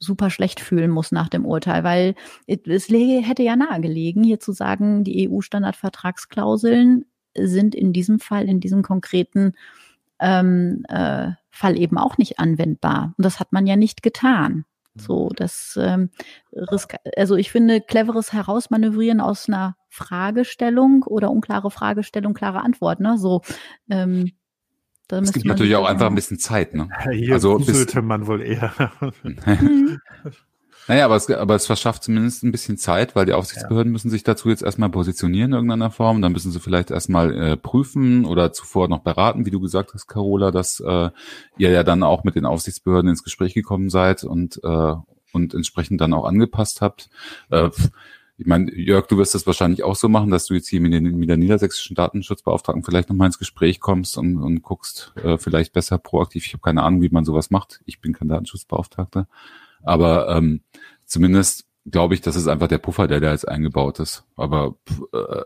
super 0.03 0.29
schlecht 0.29 0.59
fühlen 0.59 0.91
muss 0.91 1.11
nach 1.11 1.29
dem 1.29 1.45
Urteil, 1.45 1.83
weil 1.83 2.15
es 2.47 2.89
hätte 2.89 3.43
ja 3.43 3.55
nahegelegen, 3.55 4.23
hier 4.23 4.39
zu 4.39 4.51
sagen, 4.51 5.03
die 5.03 5.29
EU-Standardvertragsklauseln 5.29 7.05
sind 7.37 7.75
in 7.75 7.93
diesem 7.93 8.19
Fall, 8.19 8.47
in 8.47 8.59
diesem 8.59 8.83
konkreten 8.83 9.53
ähm, 10.19 10.85
äh, 10.89 11.31
Fall 11.49 11.77
eben 11.77 11.97
auch 11.97 12.17
nicht 12.17 12.39
anwendbar. 12.39 13.13
Und 13.17 13.25
das 13.25 13.39
hat 13.39 13.51
man 13.51 13.67
ja 13.67 13.75
nicht 13.75 14.03
getan. 14.03 14.65
So, 14.95 15.29
das 15.35 15.77
ähm, 15.81 16.11
also 17.17 17.35
ich 17.35 17.51
finde 17.51 17.81
cleveres 17.81 18.31
Herausmanövrieren 18.31 19.21
aus 19.21 19.47
einer 19.47 19.75
Fragestellung 19.89 21.03
oder 21.03 21.31
unklare 21.31 21.71
Fragestellung, 21.71 22.33
klare 22.33 22.61
Antwort, 22.61 22.99
ne? 22.99 23.17
So, 23.17 23.41
ähm, 23.89 24.33
es 25.09 25.33
gibt 25.33 25.45
natürlich 25.45 25.75
auch 25.75 25.85
einfach 25.85 26.07
ein 26.07 26.15
bisschen 26.15 26.39
Zeit, 26.39 26.73
ne? 26.73 26.89
Hier 27.11 27.33
also 27.33 27.59
sollte 27.59 28.01
man 28.01 28.27
wohl 28.27 28.41
eher. 28.41 28.73
Naja, 30.87 31.05
aber 31.05 31.15
es, 31.15 31.29
aber 31.29 31.55
es 31.55 31.65
verschafft 31.65 32.03
zumindest 32.03 32.43
ein 32.43 32.51
bisschen 32.51 32.77
Zeit, 32.77 33.15
weil 33.15 33.25
die 33.25 33.33
Aufsichtsbehörden 33.33 33.91
ja. 33.91 33.93
müssen 33.93 34.09
sich 34.09 34.23
dazu 34.23 34.49
jetzt 34.49 34.63
erstmal 34.63 34.89
positionieren 34.89 35.51
in 35.51 35.55
irgendeiner 35.55 35.91
Form. 35.91 36.21
Dann 36.21 36.33
müssen 36.33 36.51
sie 36.51 36.59
vielleicht 36.59 36.91
erstmal 36.91 37.33
äh, 37.33 37.57
prüfen 37.57 38.25
oder 38.25 38.51
zuvor 38.51 38.89
noch 38.89 38.99
beraten, 38.99 39.45
wie 39.45 39.51
du 39.51 39.61
gesagt 39.61 39.93
hast, 39.93 40.07
Carola, 40.07 40.51
dass 40.51 40.81
äh, 40.81 41.09
ihr 41.57 41.69
ja 41.69 41.83
dann 41.83 42.03
auch 42.03 42.25
mit 42.25 42.35
den 42.35 42.45
Aufsichtsbehörden 42.45 43.09
ins 43.09 43.23
Gespräch 43.23 43.53
gekommen 43.53 43.89
seid 43.89 44.25
und, 44.25 44.59
äh, 44.63 44.95
und 45.31 45.53
entsprechend 45.53 46.01
dann 46.01 46.13
auch 46.13 46.25
angepasst 46.25 46.81
habt. 46.81 47.09
Äh, 47.49 47.69
ich 48.37 48.47
meine, 48.47 48.73
Jörg, 48.73 49.07
du 49.07 49.17
wirst 49.17 49.35
das 49.35 49.45
wahrscheinlich 49.45 49.83
auch 49.83 49.95
so 49.95 50.09
machen, 50.09 50.31
dass 50.31 50.45
du 50.45 50.55
jetzt 50.55 50.67
hier 50.67 50.81
mit, 50.81 50.91
den, 50.91 51.17
mit 51.17 51.29
der 51.29 51.37
niedersächsischen 51.37 51.95
Datenschutzbeauftragten 51.95 52.83
vielleicht 52.83 53.09
nochmal 53.09 53.27
ins 53.27 53.37
Gespräch 53.37 53.79
kommst 53.79 54.17
und, 54.17 54.37
und 54.37 54.63
guckst 54.63 55.13
äh, 55.23 55.37
vielleicht 55.37 55.73
besser 55.73 55.99
proaktiv. 55.99 56.45
Ich 56.45 56.53
habe 56.53 56.61
keine 56.61 56.83
Ahnung, 56.83 57.01
wie 57.01 57.09
man 57.09 57.25
sowas 57.25 57.51
macht. 57.51 57.81
Ich 57.85 58.01
bin 58.01 58.13
kein 58.13 58.29
Datenschutzbeauftragter. 58.29 59.27
Aber 59.83 60.29
ähm, 60.29 60.61
zumindest 61.05 61.67
glaube 61.85 62.15
ich, 62.15 62.21
das 62.21 62.35
ist 62.35 62.47
einfach 62.47 62.67
der 62.67 62.77
Puffer, 62.77 63.07
der 63.07 63.19
da 63.19 63.31
jetzt 63.31 63.47
eingebaut 63.47 63.99
ist. 63.99 64.23
Aber 64.35 64.77
äh, 65.13 65.43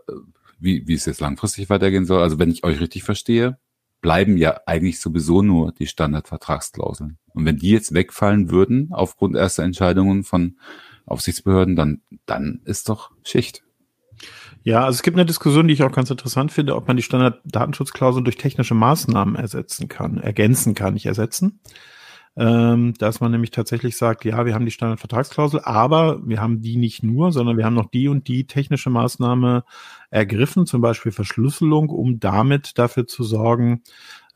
wie, 0.58 0.86
wie 0.86 0.94
es 0.94 1.04
jetzt 1.04 1.20
langfristig 1.20 1.68
weitergehen 1.68 2.06
soll, 2.06 2.22
also 2.22 2.38
wenn 2.38 2.50
ich 2.50 2.64
euch 2.64 2.80
richtig 2.80 3.02
verstehe, 3.02 3.58
bleiben 4.00 4.36
ja 4.36 4.60
eigentlich 4.66 5.00
sowieso 5.00 5.42
nur 5.42 5.72
die 5.72 5.86
Standardvertragsklauseln. 5.86 7.18
Und 7.34 7.44
wenn 7.44 7.56
die 7.56 7.70
jetzt 7.70 7.92
wegfallen 7.92 8.50
würden 8.50 8.88
aufgrund 8.92 9.36
erster 9.36 9.64
Entscheidungen 9.64 10.24
von 10.24 10.58
Aufsichtsbehörden, 11.08 11.76
dann, 11.76 12.00
dann 12.26 12.60
ist 12.64 12.88
doch 12.88 13.10
Schicht. 13.24 13.62
Ja, 14.64 14.84
also 14.84 14.96
es 14.96 15.02
gibt 15.02 15.16
eine 15.16 15.26
Diskussion, 15.26 15.68
die 15.68 15.74
ich 15.74 15.82
auch 15.82 15.92
ganz 15.92 16.10
interessant 16.10 16.52
finde, 16.52 16.74
ob 16.76 16.88
man 16.88 16.96
die 16.96 17.02
Standarddatenschutzklausel 17.02 18.22
durch 18.22 18.36
technische 18.36 18.74
Maßnahmen 18.74 19.36
ersetzen 19.36 19.88
kann, 19.88 20.18
ergänzen 20.18 20.74
kann, 20.74 20.94
nicht 20.94 21.06
ersetzen 21.06 21.60
ähm, 22.38 22.94
dass 22.98 23.20
man 23.20 23.32
nämlich 23.32 23.50
tatsächlich 23.50 23.96
sagt, 23.96 24.24
ja, 24.24 24.46
wir 24.46 24.54
haben 24.54 24.64
die 24.64 24.70
Standardvertragsklausel, 24.70 25.60
aber 25.64 26.24
wir 26.24 26.40
haben 26.40 26.60
die 26.60 26.76
nicht 26.76 27.02
nur, 27.02 27.32
sondern 27.32 27.56
wir 27.56 27.64
haben 27.64 27.74
noch 27.74 27.90
die 27.90 28.06
und 28.06 28.28
die 28.28 28.46
technische 28.46 28.90
Maßnahme 28.90 29.64
ergriffen, 30.10 30.64
zum 30.64 30.80
Beispiel 30.80 31.10
Verschlüsselung, 31.10 31.88
um 31.88 32.20
damit 32.20 32.78
dafür 32.78 33.08
zu 33.08 33.24
sorgen, 33.24 33.82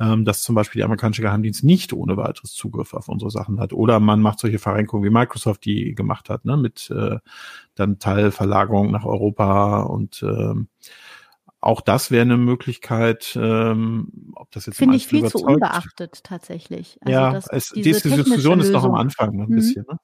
ähm, 0.02 0.24
dass 0.24 0.42
zum 0.42 0.54
Beispiel 0.54 0.80
die 0.80 0.84
amerikanische 0.84 1.22
Geheimdienst 1.22 1.62
nicht 1.62 1.92
ohne 1.92 2.16
weiteres 2.16 2.54
Zugriff 2.54 2.92
auf 2.92 3.08
unsere 3.08 3.30
Sachen 3.30 3.60
hat. 3.60 3.72
Oder 3.72 4.00
man 4.00 4.20
macht 4.20 4.40
solche 4.40 4.58
Verrenkungen, 4.58 5.04
wie 5.04 5.10
Microsoft 5.10 5.64
die 5.64 5.94
gemacht 5.94 6.28
hat, 6.28 6.44
ne, 6.44 6.56
mit 6.56 6.90
äh, 6.90 7.18
dann 7.76 7.98
Teilverlagerung 7.98 8.90
nach 8.90 9.04
Europa 9.04 9.82
und 9.82 10.22
ähm, 10.22 10.68
auch 11.60 11.80
das 11.80 12.10
wäre 12.10 12.22
eine 12.22 12.36
Möglichkeit, 12.36 13.38
ähm, 13.40 14.32
ob 14.34 14.50
das 14.50 14.66
jetzt 14.66 14.78
finde 14.78 14.96
ich 14.96 15.06
viel 15.06 15.20
überzeugt. 15.20 15.44
zu 15.44 15.46
unbeachtet 15.46 16.24
tatsächlich. 16.24 16.98
Also 17.02 17.12
ja, 17.12 17.40
es, 17.50 17.68
diese 17.68 18.10
Diskussion 18.10 18.58
ist 18.58 18.72
noch 18.72 18.84
am 18.84 18.96
Anfang 18.96 19.36
noch 19.36 19.44
ein 19.44 19.52
mhm. 19.52 19.56
bisschen. 19.56 19.84
Ne? 19.88 19.98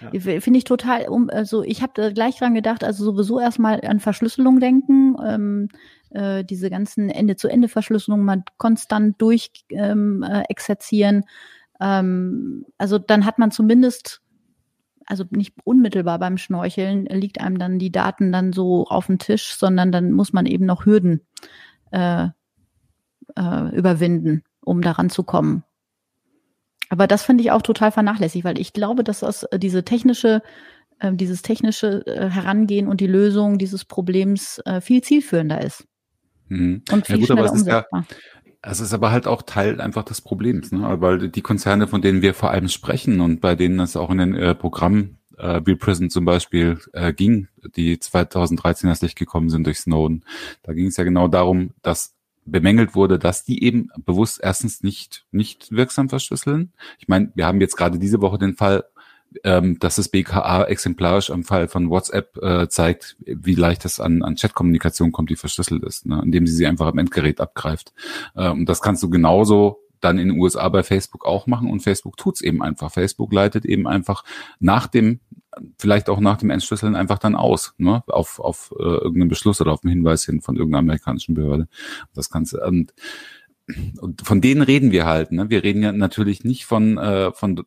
Ja. 0.00 0.40
Finde 0.40 0.58
ich 0.58 0.64
total, 0.64 1.08
um, 1.08 1.28
also 1.28 1.62
ich 1.62 1.82
habe 1.82 2.12
gleich 2.14 2.38
dran 2.38 2.54
gedacht, 2.54 2.82
also 2.82 3.04
sowieso 3.04 3.38
erstmal 3.38 3.82
an 3.82 4.00
Verschlüsselung 4.00 4.58
denken, 4.58 5.16
ähm, 5.24 5.68
äh, 6.10 6.44
diese 6.44 6.70
ganzen 6.70 7.10
Ende-zu-Ende-Verschlüsselungen 7.10 8.24
mal 8.24 8.42
konstant 8.58 9.20
durch 9.20 9.50
ähm, 9.70 10.22
äh, 10.22 10.42
exerzieren. 10.48 11.24
Ähm, 11.80 12.64
also 12.78 12.98
dann 12.98 13.24
hat 13.26 13.38
man 13.38 13.50
zumindest 13.50 14.22
also 15.06 15.24
nicht 15.30 15.54
unmittelbar 15.64 16.18
beim 16.18 16.36
Schnorcheln 16.36 17.06
liegt 17.06 17.40
einem 17.40 17.58
dann 17.58 17.78
die 17.78 17.92
Daten 17.92 18.32
dann 18.32 18.52
so 18.52 18.86
auf 18.86 19.06
dem 19.06 19.18
Tisch, 19.18 19.54
sondern 19.54 19.92
dann 19.92 20.12
muss 20.12 20.32
man 20.32 20.46
eben 20.46 20.66
noch 20.66 20.84
Hürden 20.84 21.20
äh, 21.92 22.28
äh, 23.36 23.76
überwinden, 23.76 24.42
um 24.60 24.82
daran 24.82 25.08
zu 25.08 25.22
kommen. 25.22 25.62
Aber 26.88 27.06
das 27.06 27.22
finde 27.22 27.42
ich 27.42 27.50
auch 27.50 27.62
total 27.62 27.92
vernachlässigt, 27.92 28.44
weil 28.44 28.60
ich 28.60 28.72
glaube, 28.72 29.04
dass 29.04 29.20
das 29.20 29.44
äh, 29.44 29.58
diese 29.58 29.84
technische, 29.84 30.42
äh, 30.98 31.12
dieses 31.12 31.42
technische 31.42 32.06
äh, 32.06 32.28
Herangehen 32.28 32.88
und 32.88 33.00
die 33.00 33.06
Lösung 33.06 33.58
dieses 33.58 33.84
Problems 33.84 34.62
viel 34.80 35.02
zielführender 35.02 35.60
ist. 35.62 35.86
Mhm. 36.48 36.82
Und 36.90 37.06
viel 37.06 37.16
ja, 37.16 37.20
gut, 37.20 37.26
schneller 37.26 37.52
umsetzbar. 37.52 38.06
Es 38.62 38.80
ist 38.80 38.92
aber 38.92 39.12
halt 39.12 39.28
auch 39.28 39.42
Teil 39.42 39.80
einfach 39.80 40.02
des 40.02 40.20
Problems, 40.20 40.72
ne? 40.72 41.00
weil 41.00 41.28
die 41.28 41.42
Konzerne, 41.42 41.86
von 41.86 42.02
denen 42.02 42.20
wir 42.20 42.34
vor 42.34 42.50
allem 42.50 42.68
sprechen 42.68 43.20
und 43.20 43.40
bei 43.40 43.54
denen 43.54 43.78
es 43.78 43.96
auch 43.96 44.10
in 44.10 44.18
den 44.18 44.34
äh, 44.34 44.56
Programmen 44.56 45.18
äh, 45.38 45.60
Bill 45.60 45.76
Prison 45.76 46.10
zum 46.10 46.24
Beispiel 46.24 46.80
äh, 46.92 47.12
ging, 47.12 47.46
die 47.76 47.98
2013 47.98 48.88
erst 48.88 49.02
Licht 49.02 49.16
gekommen 49.16 49.50
sind 49.50 49.66
durch 49.66 49.78
Snowden, 49.78 50.24
da 50.64 50.72
ging 50.72 50.86
es 50.86 50.96
ja 50.96 51.04
genau 51.04 51.28
darum, 51.28 51.70
dass 51.82 52.16
bemängelt 52.46 52.94
wurde, 52.94 53.18
dass 53.18 53.44
die 53.44 53.62
eben 53.62 53.88
bewusst 54.04 54.40
erstens 54.42 54.82
nicht 54.82 55.26
nicht 55.32 55.72
wirksam 55.72 56.08
verschlüsseln. 56.08 56.72
Ich 56.98 57.08
meine, 57.08 57.32
wir 57.34 57.46
haben 57.46 57.60
jetzt 57.60 57.76
gerade 57.76 57.98
diese 57.98 58.20
Woche 58.20 58.38
den 58.38 58.54
Fall 58.54 58.84
ähm, 59.44 59.78
dass 59.78 59.96
das 59.96 60.08
BKA 60.08 60.64
exemplarisch 60.64 61.30
am 61.30 61.44
Fall 61.44 61.68
von 61.68 61.90
WhatsApp 61.90 62.36
äh, 62.42 62.68
zeigt, 62.68 63.16
wie 63.24 63.54
leicht 63.54 63.84
es 63.84 64.00
an, 64.00 64.22
an 64.22 64.36
Chatkommunikation 64.36 65.12
kommt, 65.12 65.30
die 65.30 65.36
verschlüsselt 65.36 65.84
ist, 65.84 66.06
ne? 66.06 66.20
indem 66.24 66.46
sie 66.46 66.54
sie 66.54 66.66
einfach 66.66 66.86
am 66.86 66.98
Endgerät 66.98 67.40
abgreift. 67.40 67.92
Äh, 68.34 68.50
und 68.50 68.66
das 68.68 68.82
kannst 68.82 69.02
du 69.02 69.10
genauso 69.10 69.82
dann 70.00 70.18
in 70.18 70.28
den 70.28 70.38
USA 70.38 70.68
bei 70.68 70.82
Facebook 70.82 71.24
auch 71.24 71.46
machen 71.46 71.70
und 71.70 71.80
Facebook 71.80 72.16
tut's 72.16 72.40
eben 72.40 72.62
einfach. 72.62 72.92
Facebook 72.92 73.32
leitet 73.32 73.64
eben 73.64 73.86
einfach 73.86 74.24
nach 74.60 74.86
dem, 74.86 75.20
vielleicht 75.78 76.08
auch 76.08 76.20
nach 76.20 76.36
dem 76.36 76.50
Entschlüsseln 76.50 76.94
einfach 76.94 77.18
dann 77.18 77.34
aus, 77.34 77.74
ne? 77.78 78.02
auf, 78.08 78.38
auf 78.38 78.74
äh, 78.78 78.82
irgendeinen 78.82 79.28
Beschluss 79.28 79.60
oder 79.60 79.72
auf 79.72 79.82
einen 79.82 79.92
Hinweis 79.92 80.24
hin 80.24 80.40
von 80.40 80.56
irgendeiner 80.56 80.80
amerikanischen 80.80 81.34
Behörde. 81.34 81.68
Das 82.14 82.30
du, 82.30 82.58
und, 82.58 82.92
und 83.98 84.22
von 84.22 84.40
denen 84.40 84.62
reden 84.62 84.92
wir 84.92 85.06
halt. 85.06 85.32
Ne? 85.32 85.50
Wir 85.50 85.62
reden 85.62 85.82
ja 85.82 85.92
natürlich 85.92 86.44
nicht 86.44 86.66
von, 86.66 86.98
äh, 86.98 87.32
von 87.32 87.64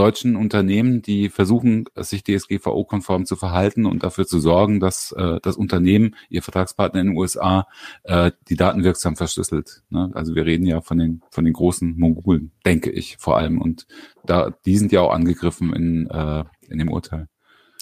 deutschen 0.00 0.34
Unternehmen, 0.36 1.02
die 1.02 1.28
versuchen, 1.28 1.84
sich 1.94 2.24
DSGVO-konform 2.24 3.26
zu 3.26 3.36
verhalten 3.36 3.84
und 3.84 4.02
dafür 4.02 4.26
zu 4.26 4.40
sorgen, 4.40 4.80
dass 4.80 5.12
äh, 5.12 5.38
das 5.42 5.56
Unternehmen, 5.56 6.16
ihr 6.30 6.42
Vertragspartner 6.42 7.00
in 7.00 7.08
den 7.08 7.16
USA, 7.16 7.66
äh, 8.04 8.32
die 8.48 8.56
Daten 8.56 8.82
wirksam 8.82 9.16
verschlüsselt. 9.16 9.82
Ne? 9.90 10.10
Also 10.14 10.34
wir 10.34 10.46
reden 10.46 10.66
ja 10.66 10.80
von 10.80 10.98
den 10.98 11.22
von 11.30 11.44
den 11.44 11.52
großen 11.52 11.98
Mongolen, 11.98 12.52
denke 12.64 12.90
ich 12.90 13.18
vor 13.18 13.36
allem. 13.36 13.60
Und 13.60 13.86
da 14.24 14.50
die 14.64 14.78
sind 14.78 14.90
ja 14.90 15.02
auch 15.02 15.12
angegriffen 15.12 15.72
in 15.74 16.08
in 16.68 16.78
dem 16.78 16.90
Urteil. 16.90 17.28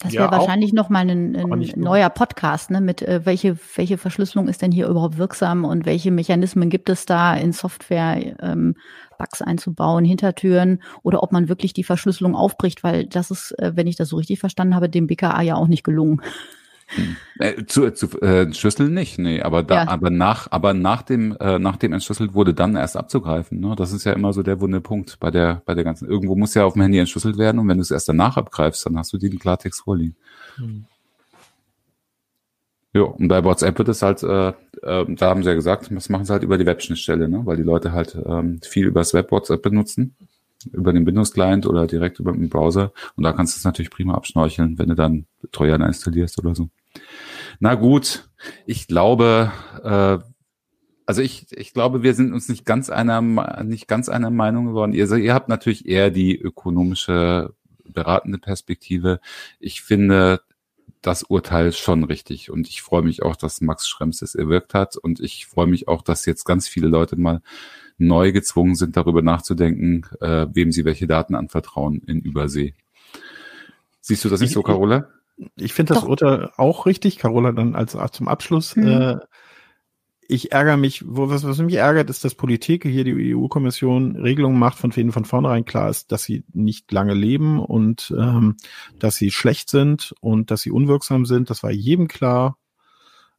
Das 0.01 0.13
wäre 0.13 0.25
ja, 0.25 0.31
wahrscheinlich 0.31 0.73
nochmal 0.73 1.11
ein, 1.11 1.35
ein 1.35 1.73
neuer 1.77 2.09
Podcast, 2.09 2.71
ne? 2.71 2.81
Mit 2.81 3.03
äh, 3.03 3.27
welche, 3.27 3.57
welche 3.75 3.99
Verschlüsselung 3.99 4.47
ist 4.47 4.63
denn 4.63 4.71
hier 4.71 4.87
überhaupt 4.87 5.19
wirksam 5.19 5.65
und 5.65 5.87
welche 5.87 6.13
Mechanismen 6.13 6.71
gibt 6.71 6.89
es 6.89 7.05
da 7.05 7.35
in 7.35 7.53
Software, 7.53 8.37
ähm, 8.41 8.77
Bugs 9.19 9.43
einzubauen, 9.43 10.05
Hintertüren 10.05 10.81
oder 11.03 11.23
ob 11.23 11.33
man 11.33 11.49
wirklich 11.49 11.73
die 11.73 11.83
Verschlüsselung 11.83 12.37
aufbricht, 12.37 12.85
weil 12.85 13.07
das 13.07 13.33
ist, 13.33 13.59
äh, 13.59 13.73
wenn 13.75 13.89
ich 13.89 13.97
das 13.97 14.09
so 14.09 14.17
richtig 14.17 14.39
verstanden 14.39 14.77
habe, 14.77 14.89
dem 14.89 15.09
BKA 15.09 15.43
ja 15.43 15.57
auch 15.57 15.69
nicht 15.69 15.83
gelungen. 15.83 16.23
Äh, 17.39 17.65
zu, 17.67 17.91
zu 17.93 18.21
äh, 18.23 18.53
Schlüsseln 18.53 18.95
nicht, 18.95 19.19
nee, 19.19 19.43
aber 19.43 19.63
da, 19.63 19.85
ja. 19.85 19.89
aber 19.89 20.11
nach, 20.11 20.51
aber 20.51 20.73
nach 20.73 21.03
dem, 21.03 21.37
äh, 21.39 21.59
nach 21.59 21.77
dem 21.77 21.93
entschlüsselt 21.93 22.35
wurde, 22.35 22.55
dann 22.55 22.77
erst 22.77 22.97
abzugreifen. 22.97 23.61
Ne? 23.61 23.75
Das 23.77 23.93
ist 23.93 24.05
ja 24.05 24.13
immer 24.13 24.33
so 24.33 24.43
der 24.43 24.61
wunde 24.61 24.81
Punkt 24.81 25.21
bei 25.21 25.31
der, 25.31 25.63
bei 25.67 25.75
der 25.75 25.85
ganzen. 25.85 26.09
Irgendwo 26.09 26.35
muss 26.35 26.55
ja 26.55 26.65
auf 26.65 26.73
dem 26.73 26.83
Handy 26.83 26.99
entschlüsselt 26.99 27.37
werden 27.37 27.59
und 27.59 27.69
wenn 27.69 27.77
du 27.77 27.83
es 27.83 27.91
erst 27.91 28.09
danach 28.09 28.37
abgreifst, 28.37 28.87
dann 28.87 28.97
hast 28.97 29.13
du 29.13 29.19
den 29.19 29.39
Klartext 29.39 29.83
vorliegen. 29.83 30.17
Hm. 30.57 30.85
Ja, 32.95 33.03
und 33.03 33.29
bei 33.29 33.45
WhatsApp 33.45 33.79
wird 33.79 33.89
es 33.91 34.01
halt, 34.01 34.23
äh, 34.23 34.49
äh, 34.49 35.15
da 35.15 35.29
haben 35.29 35.43
sie 35.43 35.51
ja 35.51 35.55
gesagt, 35.55 35.91
das 35.95 36.09
machen 36.09 36.25
sie 36.25 36.33
halt 36.33 36.43
über 36.43 36.57
die 36.57 36.67
Webschnittstelle, 36.67 37.29
ne? 37.29 37.43
weil 37.45 37.59
die 37.59 37.63
Leute 37.63 37.93
halt 37.93 38.17
ähm, 38.27 38.61
viel 38.63 38.87
übers 38.87 39.13
Web 39.13 39.31
WhatsApp 39.31 39.63
benutzen 39.63 40.17
über 40.73 40.93
den 40.93 41.07
Windows-Client 41.07 41.67
oder 41.67 41.87
direkt 41.87 42.19
über 42.21 42.33
den 42.33 42.49
Browser. 42.49 42.93
Und 43.17 43.25
da 43.25 43.33
kannst 43.33 43.57
du 43.57 43.59
es 43.59 43.65
natürlich 43.65 43.91
prima 43.91 44.15
abschnorcheln, 44.15 44.79
wenn 44.79 44.89
du 44.89 44.95
dann 44.95 45.27
Trojaner 45.53 45.87
installierst 45.87 46.39
oder 46.39 46.55
so. 46.55 46.69
Na 47.61 47.75
gut, 47.75 48.29
ich 48.67 48.87
glaube, 48.87 49.53
äh, 49.83 50.19
also 51.07 51.23
ich, 51.23 51.47
ich 51.53 51.73
glaube, 51.73 52.03
wir 52.03 52.15
sind 52.15 52.33
uns 52.33 52.49
nicht 52.49 52.65
ganz 52.65 52.91
einer, 52.91 53.23
nicht 53.63 53.89
ganz 53.89 54.09
einer 54.09 54.31
Meinung 54.31 54.67
geworden. 54.67 54.93
Ihr, 54.93 55.11
ihr 55.17 55.35
habt 55.35 55.49
natürlich 55.49 55.89
eher 55.89 56.11
die 56.11 56.39
ökonomische 56.39 57.55
beratende 57.85 58.39
Perspektive. 58.39 59.21
Ich 59.59 59.81
finde 59.81 60.43
das 61.01 61.23
Urteil 61.23 61.73
schon 61.73 62.05
richtig 62.05 62.51
und 62.51 62.69
ich 62.69 62.83
freue 62.83 63.03
mich 63.03 63.23
auch, 63.23 63.37
dass 63.37 63.61
Max 63.61 63.89
Schrems 63.89 64.21
es 64.21 64.35
erwirkt 64.35 64.75
hat 64.75 64.97
und 64.97 65.21
ich 65.21 65.47
freue 65.47 65.67
mich 65.67 65.89
auch, 65.89 66.03
dass 66.03 66.27
jetzt 66.27 66.45
ganz 66.45 66.69
viele 66.69 66.89
Leute 66.89 67.17
mal 67.17 67.41
neu 67.99 68.33
gezwungen 68.33 68.75
sind, 68.75 68.97
darüber 68.97 69.23
nachzudenken, 69.23 70.07
äh, 70.21 70.47
wem 70.53 70.73
sie 70.73 70.85
welche 70.85 71.07
Daten 71.07 71.35
anvertrauen 71.35 72.03
in 72.07 72.21
Übersee. 72.21 72.75
Siehst 74.01 74.25
du 74.25 74.29
das 74.29 74.41
nicht 74.41 74.51
ich, 74.51 74.55
so, 74.55 74.63
Carola? 74.63 75.09
Ich, 75.37 75.65
ich 75.67 75.75
finde 75.75 75.95
das 75.95 76.05
Urteil 76.05 76.51
auch 76.57 76.87
richtig, 76.87 77.19
Carola, 77.19 77.53
dann 77.53 77.75
als 77.75 77.97
zum 78.13 78.29
Abschluss. 78.29 78.77
Mhm. 78.77 78.89
Äh, 78.89 79.17
ich 80.31 80.53
ärgere 80.53 80.77
mich, 80.77 81.05
wo, 81.07 81.31
was, 81.31 81.45
was 81.45 81.59
mich 81.59 81.75
ärgert, 81.75 82.11
ist, 82.11 82.23
dass 82.23 82.35
Politik, 82.35 82.85
hier 82.85 83.05
die 83.05 83.35
EU-Kommission 83.35 84.17
Regelungen 84.17 84.59
macht, 84.59 84.77
von 84.79 84.91
denen 84.91 85.11
von 85.11 85.25
vornherein 85.25 85.65
klar 85.65 85.89
ist, 85.89 86.13
dass 86.13 86.23
sie 86.23 86.45
nicht 86.53 86.93
lange 86.93 87.15
leben 87.15 87.59
und 87.59 88.15
ähm, 88.17 88.57
dass 88.99 89.17
sie 89.17 89.31
schlecht 89.31 89.71
sind 89.71 90.15
und 90.21 90.51
dass 90.51 90.61
sie 90.61 90.71
unwirksam 90.71 91.25
sind. 91.25 91.49
Das 91.49 91.63
war 91.63 91.71
jedem 91.71 92.09
klar. 92.09 92.59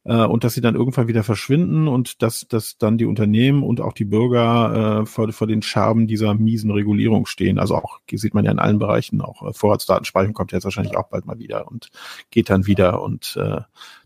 Äh, 0.06 0.26
und 0.26 0.44
dass 0.44 0.54
sie 0.54 0.62
dann 0.62 0.76
irgendwann 0.76 1.08
wieder 1.08 1.24
verschwinden 1.24 1.88
und 1.88 2.22
dass, 2.22 2.48
dass 2.48 2.78
dann 2.78 2.98
die 2.98 3.06
Unternehmen 3.06 3.64
und 3.64 3.82
auch 3.82 3.94
die 3.94 4.06
Bürger 4.06 5.02
äh, 5.02 5.06
vor, 5.06 5.32
vor 5.32 5.48
den 5.48 5.62
Scherben 5.62 6.08
dieser 6.08 6.34
miesen 6.34 6.72
Regulierung 6.72 7.26
stehen. 7.26 7.60
Also 7.60 7.76
auch 7.76 8.00
sieht 8.10 8.34
man 8.34 8.46
ja 8.46 8.52
in 8.52 8.60
allen 8.60 8.80
Bereichen, 8.80 9.22
auch 9.22 9.48
äh, 9.48 9.54
Vorratsdatenspeicherung 9.54 10.34
kommt 10.34 10.52
jetzt 10.52 10.64
wahrscheinlich 10.64 10.98
auch 10.98 11.10
bald 11.10 11.26
mal 11.26 11.40
wieder 11.40 11.68
und 11.68 11.90
geht 12.32 12.50
dann 12.50 12.66
wieder. 12.66 13.02
Und 13.02 13.38
äh, 13.38 13.62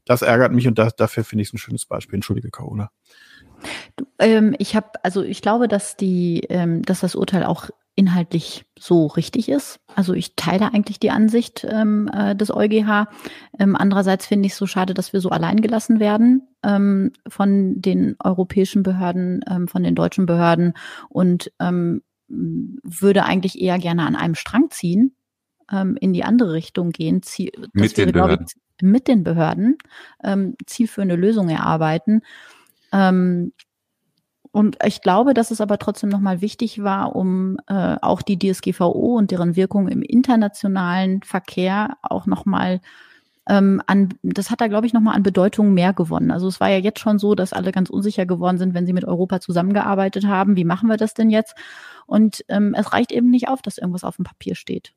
das 0.05 0.21
ärgert 0.21 0.51
mich 0.51 0.67
und 0.67 0.79
das, 0.79 0.95
dafür 0.95 1.23
finde 1.23 1.43
ich 1.43 1.49
es 1.49 1.53
ein 1.53 1.59
schönes 1.59 1.85
Beispiel. 1.85 2.15
Entschuldige, 2.15 2.49
Carola. 2.49 2.91
Ähm, 4.19 4.55
ich 4.57 4.75
habe, 4.75 4.87
also 5.03 5.21
ich 5.21 5.41
glaube, 5.41 5.67
dass 5.67 5.95
die, 5.95 6.41
ähm, 6.49 6.81
dass 6.81 7.01
das 7.01 7.15
Urteil 7.15 7.43
auch 7.43 7.69
inhaltlich 7.95 8.65
so 8.79 9.05
richtig 9.07 9.49
ist. 9.49 9.79
Also 9.95 10.13
ich 10.13 10.35
teile 10.35 10.73
eigentlich 10.73 10.99
die 10.99 11.11
Ansicht 11.11 11.65
ähm, 11.69 12.09
äh, 12.11 12.35
des 12.35 12.51
EuGH. 12.51 13.07
Ähm, 13.59 13.75
andererseits 13.75 14.25
finde 14.25 14.47
ich 14.47 14.53
es 14.53 14.57
so 14.57 14.65
schade, 14.65 14.93
dass 14.93 15.13
wir 15.13 15.21
so 15.21 15.29
allein 15.29 15.61
gelassen 15.61 15.99
werden 15.99 16.47
ähm, 16.63 17.11
von 17.27 17.81
den 17.81 18.15
europäischen 18.23 18.81
Behörden, 18.83 19.41
ähm, 19.49 19.67
von 19.67 19.83
den 19.83 19.95
deutschen 19.95 20.25
Behörden 20.25 20.73
und 21.09 21.51
ähm, 21.59 22.01
würde 22.27 23.25
eigentlich 23.25 23.61
eher 23.61 23.77
gerne 23.77 24.07
an 24.07 24.15
einem 24.15 24.35
Strang 24.35 24.71
ziehen, 24.71 25.15
ähm, 25.71 25.95
in 25.99 26.13
die 26.13 26.23
andere 26.23 26.53
Richtung 26.53 26.91
gehen. 26.91 27.21
Ziel, 27.21 27.51
mit, 27.73 27.97
den 27.97 28.13
wäre, 28.15 28.39
ich, 28.41 28.55
mit 28.81 29.07
den 29.07 29.23
Behörden 29.23 29.77
ähm, 30.23 30.55
zielführende 30.65 31.15
Lösungen 31.15 31.49
erarbeiten. 31.49 32.21
Ähm, 32.91 33.53
und 34.53 34.77
ich 34.85 35.01
glaube, 35.01 35.33
dass 35.33 35.49
es 35.49 35.61
aber 35.61 35.79
trotzdem 35.79 36.09
nochmal 36.09 36.39
wichtig 36.39 36.83
war, 36.83 37.15
um 37.15 37.57
äh, 37.65 37.95
auch 38.03 38.21
die 38.21 38.37
DSGVO 38.37 39.17
und 39.17 39.31
deren 39.31 39.55
Wirkung 39.55 39.87
im 39.87 40.03
internationalen 40.03 41.23
Verkehr 41.23 41.97
auch 42.03 42.27
nochmal 42.27 42.79
ähm, 43.49 43.81
an, 43.87 44.09
das 44.21 44.51
hat 44.51 44.61
da, 44.61 44.67
glaube 44.67 44.85
ich, 44.85 44.93
nochmal 44.93 45.15
an 45.15 45.23
Bedeutung 45.23 45.73
mehr 45.73 45.91
gewonnen. 45.91 46.29
Also 46.29 46.47
es 46.47 46.59
war 46.59 46.69
ja 46.69 46.77
jetzt 46.77 46.99
schon 46.99 47.17
so, 47.17 47.33
dass 47.33 47.51
alle 47.51 47.71
ganz 47.71 47.89
unsicher 47.89 48.27
geworden 48.27 48.59
sind, 48.59 48.75
wenn 48.75 48.85
sie 48.85 48.93
mit 48.93 49.05
Europa 49.05 49.39
zusammengearbeitet 49.39 50.27
haben. 50.27 50.55
Wie 50.55 50.65
machen 50.65 50.87
wir 50.87 50.97
das 50.97 51.15
denn 51.15 51.31
jetzt? 51.31 51.55
Und 52.05 52.45
ähm, 52.47 52.75
es 52.77 52.93
reicht 52.93 53.11
eben 53.11 53.31
nicht 53.31 53.47
auf, 53.47 53.63
dass 53.63 53.79
irgendwas 53.79 54.03
auf 54.03 54.17
dem 54.17 54.25
Papier 54.25 54.53
steht. 54.53 54.93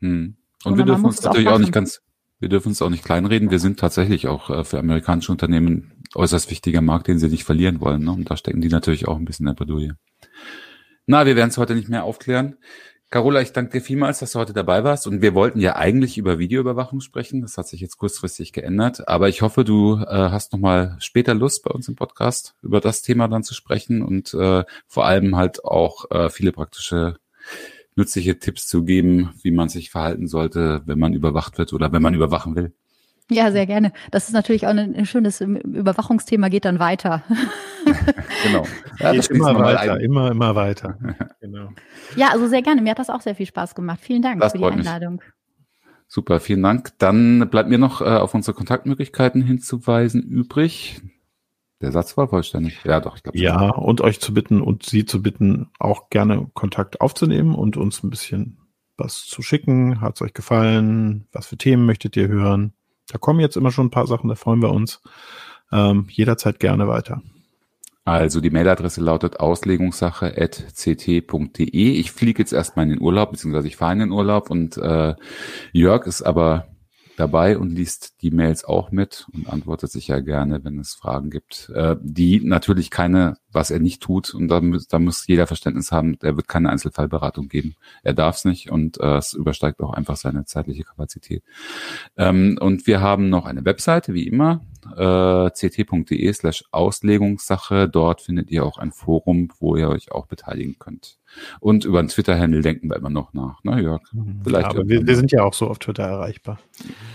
Hm. 0.00 0.36
Und 0.64 0.76
wir 0.76 0.84
dürfen 0.84 1.06
uns 1.06 1.22
natürlich 1.22 1.48
auch, 1.48 1.54
auch 1.54 1.58
nicht 1.58 1.72
ganz, 1.72 2.02
wir 2.38 2.50
dürfen 2.50 2.68
uns 2.68 2.82
auch 2.82 2.90
nicht 2.90 3.02
kleinreden. 3.02 3.50
Wir 3.50 3.60
sind 3.60 3.80
tatsächlich 3.80 4.28
auch 4.28 4.50
äh, 4.50 4.62
für 4.62 4.78
amerikanische 4.78 5.32
Unternehmen 5.32 5.99
äußerst 6.14 6.50
wichtiger 6.50 6.80
Markt, 6.80 7.08
den 7.08 7.18
sie 7.18 7.28
nicht 7.28 7.44
verlieren 7.44 7.80
wollen. 7.80 8.04
Ne? 8.04 8.12
Und 8.12 8.30
da 8.30 8.36
stecken 8.36 8.60
die 8.60 8.68
natürlich 8.68 9.08
auch 9.08 9.16
ein 9.16 9.24
bisschen 9.24 9.46
in 9.46 9.54
der 9.54 9.64
Bredouille. 9.64 9.96
Na, 11.06 11.26
wir 11.26 11.36
werden 11.36 11.50
es 11.50 11.58
heute 11.58 11.74
nicht 11.74 11.88
mehr 11.88 12.04
aufklären. 12.04 12.56
Carola, 13.10 13.40
ich 13.40 13.52
danke 13.52 13.72
dir 13.72 13.80
vielmals, 13.80 14.20
dass 14.20 14.32
du 14.32 14.38
heute 14.38 14.52
dabei 14.52 14.84
warst. 14.84 15.08
Und 15.08 15.20
wir 15.20 15.34
wollten 15.34 15.58
ja 15.58 15.74
eigentlich 15.74 16.16
über 16.16 16.38
Videoüberwachung 16.38 17.00
sprechen. 17.00 17.42
Das 17.42 17.58
hat 17.58 17.66
sich 17.66 17.80
jetzt 17.80 17.96
kurzfristig 17.96 18.52
geändert. 18.52 19.08
Aber 19.08 19.28
ich 19.28 19.42
hoffe, 19.42 19.64
du 19.64 19.96
äh, 19.96 20.06
hast 20.06 20.52
noch 20.52 20.60
mal 20.60 20.96
später 21.00 21.34
Lust, 21.34 21.64
bei 21.64 21.72
uns 21.72 21.88
im 21.88 21.96
Podcast 21.96 22.54
über 22.62 22.80
das 22.80 23.02
Thema 23.02 23.26
dann 23.26 23.42
zu 23.42 23.54
sprechen 23.54 24.02
und 24.02 24.32
äh, 24.34 24.62
vor 24.86 25.06
allem 25.06 25.34
halt 25.34 25.64
auch 25.64 26.08
äh, 26.12 26.30
viele 26.30 26.52
praktische 26.52 27.16
nützliche 27.96 28.38
Tipps 28.38 28.68
zu 28.68 28.84
geben, 28.84 29.34
wie 29.42 29.50
man 29.50 29.68
sich 29.68 29.90
verhalten 29.90 30.28
sollte, 30.28 30.82
wenn 30.86 31.00
man 31.00 31.12
überwacht 31.12 31.58
wird 31.58 31.72
oder 31.72 31.92
wenn 31.92 32.02
man 32.02 32.14
überwachen 32.14 32.54
will. 32.54 32.72
Ja, 33.30 33.52
sehr 33.52 33.66
gerne. 33.66 33.92
Das 34.10 34.28
ist 34.28 34.34
natürlich 34.34 34.66
auch 34.66 34.70
ein, 34.70 34.94
ein 34.94 35.06
schönes 35.06 35.40
Überwachungsthema, 35.40 36.48
geht 36.48 36.64
dann 36.64 36.78
weiter. 36.80 37.22
genau. 38.44 38.66
Ja, 38.98 39.14
das 39.14 39.28
immer 39.28 39.56
weiter, 39.58 39.94
ein. 39.94 40.00
immer, 40.00 40.30
immer 40.30 40.54
weiter. 40.54 40.98
genau. 41.40 41.70
Ja, 42.16 42.30
also 42.32 42.48
sehr 42.48 42.62
gerne. 42.62 42.82
Mir 42.82 42.90
hat 42.90 42.98
das 42.98 43.08
auch 43.08 43.20
sehr 43.20 43.36
viel 43.36 43.46
Spaß 43.46 43.74
gemacht. 43.74 44.00
Vielen 44.02 44.22
Dank 44.22 44.40
das 44.40 44.52
für 44.52 44.58
die 44.58 44.64
Einladung. 44.64 45.14
Mich. 45.14 45.24
Super, 46.08 46.40
vielen 46.40 46.62
Dank. 46.62 46.90
Dann 46.98 47.48
bleibt 47.50 47.68
mir 47.68 47.78
noch 47.78 48.00
äh, 48.00 48.04
auf 48.04 48.34
unsere 48.34 48.56
Kontaktmöglichkeiten 48.56 49.42
hinzuweisen 49.42 50.22
übrig. 50.22 51.00
Der 51.80 51.92
Satz 51.92 52.16
war 52.16 52.28
vollständig. 52.28 52.80
Ja, 52.84 53.00
doch, 53.00 53.16
ich 53.16 53.22
glaube. 53.22 53.38
Ja, 53.38 53.70
und 53.70 54.00
euch 54.00 54.20
zu 54.20 54.34
bitten 54.34 54.60
und 54.60 54.84
Sie 54.84 55.06
zu 55.06 55.22
bitten, 55.22 55.70
auch 55.78 56.10
gerne 56.10 56.50
Kontakt 56.52 57.00
aufzunehmen 57.00 57.54
und 57.54 57.76
uns 57.76 58.02
ein 58.02 58.10
bisschen 58.10 58.58
was 58.96 59.24
zu 59.24 59.40
schicken. 59.40 60.00
Hat 60.00 60.16
es 60.16 60.22
euch 60.22 60.34
gefallen? 60.34 61.28
Was 61.32 61.46
für 61.46 61.56
Themen 61.56 61.86
möchtet 61.86 62.16
ihr 62.16 62.28
hören? 62.28 62.74
Da 63.10 63.18
kommen 63.18 63.40
jetzt 63.40 63.56
immer 63.56 63.72
schon 63.72 63.86
ein 63.86 63.90
paar 63.90 64.06
Sachen, 64.06 64.28
da 64.28 64.34
freuen 64.34 64.60
wir 64.62 64.70
uns. 64.70 65.00
Ähm, 65.72 66.06
jederzeit 66.10 66.60
gerne 66.60 66.86
weiter. 66.88 67.22
Also 68.04 68.40
die 68.40 68.50
Mailadresse 68.50 69.00
lautet 69.00 69.40
auslegungssache.ct.de. 69.40 71.92
Ich 71.92 72.12
fliege 72.12 72.42
jetzt 72.42 72.52
erstmal 72.52 72.84
in 72.86 72.92
den 72.92 73.00
Urlaub, 73.00 73.30
beziehungsweise 73.30 73.68
ich 73.68 73.76
fahre 73.76 73.92
in 73.92 74.00
den 74.00 74.10
Urlaub 74.10 74.50
und 74.50 74.76
äh, 74.78 75.14
Jörg 75.72 76.06
ist 76.06 76.22
aber 76.22 76.66
dabei 77.20 77.58
und 77.58 77.70
liest 77.70 78.22
die 78.22 78.30
Mails 78.30 78.64
auch 78.64 78.90
mit 78.90 79.26
und 79.32 79.48
antwortet 79.48 79.92
sicher 79.92 80.22
gerne, 80.22 80.64
wenn 80.64 80.78
es 80.78 80.94
Fragen 80.94 81.30
gibt, 81.30 81.70
äh, 81.74 81.96
die 82.00 82.40
natürlich 82.40 82.90
keine, 82.90 83.36
was 83.52 83.70
er 83.70 83.78
nicht 83.78 84.02
tut 84.02 84.34
und 84.34 84.48
da, 84.48 84.60
muss, 84.60 84.88
da 84.88 84.98
muss 84.98 85.26
jeder 85.26 85.46
Verständnis 85.46 85.92
haben, 85.92 86.16
er 86.22 86.36
wird 86.36 86.48
keine 86.48 86.70
Einzelfallberatung 86.70 87.48
geben. 87.48 87.74
Er 88.02 88.14
darf 88.14 88.36
es 88.36 88.44
nicht 88.44 88.70
und 88.70 88.98
äh, 89.00 89.18
es 89.18 89.34
übersteigt 89.34 89.80
auch 89.80 89.92
einfach 89.92 90.16
seine 90.16 90.44
zeitliche 90.46 90.84
Kapazität. 90.84 91.44
Ähm, 92.16 92.58
und 92.60 92.86
wir 92.86 93.00
haben 93.00 93.28
noch 93.28 93.44
eine 93.44 93.64
Webseite, 93.64 94.14
wie 94.14 94.26
immer, 94.26 94.62
äh, 94.96 95.50
ct.de 95.50 96.32
slash 96.32 96.64
Auslegungssache. 96.70 97.88
Dort 97.88 98.20
findet 98.22 98.50
ihr 98.50 98.64
auch 98.64 98.78
ein 98.78 98.92
Forum, 98.92 99.52
wo 99.58 99.76
ihr 99.76 99.88
euch 99.88 100.12
auch 100.12 100.26
beteiligen 100.26 100.76
könnt. 100.78 101.18
Und 101.60 101.84
über 101.84 102.02
den 102.02 102.08
Twitter-Handle 102.08 102.62
denken 102.62 102.88
wir 102.88 102.96
immer 102.96 103.10
noch 103.10 103.32
nach, 103.32 103.62
ne, 103.64 103.80
Jörg? 103.80 104.02
Mhm. 104.12 104.40
Vielleicht 104.44 104.66
aber 104.66 104.88
wir, 104.88 105.06
wir, 105.06 105.16
sind 105.16 105.32
ja 105.32 105.42
auch 105.42 105.54
so 105.54 105.68
auf 105.68 105.78
Twitter 105.78 106.04
erreichbar. 106.04 106.58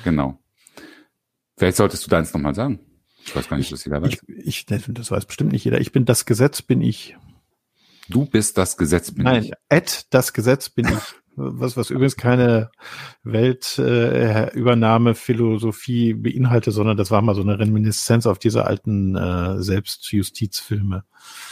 Genau. 0.04 0.38
Vielleicht 1.58 1.78
solltest 1.78 2.06
du 2.06 2.10
deins 2.10 2.34
nochmal 2.34 2.56
sagen. 2.56 2.80
Ich 3.26 3.36
weiß 3.36 3.50
gar 3.50 3.58
nicht, 3.58 3.72
was 3.72 3.84
jeder 3.86 4.02
weiß. 4.02 4.14
Ich, 4.28 4.66
ich, 4.70 4.84
das 4.90 5.12
weiß 5.12 5.26
bestimmt 5.26 5.52
nicht 5.52 5.64
jeder. 5.64 5.82
Ich 5.82 5.92
bin 5.92 6.06
das 6.06 6.26
Gesetz, 6.26 6.62
bin 6.62 6.82
ich. 6.82 7.18
Du 8.08 8.26
bist 8.26 8.58
das 8.58 8.78
Gesetz, 8.78 9.12
bin 9.12 9.24
Nein, 9.24 9.44
ich. 9.44 9.50
Nein, 9.50 9.60
at 9.70 10.14
das 10.14 10.34
Gesetz 10.34 10.70
bin 10.70 10.88
ich. 10.88 10.94
was, 11.36 11.78
was 11.78 11.90
übrigens 11.90 12.16
keine 12.16 12.72
Weltübernahme-Philosophie 13.24 16.12
äh, 16.12 16.14
beinhaltet, 16.14 16.74
sondern 16.74 16.96
das 16.98 17.12
war 17.12 17.22
mal 17.22 17.36
so 17.36 17.42
eine 17.42 17.60
Reminiszenz 17.60 18.26
auf 18.26 18.40
diese 18.40 18.66
alten 18.66 19.16
äh, 19.16 19.62
Selbstjustizfilme. 19.62 21.04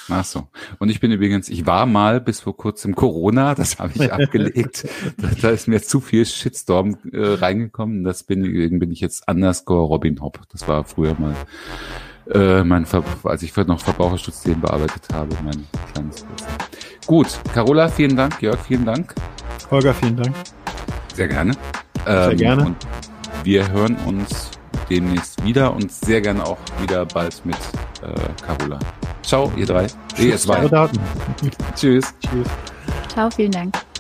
Ach 0.10 0.26
so. 0.26 0.48
Und 0.80 0.90
ich 0.90 1.00
bin 1.00 1.12
übrigens, 1.12 1.50
ich 1.50 1.66
war 1.66 1.86
mal 1.86 2.22
bis 2.22 2.42
vor 2.42 2.58
kurzem 2.58 2.96
Corona, 2.96 3.56
das 3.56 3.80
habe 3.80 3.94
ich 3.96 4.14
abgelegt. 4.14 4.88
da, 5.18 5.30
da, 5.42 5.50
ist 5.50 5.68
mir 5.68 5.82
zu 5.82 6.00
viel 6.00 6.26
Shitstorm 6.26 6.98
äh, 7.12 7.34
reingekommen. 7.34 8.04
Das 8.04 8.24
bin, 8.24 8.44
deswegen 8.44 8.80
bin 8.80 8.92
ich 8.92 9.02
jetzt 9.02 9.28
underscore 9.28 9.88
Robin 9.88 10.22
Hopp. 10.22 10.42
Das 10.52 10.68
war 10.68 10.84
früher 10.84 11.16
mal 11.20 11.36
äh, 12.32 12.64
mein 12.64 12.86
Ver 12.86 13.04
als 13.24 13.44
ich 13.44 13.56
noch 13.56 13.82
Verbraucherschutzthemen 13.82 14.62
bearbeitet 14.62 15.08
habe, 15.14 15.36
mein 15.44 15.68
kleines 15.94 16.26
Gut, 17.06 17.28
Carola, 17.54 17.90
vielen 17.90 18.16
Dank, 18.16 18.42
Jörg, 18.42 18.60
vielen 18.66 18.86
Dank. 18.86 19.14
Holger, 19.70 19.94
vielen 19.94 20.18
Dank. 20.18 20.36
Sehr 21.14 21.28
gerne. 21.28 21.54
Sehr 22.06 22.32
ähm, 22.32 22.38
gerne. 22.38 22.66
Und 22.66 22.88
wir 23.44 23.70
hören 23.72 23.98
uns 24.06 24.52
demnächst 24.90 25.44
wieder 25.44 25.74
und 25.74 25.92
sehr 25.92 26.22
gerne 26.22 26.46
auch 26.46 26.58
wieder 26.82 27.06
bald 27.06 27.46
mit 27.46 27.58
äh, 28.02 28.46
Carola. 28.46 28.80
Ciao, 29.24 29.52
ihr 29.56 29.66
drei. 29.66 29.88
Tschüss. 30.16 30.48
Tschüss. 31.76 32.14
Tschüss. 32.22 32.48
Ciao, 33.10 33.30
vielen 33.30 33.52
Dank. 33.52 33.93